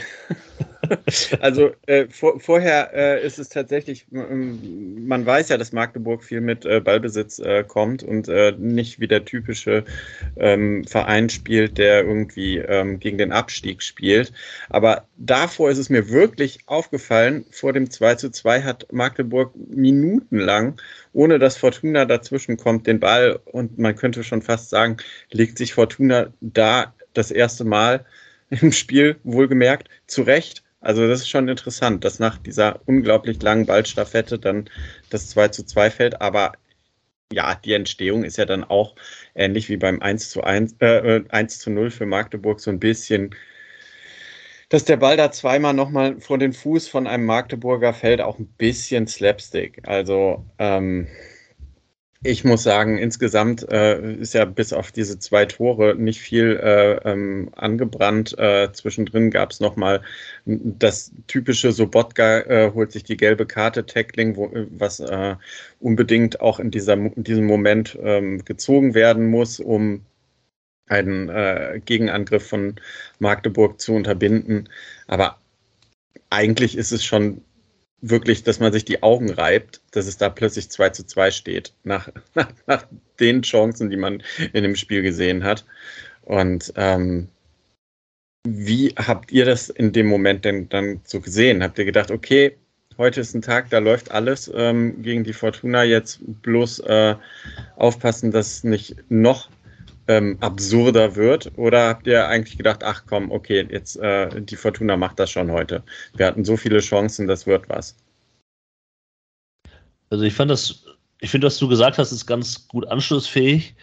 also 1.41 1.73
äh, 1.87 2.07
vor, 2.09 2.39
vorher 2.41 2.93
äh, 2.95 3.27
ist 3.27 3.39
es 3.39 3.49
tatsächlich, 3.49 4.07
man 4.11 5.27
weiß 5.27 5.49
ja, 5.49 5.57
dass 5.57 5.73
Magdeburg 5.73 6.23
viel 6.23 6.41
mit 6.41 6.65
äh, 6.65 6.81
Ballbesitz 6.81 7.39
äh, 7.39 7.65
kommt 7.65 8.03
und 8.03 8.29
äh, 8.29 8.53
nicht 8.57 9.01
wie 9.01 9.09
der 9.09 9.25
typische 9.25 9.85
ähm, 10.37 10.85
Verein 10.85 11.29
spielt, 11.29 11.79
der 11.79 12.05
irgendwie 12.05 12.59
ähm, 12.59 13.01
gegen 13.01 13.19
den 13.19 13.33
Abstieg 13.33 13.83
spielt. 13.83 14.33
Aber 14.69 15.07
davor 15.17 15.71
ist 15.71 15.79
es 15.79 15.91
mir 15.91 16.11
wirklich 16.11 16.61
aufgefallen, 16.67 17.45
vor 17.51 17.73
dem 17.73 17.91
2 17.91 18.15
zu 18.17 18.31
2 18.31 18.63
hat 18.63 18.87
Magdeburg 18.93 19.53
minutenlang, 19.57 20.81
ohne 21.13 21.39
dass 21.39 21.57
Fortuna 21.57 22.05
dazwischen 22.05 22.57
kommt, 22.57 22.87
den 22.87 23.01
Ball 23.01 23.41
und 23.47 23.79
man 23.79 23.97
könnte 23.97 24.23
schon 24.23 24.43
fast 24.43 24.71
sagen, 24.71 24.99
legt 25.31 25.59
sich 25.59 25.75
Fortuna 25.75 26.33
da 26.41 26.95
das 27.15 27.31
erste 27.31 27.65
Mal 27.65 28.05
im 28.51 28.73
Spiel, 28.73 29.17
wohlgemerkt, 29.25 29.89
zurecht 30.07 30.63
also 30.81 31.07
das 31.09 31.21
ist 31.21 31.29
schon 31.29 31.49
interessant, 31.49 32.05
dass 32.05 32.19
nach 32.19 32.39
dieser 32.39 32.81
unglaublich 32.87 33.43
langen 33.43 33.67
Ballstaffette 33.67 34.39
dann 34.39 34.71
das 35.11 35.29
2 35.31 35.49
zu 35.49 35.65
2 35.65 35.91
fällt. 35.91 36.21
Aber 36.21 36.53
ja, 37.33 37.55
die 37.57 37.73
Entstehung 37.75 38.25
ist 38.25 38.39
ja 38.39 38.45
dann 38.47 38.65
auch 38.65 38.95
ähnlich 39.35 39.69
wie 39.69 39.77
beim 39.77 40.01
1 40.01 40.31
zu 40.31 40.43
1, 40.43 40.77
äh, 40.81 41.23
1 41.29 41.57
äh, 41.57 41.59
zu 41.59 41.71
0 41.71 41.91
für 41.91 42.07
Magdeburg 42.07 42.61
so 42.61 42.71
ein 42.71 42.81
bisschen, 42.81 43.35
dass 44.69 44.85
der 44.85 44.99
Ball 44.99 45.17
da 45.17 45.33
zweimal 45.33 45.75
nochmal 45.75 46.21
vor 46.21 46.39
den 46.39 46.53
Fuß 46.53 46.89
von 46.89 47.07
einem 47.07 47.27
Magdeburger 47.27 47.95
fällt, 47.95 48.21
auch 48.21 48.39
ein 48.39 48.47
bisschen 48.59 49.07
Slapstick. 49.07 49.87
Also 49.87 50.45
ähm, 50.59 51.09
ich 52.23 52.45
muss 52.45 52.65
sagen, 52.65 52.99
insgesamt 52.99 53.71
äh, 53.71 54.15
ist 54.15 54.35
ja 54.35 54.45
bis 54.45 54.73
auf 54.73 54.91
diese 54.91 55.21
zwei 55.21 55.47
Tore 55.47 55.95
nicht 55.95 56.21
viel 56.21 56.57
äh, 56.57 56.95
ähm, 57.09 57.51
angebrannt. 57.55 58.37
Äh, 58.39 58.73
zwischendrin 58.73 59.31
gab 59.31 59.53
es 59.53 59.61
nochmal 59.61 60.03
das 60.45 61.13
typische 61.29 61.71
Sobotka 61.71 62.41
äh, 62.41 62.73
holt 62.75 62.91
sich 62.91 63.05
die 63.05 63.17
gelbe 63.17 63.47
Karte 63.47 63.87
Tackling, 63.87 64.37
wo, 64.37 64.51
was 64.71 64.99
äh, 64.99 65.37
unbedingt 65.79 66.41
auch 66.41 66.59
in, 66.59 66.73
dieser, 66.73 66.95
in 66.95 67.23
diesem 67.23 67.47
Moment 67.47 67.97
ähm, 68.03 68.45
gezogen 68.45 68.95
werden 68.95 69.29
muss, 69.31 69.61
um 69.61 70.05
einen 70.89 71.29
äh, 71.29 71.81
Gegenangriff 71.85 72.49
von 72.49 72.77
Magdeburg 73.21 73.81
zu 73.81 73.93
unterbinden. 73.95 74.69
Aber 75.07 75.39
eigentlich 76.31 76.77
ist 76.77 76.93
es 76.93 77.05
schon 77.05 77.43
wirklich, 78.01 78.45
dass 78.45 78.61
man 78.61 78.73
sich 78.73 78.85
die 78.85 79.03
Augen 79.03 79.31
reibt, 79.31 79.81
dass 79.91 80.07
es 80.07 80.17
da 80.17 80.29
plötzlich 80.29 80.71
2 80.71 80.91
zu 80.91 81.07
2 81.07 81.31
steht, 81.31 81.75
nach, 81.85 82.09
nach, 82.35 82.51
nach 82.67 82.87
den 83.21 83.43
Chancen, 83.43 83.91
die 83.91 83.97
man 83.97 84.23
in 84.53 84.63
dem 84.63 84.77
Spiel 84.77 85.03
gesehen 85.03 85.45
hat. 85.45 85.65
Und 86.23 86.73
ähm, 86.77 87.29
wie 88.47 88.95
habt 88.97 89.33
ihr 89.33 89.45
das 89.45 89.69
in 89.69 89.93
dem 89.93 90.07
Moment 90.07 90.45
denn 90.45 90.69
dann 90.69 91.01
so 91.05 91.21
gesehen? 91.21 91.63
Habt 91.63 91.79
ihr 91.79 91.85
gedacht, 91.85 92.11
okay, 92.11 92.57
heute 92.97 93.21
ist 93.21 93.35
ein 93.35 93.43
Tag, 93.43 93.71
da 93.71 93.79
läuft 93.79 94.11
alles 94.11 94.51
ähm, 94.55 95.03
gegen 95.03 95.25
die 95.25 95.33
Fortuna, 95.33 95.85
jetzt 95.85 96.21
bloß 96.43 96.81
äh, 96.81 97.15
aufpassen, 97.77 98.31
dass 98.31 98.59
es 98.59 98.65
nicht 98.65 98.97
noch 99.09 99.49
ähm, 100.09 100.39
absurder 100.41 101.15
wird? 101.15 101.53
Oder 101.57 101.89
habt 101.89 102.07
ihr 102.07 102.27
eigentlich 102.27 102.57
gedacht, 102.57 102.83
ach 102.83 103.05
komm, 103.07 103.31
okay, 103.31 103.67
jetzt 103.71 103.97
äh, 103.97 104.43
die 104.43 104.57
Fortuna 104.57 104.97
macht 104.97 105.19
das 105.19 105.31
schon 105.31 105.53
heute. 105.53 105.83
Wir 106.17 106.27
hatten 106.27 106.45
so 106.45 106.57
viele 106.57 106.81
Chancen, 106.81 107.29
das 107.29 107.47
wird 107.47 107.69
was. 107.69 107.97
Also 110.11 110.25
ich 110.25 110.35
fand 110.35 110.51
das, 110.51 110.85
ich 111.21 111.31
finde, 111.31 111.47
was 111.47 111.59
du 111.59 111.69
gesagt 111.69 111.99
hast, 111.99 112.13
ist 112.13 112.27
ganz 112.27 112.67
gut 112.67 112.89
anschlussfähig, 112.89 113.75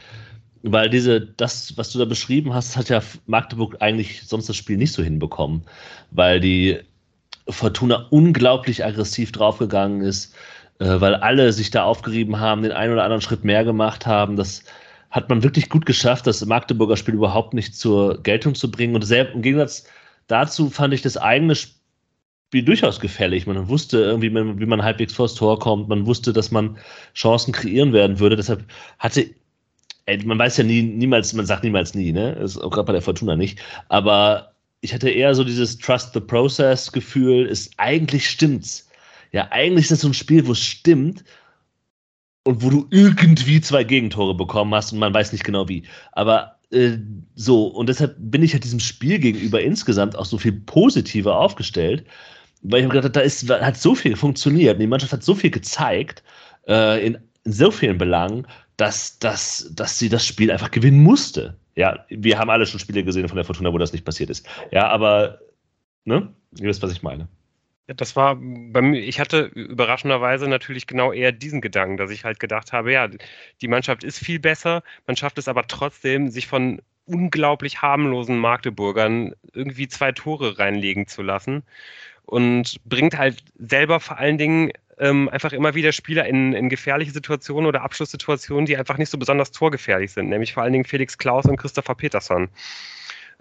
weil 0.63 0.89
diese, 0.89 1.21
das, 1.21 1.77
was 1.77 1.91
du 1.91 1.99
da 1.99 2.05
beschrieben 2.05 2.53
hast, 2.53 2.75
hat 2.75 2.89
ja 2.89 3.01
Magdeburg 3.27 3.77
eigentlich 3.79 4.23
sonst 4.23 4.49
das 4.49 4.55
Spiel 4.55 4.77
nicht 4.77 4.93
so 4.93 5.03
hinbekommen, 5.03 5.63
weil 6.09 6.39
die 6.39 6.79
Fortuna 7.47 8.07
unglaublich 8.09 8.83
aggressiv 8.83 9.31
draufgegangen 9.31 10.01
ist, 10.01 10.33
äh, 10.79 10.99
weil 10.99 11.13
alle 11.13 11.53
sich 11.53 11.69
da 11.69 11.83
aufgerieben 11.83 12.39
haben, 12.39 12.63
den 12.63 12.71
einen 12.71 12.93
oder 12.93 13.03
anderen 13.03 13.21
Schritt 13.21 13.43
mehr 13.43 13.63
gemacht 13.63 14.07
haben. 14.07 14.35
Das 14.35 14.63
hat 15.15 15.29
man 15.29 15.43
wirklich 15.43 15.69
gut 15.69 15.85
geschafft, 15.85 16.27
das 16.27 16.45
Magdeburger 16.45 16.97
Spiel 16.97 17.13
überhaupt 17.13 17.53
nicht 17.53 17.73
zur 17.73 18.21
Geltung 18.21 18.53
zu 18.53 18.69
bringen. 18.69 18.95
Und 18.95 19.03
selbst, 19.03 19.33
im 19.33 19.41
Gegensatz 19.41 19.85
dazu 20.27 20.69
fand 20.69 20.93
ich 20.93 21.01
das 21.01 21.15
eigene 21.15 21.55
Spiel 21.55 22.65
durchaus 22.65 22.99
gefällig. 22.99 23.47
Man 23.47 23.69
wusste 23.69 23.99
irgendwie, 23.99 24.29
wie 24.33 24.65
man 24.65 24.83
halbwegs 24.83 25.13
vors 25.13 25.33
Tor 25.33 25.57
kommt. 25.57 25.87
Man 25.87 26.05
wusste, 26.05 26.33
dass 26.33 26.51
man 26.51 26.77
Chancen 27.13 27.53
kreieren 27.53 27.93
werden 27.93 28.19
würde. 28.19 28.35
Deshalb 28.35 28.65
hatte 28.99 29.29
ey, 30.05 30.21
man 30.25 30.37
weiß 30.37 30.57
ja 30.57 30.65
nie, 30.65 30.81
niemals, 30.81 31.31
man 31.31 31.45
sagt 31.45 31.63
niemals 31.63 31.95
nie, 31.95 32.11
ne? 32.11 32.33
Ist 32.33 32.57
auch 32.57 32.71
gerade 32.71 32.87
bei 32.87 32.93
der 32.93 33.01
Fortuna 33.01 33.37
nicht. 33.37 33.59
Aber 33.87 34.51
ich 34.81 34.93
hatte 34.93 35.09
eher 35.09 35.33
so 35.33 35.45
dieses 35.45 35.77
Trust 35.77 36.13
the 36.13 36.19
Process 36.19 36.91
Gefühl, 36.91 37.45
ist 37.45 37.73
eigentlich 37.77 38.29
stimmt's. 38.29 38.89
Ja, 39.31 39.47
eigentlich 39.51 39.85
ist 39.85 39.91
das 39.91 40.01
so 40.01 40.09
ein 40.09 40.13
Spiel, 40.13 40.45
wo 40.45 40.51
es 40.51 40.59
stimmt 40.59 41.23
und 42.45 42.63
wo 42.63 42.69
du 42.69 42.87
irgendwie 42.91 43.59
zwei 43.59 43.83
Gegentore 43.83 44.35
bekommen 44.35 44.73
hast 44.73 44.93
und 44.93 44.99
man 44.99 45.13
weiß 45.13 45.31
nicht 45.31 45.43
genau 45.43 45.67
wie. 45.67 45.83
Aber 46.13 46.55
äh, 46.71 46.97
so, 47.35 47.67
und 47.67 47.89
deshalb 47.89 48.15
bin 48.19 48.43
ich 48.43 48.53
halt 48.53 48.63
diesem 48.63 48.79
Spiel 48.79 49.19
gegenüber 49.19 49.61
insgesamt 49.61 50.15
auch 50.15 50.25
so 50.25 50.37
viel 50.37 50.53
positiver 50.53 51.37
aufgestellt, 51.37 52.05
weil 52.61 52.79
ich 52.79 52.85
habe 52.85 52.95
gedacht, 52.95 53.15
da 53.15 53.21
ist, 53.21 53.49
hat 53.49 53.77
so 53.77 53.95
viel 53.95 54.15
funktioniert, 54.15 54.79
die 54.79 54.87
Mannschaft 54.87 55.11
hat 55.11 55.23
so 55.23 55.35
viel 55.35 55.49
gezeigt, 55.49 56.23
äh, 56.67 57.05
in, 57.05 57.17
in 57.43 57.51
so 57.51 57.71
vielen 57.71 57.97
Belangen, 57.97 58.47
dass, 58.77 59.17
dass, 59.19 59.71
dass 59.73 59.97
sie 59.97 60.09
das 60.09 60.25
Spiel 60.25 60.51
einfach 60.51 60.71
gewinnen 60.71 61.01
musste. 61.01 61.57
Ja, 61.75 62.05
wir 62.09 62.37
haben 62.37 62.49
alle 62.49 62.65
schon 62.65 62.79
Spiele 62.79 63.03
gesehen 63.03 63.27
von 63.27 63.35
der 63.37 63.45
Fortuna, 63.45 63.73
wo 63.73 63.77
das 63.77 63.91
nicht 63.91 64.05
passiert 64.05 64.29
ist. 64.29 64.47
Ja, 64.71 64.87
aber, 64.87 65.39
ne? 66.05 66.29
Ihr 66.59 66.67
wisst, 66.67 66.81
was 66.81 66.91
ich 66.91 67.03
meine. 67.03 67.27
Das 67.87 68.15
war 68.15 68.35
bei 68.35 68.81
mir, 68.81 68.99
ich 68.99 69.19
hatte 69.19 69.43
überraschenderweise 69.53 70.47
natürlich 70.47 70.87
genau 70.87 71.13
eher 71.13 71.31
diesen 71.31 71.61
Gedanken, 71.61 71.97
dass 71.97 72.09
ich 72.09 72.25
halt 72.25 72.39
gedacht 72.39 72.73
habe, 72.73 72.91
ja, 72.91 73.07
die 73.61 73.67
Mannschaft 73.67 74.03
ist 74.03 74.17
viel 74.17 74.39
besser, 74.39 74.81
man 75.05 75.15
schafft 75.15 75.37
es 75.37 75.47
aber 75.47 75.67
trotzdem, 75.67 76.29
sich 76.29 76.47
von 76.47 76.81
unglaublich 77.05 77.83
harmlosen 77.83 78.39
Magdeburgern 78.39 79.33
irgendwie 79.53 79.87
zwei 79.87 80.11
Tore 80.11 80.57
reinlegen 80.57 81.05
zu 81.05 81.21
lassen 81.21 81.63
und 82.25 82.77
bringt 82.85 83.17
halt 83.17 83.43
selber 83.59 83.99
vor 83.99 84.17
allen 84.17 84.39
Dingen 84.39 84.71
ähm, 84.97 85.29
einfach 85.29 85.53
immer 85.53 85.75
wieder 85.75 85.91
Spieler 85.91 86.25
in, 86.25 86.53
in 86.53 86.69
gefährliche 86.69 87.11
Situationen 87.11 87.67
oder 87.67 87.83
Abschlusssituationen, 87.83 88.65
die 88.65 88.77
einfach 88.77 88.97
nicht 88.97 89.09
so 89.09 89.17
besonders 89.17 89.51
torgefährlich 89.51 90.11
sind, 90.11 90.29
nämlich 90.29 90.53
vor 90.53 90.63
allen 90.63 90.73
Dingen 90.73 90.85
Felix 90.85 91.17
Klaus 91.17 91.45
und 91.45 91.57
Christopher 91.57 91.95
Peterson. 91.95 92.49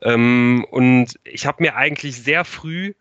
Ähm, 0.03 0.67
und 0.71 1.19
ich 1.25 1.47
habe 1.47 1.63
mir 1.63 1.77
eigentlich 1.77 2.17
sehr 2.17 2.45
früh 2.45 2.93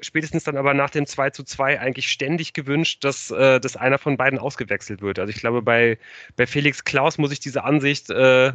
spätestens 0.00 0.44
dann 0.44 0.56
aber 0.56 0.74
nach 0.74 0.90
dem 0.90 1.06
2 1.06 1.30
zu 1.30 1.44
2 1.44 1.80
eigentlich 1.80 2.10
ständig 2.10 2.52
gewünscht, 2.52 3.04
dass, 3.04 3.30
äh, 3.30 3.60
dass 3.60 3.76
einer 3.76 3.98
von 3.98 4.16
beiden 4.16 4.38
ausgewechselt 4.38 5.02
wird. 5.02 5.18
Also 5.18 5.30
ich 5.30 5.38
glaube, 5.38 5.62
bei, 5.62 5.98
bei 6.36 6.46
Felix 6.46 6.84
Klaus 6.84 7.18
muss 7.18 7.32
ich 7.32 7.40
diese 7.40 7.64
Ansicht 7.64 8.10
äh, 8.10 8.52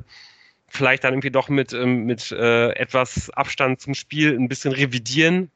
vielleicht 0.68 1.03
dann 1.03 1.14
irgendwie 1.14 1.32
doch 1.32 1.49
mit, 1.49 1.74
ähm, 1.74 2.06
mit 2.06 2.32
äh, 2.32 2.72
etwas 2.72 3.30
Abstand 3.32 3.82
zum 3.82 3.94
Spiel 3.94 4.36
ein 4.38 4.49
bisschen 4.49 4.74
revidieren. 4.74 5.52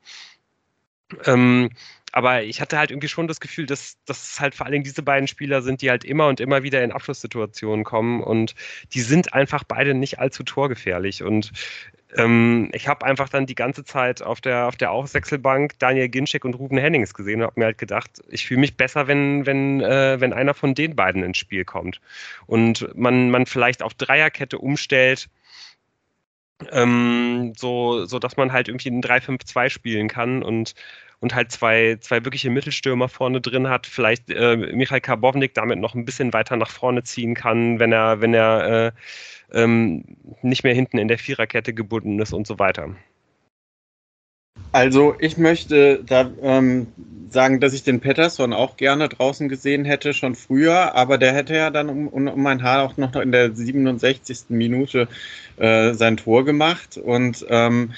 Ähm, 1.25 1.69
aber 2.11 2.43
ich 2.43 2.61
hatte 2.61 2.77
halt 2.77 2.91
irgendwie 2.91 3.07
schon 3.07 3.27
das 3.27 3.39
Gefühl, 3.39 3.65
dass 3.65 3.97
das 4.05 4.39
halt 4.39 4.53
vor 4.53 4.65
allen 4.65 4.73
Dingen 4.73 4.83
diese 4.83 5.01
beiden 5.01 5.27
Spieler 5.27 5.63
sind, 5.63 5.81
die 5.81 5.89
halt 5.89 6.05
immer 6.05 6.27
und 6.27 6.39
immer 6.39 6.61
wieder 6.61 6.83
in 6.83 6.91
Abschlusssituationen 6.91 7.83
kommen 7.83 8.21
und 8.21 8.53
die 8.93 9.01
sind 9.01 9.33
einfach 9.33 9.63
beide 9.63 9.95
nicht 9.95 10.19
allzu 10.19 10.43
torgefährlich. 10.43 11.23
Und 11.23 11.51
ähm, 12.15 12.69
ich 12.73 12.87
habe 12.87 13.05
einfach 13.05 13.29
dann 13.29 13.45
die 13.45 13.55
ganze 13.55 13.83
Zeit 13.83 14.21
auf 14.21 14.41
der, 14.41 14.67
auf 14.67 14.75
der 14.75 14.91
Auswechselbank 14.91 15.79
Daniel 15.79 16.09
Ginczek 16.09 16.45
und 16.45 16.55
Ruben 16.55 16.77
Hennings 16.77 17.13
gesehen 17.13 17.41
und 17.41 17.47
habe 17.47 17.59
mir 17.59 17.65
halt 17.65 17.77
gedacht, 17.77 18.21
ich 18.29 18.45
fühle 18.45 18.59
mich 18.59 18.77
besser, 18.77 19.07
wenn, 19.07 19.45
wenn, 19.45 19.81
äh, 19.81 20.19
wenn 20.19 20.33
einer 20.33 20.53
von 20.53 20.75
den 20.75 20.95
beiden 20.95 21.23
ins 21.23 21.37
Spiel 21.37 21.65
kommt. 21.65 22.01
Und 22.45 22.87
man, 22.95 23.29
man 23.29 23.45
vielleicht 23.45 23.81
auf 23.83 23.93
Dreierkette 23.93 24.59
umstellt, 24.59 25.29
ähm, 26.71 27.53
so, 27.57 28.05
so 28.05 28.19
dass 28.19 28.37
man 28.37 28.51
halt 28.51 28.67
irgendwie 28.67 28.89
ein 28.89 29.01
3-5-2 29.01 29.69
spielen 29.69 30.07
kann 30.07 30.43
und 30.43 30.75
und 31.23 31.33
halt 31.33 31.51
zwei, 31.51 31.97
zwei 32.01 32.23
wirkliche 32.25 32.49
Mittelstürmer 32.49 33.07
vorne 33.07 33.39
drin 33.39 33.69
hat, 33.69 33.87
vielleicht 33.87 34.29
äh, 34.29 34.57
Michael 34.57 34.99
Karbovnik 34.99 35.53
damit 35.53 35.79
noch 35.79 35.95
ein 35.95 36.03
bisschen 36.03 36.33
weiter 36.33 36.57
nach 36.57 36.69
vorne 36.69 37.03
ziehen 37.03 37.33
kann, 37.33 37.79
wenn 37.79 37.93
er, 37.93 38.19
wenn 38.19 38.33
er 38.33 38.87
äh, 38.87 38.91
ähm, 39.53 40.03
nicht 40.41 40.65
mehr 40.65 40.73
hinten 40.73 40.97
in 40.97 41.07
der 41.07 41.17
Viererkette 41.17 41.73
gebunden 41.73 42.19
ist 42.19 42.33
und 42.33 42.45
so 42.45 42.59
weiter. 42.59 42.93
Also 44.73 45.15
ich 45.19 45.37
möchte 45.37 46.03
da 46.03 46.29
ähm, 46.41 46.87
sagen, 47.29 47.61
dass 47.61 47.73
ich 47.73 47.83
den 47.83 48.01
Pettersson 48.01 48.51
auch 48.51 48.75
gerne 48.75 49.07
draußen 49.07 49.47
gesehen 49.47 49.85
hätte, 49.85 50.13
schon 50.13 50.35
früher, 50.35 50.93
aber 50.93 51.17
der 51.17 51.33
hätte 51.33 51.55
ja 51.55 51.69
dann 51.69 51.89
um, 51.89 52.07
um, 52.09 52.27
um 52.27 52.47
ein 52.47 52.63
Haar 52.63 52.83
auch 52.83 52.97
noch 52.97 53.15
in 53.15 53.31
der 53.31 53.55
67. 53.55 54.45
Minute 54.49 55.07
äh, 55.55 55.93
sein 55.93 56.17
Tor 56.17 56.43
gemacht 56.43 56.97
und 56.97 57.45
ähm, 57.49 57.93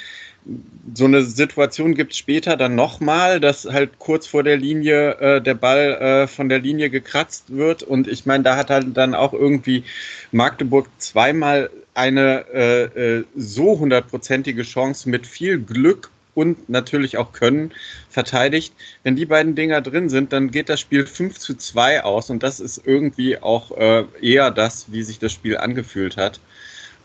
so 0.94 1.06
eine 1.06 1.24
Situation 1.24 1.96
gibt 1.96 2.12
es 2.12 2.18
später 2.20 2.56
dann 2.56 2.76
nochmal, 2.76 3.40
dass 3.40 3.66
halt 3.66 3.98
kurz 4.00 4.28
vor 4.28 4.44
der 4.44 4.58
Linie 4.58 5.16
äh, 5.20 5.42
der 5.42 5.56
Ball 5.56 5.94
äh, 5.96 6.28
von 6.28 6.50
der 6.50 6.60
Linie 6.60 6.90
gekratzt 6.90 7.56
wird. 7.56 7.84
Und 7.84 8.08
ich 8.08 8.26
meine, 8.26 8.44
da 8.44 8.56
hat 8.56 8.70
halt 8.70 8.96
dann 8.96 9.16
auch 9.16 9.34
irgendwie 9.34 9.84
Magdeburg 10.32 10.88
zweimal 11.00 11.70
eine 11.96 12.46
äh, 12.54 12.84
äh, 12.84 13.24
so 13.36 13.80
hundertprozentige 13.80 14.64
Chance 14.64 15.10
mit 15.10 15.26
viel 15.26 15.60
Glück 15.60 16.12
und 16.36 16.70
natürlich 16.70 17.18
auch 17.18 17.32
Können 17.32 17.72
verteidigt. 18.10 18.74
Wenn 19.04 19.16
die 19.16 19.26
beiden 19.26 19.56
Dinger 19.56 19.82
drin 19.82 20.10
sind, 20.10 20.34
dann 20.34 20.52
geht 20.52 20.70
das 20.70 20.80
Spiel 20.82 21.08
5 21.08 21.40
zu 21.40 21.56
2 21.56 22.04
aus 22.04 22.30
und 22.30 22.44
das 22.44 22.60
ist 22.60 22.82
irgendwie 22.86 23.40
auch 23.40 23.76
äh, 23.78 24.04
eher 24.22 24.52
das, 24.52 24.92
wie 24.92 25.02
sich 25.02 25.18
das 25.18 25.32
Spiel 25.32 25.58
angefühlt 25.58 26.18
hat. 26.18 26.40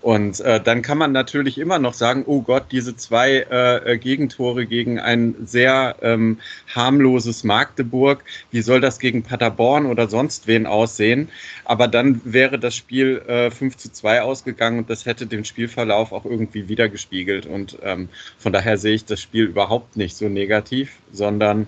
Und 0.02 0.40
äh, 0.40 0.60
dann 0.60 0.80
kann 0.80 0.96
man 0.96 1.12
natürlich 1.12 1.58
immer 1.58 1.78
noch 1.78 1.92
sagen, 1.92 2.24
oh 2.26 2.40
Gott, 2.40 2.66
diese 2.70 2.96
zwei 2.96 3.46
äh, 3.50 3.98
Gegentore 3.98 4.66
gegen 4.66 4.98
ein 4.98 5.34
sehr 5.44 5.96
ähm, 6.00 6.38
harmloses 6.74 7.44
Magdeburg, 7.44 8.24
wie 8.50 8.62
soll 8.62 8.80
das 8.80 8.98
gegen 8.98 9.22
Paderborn 9.22 9.86
oder 9.86 10.08
sonst 10.08 10.46
wen 10.46 10.66
aussehen? 10.66 11.28
Aber 11.64 11.86
dann 11.86 12.20
wäre 12.24 12.58
das 12.58 12.74
Spiel 12.74 13.18
äh, 13.26 13.50
5 13.50 13.76
zu 13.76 13.92
2 13.92 14.22
ausgegangen 14.22 14.78
und 14.78 14.90
das 14.90 15.04
hätte 15.04 15.26
den 15.26 15.44
Spielverlauf 15.44 16.12
auch 16.12 16.24
irgendwie 16.24 16.68
wiedergespiegelt. 16.68 17.44
Und 17.44 17.78
ähm, 17.82 18.08
von 18.38 18.52
daher 18.52 18.78
sehe 18.78 18.94
ich 18.94 19.04
das 19.04 19.20
Spiel 19.20 19.44
überhaupt 19.44 19.96
nicht 19.96 20.16
so 20.16 20.28
negativ, 20.28 20.96
sondern 21.12 21.66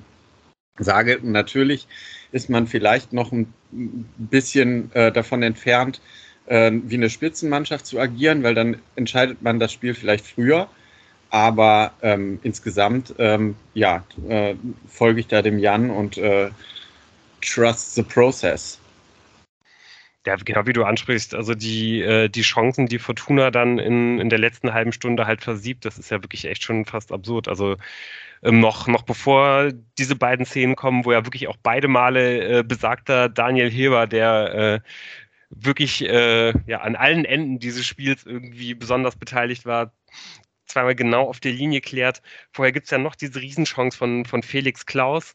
sage, 0.79 1.21
natürlich 1.23 1.87
ist 2.33 2.49
man 2.49 2.67
vielleicht 2.67 3.13
noch 3.13 3.31
ein 3.31 3.53
bisschen 4.17 4.91
äh, 4.95 5.13
davon 5.13 5.43
entfernt, 5.43 6.01
äh, 6.47 6.70
wie 6.73 6.97
eine 6.97 7.10
Spitzenmannschaft 7.10 7.86
zu 7.86 7.98
agieren, 7.98 8.43
weil 8.43 8.55
dann 8.55 8.77
entscheidet 8.97 9.43
man 9.43 9.59
das 9.59 9.73
Spiel 9.73 9.94
vielleicht 9.94 10.27
früher. 10.27 10.69
Aber 11.31 11.93
ähm, 12.02 12.39
insgesamt, 12.43 13.14
ähm, 13.19 13.56
ja, 13.73 14.05
äh, 14.28 14.55
folge 14.86 15.20
ich 15.20 15.28
da 15.28 15.40
dem 15.40 15.59
Jan 15.59 15.90
und 15.90 16.19
äh, 16.19 16.51
trust 17.40 17.94
the 17.94 18.02
process. 18.02 18.78
Ja, 20.24 20.36
genau 20.36 20.66
wie 20.66 20.73
du 20.73 20.85
ansprichst, 20.85 21.35
also 21.35 21.55
die, 21.55 22.01
äh, 22.01 22.28
die 22.28 22.43
Chancen, 22.43 22.86
die 22.86 23.01
Fortuna 23.01 23.51
dann 23.51 23.78
in, 23.81 24.20
in 24.20 24.28
der 24.28 24.39
letzten 24.39 24.73
halben 24.73 24.93
Stunde 24.93 25.27
halt 25.27 25.43
versiebt, 25.43 25.85
das 25.85 25.98
ist 25.98 26.10
ja 26.10 26.23
wirklich 26.23 26.44
echt 26.44 26.62
schon 26.62 26.85
fast 26.85 27.10
absurd. 27.10 27.48
Also 27.48 27.77
ähm, 28.44 28.60
noch, 28.60 28.86
noch 28.86 29.02
bevor 29.02 29.73
diese 29.98 30.14
beiden 30.16 30.47
Szenen 30.47 30.77
kommen, 30.77 31.05
wo 31.05 31.12
ja 31.12 31.24
wirklich 31.24 31.48
auch 31.48 31.56
beide 31.62 31.89
Male 31.89 32.59
äh, 32.60 32.62
besagter 32.62 33.28
Daniel 33.28 33.70
Heber, 33.70 34.06
der 34.06 34.55
äh, 34.55 34.81
wirklich 35.55 36.03
äh, 36.03 36.53
ja, 36.66 36.81
an 36.81 36.97
allen 36.97 37.24
Enden 37.24 37.59
dieses 37.59 37.87
Spiels 37.87 38.24
irgendwie 38.24 38.74
besonders 38.74 39.16
beteiligt 39.16 39.66
war, 39.66 39.93
zweimal 40.66 40.95
genau 40.95 41.29
auf 41.29 41.41
der 41.41 41.53
Linie 41.53 41.81
klärt. 41.81 42.23
Vorher 42.53 42.73
gibt 42.73 42.85
es 42.85 42.91
ja 42.91 42.99
noch 42.99 43.15
diese 43.15 43.41
Riesenchance 43.41 43.97
von, 43.97 44.24
von 44.24 44.43
Felix 44.43 44.87
Klaus, 44.87 45.35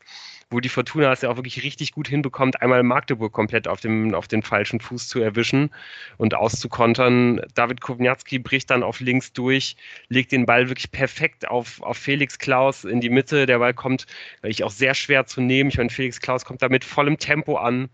wo 0.50 0.60
die 0.60 0.70
Fortuna 0.70 1.12
es 1.12 1.22
ja 1.22 1.30
auch 1.30 1.36
wirklich 1.36 1.64
richtig 1.64 1.92
gut 1.92 2.08
hinbekommt, 2.08 2.62
einmal 2.62 2.82
Magdeburg 2.82 3.34
komplett 3.34 3.68
auf, 3.68 3.82
dem, 3.82 4.16
auf 4.16 4.28
den 4.28 4.42
falschen 4.42 4.80
Fuß 4.80 5.08
zu 5.08 5.20
erwischen 5.20 5.70
und 6.18 6.34
auszukontern. 6.34 7.42
David 7.54 7.82
Kowniatski 7.82 8.40
bricht 8.40 8.72
dann 8.72 8.82
auf 8.82 9.00
links 9.00 9.34
durch, 9.34 9.76
legt 10.08 10.32
den 10.32 10.46
Ball 10.46 10.70
wirklich 10.70 10.92
perfekt 10.92 11.48
auf, 11.48 11.82
auf 11.82 11.98
Felix 11.98 12.40
Klaus 12.40 12.86
in 12.86 13.02
die 13.02 13.10
Mitte. 13.10 13.46
Der 13.46 13.60
Ball 13.60 13.74
kommt, 13.74 14.08
ich 14.42 14.64
auch 14.64 14.72
sehr 14.72 14.96
schwer 14.96 15.28
zu 15.28 15.42
nehmen. 15.42 15.70
Ich 15.70 15.78
meine, 15.78 15.90
Felix 15.90 16.20
Klaus 16.20 16.46
kommt 16.46 16.62
da 16.62 16.70
mit 16.70 16.84
vollem 16.84 17.18
Tempo 17.18 17.58
an 17.58 17.90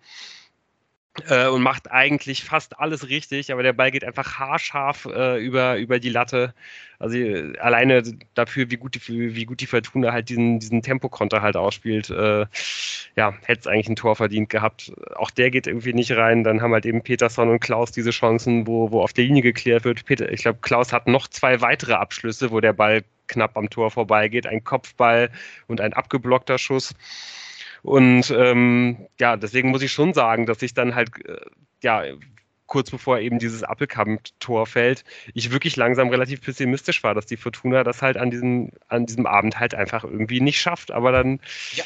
äh, 1.27 1.47
und 1.47 1.61
macht 1.61 1.91
eigentlich 1.91 2.43
fast 2.43 2.79
alles 2.79 3.07
richtig, 3.09 3.51
aber 3.51 3.63
der 3.63 3.73
Ball 3.73 3.91
geht 3.91 4.03
einfach 4.03 4.39
haarscharf 4.39 5.05
äh, 5.05 5.37
über, 5.37 5.77
über 5.77 5.99
die 5.99 6.09
Latte. 6.09 6.53
Also 6.99 7.17
äh, 7.17 7.57
alleine 7.59 8.01
dafür, 8.33 8.71
wie 8.71 8.77
gut 8.77 8.95
die, 8.95 9.35
wie 9.35 9.45
gut 9.45 9.61
die 9.61 9.67
Fortuna 9.67 10.11
halt 10.11 10.29
diesen, 10.29 10.59
diesen 10.59 10.81
Tempokonter 10.81 11.41
halt 11.41 11.55
ausspielt, 11.55 12.09
äh, 12.09 12.45
ja, 13.15 13.33
hätte 13.43 13.59
es 13.61 13.67
eigentlich 13.67 13.89
ein 13.89 13.95
Tor 13.95 14.15
verdient 14.15 14.49
gehabt. 14.49 14.91
Auch 15.15 15.29
der 15.29 15.51
geht 15.51 15.67
irgendwie 15.67 15.93
nicht 15.93 16.11
rein. 16.13 16.43
Dann 16.43 16.61
haben 16.61 16.73
halt 16.73 16.85
eben 16.85 17.03
Peterson 17.03 17.49
und 17.49 17.59
Klaus 17.59 17.91
diese 17.91 18.11
Chancen, 18.11 18.65
wo, 18.65 18.91
wo 18.91 19.01
auf 19.01 19.13
der 19.13 19.25
Linie 19.25 19.43
geklärt 19.43 19.83
wird. 19.85 20.05
Peter, 20.05 20.31
ich 20.31 20.41
glaube, 20.41 20.59
Klaus 20.61 20.91
hat 20.93 21.07
noch 21.07 21.27
zwei 21.27 21.61
weitere 21.61 21.93
Abschlüsse, 21.93 22.51
wo 22.51 22.59
der 22.59 22.73
Ball 22.73 23.03
knapp 23.27 23.55
am 23.55 23.69
Tor 23.69 23.91
vorbeigeht. 23.91 24.47
Ein 24.47 24.63
Kopfball 24.63 25.29
und 25.67 25.79
ein 25.79 25.93
abgeblockter 25.93 26.57
Schuss. 26.57 26.95
Und 27.83 28.31
ähm, 28.31 29.07
ja, 29.19 29.35
deswegen 29.35 29.69
muss 29.69 29.81
ich 29.81 29.91
schon 29.91 30.13
sagen, 30.13 30.45
dass 30.45 30.61
ich 30.61 30.73
dann 30.73 30.95
halt, 30.95 31.09
äh, 31.25 31.37
ja, 31.83 32.03
kurz 32.65 32.89
bevor 32.89 33.19
eben 33.19 33.39
dieses 33.39 33.61
Appelkamp-Tor 33.61 34.65
fällt, 34.65 35.03
ich 35.33 35.51
wirklich 35.51 35.75
langsam 35.75 36.09
relativ 36.09 36.41
pessimistisch 36.41 37.03
war, 37.03 37.13
dass 37.13 37.25
die 37.25 37.37
Fortuna 37.37 37.83
das 37.83 38.01
halt 38.01 38.17
an 38.17 38.31
diesem, 38.31 38.71
an 38.87 39.05
diesem 39.05 39.25
Abend 39.25 39.59
halt 39.59 39.75
einfach 39.75 40.03
irgendwie 40.05 40.39
nicht 40.39 40.59
schafft. 40.59 40.91
Aber 40.91 41.11
dann 41.11 41.39
ja. 41.73 41.83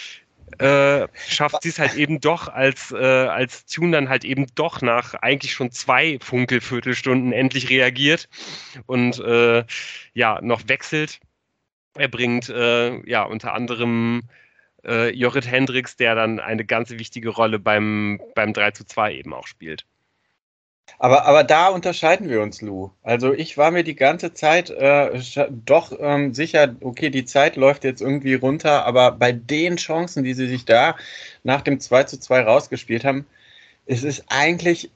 Äh, 0.60 1.10
schafft 1.28 1.64
sie 1.64 1.69
es 1.69 1.78
halt 1.78 1.95
eben 1.95 2.22
doch, 2.22 2.48
als, 2.48 2.94
äh, 2.94 2.95
als 2.95 3.65
Tune 3.65 3.91
dann 3.91 4.07
halt 4.07 4.24
eben 4.24 4.48
doch 4.56 4.82
nach 4.82 5.14
eigentlich 5.15 5.52
schon 5.52 5.72
zwei 5.72 6.19
Funkelviertelstunden 6.22 7.34
endlich 7.34 7.69
reagiert 7.69 8.30
und 8.86 9.19
äh, 9.19 9.65
ja, 10.14 10.40
noch 10.41 10.61
wechselt. 10.68 11.19
Er 11.95 12.07
bringt 12.07 12.48
äh, 12.48 12.98
ja 13.10 13.24
unter 13.24 13.53
anderem 13.53 14.24
äh, 14.88 15.09
Jorrit 15.09 15.49
Hendricks, 15.49 15.97
der 15.97 16.15
dann 16.15 16.39
eine 16.39 16.65
ganz 16.65 16.89
wichtige 16.91 17.30
Rolle 17.30 17.59
beim, 17.59 18.22
beim 18.35 18.53
3 18.53 18.72
zu 18.72 18.85
2 18.85 19.14
eben 19.15 19.34
auch 19.34 19.47
spielt. 19.47 19.85
Aber, 20.99 21.26
aber 21.26 21.43
da 21.43 21.68
unterscheiden 21.68 22.30
wir 22.30 22.41
uns, 22.41 22.61
Lou. 22.61 22.91
Also 23.03 23.34
ich 23.34 23.57
war 23.57 23.72
mir 23.72 23.84
die 23.84 23.95
ganze 23.95 24.34
Zeit 24.34 24.69
äh, 24.69 25.22
doch 25.65 25.91
ähm, 25.99 26.34
sicher, 26.34 26.76
okay, 26.81 27.09
die 27.09 27.26
Zeit 27.26 27.55
läuft 27.55 27.84
jetzt 27.84 28.01
irgendwie 28.01 28.34
runter, 28.34 28.85
aber 28.85 29.11
bei 29.11 29.31
den 29.31 29.77
Chancen, 29.77 30.23
die 30.23 30.34
sie 30.34 30.47
sich 30.47 30.65
da 30.65 30.95
nach 31.43 31.61
dem 31.61 31.80
2 31.80 32.05
zu 32.05 32.19
2 32.19 32.41
rausgespielt 32.41 33.03
haben, 33.03 33.27
es 33.85 34.03
ist 34.03 34.26
eigentlich 34.30 34.89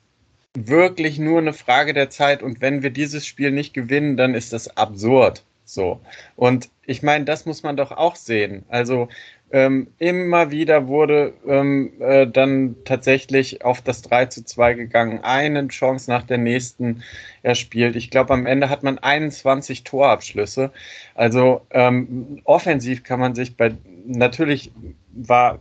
wirklich 0.53 1.19
nur 1.19 1.39
eine 1.39 1.53
Frage 1.53 1.93
der 1.93 2.09
Zeit 2.09 2.41
und 2.41 2.61
wenn 2.61 2.83
wir 2.83 2.89
dieses 2.89 3.25
Spiel 3.25 3.51
nicht 3.51 3.73
gewinnen, 3.73 4.17
dann 4.17 4.33
ist 4.33 4.53
das 4.53 4.75
absurd. 4.77 5.43
So. 5.65 6.01
Und 6.35 6.69
ich 6.85 7.03
meine, 7.03 7.25
das 7.25 7.45
muss 7.45 7.63
man 7.63 7.77
doch 7.77 7.91
auch 7.91 8.15
sehen. 8.15 8.65
Also 8.67 9.07
ähm, 9.51 9.87
immer 9.97 10.51
wieder 10.51 10.87
wurde 10.87 11.33
ähm, 11.47 11.93
äh, 11.99 12.27
dann 12.27 12.75
tatsächlich 12.85 13.63
auf 13.65 13.81
das 13.81 14.01
3 14.01 14.27
zu 14.27 14.45
2 14.45 14.73
gegangen, 14.73 15.19
eine 15.23 15.67
Chance 15.67 16.09
nach 16.09 16.23
der 16.23 16.37
nächsten 16.37 17.03
erspielt. 17.43 17.95
Ich 17.95 18.09
glaube, 18.09 18.33
am 18.33 18.45
Ende 18.45 18.69
hat 18.69 18.83
man 18.83 18.97
21 18.97 19.83
Torabschlüsse. 19.83 20.71
Also 21.15 21.61
ähm, 21.71 22.39
offensiv 22.45 23.03
kann 23.03 23.19
man 23.19 23.35
sich 23.35 23.57
bei, 23.57 23.73
natürlich 24.05 24.71
war 25.13 25.59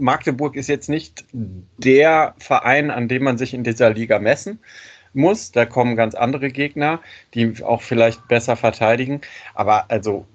Magdeburg 0.00 0.56
ist 0.56 0.68
jetzt 0.68 0.88
nicht 0.88 1.24
der 1.32 2.34
Verein, 2.38 2.90
an 2.90 3.06
dem 3.06 3.22
man 3.22 3.38
sich 3.38 3.54
in 3.54 3.62
dieser 3.62 3.90
Liga 3.90 4.18
messen 4.18 4.58
muss. 5.12 5.52
Da 5.52 5.66
kommen 5.66 5.94
ganz 5.94 6.16
andere 6.16 6.50
Gegner, 6.50 7.00
die 7.32 7.62
auch 7.62 7.80
vielleicht 7.82 8.26
besser 8.26 8.56
verteidigen. 8.56 9.20
Aber 9.54 9.88
also 9.88 10.26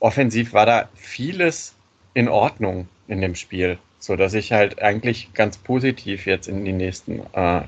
offensiv 0.00 0.52
war 0.52 0.66
da 0.66 0.88
vieles 0.94 1.77
in 2.18 2.28
Ordnung 2.28 2.88
in 3.06 3.20
dem 3.20 3.36
Spiel, 3.36 3.78
so 4.00 4.16
dass 4.16 4.34
ich 4.34 4.50
halt 4.50 4.82
eigentlich 4.82 5.32
ganz 5.34 5.56
positiv 5.56 6.26
jetzt 6.26 6.48
in 6.48 6.64
die 6.64 6.72
nächsten 6.72 7.20
äh, 7.32 7.60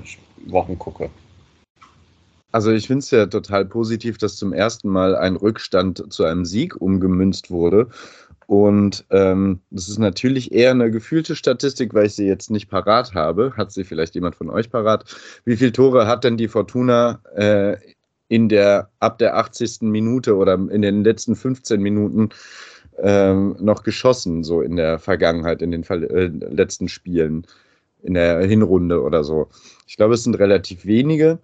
Wochen 0.47 0.77
gucke. 0.77 1.09
Also 2.51 2.73
ich 2.73 2.87
finde 2.87 2.99
es 2.99 3.11
ja 3.11 3.27
total 3.27 3.63
positiv, 3.63 4.17
dass 4.17 4.35
zum 4.35 4.51
ersten 4.51 4.89
Mal 4.89 5.15
ein 5.15 5.37
Rückstand 5.37 6.11
zu 6.11 6.25
einem 6.25 6.43
Sieg 6.43 6.75
umgemünzt 6.81 7.49
wurde. 7.49 7.87
Und 8.45 9.05
ähm, 9.09 9.61
das 9.69 9.87
ist 9.87 9.99
natürlich 9.99 10.51
eher 10.51 10.71
eine 10.71 10.91
gefühlte 10.91 11.37
Statistik, 11.37 11.93
weil 11.93 12.07
ich 12.07 12.15
sie 12.15 12.27
jetzt 12.27 12.51
nicht 12.51 12.69
parat 12.69 13.13
habe. 13.13 13.53
Hat 13.55 13.71
sie 13.71 13.85
vielleicht 13.85 14.15
jemand 14.15 14.35
von 14.35 14.49
euch 14.49 14.69
parat? 14.69 15.05
Wie 15.45 15.55
viele 15.55 15.71
Tore 15.71 16.07
hat 16.07 16.25
denn 16.25 16.35
die 16.35 16.49
Fortuna 16.49 17.21
äh, 17.35 17.77
in 18.27 18.49
der 18.49 18.89
ab 18.99 19.17
der 19.19 19.37
80. 19.37 19.83
Minute 19.83 20.35
oder 20.35 20.55
in 20.55 20.81
den 20.81 21.05
letzten 21.05 21.37
15 21.37 21.81
Minuten 21.81 22.31
ähm, 22.97 23.55
noch 23.59 23.83
geschossen, 23.83 24.43
so 24.43 24.61
in 24.61 24.75
der 24.75 24.99
Vergangenheit, 24.99 25.61
in 25.61 25.71
den 25.71 25.83
äh, 25.83 26.27
letzten 26.27 26.87
Spielen, 26.87 27.47
in 28.03 28.13
der 28.13 28.41
Hinrunde 28.41 29.01
oder 29.01 29.23
so? 29.23 29.49
Ich 29.87 29.97
glaube, 29.97 30.13
es 30.13 30.23
sind 30.23 30.39
relativ 30.39 30.85
wenige. 30.85 31.39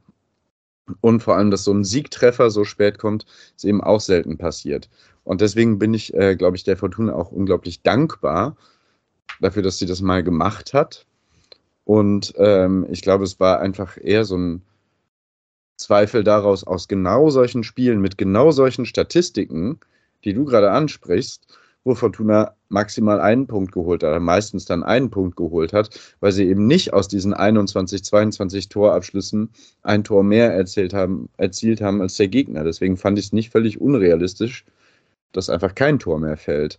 Und 1.01 1.21
vor 1.21 1.35
allem, 1.35 1.51
dass 1.51 1.65
so 1.65 1.73
ein 1.73 1.83
Siegtreffer 1.83 2.49
so 2.49 2.63
spät 2.63 2.97
kommt, 2.97 3.25
ist 3.55 3.65
eben 3.65 3.81
auch 3.81 3.99
selten 3.99 4.37
passiert. 4.37 4.89
Und 5.25 5.41
deswegen 5.41 5.79
bin 5.79 5.93
ich, 5.93 6.13
äh, 6.13 6.35
glaube 6.35 6.55
ich, 6.55 6.63
der 6.63 6.77
Fortuna 6.77 7.13
auch 7.13 7.31
unglaublich 7.31 7.81
dankbar 7.81 8.55
dafür, 9.41 9.63
dass 9.63 9.77
sie 9.77 9.85
das 9.85 10.01
mal 10.01 10.23
gemacht 10.23 10.73
hat. 10.73 11.05
Und 11.83 12.33
ähm, 12.37 12.85
ich 12.89 13.01
glaube, 13.01 13.23
es 13.23 13.39
war 13.39 13.59
einfach 13.59 13.97
eher 14.01 14.25
so 14.25 14.37
ein 14.37 14.61
Zweifel 15.77 16.23
daraus, 16.23 16.65
aus 16.65 16.87
genau 16.87 17.29
solchen 17.29 17.63
Spielen 17.63 18.01
mit 18.01 18.17
genau 18.17 18.51
solchen 18.51 18.85
Statistiken, 18.85 19.79
die 20.27 20.33
du 20.33 20.43
gerade 20.43 20.71
ansprichst, 20.71 21.47
wo 21.85 21.95
Fortuna 21.95 22.53
maximal 22.67 23.21
einen 23.21 23.47
Punkt 23.47 23.71
geholt 23.71 24.03
hat, 24.03 24.21
meistens 24.21 24.65
dann 24.65 24.83
einen 24.83 25.09
Punkt 25.09 25.37
geholt 25.37 25.71
hat, 25.71 25.97
weil 26.19 26.33
sie 26.33 26.45
eben 26.45 26.67
nicht 26.67 26.91
aus 26.91 27.07
diesen 27.07 27.33
21, 27.33 28.03
22 28.03 28.67
Torabschlüssen 28.67 29.49
ein 29.83 30.03
Tor 30.03 30.23
mehr 30.25 30.53
erzielt 30.53 30.93
haben, 30.93 31.29
erzielt 31.37 31.79
haben 31.79 32.01
als 32.01 32.17
der 32.17 32.27
Gegner. 32.27 32.65
Deswegen 32.65 32.97
fand 32.97 33.17
ich 33.17 33.27
es 33.27 33.33
nicht 33.33 33.51
völlig 33.51 33.79
unrealistisch, 33.79 34.65
dass 35.31 35.49
einfach 35.49 35.75
kein 35.75 35.97
Tor 35.97 36.19
mehr 36.19 36.35
fällt. 36.35 36.77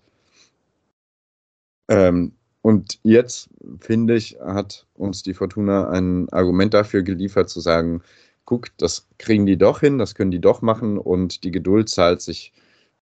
Ähm, 1.89 2.33
und 2.61 2.99
jetzt, 3.03 3.49
finde 3.81 4.15
ich, 4.15 4.37
hat 4.41 4.87
uns 4.93 5.23
die 5.23 5.33
Fortuna 5.33 5.89
ein 5.89 6.29
Argument 6.29 6.75
dafür 6.75 7.03
geliefert, 7.03 7.49
zu 7.49 7.61
sagen, 7.61 8.03
guck, 8.45 8.77
das 8.77 9.07
kriegen 9.17 9.47
die 9.47 9.57
doch 9.57 9.81
hin, 9.81 9.97
das 9.97 10.15
können 10.15 10.33
die 10.33 10.41
doch 10.41 10.61
machen 10.61 10.99
und 10.99 11.45
die 11.45 11.51
Geduld 11.51 11.89
zahlt 11.89 12.21
sich 12.21 12.53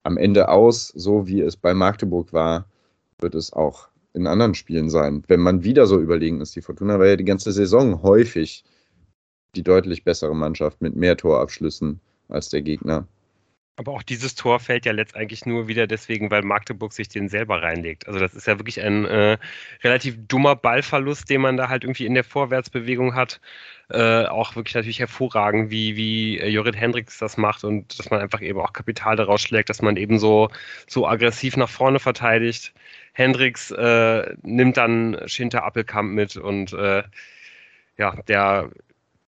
am 0.06 0.16
Ende 0.16 0.48
aus, 0.48 0.88
so 0.94 1.26
wie 1.26 1.40
es 1.40 1.56
bei 1.56 1.74
Magdeburg 1.74 2.32
war, 2.32 2.66
wird 3.18 3.34
es 3.34 3.52
auch 3.52 3.88
in 4.14 4.28
anderen 4.28 4.54
Spielen 4.54 4.88
sein. 4.88 5.24
Wenn 5.26 5.40
man 5.40 5.64
wieder 5.64 5.86
so 5.86 6.00
überlegen 6.00 6.40
ist, 6.40 6.54
die 6.54 6.62
Fortuna 6.62 6.98
war 6.98 7.06
ja 7.06 7.16
die 7.16 7.24
ganze 7.24 7.50
Saison 7.50 8.02
häufig 8.02 8.64
die 9.56 9.64
deutlich 9.64 10.04
bessere 10.04 10.34
Mannschaft 10.34 10.80
mit 10.80 10.94
mehr 10.94 11.16
Torabschlüssen 11.16 12.00
als 12.28 12.50
der 12.50 12.62
Gegner. 12.62 13.08
Aber 13.78 13.92
auch 13.92 14.02
dieses 14.02 14.34
Tor 14.34 14.58
fällt 14.58 14.86
ja 14.86 14.92
letztendlich 14.92 15.44
nur 15.44 15.68
wieder 15.68 15.86
deswegen, 15.86 16.30
weil 16.30 16.42
Magdeburg 16.42 16.94
sich 16.94 17.08
den 17.08 17.28
selber 17.28 17.62
reinlegt. 17.62 18.06
Also 18.06 18.18
das 18.18 18.34
ist 18.34 18.46
ja 18.46 18.58
wirklich 18.58 18.80
ein 18.80 19.04
äh, 19.04 19.36
relativ 19.84 20.16
dummer 20.26 20.56
Ballverlust, 20.56 21.28
den 21.28 21.42
man 21.42 21.58
da 21.58 21.68
halt 21.68 21.84
irgendwie 21.84 22.06
in 22.06 22.14
der 22.14 22.24
Vorwärtsbewegung 22.24 23.14
hat. 23.14 23.38
Äh, 23.90 24.24
auch 24.24 24.56
wirklich 24.56 24.74
natürlich 24.74 24.98
hervorragend, 24.98 25.70
wie, 25.70 25.94
wie 25.94 26.38
äh, 26.38 26.48
Jorrit 26.48 26.74
Hendricks 26.74 27.18
das 27.18 27.36
macht 27.36 27.64
und 27.64 27.98
dass 27.98 28.10
man 28.10 28.20
einfach 28.20 28.40
eben 28.40 28.58
auch 28.60 28.72
Kapital 28.72 29.14
daraus 29.14 29.42
schlägt, 29.42 29.68
dass 29.68 29.82
man 29.82 29.96
eben 29.98 30.18
so, 30.18 30.48
so 30.88 31.06
aggressiv 31.06 31.56
nach 31.58 31.68
vorne 31.68 32.00
verteidigt. 32.00 32.72
Hendricks 33.12 33.70
äh, 33.72 34.34
nimmt 34.42 34.78
dann 34.78 35.20
Schinter 35.26 35.64
Appelkamp 35.64 36.12
mit 36.12 36.36
und 36.36 36.72
äh, 36.72 37.02
ja, 37.98 38.16
der 38.28 38.70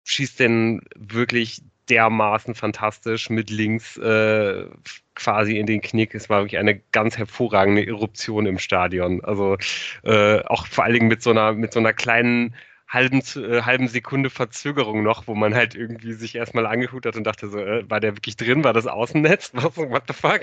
schießt 0.04 0.38
den 0.38 0.82
wirklich 0.96 1.62
dermaßen 1.88 2.54
fantastisch 2.54 3.30
mit 3.30 3.50
links 3.50 3.96
äh, 3.98 4.66
quasi 5.14 5.58
in 5.58 5.66
den 5.66 5.80
Knick. 5.80 6.14
Es 6.14 6.28
war 6.28 6.42
wirklich 6.42 6.58
eine 6.58 6.78
ganz 6.92 7.18
hervorragende 7.18 7.86
Eruption 7.86 8.46
im 8.46 8.58
Stadion. 8.58 9.22
Also 9.24 9.56
äh, 10.02 10.40
auch 10.44 10.66
vor 10.66 10.84
allen 10.84 10.94
Dingen 10.94 11.08
mit 11.08 11.22
so 11.22 11.30
einer, 11.30 11.52
mit 11.52 11.72
so 11.72 11.80
einer 11.80 11.92
kleinen 11.92 12.54
halben, 12.88 13.20
äh, 13.36 13.62
halben 13.62 13.88
Sekunde 13.88 14.30
Verzögerung 14.30 15.02
noch, 15.02 15.26
wo 15.26 15.34
man 15.34 15.54
halt 15.54 15.74
irgendwie 15.74 16.12
sich 16.12 16.34
erstmal 16.34 16.66
angeguckt 16.66 17.06
hat 17.06 17.16
und 17.16 17.24
dachte 17.24 17.48
so, 17.48 17.58
äh, 17.58 17.88
war 17.90 18.00
der 18.00 18.16
wirklich 18.16 18.36
drin? 18.36 18.64
War 18.64 18.72
das 18.72 18.86
Außennetz? 18.86 19.50
Was, 19.54 19.76
what 19.76 20.04
the 20.06 20.14
fuck? 20.14 20.42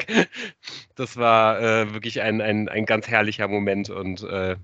Das 0.95 1.17
war 1.17 1.59
äh, 1.59 1.93
wirklich 1.93 2.21
ein, 2.21 2.41
ein, 2.41 2.69
ein 2.69 2.85
ganz 2.85 3.07
herrlicher 3.07 3.47
Moment 3.47 3.89
und 3.89 4.23
äh, 4.23 4.57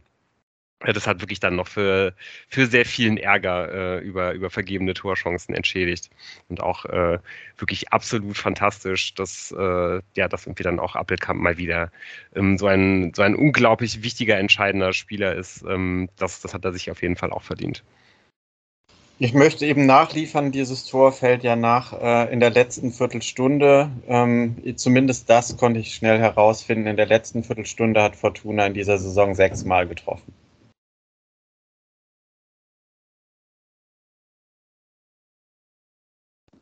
das 0.80 1.08
hat 1.08 1.22
wirklich 1.22 1.40
dann 1.40 1.56
noch 1.56 1.68
für, 1.68 2.14
für 2.50 2.68
sehr 2.68 2.86
vielen 2.86 3.18
Ärger 3.18 3.98
äh, 3.98 4.00
über, 4.00 4.34
über 4.34 4.50
vergebene 4.50 4.94
Torchancen 4.94 5.56
entschädigt. 5.56 6.10
Und 6.50 6.62
auch 6.62 6.86
äh, 6.86 7.18
wirklich 7.58 7.92
absolut 7.92 8.38
fantastisch, 8.38 9.16
dass, 9.16 9.52
äh, 9.58 10.02
ja, 10.16 10.28
dass 10.28 10.46
irgendwie 10.46 10.64
dann 10.64 10.80
auch 10.80 10.96
Appelkamp 10.96 11.42
mal 11.42 11.58
wieder 11.58 11.92
ähm, 12.36 12.58
so, 12.58 12.68
ein, 12.68 13.12
so 13.16 13.24
ein 13.24 13.36
unglaublich 13.36 14.04
wichtiger, 14.04 14.38
entscheidender 14.38 14.94
Spieler 14.94 15.36
ist. 15.36 15.64
Ähm, 15.68 16.10
das, 16.18 16.42
das 16.42 16.54
hat 16.54 16.64
er 16.64 16.74
sich 16.74 16.92
auf 16.92 17.02
jeden 17.02 17.16
Fall 17.16 17.32
auch 17.32 17.44
verdient. 17.44 17.84
Ich 19.20 19.34
möchte 19.34 19.66
eben 19.66 19.88
nachliefern, 19.88 20.52
dieses 20.52 20.86
Tor 20.86 21.12
fällt 21.12 21.42
ja 21.42 21.56
nach 21.56 21.92
äh, 22.00 22.32
in 22.32 22.40
der 22.40 22.52
letzten 22.52 22.92
Viertelstunde. 22.92 23.90
Ähm, 24.08 24.58
zumindest 24.76 25.28
das 25.28 25.58
konnte 25.58 25.80
ich 25.80 25.96
schnell 25.96 26.20
herausfinden. 26.20 26.86
In 26.86 26.98
der 26.98 27.08
letzten 27.08 27.44
Viertelstunde 27.44 28.04
hat 28.04 28.16
Fortuna 28.16 28.68
in 28.68 28.76
dieser 28.76 29.00
Saison 29.00 29.34
sechsmal 29.34 29.88
getroffen. 29.88 30.34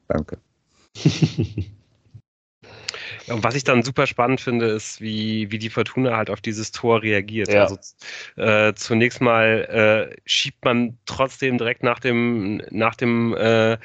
Danke. 0.07 0.37
Und 3.27 3.43
was 3.43 3.55
ich 3.55 3.63
dann 3.63 3.81
super 3.83 4.05
spannend 4.05 4.39
finde, 4.39 4.67
ist, 4.67 5.01
wie, 5.01 5.51
wie 5.51 5.57
die 5.57 5.69
Fortuna 5.69 6.15
halt 6.15 6.29
auf 6.29 6.41
dieses 6.41 6.71
Tor 6.71 7.01
reagiert. 7.01 7.51
Ja. 7.51 7.63
Also 7.63 7.77
äh, 8.35 8.73
zunächst 8.75 9.19
mal 9.21 10.11
äh, 10.13 10.15
schiebt 10.25 10.63
man 10.63 10.97
trotzdem 11.05 11.57
direkt 11.57 11.81
nach 11.83 11.99
dem, 11.99 12.61
nach 12.69 12.95
dem 12.95 13.35
äh, 13.35 13.77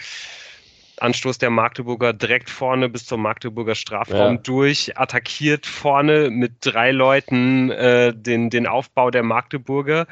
Anstoß 0.98 1.38
der 1.38 1.48
Magdeburger 1.48 2.12
direkt 2.12 2.51
vorne 2.51 2.90
bis 2.90 3.06
zum 3.06 3.22
Magdeburger 3.22 3.74
Strafraum 3.74 4.34
ja. 4.34 4.40
durch, 4.42 4.98
attackiert 4.98 5.64
vorne 5.64 6.30
mit 6.30 6.52
drei 6.60 6.92
Leuten 6.92 7.70
äh, 7.70 8.12
den, 8.14 8.51
den 8.51 8.66
Aufbau 8.66 9.10
der 9.10 9.22
Magdeburger. 9.22 10.06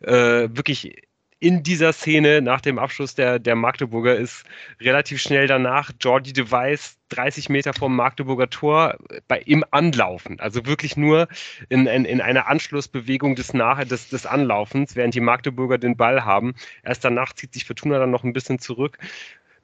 Äh, 0.00 0.48
wirklich 0.52 1.08
in 1.44 1.62
dieser 1.62 1.92
Szene 1.92 2.40
nach 2.40 2.62
dem 2.62 2.78
Abschluss 2.78 3.14
der, 3.14 3.38
der 3.38 3.54
Magdeburger 3.54 4.16
ist 4.16 4.44
relativ 4.80 5.20
schnell 5.20 5.46
danach 5.46 5.90
Jordi 6.00 6.32
Device 6.32 6.96
30 7.10 7.50
Meter 7.50 7.74
vom 7.74 7.94
Magdeburger 7.94 8.48
Tor 8.48 8.96
bei, 9.28 9.40
im 9.40 9.62
Anlaufen. 9.70 10.40
Also 10.40 10.64
wirklich 10.64 10.96
nur 10.96 11.28
in, 11.68 11.86
in, 11.86 12.06
in 12.06 12.22
einer 12.22 12.48
Anschlussbewegung 12.48 13.34
des, 13.34 13.52
Nach 13.52 13.84
des, 13.84 14.08
des 14.08 14.24
Anlaufens, 14.24 14.96
während 14.96 15.14
die 15.14 15.20
Magdeburger 15.20 15.76
den 15.76 15.98
Ball 15.98 16.24
haben. 16.24 16.54
Erst 16.82 17.04
danach 17.04 17.34
zieht 17.34 17.52
sich 17.52 17.66
Fortuna 17.66 17.98
dann 17.98 18.10
noch 18.10 18.24
ein 18.24 18.32
bisschen 18.32 18.58
zurück. 18.58 18.96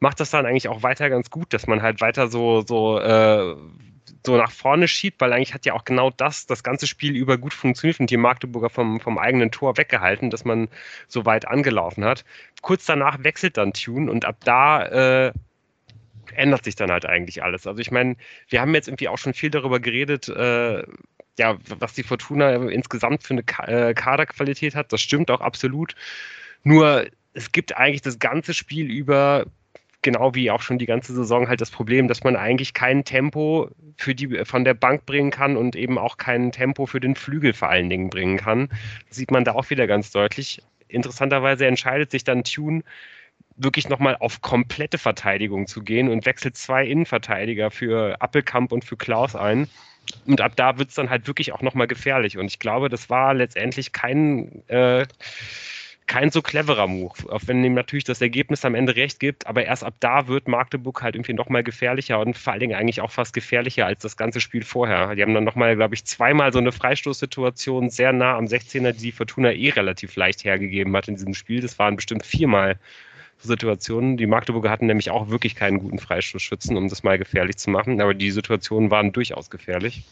Macht 0.00 0.20
das 0.20 0.28
dann 0.28 0.44
eigentlich 0.44 0.68
auch 0.68 0.82
weiter 0.82 1.08
ganz 1.08 1.30
gut, 1.30 1.54
dass 1.54 1.66
man 1.66 1.80
halt 1.80 2.02
weiter 2.02 2.28
so, 2.28 2.60
so 2.60 2.98
äh, 2.98 3.56
so 4.24 4.36
nach 4.36 4.50
vorne 4.50 4.88
schiebt, 4.88 5.20
weil 5.20 5.32
eigentlich 5.32 5.54
hat 5.54 5.66
ja 5.66 5.74
auch 5.74 5.84
genau 5.84 6.10
das 6.10 6.46
das 6.46 6.62
ganze 6.62 6.86
Spiel 6.86 7.16
über 7.16 7.38
gut 7.38 7.54
funktioniert 7.54 8.00
und 8.00 8.10
die 8.10 8.16
Magdeburger 8.16 8.70
vom, 8.70 9.00
vom 9.00 9.18
eigenen 9.18 9.50
Tor 9.50 9.76
weggehalten, 9.76 10.30
dass 10.30 10.44
man 10.44 10.68
so 11.08 11.24
weit 11.24 11.48
angelaufen 11.48 12.04
hat. 12.04 12.24
Kurz 12.62 12.86
danach 12.86 13.22
wechselt 13.24 13.56
dann 13.56 13.72
Tune 13.72 14.10
und 14.10 14.24
ab 14.24 14.36
da 14.44 15.26
äh, 15.26 15.32
ändert 16.34 16.64
sich 16.64 16.76
dann 16.76 16.90
halt 16.90 17.06
eigentlich 17.06 17.42
alles. 17.42 17.66
Also 17.66 17.80
ich 17.80 17.90
meine, 17.90 18.16
wir 18.48 18.60
haben 18.60 18.74
jetzt 18.74 18.88
irgendwie 18.88 19.08
auch 19.08 19.18
schon 19.18 19.34
viel 19.34 19.50
darüber 19.50 19.80
geredet, 19.80 20.28
äh, 20.28 20.82
ja, 21.38 21.58
was 21.78 21.94
die 21.94 22.02
Fortuna 22.02 22.54
insgesamt 22.68 23.22
für 23.22 23.34
eine 23.34 23.42
äh, 23.68 23.94
Kaderqualität 23.94 24.74
hat. 24.74 24.92
Das 24.92 25.00
stimmt 25.00 25.30
auch 25.30 25.40
absolut. 25.40 25.94
Nur 26.62 27.06
es 27.32 27.52
gibt 27.52 27.76
eigentlich 27.76 28.02
das 28.02 28.18
ganze 28.18 28.54
Spiel 28.54 28.90
über 28.90 29.46
genau 30.02 30.34
wie 30.34 30.50
auch 30.50 30.62
schon 30.62 30.78
die 30.78 30.86
ganze 30.86 31.14
Saison 31.14 31.48
halt 31.48 31.60
das 31.60 31.70
Problem, 31.70 32.08
dass 32.08 32.24
man 32.24 32.36
eigentlich 32.36 32.74
kein 32.74 33.04
Tempo 33.04 33.70
für 33.96 34.14
die 34.14 34.44
von 34.44 34.64
der 34.64 34.74
Bank 34.74 35.06
bringen 35.06 35.30
kann 35.30 35.56
und 35.56 35.76
eben 35.76 35.98
auch 35.98 36.16
kein 36.16 36.52
Tempo 36.52 36.86
für 36.86 37.00
den 37.00 37.14
Flügel 37.14 37.52
vor 37.52 37.68
allen 37.68 37.90
Dingen 37.90 38.10
bringen 38.10 38.38
kann. 38.38 38.68
Das 39.08 39.16
sieht 39.16 39.30
man 39.30 39.44
da 39.44 39.52
auch 39.52 39.70
wieder 39.70 39.86
ganz 39.86 40.10
deutlich. 40.10 40.62
Interessanterweise 40.88 41.66
entscheidet 41.66 42.10
sich 42.10 42.24
dann 42.24 42.44
Tune 42.44 42.82
wirklich 43.56 43.88
nochmal 43.88 44.16
auf 44.16 44.40
komplette 44.40 44.96
Verteidigung 44.96 45.66
zu 45.66 45.82
gehen 45.82 46.08
und 46.08 46.24
wechselt 46.24 46.56
zwei 46.56 46.86
Innenverteidiger 46.86 47.70
für 47.70 48.16
Appelkamp 48.20 48.72
und 48.72 48.84
für 48.84 48.96
Klaus 48.96 49.36
ein 49.36 49.68
und 50.26 50.40
ab 50.40 50.52
da 50.56 50.78
wird 50.78 50.90
es 50.90 50.94
dann 50.94 51.10
halt 51.10 51.26
wirklich 51.26 51.52
auch 51.52 51.62
nochmal 51.62 51.86
gefährlich. 51.86 52.38
Und 52.38 52.46
ich 52.46 52.58
glaube, 52.58 52.88
das 52.88 53.10
war 53.10 53.34
letztendlich 53.34 53.92
kein, 53.92 54.62
äh, 54.68 55.06
kein 56.10 56.32
so 56.32 56.42
cleverer 56.42 56.88
Move, 56.88 57.32
auch 57.32 57.42
wenn 57.46 57.62
ihm 57.62 57.74
natürlich 57.74 58.02
das 58.02 58.20
Ergebnis 58.20 58.64
am 58.64 58.74
Ende 58.74 58.96
recht 58.96 59.20
gibt, 59.20 59.46
aber 59.46 59.64
erst 59.64 59.84
ab 59.84 59.94
da 60.00 60.26
wird 60.26 60.48
Magdeburg 60.48 61.02
halt 61.02 61.14
irgendwie 61.14 61.34
nochmal 61.34 61.62
gefährlicher 61.62 62.18
und 62.18 62.36
vor 62.36 62.52
allen 62.52 62.58
Dingen 62.58 62.74
eigentlich 62.74 63.00
auch 63.00 63.12
fast 63.12 63.32
gefährlicher 63.32 63.86
als 63.86 64.02
das 64.02 64.16
ganze 64.16 64.40
Spiel 64.40 64.64
vorher. 64.64 65.14
Die 65.14 65.22
haben 65.22 65.34
dann 65.34 65.44
nochmal, 65.44 65.76
glaube 65.76 65.94
ich, 65.94 66.04
zweimal 66.04 66.52
so 66.52 66.58
eine 66.58 66.72
Freistoßsituation 66.72 67.90
sehr 67.90 68.12
nah 68.12 68.36
am 68.36 68.46
16er, 68.46 68.90
die 68.90 69.12
Fortuna 69.12 69.52
eh 69.52 69.70
relativ 69.70 70.16
leicht 70.16 70.42
hergegeben 70.42 70.96
hat 70.96 71.06
in 71.06 71.14
diesem 71.14 71.34
Spiel. 71.34 71.60
Das 71.60 71.78
waren 71.78 71.94
bestimmt 71.94 72.26
viermal 72.26 72.76
Situationen. 73.38 74.16
Die 74.16 74.26
Magdeburger 74.26 74.68
hatten 74.68 74.86
nämlich 74.86 75.12
auch 75.12 75.28
wirklich 75.28 75.54
keinen 75.54 75.78
guten 75.78 76.00
Freistoßschützen, 76.00 76.76
um 76.76 76.88
das 76.88 77.04
mal 77.04 77.18
gefährlich 77.18 77.56
zu 77.58 77.70
machen, 77.70 78.00
aber 78.00 78.14
die 78.14 78.32
Situationen 78.32 78.90
waren 78.90 79.12
durchaus 79.12 79.48
gefährlich. 79.48 80.02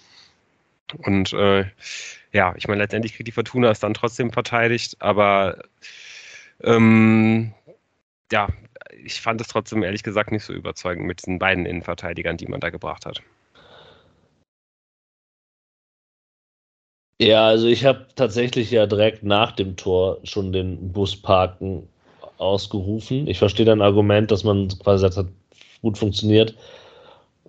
Und 0.96 1.32
äh, 1.32 1.66
ja, 2.32 2.54
ich 2.56 2.68
meine, 2.68 2.82
letztendlich 2.82 3.14
kriegt 3.14 3.28
die 3.28 3.32
Fortuna 3.32 3.70
es 3.70 3.80
dann 3.80 3.94
trotzdem 3.94 4.32
verteidigt, 4.32 4.96
aber 5.00 5.62
ähm, 6.62 7.54
ja, 8.32 8.48
ich 9.04 9.20
fand 9.20 9.40
es 9.40 9.48
trotzdem 9.48 9.82
ehrlich 9.82 10.02
gesagt 10.02 10.32
nicht 10.32 10.44
so 10.44 10.52
überzeugend 10.52 11.06
mit 11.06 11.20
diesen 11.20 11.38
beiden 11.38 11.66
Innenverteidigern, 11.66 12.36
die 12.36 12.46
man 12.46 12.60
da 12.60 12.70
gebracht 12.70 13.06
hat. 13.06 13.22
Ja, 17.20 17.48
also 17.48 17.66
ich 17.66 17.84
habe 17.84 18.06
tatsächlich 18.14 18.70
ja 18.70 18.86
direkt 18.86 19.24
nach 19.24 19.52
dem 19.52 19.76
Tor 19.76 20.18
schon 20.22 20.52
den 20.52 20.92
Busparken 20.92 21.88
ausgerufen. 22.38 23.26
Ich 23.26 23.38
verstehe 23.38 23.66
dein 23.66 23.82
Argument, 23.82 24.30
dass 24.30 24.44
man 24.44 24.68
quasi 24.68 25.02
sagt, 25.02 25.16
hat 25.16 25.26
gut 25.82 25.98
funktioniert. 25.98 26.56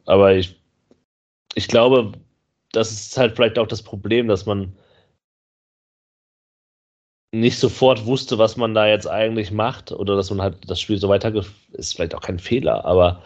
Aber 0.06 0.34
ich, 0.34 0.56
ich 1.54 1.68
glaube, 1.68 2.14
das 2.72 2.92
ist 2.92 3.18
halt 3.18 3.36
vielleicht 3.36 3.60
auch 3.60 3.68
das 3.68 3.82
Problem, 3.82 4.28
dass 4.28 4.46
man 4.46 4.76
nicht 7.32 7.60
sofort 7.60 8.06
wusste, 8.06 8.38
was 8.38 8.58
man 8.58 8.74
da 8.74 8.88
jetzt 8.88 9.08
eigentlich 9.08 9.52
macht 9.52 9.92
oder 9.92 10.16
dass 10.16 10.32
man 10.32 10.42
halt 10.42 10.58
das 10.68 10.80
Spiel 10.80 10.98
so 10.98 11.10
weiter 11.10 11.32
ist 11.74 11.96
vielleicht 11.96 12.16
auch 12.16 12.22
kein 12.22 12.40
Fehler, 12.40 12.86
aber 12.86 13.22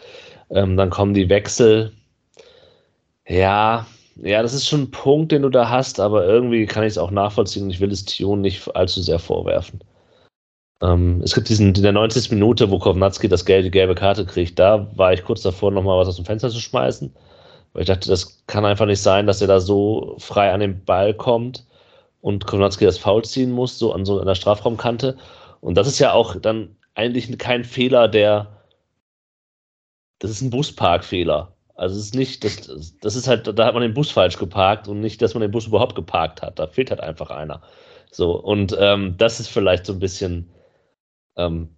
ähm, 0.50 0.76
dann 0.78 0.90
kommen 0.90 1.14
die 1.14 1.30
Wechsel. 1.30 1.94
Ja, 3.28 3.88
ja, 4.18 4.42
das 4.42 4.54
ist 4.54 4.68
schon 4.68 4.84
ein 4.84 4.92
Punkt, 4.92 5.32
den 5.32 5.42
du 5.42 5.50
da 5.50 5.70
hast, 5.70 6.00
aber 6.00 6.26
irgendwie 6.26 6.66
kann 6.66 6.84
ich 6.84 6.92
es 6.92 6.98
auch 6.98 7.12
nachvollziehen 7.12 7.70
ich 7.70 7.80
will 7.80 7.92
es 7.92 8.06
Tion 8.06 8.42
nicht 8.42 8.76
allzu 8.76 9.02
sehr 9.02 9.20
vorwerfen. 9.20 9.80
Ähm, 10.82 11.22
es 11.24 11.34
gibt 11.34 11.50
diesen, 11.50 11.74
in 11.74 11.82
der 11.82 11.94
90. 11.94 12.32
Minute, 12.32 12.70
wo 12.70 12.80
Kovnatski 12.80 13.30
das 13.30 13.46
gelbe, 13.46 13.70
gelbe 13.72 13.96
Karte 13.96 14.26
kriegt, 14.26 14.60
da 14.60 14.90
war 14.98 15.14
ich 15.14 15.24
kurz 15.24 15.42
davor, 15.42 15.72
nochmal 15.72 15.98
was 15.98 16.10
aus 16.10 16.18
dem 16.18 16.26
Fenster 16.26 16.50
zu 16.50 16.60
schmeißen. 16.60 17.14
Weil 17.74 17.84
ich 17.84 17.88
dachte, 17.88 18.10
das 18.10 18.46
kann 18.48 18.66
einfach 18.66 18.86
nicht 18.86 19.02
sein, 19.02 19.28
dass 19.28 19.42
er 19.42 19.48
da 19.48 19.60
so 19.60 20.16
frei 20.20 20.52
an 20.52 20.60
den 20.60 20.86
Ball 20.86 21.14
kommt 21.14 21.66
und 22.22 22.46
Kovnatski 22.46 22.86
das 22.86 22.98
Foul 22.98 23.24
ziehen 23.24 23.52
muss, 23.52 23.80
so 23.80 23.94
an 23.94 24.06
so 24.06 24.20
einer 24.20 24.36
Strafraumkante. 24.36 25.18
Und 25.62 25.76
das 25.76 25.88
ist 25.88 26.00
ja 26.00 26.14
auch 26.14 26.36
dann 26.36 26.76
eigentlich 26.96 27.38
kein 27.38 27.64
Fehler, 27.64 28.08
der. 28.08 28.48
Das 30.20 30.32
ist 30.32 30.42
ein 30.42 30.52
Busparkfehler. 30.52 31.54
Also 31.76 31.96
es 31.98 32.06
ist 32.06 32.16
nicht, 32.16 32.44
das, 32.44 32.98
das 33.02 33.16
ist 33.16 33.28
halt, 33.28 33.48
da 33.58 33.66
hat 33.66 33.74
man 33.74 33.82
den 33.84 33.94
Bus 33.94 34.12
falsch 34.12 34.38
geparkt 34.38 34.88
und 34.88 35.02
nicht, 35.02 35.22
dass 35.22 35.34
man 35.34 35.42
den 35.42 35.52
Bus 35.52 35.68
überhaupt 35.68 35.96
geparkt 35.96 36.42
hat. 36.42 36.60
Da 36.60 36.68
fehlt 36.68 36.92
halt 36.92 37.02
einfach 37.02 37.30
einer. 37.30 37.62
So, 38.12 38.40
und 38.40 38.76
ähm, 38.80 39.16
das 39.18 39.40
ist 39.40 39.50
vielleicht 39.50 39.86
so 39.86 39.94
ein 39.94 40.00
bisschen 40.00 40.50
ähm, 41.36 41.70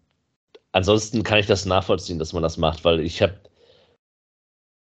ansonsten 0.71 1.23
kann 1.23 1.39
ich 1.39 1.47
das 1.47 1.65
nachvollziehen, 1.65 2.19
dass 2.19 2.33
man 2.33 2.43
das 2.43 2.57
macht, 2.57 2.83
weil 2.83 2.99
ich 2.99 3.21
habe 3.21 3.35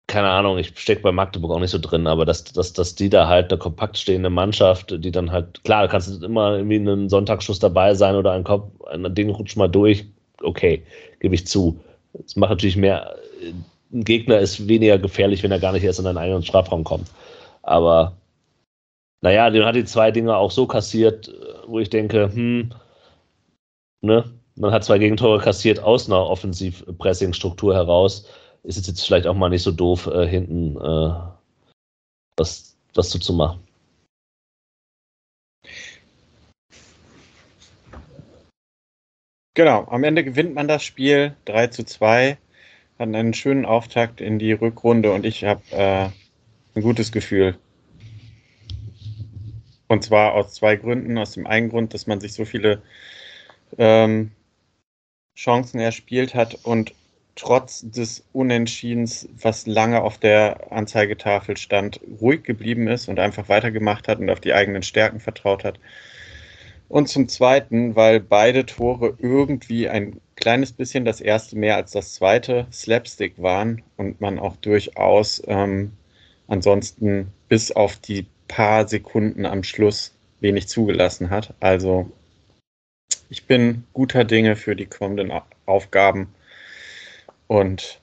keine 0.07 0.29
Ahnung, 0.29 0.57
ich 0.57 0.77
stecke 0.79 1.01
bei 1.01 1.11
Magdeburg 1.11 1.51
auch 1.51 1.59
nicht 1.59 1.71
so 1.71 1.79
drin, 1.79 2.07
aber 2.07 2.25
dass, 2.25 2.45
dass, 2.45 2.73
dass 2.73 2.95
die 2.95 3.09
da 3.09 3.27
halt 3.27 3.51
eine 3.51 3.59
kompakt 3.59 3.97
stehende 3.97 4.29
Mannschaft, 4.29 4.95
die 5.03 5.11
dann 5.11 5.31
halt, 5.31 5.63
klar, 5.65 5.83
du 5.83 5.89
kannst 5.89 6.23
immer 6.23 6.55
irgendwie 6.57 6.77
einen 6.77 7.09
Sonntagsschuss 7.09 7.59
dabei 7.59 7.93
sein 7.93 8.15
oder 8.15 8.31
ein 8.31 8.45
Kopf, 8.45 8.71
ein 8.85 9.13
Ding 9.13 9.29
rutscht 9.29 9.57
mal 9.57 9.67
durch, 9.67 10.05
okay, 10.41 10.83
gebe 11.19 11.35
ich 11.35 11.45
zu. 11.45 11.79
Es 12.25 12.35
macht 12.37 12.51
natürlich 12.51 12.77
mehr, 12.77 13.15
ein 13.93 14.03
Gegner 14.03 14.39
ist 14.39 14.67
weniger 14.67 14.97
gefährlich, 14.97 15.43
wenn 15.43 15.51
er 15.51 15.59
gar 15.59 15.73
nicht 15.73 15.83
erst 15.83 15.99
in 15.99 16.05
deinen 16.05 16.17
eigenen 16.17 16.43
Strafraum 16.43 16.83
kommt. 16.83 17.09
Aber 17.63 18.15
naja, 19.21 19.49
den 19.49 19.65
hat 19.65 19.75
die 19.75 19.85
zwei 19.85 20.11
Dinge 20.11 20.35
auch 20.37 20.51
so 20.51 20.67
kassiert, 20.67 21.33
wo 21.67 21.79
ich 21.79 21.89
denke, 21.89 22.31
hm, 22.33 22.71
ne, 24.01 24.23
man 24.55 24.71
hat 24.71 24.83
zwei 24.83 24.97
Gegentore 24.99 25.39
kassiert 25.39 25.79
aus 25.79 26.07
einer 26.07 26.25
Offensiv-Pressing-Struktur 26.25 27.75
heraus. 27.75 28.25
Ist 28.67 28.77
es 28.77 28.85
jetzt 28.85 29.05
vielleicht 29.05 29.27
auch 29.27 29.33
mal 29.33 29.49
nicht 29.49 29.63
so 29.63 29.71
doof, 29.71 30.07
äh, 30.07 30.27
hinten 30.27 30.75
äh, 30.75 31.13
was, 32.35 32.75
was 32.93 33.09
zuzumachen. 33.09 33.65
Genau, 39.53 39.85
am 39.85 40.03
Ende 40.03 40.25
gewinnt 40.25 40.53
man 40.53 40.67
das 40.67 40.83
Spiel 40.83 41.33
3 41.45 41.67
zu 41.67 41.85
2, 41.85 42.31
hat 42.31 42.39
einen 42.99 43.33
schönen 43.33 43.65
Auftakt 43.65 44.19
in 44.19 44.37
die 44.37 44.51
Rückrunde 44.51 45.13
und 45.13 45.25
ich 45.25 45.45
habe 45.45 45.61
äh, 45.71 46.09
ein 46.75 46.81
gutes 46.81 47.13
Gefühl. 47.13 47.57
Und 49.87 50.03
zwar 50.03 50.33
aus 50.33 50.55
zwei 50.55 50.75
Gründen. 50.75 51.17
Aus 51.17 51.31
dem 51.31 51.47
einen 51.47 51.69
Grund, 51.69 51.93
dass 51.93 52.05
man 52.05 52.19
sich 52.19 52.33
so 52.33 52.43
viele 52.43 52.81
ähm, 53.77 54.33
Chancen 55.37 55.79
erspielt 55.79 56.35
hat 56.35 56.65
und 56.65 56.93
trotz 57.37 57.89
des 57.89 58.25
Unentschiedens, 58.33 59.29
was 59.39 59.67
lange 59.67 60.01
auf 60.01 60.17
der 60.17 60.71
Anzeigetafel 60.71 61.55
stand, 61.55 62.01
ruhig 62.19 62.43
geblieben 62.43 62.87
ist 62.87 63.07
und 63.07 63.19
einfach 63.19 63.47
weitergemacht 63.47 64.07
hat 64.07 64.19
und 64.19 64.29
auf 64.29 64.41
die 64.41 64.53
eigenen 64.53 64.83
Stärken 64.83 65.19
vertraut 65.19 65.63
hat. 65.63 65.79
Und 66.89 67.09
zum 67.09 67.29
Zweiten, 67.29 67.95
weil 67.95 68.19
beide 68.19 68.65
Tore 68.65 69.15
irgendwie 69.19 69.87
ein 69.87 70.19
kleines 70.35 70.71
bisschen 70.71 71.05
das 71.05 71.21
erste 71.21 71.57
mehr 71.57 71.75
als 71.75 71.91
das 71.91 72.13
zweite 72.13 72.67
Slapstick 72.71 73.41
waren 73.41 73.83
und 73.97 74.19
man 74.19 74.39
auch 74.39 74.55
durchaus 74.57 75.41
ähm, 75.47 75.93
ansonsten 76.47 77.33
bis 77.49 77.71
auf 77.71 77.97
die 77.97 78.25
paar 78.47 78.87
Sekunden 78.87 79.45
am 79.45 79.63
Schluss 79.63 80.13
wenig 80.39 80.67
zugelassen 80.67 81.29
hat. 81.29 81.53
Also 81.59 82.09
ich 83.29 83.45
bin 83.45 83.83
guter 83.93 84.23
Dinge 84.23 84.55
für 84.55 84.75
die 84.75 84.85
kommenden 84.85 85.31
Aufgaben 85.65 86.29
und 87.47 88.01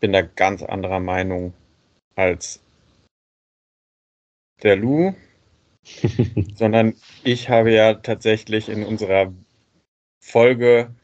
bin 0.00 0.12
da 0.12 0.22
ganz 0.22 0.62
anderer 0.62 1.00
Meinung 1.00 1.54
als 2.16 2.60
der 4.62 4.76
Lou, 4.76 5.14
sondern 6.54 6.94
ich 7.24 7.48
habe 7.48 7.72
ja 7.72 7.94
tatsächlich 7.94 8.68
in 8.68 8.84
unserer 8.84 9.32
Folge 10.20 10.94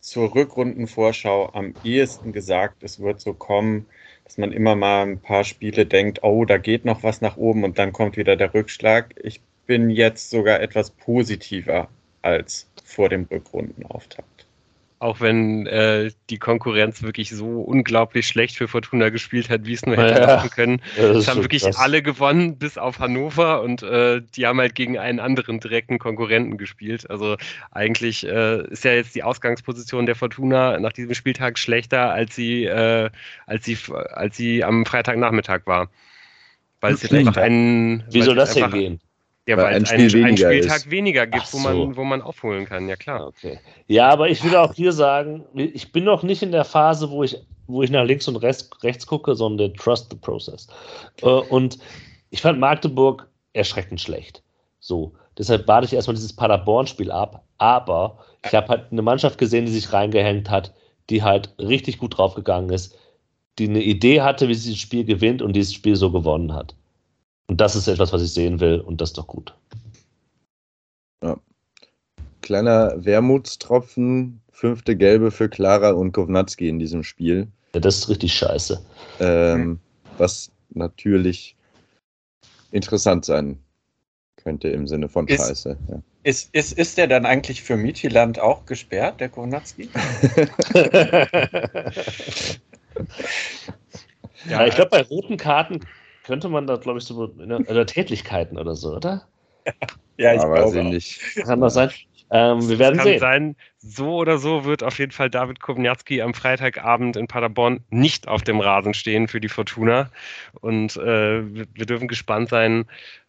zur 0.00 0.34
Rückrundenvorschau 0.34 1.50
am 1.52 1.74
ehesten 1.84 2.32
gesagt, 2.32 2.82
es 2.82 3.00
wird 3.00 3.20
so 3.20 3.34
kommen, 3.34 3.86
dass 4.24 4.38
man 4.38 4.52
immer 4.52 4.74
mal 4.74 5.02
ein 5.02 5.20
paar 5.20 5.44
Spiele 5.44 5.86
denkt, 5.86 6.22
oh, 6.22 6.44
da 6.44 6.58
geht 6.58 6.84
noch 6.84 7.02
was 7.02 7.20
nach 7.20 7.36
oben 7.36 7.64
und 7.64 7.78
dann 7.78 7.92
kommt 7.92 8.16
wieder 8.16 8.36
der 8.36 8.52
Rückschlag. 8.52 9.14
Ich 9.22 9.40
bin 9.66 9.90
jetzt 9.90 10.30
sogar 10.30 10.60
etwas 10.60 10.90
positiver 10.90 11.88
als 12.22 12.68
vor 12.84 13.08
dem 13.08 13.24
Rückrundenauftakt. 13.30 14.31
Auch 15.02 15.20
wenn 15.20 15.66
äh, 15.66 16.12
die 16.30 16.38
Konkurrenz 16.38 17.02
wirklich 17.02 17.30
so 17.30 17.60
unglaublich 17.62 18.24
schlecht 18.24 18.56
für 18.56 18.68
Fortuna 18.68 19.08
gespielt 19.08 19.50
hat, 19.50 19.66
wie 19.66 19.72
es 19.72 19.84
nur 19.84 19.96
hätte 19.96 20.20
ja, 20.20 20.46
können. 20.46 20.80
Es 20.96 21.26
haben 21.26 21.42
wirklich 21.42 21.64
krass. 21.64 21.76
alle 21.76 22.02
gewonnen, 22.02 22.56
bis 22.56 22.78
auf 22.78 23.00
Hannover 23.00 23.62
und 23.62 23.82
äh, 23.82 24.22
die 24.36 24.46
haben 24.46 24.60
halt 24.60 24.76
gegen 24.76 25.00
einen 25.00 25.18
anderen 25.18 25.58
direkten 25.58 25.98
Konkurrenten 25.98 26.56
gespielt. 26.56 27.10
Also 27.10 27.36
eigentlich 27.72 28.24
äh, 28.24 28.64
ist 28.68 28.84
ja 28.84 28.92
jetzt 28.92 29.16
die 29.16 29.24
Ausgangsposition 29.24 30.06
der 30.06 30.14
Fortuna 30.14 30.78
nach 30.78 30.92
diesem 30.92 31.14
Spieltag 31.14 31.58
schlechter, 31.58 32.12
als 32.12 32.36
sie, 32.36 32.66
äh, 32.66 33.10
als 33.46 33.64
sie, 33.64 33.76
als 33.90 34.36
sie 34.36 34.62
am 34.62 34.86
Freitagnachmittag 34.86 35.62
war. 35.64 35.90
Weil 36.80 36.94
es 36.94 37.02
jetzt 37.02 37.12
einfach 37.12 37.38
ein. 37.38 38.04
Wie 38.08 38.22
soll 38.22 38.36
das 38.36 38.54
denn 38.54 38.70
gehen? 38.70 39.00
Ja, 39.48 39.56
weil, 39.56 39.64
weil 39.64 39.74
ein, 39.74 39.86
Spiel 39.86 40.20
ein, 40.20 40.24
einen 40.28 40.36
Spieltag 40.36 40.76
ist. 40.76 40.90
weniger 40.90 41.26
gibt, 41.26 41.46
so. 41.46 41.58
wo, 41.58 41.62
man, 41.62 41.96
wo 41.96 42.04
man 42.04 42.22
aufholen 42.22 42.64
kann, 42.64 42.88
ja 42.88 42.96
klar. 42.96 43.26
Okay. 43.26 43.58
Ja, 43.88 44.08
aber 44.08 44.28
ich 44.28 44.44
will 44.44 44.54
auch 44.54 44.72
hier 44.72 44.92
sagen, 44.92 45.44
ich 45.54 45.90
bin 45.90 46.04
noch 46.04 46.22
nicht 46.22 46.42
in 46.42 46.52
der 46.52 46.64
Phase, 46.64 47.10
wo 47.10 47.24
ich, 47.24 47.36
wo 47.66 47.82
ich 47.82 47.90
nach 47.90 48.04
links 48.04 48.28
und 48.28 48.36
rechts, 48.36 48.70
rechts 48.82 49.06
gucke, 49.06 49.34
sondern 49.34 49.74
trust 49.74 50.08
the 50.10 50.16
process. 50.16 50.68
Äh, 51.22 51.26
und 51.26 51.78
ich 52.30 52.40
fand 52.40 52.60
Magdeburg 52.60 53.28
erschreckend 53.52 54.00
schlecht. 54.00 54.42
So. 54.78 55.12
Deshalb 55.38 55.66
warte 55.66 55.86
ich 55.86 55.92
erstmal 55.92 56.14
dieses 56.14 56.34
Paderborn-Spiel 56.34 57.10
ab. 57.10 57.44
Aber 57.58 58.18
ich 58.44 58.54
habe 58.54 58.68
halt 58.68 58.92
eine 58.92 59.02
Mannschaft 59.02 59.38
gesehen, 59.38 59.66
die 59.66 59.72
sich 59.72 59.92
reingehängt 59.92 60.50
hat, 60.50 60.74
die 61.10 61.22
halt 61.22 61.54
richtig 61.58 61.98
gut 61.98 62.16
draufgegangen 62.16 62.70
ist, 62.70 62.96
die 63.58 63.68
eine 63.68 63.82
Idee 63.82 64.20
hatte, 64.20 64.48
wie 64.48 64.54
sie 64.54 64.70
das 64.70 64.80
Spiel 64.80 65.04
gewinnt 65.04 65.42
und 65.42 65.54
dieses 65.54 65.74
Spiel 65.74 65.96
so 65.96 66.10
gewonnen 66.10 66.52
hat. 66.52 66.74
Und 67.48 67.60
das 67.60 67.76
ist 67.76 67.88
etwas, 67.88 68.12
was 68.12 68.22
ich 68.22 68.32
sehen 68.32 68.60
will 68.60 68.80
und 68.80 69.00
das 69.00 69.10
ist 69.10 69.18
doch 69.18 69.26
gut. 69.26 69.54
Ja. 71.22 71.36
Kleiner 72.40 73.04
Wermutstropfen, 73.04 74.40
fünfte 74.50 74.96
Gelbe 74.96 75.30
für 75.30 75.48
Clara 75.48 75.90
und 75.90 76.12
Kovnatski 76.12 76.68
in 76.68 76.78
diesem 76.78 77.04
Spiel. 77.04 77.48
Ja, 77.74 77.80
das 77.80 77.98
ist 77.98 78.08
richtig 78.08 78.34
scheiße. 78.34 78.84
Ähm, 79.20 79.78
was 80.18 80.50
natürlich 80.70 81.56
interessant 82.70 83.24
sein 83.24 83.58
könnte 84.36 84.68
im 84.68 84.88
Sinne 84.88 85.08
von 85.08 85.28
Ist- 85.28 85.46
Scheiße. 85.46 85.76
Ja. 85.88 86.02
Ist, 86.24 86.54
ist, 86.54 86.78
ist 86.78 86.98
der 86.98 87.08
dann 87.08 87.26
eigentlich 87.26 87.62
für 87.62 87.76
Mietieland 87.76 88.38
auch 88.38 88.64
gesperrt, 88.64 89.20
der 89.20 89.28
Konatski? 89.28 89.88
ja, 94.48 94.66
ich 94.66 94.74
glaube, 94.74 94.90
bei 94.90 95.02
roten 95.02 95.36
Karten 95.36 95.80
könnte 96.24 96.48
man 96.48 96.66
da, 96.66 96.76
glaube 96.76 96.98
ich, 96.98 97.04
so 97.04 97.16
oder 97.36 97.86
Tätlichkeiten 97.86 98.58
oder 98.58 98.74
so, 98.74 98.96
oder? 98.96 99.26
Ja, 100.18 100.38
Aber 100.42 100.68
sie 100.68 100.80
auch. 100.80 100.84
nicht. 100.84 101.20
Kann 101.36 101.60
das 101.60 101.74
sein? 101.74 101.90
Ähm, 102.30 102.68
wir 102.68 102.78
werden 102.78 102.96
Kann 102.98 103.06
sehen. 103.06 103.18
sein, 103.18 103.56
so 103.78 104.14
oder 104.16 104.36
so 104.38 104.64
wird 104.64 104.82
auf 104.82 104.98
jeden 104.98 105.10
Fall 105.12 105.30
David 105.30 105.60
Kowniatski 105.60 106.20
am 106.22 106.34
Freitagabend 106.34 107.16
in 107.16 107.26
Paderborn 107.26 107.80
nicht 107.90 108.28
auf 108.28 108.42
dem 108.42 108.60
Rasen 108.60 108.92
stehen 108.94 109.26
für 109.26 109.40
die 109.40 109.48
Fortuna. 109.48 110.10
Und 110.60 110.96
äh, 110.96 111.42
wir 111.54 111.66
wir 111.74 111.86
dürfen 111.86 112.08
gespannt 112.08 112.50
sein, 112.50 112.84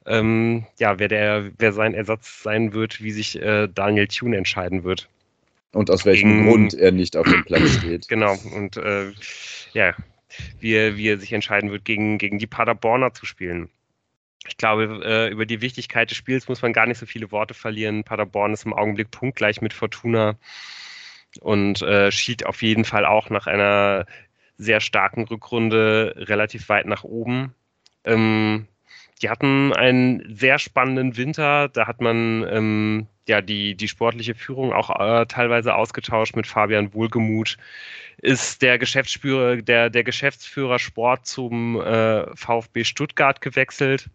ähm, 0.05 0.65
ja, 0.77 0.99
wer, 0.99 1.07
der, 1.07 1.51
wer 1.57 1.71
sein 1.73 1.93
Ersatz 1.93 2.43
sein 2.43 2.73
wird, 2.73 3.01
wie 3.01 3.11
sich 3.11 3.41
äh, 3.41 3.67
Daniel 3.73 4.07
Thune 4.07 4.37
entscheiden 4.37 4.83
wird. 4.83 5.07
Und 5.71 5.89
aus 5.89 6.05
welchem 6.05 6.29
Gegen- 6.31 6.47
Grund 6.49 6.73
er 6.73 6.91
nicht 6.91 7.15
auf 7.17 7.25
dem 7.27 7.43
Platz 7.45 7.69
steht. 7.77 8.07
Genau. 8.09 8.35
Und 8.55 8.77
äh, 8.77 9.11
ja, 9.73 9.93
wie, 10.60 10.73
er- 10.73 10.97
wie 10.97 11.10
er 11.10 11.18
sich 11.18 11.34
entscheiden 11.34 11.72
wird, 11.72 11.85
gegen, 11.85 12.18
gegen 12.18 12.39
die 12.39 12.47
Paderborner 12.47 13.14
zu 13.14 13.26
spielen. 13.26 13.69
Ich 14.45 14.57
glaube, 14.57 15.01
äh, 15.05 15.30
über 15.30 15.45
die 15.45 15.61
Wichtigkeit 15.61 16.10
des 16.10 16.18
Spiels 16.18 16.47
muss 16.49 16.61
man 16.61 16.73
gar 16.73 16.85
nicht 16.85 16.97
so 16.97 17.05
viele 17.05 17.31
Worte 17.31 17.53
verlieren. 17.53 18.03
Paderborn 18.03 18.53
ist 18.53 18.65
im 18.65 18.73
Augenblick 18.73 19.10
punktgleich 19.10 19.61
mit 19.61 19.73
Fortuna 19.73 20.38
und 21.39 21.81
äh, 21.81 22.11
schielt 22.11 22.45
auf 22.45 22.61
jeden 22.61 22.85
Fall 22.85 23.05
auch 23.05 23.30
nach 23.30 23.47
einer 23.47 24.05
sehr 24.57 24.81
starken 24.81 25.23
Rückrunde 25.23 26.14
relativ 26.18 26.69
weit 26.69 26.85
nach 26.85 27.03
oben. 27.03 27.55
Ähm, 28.03 28.68
die 29.22 29.30
hatten 29.30 29.73
einen 29.73 30.35
sehr 30.35 30.60
spannenden 30.60 31.18
Winter. 31.18 31.69
Da 31.69 31.88
hat 31.88 32.02
man 32.02 32.45
ähm, 32.49 33.07
ja 33.27 33.41
die, 33.41 33.76
die 33.76 33.88
sportliche 33.88 34.35
Führung 34.35 34.73
auch 34.73 34.90
äh, 34.99 35.26
teilweise 35.26 35.76
ausgetauscht 35.76 36.35
mit 36.35 36.48
Fabian 36.48 36.94
Wohlgemuth. 36.94 37.57
Ist 38.18 38.61
der 38.61 38.77
Geschäftsführer, 38.77 39.57
der, 39.57 39.90
der 39.90 40.03
Geschäftsführer 40.03 40.80
Sport 40.80 41.26
zum 41.26 41.80
äh, 41.81 42.26
VfB 42.35 42.84
Stuttgart 42.84 43.41
gewechselt. 43.41 44.10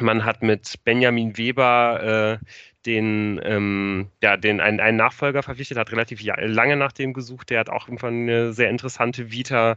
Man 0.00 0.24
hat 0.24 0.42
mit 0.42 0.82
Benjamin 0.84 1.36
Weber 1.36 2.38
äh, 2.40 2.44
den, 2.86 3.40
ähm, 3.44 4.08
ja, 4.22 4.36
den 4.36 4.60
einen, 4.60 4.80
einen 4.80 4.96
Nachfolger 4.96 5.42
verpflichtet, 5.42 5.78
hat 5.78 5.92
relativ 5.92 6.22
lange 6.22 6.76
nach 6.76 6.92
dem 6.92 7.12
gesucht. 7.12 7.50
Der 7.50 7.60
hat 7.60 7.70
auch 7.70 7.88
irgendwann 7.88 8.22
eine 8.22 8.52
sehr 8.52 8.70
interessante 8.70 9.30
Vita, 9.30 9.76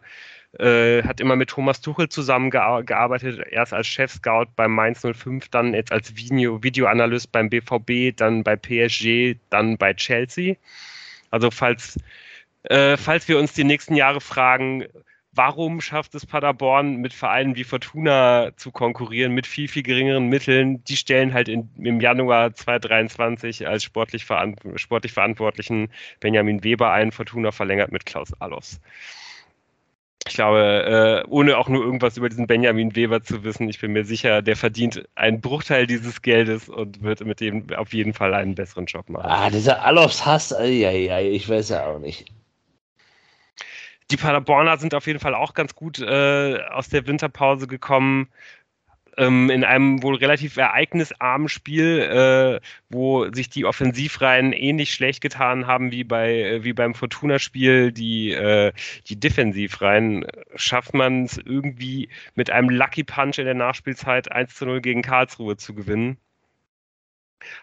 äh, 0.59 1.03
hat 1.03 1.19
immer 1.19 1.35
mit 1.35 1.49
Thomas 1.49 1.81
Tuchel 1.81 2.09
zusammengearbeitet, 2.09 3.45
erst 3.51 3.73
als 3.73 3.87
Chef-Scout 3.87 4.47
beim 4.55 4.73
Mainz 4.73 5.01
05, 5.01 5.49
dann 5.49 5.73
jetzt 5.73 5.91
als 5.91 6.15
Video, 6.15 6.63
Videoanalyst 6.63 7.31
beim 7.31 7.49
BVB, 7.49 8.15
dann 8.15 8.43
bei 8.43 8.55
PSG, 8.55 9.37
dann 9.49 9.77
bei 9.77 9.93
Chelsea. 9.93 10.55
Also 11.31 11.51
falls, 11.51 11.97
äh, 12.63 12.97
falls 12.97 13.27
wir 13.27 13.39
uns 13.39 13.53
die 13.53 13.63
nächsten 13.63 13.95
Jahre 13.95 14.21
fragen, 14.21 14.85
warum 15.35 15.81
schafft 15.81 16.15
es 16.15 16.25
Paderborn 16.25 16.97
mit 16.97 17.13
Vereinen 17.13 17.55
wie 17.55 17.63
Fortuna 17.63 18.51
zu 18.55 18.71
konkurrieren 18.71 19.33
mit 19.33 19.47
viel, 19.47 19.67
viel 19.67 19.83
geringeren 19.83 20.27
Mitteln? 20.27 20.83
Die 20.85 20.95
stellen 20.95 21.33
halt 21.33 21.47
in, 21.47 21.69
im 21.77 21.99
Januar 21.99 22.53
2023 22.53 23.67
als 23.67 23.83
sportlich, 23.83 24.25
veran 24.25 24.55
sportlich 24.75 25.13
Verantwortlichen 25.13 25.89
Benjamin 26.19 26.63
Weber 26.63 26.91
ein, 26.91 27.11
Fortuna 27.11 27.51
verlängert 27.51 27.91
mit 27.91 28.05
Klaus 28.05 28.33
Allofs. 28.39 28.79
Ich 30.25 30.35
glaube, 30.35 31.23
äh, 31.25 31.29
ohne 31.29 31.57
auch 31.57 31.67
nur 31.67 31.83
irgendwas 31.83 32.15
über 32.15 32.29
diesen 32.29 32.47
Benjamin 32.47 32.95
Weber 32.95 33.23
zu 33.23 33.43
wissen, 33.43 33.67
ich 33.67 33.81
bin 33.81 33.91
mir 33.91 34.05
sicher, 34.05 34.41
der 34.41 34.55
verdient 34.55 35.03
einen 35.15 35.41
Bruchteil 35.41 35.85
dieses 35.85 36.21
Geldes 36.21 36.69
und 36.69 37.01
wird 37.01 37.25
mit 37.25 37.41
dem 37.41 37.67
auf 37.75 37.93
jeden 37.93 38.13
Fall 38.13 38.33
einen 38.33 38.55
besseren 38.55 38.85
Job 38.85 39.09
machen. 39.09 39.25
Ah, 39.25 39.49
dieser 39.49 39.83
Alofs 39.83 40.25
Hass, 40.25 40.53
ei, 40.53 40.87
ei, 40.87 41.29
ich 41.29 41.49
weiß 41.49 41.69
ja 41.69 41.87
auch 41.87 41.99
nicht. 41.99 42.25
Die 44.13 44.17
Paderborner 44.17 44.77
sind 44.77 44.93
auf 44.93 45.07
jeden 45.07 45.19
Fall 45.19 45.33
auch 45.33 45.55
ganz 45.55 45.73
gut 45.73 45.97
äh, 45.97 46.59
aus 46.69 46.87
der 46.87 47.07
Winterpause 47.07 47.65
gekommen. 47.65 48.29
Ähm, 49.17 49.49
in 49.49 49.63
einem 49.63 50.03
wohl 50.03 50.15
relativ 50.15 50.55
ereignisarmen 50.57 51.49
Spiel, 51.49 51.99
äh, 52.61 52.65
wo 52.89 53.31
sich 53.33 53.49
die 53.49 53.65
Offensivreihen 53.65 54.53
ähnlich 54.53 54.93
schlecht 54.93 55.21
getan 55.21 55.65
haben 55.65 55.91
wie, 55.91 56.03
bei, 56.03 56.41
äh, 56.41 56.63
wie 56.63 56.73
beim 56.73 56.93
Fortuna-Spiel. 56.93 57.91
Die, 57.91 58.31
äh, 58.33 58.71
die 59.07 59.19
Defensivreihen 59.19 60.27
schafft 60.55 60.93
man 60.93 61.23
es 61.23 61.39
irgendwie 61.39 62.09
mit 62.35 62.51
einem 62.51 62.69
Lucky 62.69 63.03
Punch 63.03 63.39
in 63.39 63.45
der 63.45 63.55
Nachspielzeit 63.55 64.31
1 64.31 64.53
zu 64.53 64.67
0 64.67 64.81
gegen 64.81 65.01
Karlsruhe 65.01 65.57
zu 65.57 65.73
gewinnen 65.73 66.17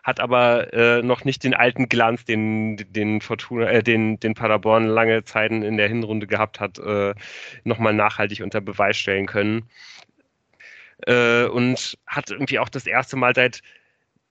hat 0.02 0.20
aber 0.20 0.72
äh, 0.72 1.02
noch 1.02 1.24
nicht 1.24 1.44
den 1.44 1.54
alten 1.54 1.88
Glanz, 1.88 2.24
den, 2.24 2.76
den 2.92 3.20
Fortuna, 3.20 3.66
äh, 3.66 3.82
den, 3.82 4.20
den 4.20 4.34
Paderborn 4.34 4.86
lange 4.86 5.24
Zeiten 5.24 5.62
in 5.62 5.76
der 5.76 5.88
Hinrunde 5.88 6.26
gehabt 6.26 6.60
hat, 6.60 6.78
äh, 6.78 7.14
nochmal 7.64 7.92
nachhaltig 7.92 8.42
unter 8.42 8.60
Beweis 8.60 8.96
stellen 8.96 9.26
können. 9.26 9.68
Äh, 11.06 11.44
und 11.44 11.98
hat 12.06 12.30
irgendwie 12.30 12.58
auch 12.58 12.68
das 12.68 12.86
erste 12.86 13.16
Mal 13.16 13.34
seit 13.34 13.62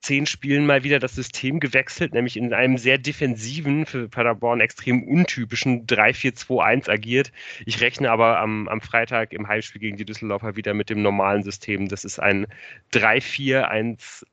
zehn 0.00 0.26
Spielen 0.26 0.66
mal 0.66 0.82
wieder 0.82 0.98
das 0.98 1.14
System 1.14 1.60
gewechselt, 1.60 2.14
nämlich 2.14 2.36
in 2.36 2.52
einem 2.54 2.78
sehr 2.78 2.98
defensiven, 2.98 3.86
für 3.86 4.08
Paderborn 4.08 4.60
extrem 4.60 5.02
untypischen 5.02 5.86
3-4-2-1 5.86 6.90
agiert. 6.90 7.32
Ich 7.66 7.80
rechne 7.80 8.10
aber 8.10 8.38
am, 8.38 8.68
am 8.68 8.80
Freitag 8.80 9.32
im 9.32 9.46
Heimspiel 9.46 9.80
gegen 9.80 9.96
die 9.96 10.04
Düsseldorfer 10.04 10.56
wieder 10.56 10.74
mit 10.74 10.90
dem 10.90 11.02
normalen 11.02 11.42
System. 11.42 11.88
Das 11.88 12.04
ist 12.04 12.18
ein 12.18 12.46
3-4-1 12.92 14.24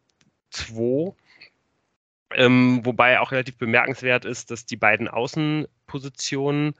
2. 0.52 1.14
Ähm, 2.36 2.82
wobei 2.84 3.20
auch 3.20 3.32
relativ 3.32 3.58
bemerkenswert 3.58 4.26
ist, 4.26 4.52
dass 4.52 4.66
die 4.66 4.76
beiden 4.76 5.08
Außenpositionen 5.08 6.74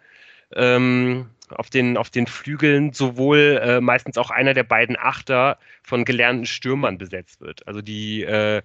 ähm, 0.54 1.30
auf, 1.50 1.70
den, 1.70 1.98
auf 1.98 2.10
den 2.10 2.28
Flügeln 2.28 2.92
sowohl 2.94 3.60
äh, 3.64 3.82
meistens 3.82 4.18
auch 4.18 4.30
einer 4.30 4.54
der 4.54 4.64
beiden 4.64 4.98
Achter 4.98 5.58
von 5.84 6.04
gelernten 6.04 6.46
Stürmern 6.46 6.98
besetzt 6.98 7.40
wird. 7.42 7.66
Also 7.68 7.82
die 7.82 8.24
äh, 8.24 8.62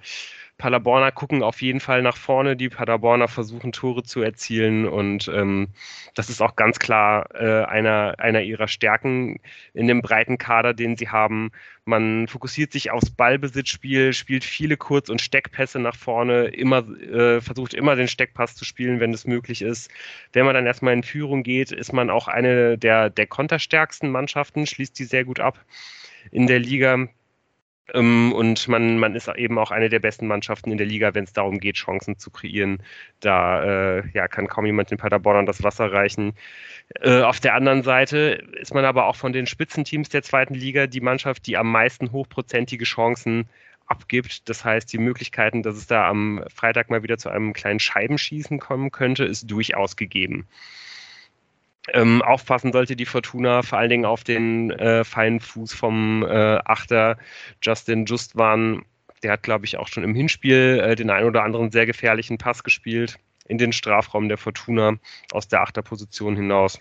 Paderborner 0.63 1.11
gucken 1.11 1.43
auf 1.43 1.61
jeden 1.61 1.81
Fall 1.81 2.03
nach 2.03 2.17
vorne, 2.17 2.55
die 2.55 2.69
Paderborner 2.69 3.27
versuchen 3.27 3.73
Tore 3.73 4.05
zu 4.05 4.23
erzielen 4.23 4.87
und 4.87 5.27
ähm, 5.27 5.67
das 6.15 6.31
ist 6.31 6.41
auch 6.41 6.55
ganz 6.55 6.79
klar 6.79 7.27
äh, 7.35 7.65
einer, 7.65 8.15
einer 8.19 8.43
ihrer 8.43 8.69
Stärken 8.69 9.41
in 9.75 9.89
dem 9.89 10.03
breiten 10.03 10.39
Kader, 10.39 10.73
den 10.73 10.97
sie 10.97 11.09
haben. 11.09 11.51
Man 11.85 12.29
fokussiert 12.29 12.71
sich 12.71 12.93
aufs 12.93 13.11
Ballbesitzspiel, 13.11 14.13
spielt 14.13 14.45
viele 14.45 14.77
Kurz- 14.77 15.09
und 15.09 15.21
Steckpässe 15.21 15.81
nach 15.81 15.97
vorne, 15.97 16.45
immer, 16.45 16.89
äh, 17.01 17.41
versucht 17.41 17.75
immer 17.75 17.97
den 17.97 18.07
Steckpass 18.07 18.55
zu 18.55 18.65
spielen, 18.65 19.01
wenn 19.01 19.13
es 19.13 19.27
möglich 19.27 19.63
ist. 19.63 19.91
Wenn 20.33 20.47
man 20.47 20.55
dann 20.55 20.67
erstmal 20.67 20.95
in 20.95 21.03
Führung 21.03 21.43
geht, 21.43 21.73
ist 21.73 21.93
man 21.93 22.09
auch 22.09 22.29
eine 22.29 22.79
der, 22.79 23.11
der 23.11 23.27
konterstärksten 23.27 24.13
Mannschaften, 24.13 24.67
schließt 24.67 24.97
die 24.97 25.07
sehr 25.07 25.25
gut 25.25 25.41
ab 25.41 25.59
in 26.31 26.47
der 26.47 26.61
Liga. 26.61 27.09
Ähm, 27.95 28.33
und 28.33 28.69
man, 28.69 28.99
man 28.99 29.15
ist 29.15 29.29
eben 29.29 29.59
auch 29.59 29.71
eine 29.71 29.89
der 29.89 29.99
besten 29.99 30.27
Mannschaften 30.27 30.71
in 30.71 30.79
der 30.79 30.87
Liga, 30.87 31.15
wenn 31.15 31.25
es 31.25 31.33
darum 31.33 31.59
geht, 31.59 31.77
Chancen 31.77 32.19
zu 32.19 32.31
kreieren. 32.31 32.83
Da 33.21 33.99
äh, 33.99 34.03
ja, 34.15 34.29
kann 34.29 34.47
kaum 34.49 34.67
jemand 34.67 34.91
den 34.91 34.99
Paderbornern 34.99 35.47
das 35.47 35.63
Wasser 35.63 35.93
reichen. 35.93 36.35
Äh, 37.01 37.23
auf 37.23 37.41
der 37.41 37.55
anderen 37.55 37.83
Seite 37.83 38.43
ist 38.61 38.75
man 38.75 38.85
aber 38.85 39.07
auch 39.07 39.17
von 39.17 39.33
den 39.33 39.47
Spitzenteams 39.47 40.09
der 40.09 40.23
zweiten 40.23 40.55
Liga 40.55 40.87
die 40.87 41.01
Mannschaft, 41.01 41.47
die 41.47 41.57
am 41.57 41.71
meisten 41.71 42.13
hochprozentige 42.13 42.85
Chancen 42.85 43.49
abgibt. 43.87 44.49
Das 44.49 44.65
heißt, 44.65 44.93
die 44.93 44.99
Möglichkeiten, 44.99 45.63
dass 45.63 45.77
es 45.77 45.87
da 45.87 46.09
am 46.09 46.43
Freitag 46.55 46.91
mal 46.91 47.03
wieder 47.03 47.19
zu 47.19 47.31
einem 47.31 47.53
kleinen 47.53 47.81
Scheibenschießen 47.81 48.59
kommen 48.59 48.91
könnte, 48.91 49.25
ist 49.25 49.51
durchaus 49.51 49.97
gegeben. 49.97 50.47
Ähm, 51.89 52.23
aufpassen 52.23 52.73
sollte 52.73 52.95
die 52.95 53.07
Fortuna 53.07 53.63
vor 53.63 53.79
allen 53.79 53.91
Dingen 53.91 54.05
auf 54.05 54.23
den 54.23 54.71
äh, 54.71 55.05
feinen 55.05 55.41
Fuß 55.41 55.75
vom 55.75 56.23
äh, 56.23 56.59
Achter 56.65 57.19
Justin 57.61 58.07
Justwan. 58.07 58.85
Der 59.23 59.33
hat, 59.33 59.43
glaube 59.43 59.65
ich, 59.65 59.79
auch 59.79 59.89
schon 59.89 60.05
im 60.05 60.15
Hinspiel 60.15 60.81
äh, 60.81 60.95
den 60.95 61.11
einen 61.11 61.27
oder 61.27 61.43
anderen 61.43 61.71
sehr 61.71 61.87
gefährlichen 61.87 62.39
Pass 62.39 62.63
gespielt 62.63 63.19
in 63.49 63.59
den 63.59 63.73
Strafraum 63.73 64.29
der 64.29 64.39
Fortuna 64.39 64.97
aus 65.33 65.49
der 65.49 65.63
Achterposition 65.63 66.37
hinaus. 66.37 66.79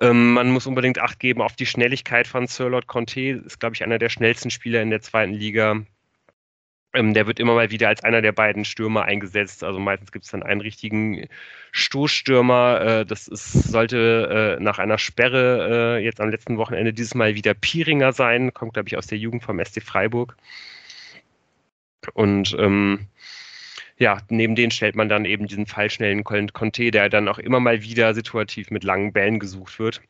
Ähm, 0.00 0.32
man 0.32 0.50
muss 0.50 0.66
unbedingt 0.66 0.98
Acht 0.98 1.18
geben 1.20 1.40
auf 1.40 1.54
die 1.54 1.66
Schnelligkeit 1.66 2.26
von 2.26 2.46
Sir 2.46 2.70
Lord 2.70 2.86
Conte. 2.86 3.40
Ist, 3.44 3.60
glaube 3.60 3.74
ich, 3.74 3.84
einer 3.84 3.98
der 3.98 4.08
schnellsten 4.08 4.50
Spieler 4.50 4.82
in 4.82 4.90
der 4.90 5.00
zweiten 5.00 5.32
Liga. 5.32 5.82
Ähm, 6.94 7.12
der 7.12 7.26
wird 7.26 7.38
immer 7.38 7.54
mal 7.54 7.70
wieder 7.70 7.88
als 7.88 8.02
einer 8.02 8.22
der 8.22 8.32
beiden 8.32 8.64
Stürmer 8.64 9.04
eingesetzt. 9.04 9.62
Also 9.62 9.78
meistens 9.78 10.10
gibt 10.10 10.24
es 10.24 10.30
dann 10.30 10.42
einen 10.42 10.62
richtigen 10.62 11.28
Stoßstürmer. 11.72 12.80
Äh, 12.80 13.06
das 13.06 13.28
ist, 13.28 13.52
sollte 13.52 14.56
äh, 14.58 14.62
nach 14.62 14.78
einer 14.78 14.98
Sperre 14.98 15.98
äh, 15.98 16.04
jetzt 16.04 16.20
am 16.20 16.30
letzten 16.30 16.56
Wochenende 16.56 16.94
dieses 16.94 17.14
Mal 17.14 17.34
wieder 17.34 17.54
Pieringer 17.54 18.12
sein. 18.12 18.54
Kommt, 18.54 18.74
glaube 18.74 18.88
ich, 18.88 18.96
aus 18.96 19.06
der 19.06 19.18
Jugend 19.18 19.42
vom 19.42 19.62
SC 19.62 19.82
Freiburg. 19.82 20.36
Und 22.14 22.56
ähm, 22.58 23.08
ja, 23.98 24.18
neben 24.30 24.54
den 24.54 24.70
stellt 24.70 24.96
man 24.96 25.08
dann 25.08 25.24
eben 25.24 25.46
diesen 25.46 25.66
fallschnellen 25.66 26.24
Conte, 26.24 26.90
der 26.90 27.08
dann 27.08 27.28
auch 27.28 27.38
immer 27.38 27.60
mal 27.60 27.82
wieder 27.82 28.14
situativ 28.14 28.70
mit 28.70 28.84
langen 28.84 29.12
Bällen 29.12 29.40
gesucht 29.40 29.78
wird. 29.78 30.00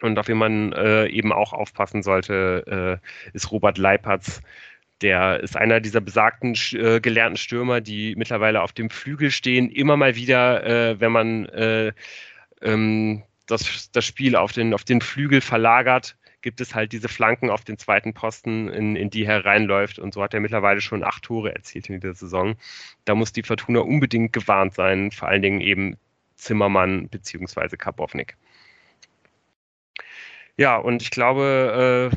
Und 0.00 0.18
auf 0.18 0.28
wen 0.28 0.38
man 0.38 0.72
äh, 0.72 1.06
eben 1.08 1.32
auch 1.32 1.52
aufpassen 1.52 2.02
sollte, 2.02 3.00
äh, 3.02 3.34
ist 3.34 3.50
Robert 3.50 3.78
Leipertz. 3.78 4.42
Der 5.02 5.40
ist 5.40 5.56
einer 5.56 5.80
dieser 5.80 6.00
besagten 6.00 6.54
äh, 6.72 7.00
gelernten 7.00 7.36
Stürmer, 7.36 7.80
die 7.80 8.14
mittlerweile 8.16 8.62
auf 8.62 8.72
dem 8.72 8.88
Flügel 8.88 9.30
stehen, 9.30 9.70
immer 9.70 9.96
mal 9.96 10.16
wieder, 10.16 10.64
äh, 10.64 11.00
wenn 11.00 11.12
man 11.12 11.46
äh, 11.46 11.92
ähm, 12.62 13.22
das, 13.46 13.90
das 13.92 14.04
Spiel 14.04 14.36
auf 14.36 14.52
den, 14.52 14.72
auf 14.72 14.84
den 14.84 15.00
Flügel 15.00 15.40
verlagert, 15.40 16.16
gibt 16.42 16.60
es 16.60 16.74
halt 16.74 16.92
diese 16.92 17.08
Flanken 17.08 17.50
auf 17.50 17.64
den 17.64 17.76
zweiten 17.76 18.14
Posten, 18.14 18.68
in, 18.68 18.96
in 18.96 19.10
die 19.10 19.26
hereinläuft. 19.26 19.98
Und 19.98 20.14
so 20.14 20.22
hat 20.22 20.32
er 20.32 20.40
mittlerweile 20.40 20.80
schon 20.80 21.02
acht 21.02 21.24
Tore 21.24 21.54
erzielt 21.54 21.88
in 21.88 22.00
dieser 22.00 22.14
Saison. 22.14 22.54
Da 23.04 23.14
muss 23.14 23.32
die 23.32 23.42
Fortuna 23.42 23.80
unbedingt 23.80 24.32
gewarnt 24.32 24.74
sein, 24.74 25.10
vor 25.10 25.28
allen 25.28 25.42
Dingen 25.42 25.60
eben 25.60 25.96
Zimmermann 26.36 27.08
bzw. 27.08 27.76
Kapownik. 27.76 28.36
Ja, 30.56 30.76
und 30.76 31.02
ich 31.02 31.10
glaube, 31.10 32.12
äh, 32.12 32.16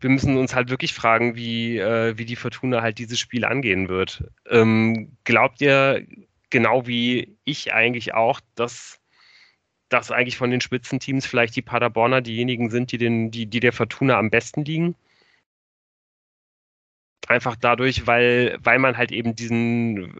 wir 0.00 0.10
müssen 0.10 0.36
uns 0.36 0.54
halt 0.54 0.70
wirklich 0.70 0.94
fragen, 0.94 1.36
wie, 1.36 1.78
äh, 1.78 2.16
wie 2.16 2.24
die 2.24 2.36
Fortuna 2.36 2.82
halt 2.82 2.98
dieses 2.98 3.18
Spiel 3.18 3.44
angehen 3.44 3.88
wird. 3.88 4.24
Ähm, 4.48 5.16
glaubt 5.24 5.60
ihr, 5.60 6.06
genau 6.50 6.86
wie 6.86 7.36
ich 7.44 7.72
eigentlich 7.72 8.14
auch, 8.14 8.40
dass 8.54 9.00
dass 9.90 10.12
eigentlich 10.12 10.36
von 10.36 10.50
den 10.50 10.60
Spitzenteams 10.60 11.26
vielleicht 11.26 11.56
die 11.56 11.62
Paderborner 11.62 12.20
diejenigen 12.20 12.70
sind, 12.70 12.92
die, 12.92 12.98
den, 12.98 13.30
die, 13.32 13.46
die 13.46 13.60
der 13.60 13.72
Fortuna 13.72 14.18
am 14.18 14.30
besten 14.30 14.64
liegen? 14.64 14.94
Einfach 17.30 17.54
dadurch, 17.54 18.08
weil, 18.08 18.58
weil 18.60 18.80
man 18.80 18.96
halt 18.96 19.12
eben 19.12 19.36
diesen, 19.36 20.12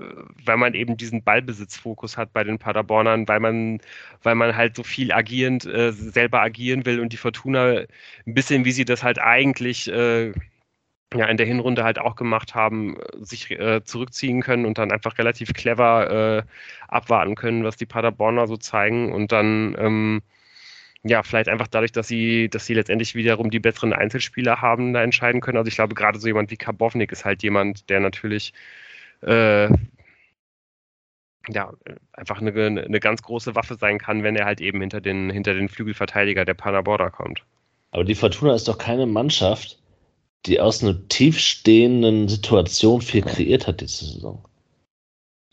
weil 0.45 0.57
man 0.57 0.75
eben 0.75 0.97
diesen 0.97 1.25
Ballbesitzfokus 1.25 2.17
hat 2.17 2.33
bei 2.33 2.45
den 2.45 2.61
Paderbornern, 2.61 3.27
weil 3.27 3.41
man, 3.41 3.81
weil 4.23 4.37
man 4.37 4.55
halt 4.55 4.77
so 4.77 4.85
viel 4.85 5.11
agierend 5.11 5.65
äh, 5.67 5.91
selber 5.93 6.41
agieren 6.41 6.87
will 6.87 7.01
und 7.01 7.13
die 7.13 7.17
Fortuna 7.17 7.81
ein 8.27 8.35
bisschen, 8.35 8.65
wie 8.65 8.71
sie 8.71 8.85
das 8.85 9.03
halt 9.03 9.19
eigentlich 9.19 9.89
äh, 9.91 10.29
ja 11.15 11.27
in 11.27 11.37
der 11.39 11.47
Hinrunde 11.47 11.85
halt 11.85 11.99
auch 11.99 12.17
gemacht 12.17 12.55
haben, 12.55 12.97
sich 13.21 13.51
äh, 13.53 13.83
zurückziehen 13.85 14.43
können 14.43 14.67
und 14.67 14.79
dann 14.79 14.93
einfach 14.93 15.19
relativ 15.19 15.53
clever 15.55 16.41
äh, 16.41 16.43
abwarten 16.89 17.35
können, 17.37 17.65
was 17.65 17.77
die 17.77 17.87
Paderborner 17.87 18.47
so 18.49 18.57
zeigen 18.57 19.13
und 19.13 19.33
dann 19.33 19.77
ähm, 19.79 20.23
ja, 21.03 21.23
vielleicht 21.23 21.49
einfach 21.49 21.69
dadurch, 21.69 21.93
dass 21.93 22.09
sie, 22.09 22.49
dass 22.49 22.67
sie 22.67 22.75
letztendlich 22.75 23.15
wiederum 23.15 23.51
die 23.51 23.61
besseren 23.61 23.93
Einzelspieler 23.93 24.61
haben, 24.61 24.93
da 24.93 25.03
entscheiden 25.03 25.41
können. 25.41 25.57
Also 25.57 25.69
ich 25.69 25.77
glaube, 25.77 25.95
gerade 25.95 26.19
so 26.19 26.27
jemand 26.27 26.51
wie 26.51 26.57
Karbovnik 26.57 27.13
ist 27.13 27.25
halt 27.25 27.43
jemand, 27.43 27.89
der 27.89 28.01
natürlich 28.01 28.53
äh, 29.23 29.69
ja, 31.49 31.73
einfach 32.13 32.41
eine, 32.41 32.53
eine 32.53 33.01
ganz 33.01 33.23
große 33.23 33.55
Waffe 33.55 33.77
sein 33.77 33.99
kann, 33.99 34.23
wenn 34.23 34.37
er 34.37 34.45
halt 34.45 34.61
eben 34.61 34.81
hinter 34.81 35.01
den, 35.01 35.31
hinter 35.31 35.55
den 35.55 35.69
Flügelverteidiger 35.69 36.45
der 36.45 36.55
Paderborner 36.55 37.11
kommt. 37.11 37.43
Aber 37.93 38.05
die 38.05 38.15
Fortuna 38.15 38.55
ist 38.55 38.69
doch 38.69 38.79
keine 38.79 39.07
Mannschaft, 39.07 39.79
die 40.47 40.61
aus 40.61 40.83
einer 40.83 41.09
tiefstehenden 41.09 42.29
Situation 42.29 43.01
viel 43.01 43.23
kreiert 43.23 43.67
hat 43.67 43.81
diese 43.81 44.05
Saison. 44.05 44.45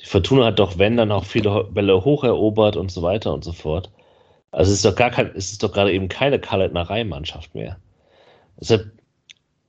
Die 0.02 0.06
Fortuna 0.06 0.46
hat 0.46 0.60
doch, 0.60 0.78
wenn, 0.78 0.98
dann 0.98 1.12
auch 1.12 1.26
viele 1.26 1.64
Bälle 1.66 2.06
hocherobert 2.06 2.78
und 2.78 2.92
so 2.92 3.02
weiter 3.02 3.34
und 3.34 3.44
so 3.44 3.52
fort. 3.52 3.92
Also 4.58 4.72
es 4.72 4.78
ist 4.78 4.86
doch 4.86 4.96
gar 4.96 5.12
kein, 5.12 5.30
es 5.36 5.52
ist 5.52 5.62
doch 5.62 5.72
gerade 5.72 5.94
eben 5.94 6.10
keine 6.10 6.40
Kalletnerei-Mannschaft 6.40 7.54
mehr. 7.54 7.78
Deshalb, 8.60 8.92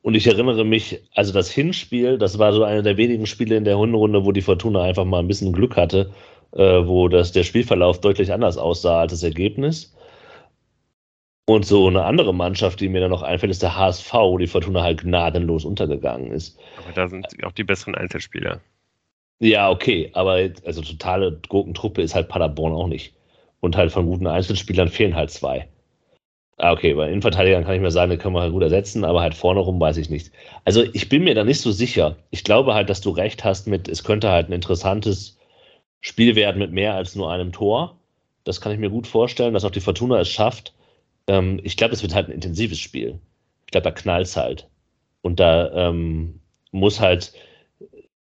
und 0.01 0.15
ich 0.15 0.27
erinnere 0.27 0.65
mich, 0.65 1.02
also 1.15 1.31
das 1.31 1.51
Hinspiel, 1.51 2.16
das 2.16 2.39
war 2.39 2.55
so 2.55 2.65
eine 2.65 2.82
der 2.82 2.97
wenigen 2.97 3.27
Spiele 3.27 3.59
in 3.59 3.65
der 3.65 3.77
Hundenrunde, 3.77 4.24
wo 4.24 4.32
die 4.32 4.40
Fortuna 4.40 4.81
einfach 4.81 5.05
mal 5.05 5.19
ein 5.19 5.28
bisschen 5.28 5.52
Glück 5.52 5.77
hatte, 5.77 6.15
äh, 6.52 6.86
wo 6.86 7.09
das, 7.09 7.32
der 7.32 7.43
Spielverlauf 7.43 8.01
deutlich 8.01 8.32
anders 8.32 8.56
aussah 8.56 9.01
als 9.01 9.12
das 9.12 9.23
Ergebnis. 9.23 9.94
Und 11.44 11.66
so 11.66 11.86
eine 11.89 12.05
andere 12.05 12.32
Mannschaft, 12.32 12.81
die 12.81 12.89
mir 12.89 13.02
da 13.02 13.09
noch 13.09 13.23
einfällt, 13.23 13.51
ist 13.51 13.62
der 13.62 13.77
HSV, 13.77 14.15
wo 14.15 14.39
die 14.39 14.47
Fortuna 14.47 14.82
halt 14.82 15.02
gnadenlos 15.02 15.66
untergegangen 15.66 16.32
ist. 16.32 16.59
Aber 16.78 16.93
da 16.94 17.09
sind 17.09 17.27
auch 17.44 17.52
die 17.52 17.65
besseren 17.65 17.94
Einzelspieler. 17.94 18.62
Ja, 19.39 19.69
okay, 19.69 20.10
aber 20.15 20.48
also 20.65 20.81
totale 20.81 21.39
Gurkentruppe 21.47 22.01
ist 22.01 22.15
halt 22.15 22.28
Paderborn 22.28 22.73
auch 22.73 22.89
nicht. 22.89 23.18
Und 23.61 23.77
halt 23.77 23.93
von 23.93 24.07
guten 24.07 24.27
Einzelspielern 24.27 24.89
fehlen 24.89 25.17
halt 25.17 25.31
zwei. 25.31 25.69
Ah, 26.59 26.73
okay, 26.73 26.95
bei 26.95 27.09
Innenverteidigern 27.09 27.65
kann 27.65 27.75
ich 27.75 27.81
mir 27.81 27.91
sagen, 27.91 28.11
die 28.11 28.17
können 28.19 28.35
wir 28.35 28.41
halt 28.41 28.53
gut 28.53 28.63
ersetzen, 28.63 29.05
aber 29.05 29.21
halt 29.21 29.35
vorne 29.35 29.61
rum 29.61 29.81
weiß 29.81 29.97
ich 29.97 30.11
nicht. 30.11 30.33
Also 30.65 30.83
ich 30.93 31.09
bin 31.09 31.23
mir 31.25 31.35
da 31.35 31.45
nicht 31.45 31.61
so 31.61 31.71
sicher. 31.71 32.17
Ich 32.31 32.43
glaube 32.45 32.75
halt, 32.75 32.91
dass 32.91 33.01
du 33.01 33.11
recht 33.11 33.45
hast 33.45 33.69
mit, 33.69 33.89
es 33.89 34.03
könnte 34.03 34.31
halt 34.31 34.49
ein 34.49 34.53
interessantes 34.53 35.39
Spiel 36.01 36.35
werden 36.37 36.59
mit 36.59 36.73
mehr 36.73 36.95
als 36.95 37.15
nur 37.15 37.31
einem 37.31 37.53
Tor. 37.53 37.99
Das 38.45 38.61
kann 38.61 38.73
ich 38.73 38.79
mir 38.79 38.91
gut 38.91 39.07
vorstellen, 39.07 39.55
dass 39.55 39.65
auch 39.65 39.71
die 39.71 39.81
Fortuna 39.81 40.21
es 40.21 40.29
schafft, 40.29 40.75
ähm, 41.29 41.61
ich 41.63 41.77
glaube, 41.77 41.95
es 41.95 42.03
wird 42.03 42.15
halt 42.15 42.29
ein 42.29 42.33
intensives 42.33 42.81
Spiel. 42.81 43.21
Ich 43.67 43.73
glaube, 43.73 43.85
da 43.85 43.91
knallt 43.93 44.27
es 44.27 44.37
halt. 44.37 44.69
Und 45.23 45.41
da 45.41 45.71
ähm, 45.91 46.41
muss 46.73 47.01
halt, 47.01 47.33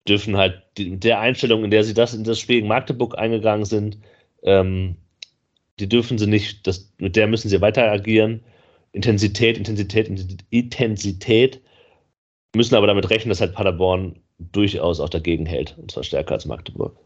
dürfen 0.07 0.37
halt 0.37 0.63
die, 0.79 0.99
der 0.99 1.21
Einstellung, 1.21 1.65
in 1.65 1.71
der 1.71 1.85
sie 1.85 1.95
das 1.95 2.15
in 2.15 2.25
das 2.25 2.39
Spiel 2.39 2.57
gegen 2.57 2.69
Magdeburg 2.69 3.19
eingegangen 3.19 3.65
sind, 3.65 3.99
ähm, 4.45 4.97
die 5.83 5.89
dürfen 5.89 6.17
sie 6.17 6.29
nicht, 6.29 6.67
das, 6.67 6.93
mit 6.99 7.17
der 7.17 7.27
müssen 7.27 7.49
sie 7.49 7.61
weiter 7.61 7.91
agieren. 7.91 8.43
Intensität, 8.93 9.59
Intensität, 9.59 10.09
Intensität, 10.51 11.61
müssen 12.55 12.75
aber 12.75 12.87
damit 12.87 13.11
rechnen, 13.11 13.31
dass 13.31 13.41
halt 13.41 13.55
Paderborn 13.55 14.21
durchaus 14.39 15.01
auch 15.01 15.09
dagegen 15.09 15.47
hält, 15.47 15.77
und 15.79 15.91
zwar 15.91 16.05
stärker 16.05 16.35
als 16.35 16.47
Magdeburg. 16.47 16.97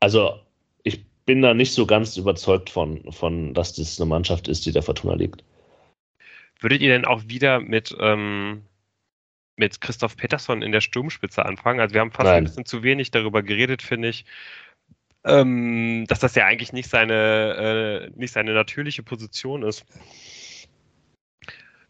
Also 0.00 0.44
bin 1.26 1.42
da 1.42 1.54
nicht 1.54 1.72
so 1.72 1.86
ganz 1.86 2.16
überzeugt 2.16 2.70
von, 2.70 3.10
von, 3.12 3.54
dass 3.54 3.74
das 3.74 4.00
eine 4.00 4.08
Mannschaft 4.08 4.48
ist, 4.48 4.66
die 4.66 4.72
der 4.72 4.82
Fortuna 4.82 5.14
liegt. 5.14 5.44
Würdet 6.60 6.82
ihr 6.82 6.90
denn 6.90 7.04
auch 7.04 7.22
wieder 7.26 7.60
mit, 7.60 7.96
ähm, 7.98 8.62
mit 9.56 9.80
Christoph 9.80 10.16
Peterson 10.16 10.62
in 10.62 10.72
der 10.72 10.80
Sturmspitze 10.80 11.44
anfangen? 11.44 11.80
Also 11.80 11.94
wir 11.94 12.00
haben 12.00 12.12
fast 12.12 12.26
Nein. 12.26 12.38
ein 12.38 12.44
bisschen 12.44 12.66
zu 12.66 12.82
wenig 12.82 13.10
darüber 13.10 13.42
geredet, 13.42 13.82
finde 13.82 14.08
ich, 14.08 14.24
ähm, 15.24 16.04
dass 16.08 16.20
das 16.20 16.34
ja 16.34 16.46
eigentlich 16.46 16.72
nicht 16.72 16.88
seine, 16.88 18.10
äh, 18.14 18.18
nicht 18.18 18.32
seine 18.32 18.54
natürliche 18.54 19.02
Position 19.02 19.62
ist. 19.62 19.84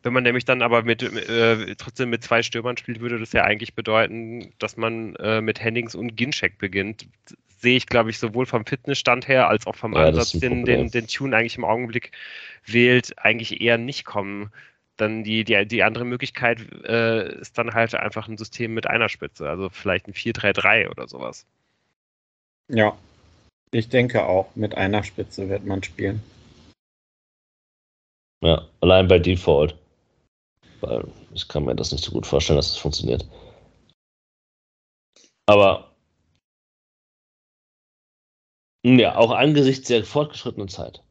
Wenn 0.03 0.13
man 0.13 0.23
nämlich 0.23 0.45
dann 0.45 0.61
aber 0.61 0.83
mit, 0.83 1.03
äh, 1.03 1.75
trotzdem 1.77 2.11
mit 2.11 2.23
zwei 2.23 2.43
Stürmern 2.43 2.77
spielt, 2.77 3.01
würde 3.01 3.19
das 3.19 3.33
ja 3.33 3.45
eigentlich 3.45 3.75
bedeuten, 3.75 4.53
dass 4.59 4.77
man 4.77 5.17
äh, 5.17 5.41
mit 5.41 5.61
Hennings 5.63 5.95
und 5.95 6.15
Ginczek 6.17 6.59
beginnt 6.59 7.07
sehe 7.65 7.77
ich, 7.79 7.87
glaube 7.87 8.11
ich, 8.11 8.19
sowohl 8.19 8.45
vom 8.45 8.67
Fitnessstand 8.67 9.27
her 9.27 9.49
als 9.49 9.67
auch 9.67 9.75
vom 9.75 9.95
ja, 9.95 10.05
Ansatz, 10.05 10.33
den, 10.33 10.67
den, 10.67 10.91
den 10.91 11.07
Tune 11.07 11.35
eigentlich 11.35 11.57
im 11.57 11.65
Augenblick 11.65 12.13
wählt, 12.67 13.15
eigentlich 13.17 13.63
eher 13.63 13.79
nicht 13.79 14.05
kommen. 14.05 14.53
Dann 14.99 15.25
die, 15.25 15.45
die, 15.45 15.67
die 15.67 15.83
andere 15.83 16.05
Möglichkeit 16.05 16.61
äh, 16.85 17.41
ist 17.41 17.57
dann 17.57 17.73
halt 17.73 17.95
einfach 17.95 18.29
ein 18.29 18.37
System 18.37 18.75
mit 18.75 18.87
einer 18.87 19.09
Spitze, 19.09 19.49
also 19.49 19.71
vielleicht 19.71 20.07
ein 20.07 20.13
4-3-3 20.13 20.91
oder 20.91 21.09
sowas. 21.09 21.47
Ja, 22.69 22.97
ich 23.75 23.89
denke 23.89 24.25
auch, 24.25 24.55
mit 24.55 24.77
einer 24.77 25.03
Spitze 25.03 25.49
wird 25.49 25.65
man 25.65 25.83
spielen. 25.83 26.23
Ja, 28.43 28.69
allein 28.81 29.09
bei 29.09 29.19
Default. 29.19 29.77
Weil 30.81 31.09
ich 31.33 31.49
kann 31.49 31.65
mir 31.65 31.75
das 31.75 31.91
nicht 31.91 32.05
so 32.05 32.13
gut 32.13 32.27
vorstellen, 32.27 32.57
dass 32.57 32.69
das 32.69 32.79
funktioniert. 32.79 33.27
Aber 35.47 35.93
ja, 38.85 39.17
auch 39.17 39.31
angesichts 39.31 39.89
der 39.89 40.05
fortgeschrittenen 40.05 40.69
Zeit. 40.69 41.03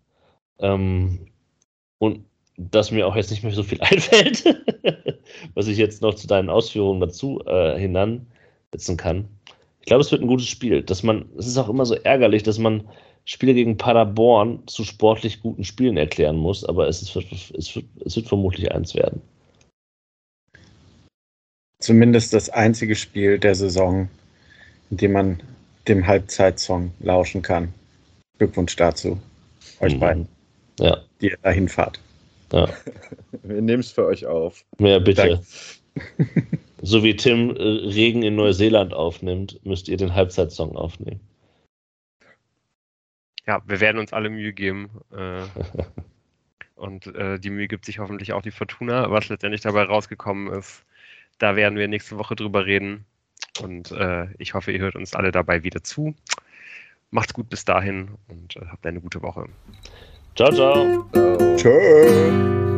Ähm, 0.59 1.31
und 1.97 2.25
dass 2.55 2.91
mir 2.91 3.07
auch 3.07 3.15
jetzt 3.15 3.31
nicht 3.31 3.43
mehr 3.43 3.53
so 3.53 3.63
viel 3.63 3.81
einfällt, 3.81 4.45
was 5.53 5.67
ich 5.67 5.77
jetzt 5.77 6.01
noch 6.01 6.13
zu 6.13 6.27
deinen 6.27 6.49
Ausführungen 6.49 7.01
dazu 7.01 7.41
äh, 7.45 7.77
hinansetzen 7.77 8.95
kann. 8.95 9.27
Ich 9.83 9.87
glaube, 9.87 9.99
es 9.99 10.13
wird 10.13 10.21
ein 10.21 10.27
gutes 10.27 10.47
Spiel. 10.47 10.81
Dass 10.81 11.03
man, 11.03 11.25
es 11.37 11.45
ist 11.45 11.57
auch 11.57 11.67
immer 11.67 11.85
so 11.85 11.95
ärgerlich, 11.95 12.41
dass 12.41 12.57
man 12.57 12.87
Spiele 13.25 13.53
gegen 13.53 13.75
Paderborn 13.75 14.65
zu 14.65 14.85
sportlich 14.85 15.41
guten 15.41 15.65
Spielen 15.65 15.97
erklären 15.97 16.37
muss, 16.37 16.63
aber 16.63 16.87
es, 16.87 17.01
ist, 17.01 17.13
es, 17.53 17.75
wird, 17.75 17.85
es 18.05 18.15
wird 18.15 18.27
vermutlich 18.29 18.71
eins 18.71 18.95
werden. 18.95 19.21
Zumindest 21.79 22.33
das 22.33 22.49
einzige 22.49 22.95
Spiel 22.95 23.39
der 23.39 23.55
Saison, 23.55 24.07
in 24.89 24.97
dem 24.97 25.11
man 25.11 25.43
dem 25.89 26.07
Halbzeitsong 26.07 26.93
lauschen 27.01 27.41
kann. 27.41 27.73
Glückwunsch 28.37 28.77
dazu, 28.77 29.19
euch 29.81 29.95
mhm. 29.95 29.99
beiden, 29.99 30.27
ja. 30.79 30.97
die 31.19 31.31
ihr 31.31 31.37
dahin 31.41 31.67
fahrt. 31.67 31.99
Ja. 32.53 32.69
Wir 33.43 33.61
nehmen 33.61 33.81
es 33.81 33.91
für 33.91 34.05
euch 34.05 34.25
auf. 34.25 34.63
Ja, 34.79 34.99
bitte. 34.99 35.41
so 36.83 37.01
wie 37.01 37.15
Tim 37.15 37.55
äh, 37.55 37.63
Regen 37.63 38.23
in 38.23 38.35
Neuseeland 38.35 38.93
aufnimmt, 38.93 39.59
müsst 39.63 39.87
ihr 39.87 39.95
den 39.95 40.13
Halbzeitsong 40.13 40.75
aufnehmen. 40.75 41.21
Ja, 43.47 43.61
wir 43.65 43.79
werden 43.79 43.99
uns 43.99 44.11
alle 44.11 44.29
Mühe 44.29 44.51
geben. 44.51 44.89
Äh, 45.11 45.43
und 46.75 47.07
äh, 47.15 47.39
die 47.39 47.49
Mühe 47.49 47.69
gibt 47.69 47.85
sich 47.85 47.99
hoffentlich 47.99 48.33
auch 48.33 48.41
die 48.41 48.51
Fortuna. 48.51 49.09
Was 49.09 49.29
letztendlich 49.29 49.61
dabei 49.61 49.83
rausgekommen 49.83 50.51
ist, 50.53 50.83
da 51.39 51.55
werden 51.55 51.77
wir 51.77 51.87
nächste 51.87 52.17
Woche 52.17 52.35
drüber 52.35 52.65
reden. 52.65 53.05
Und 53.61 53.91
äh, 53.91 54.27
ich 54.37 54.53
hoffe, 54.53 54.73
ihr 54.73 54.79
hört 54.79 54.95
uns 54.95 55.13
alle 55.15 55.31
dabei 55.31 55.63
wieder 55.63 55.83
zu. 55.83 56.13
Macht's 57.11 57.33
gut 57.33 57.49
bis 57.49 57.63
dahin 57.63 58.09
und 58.27 58.57
äh, 58.57 58.65
habt 58.67 58.85
eine 58.85 58.99
gute 58.99 59.21
Woche. 59.21 59.47
Ciao, 60.35 60.51
ciao. 60.51 61.05
Tschö. 61.55 62.72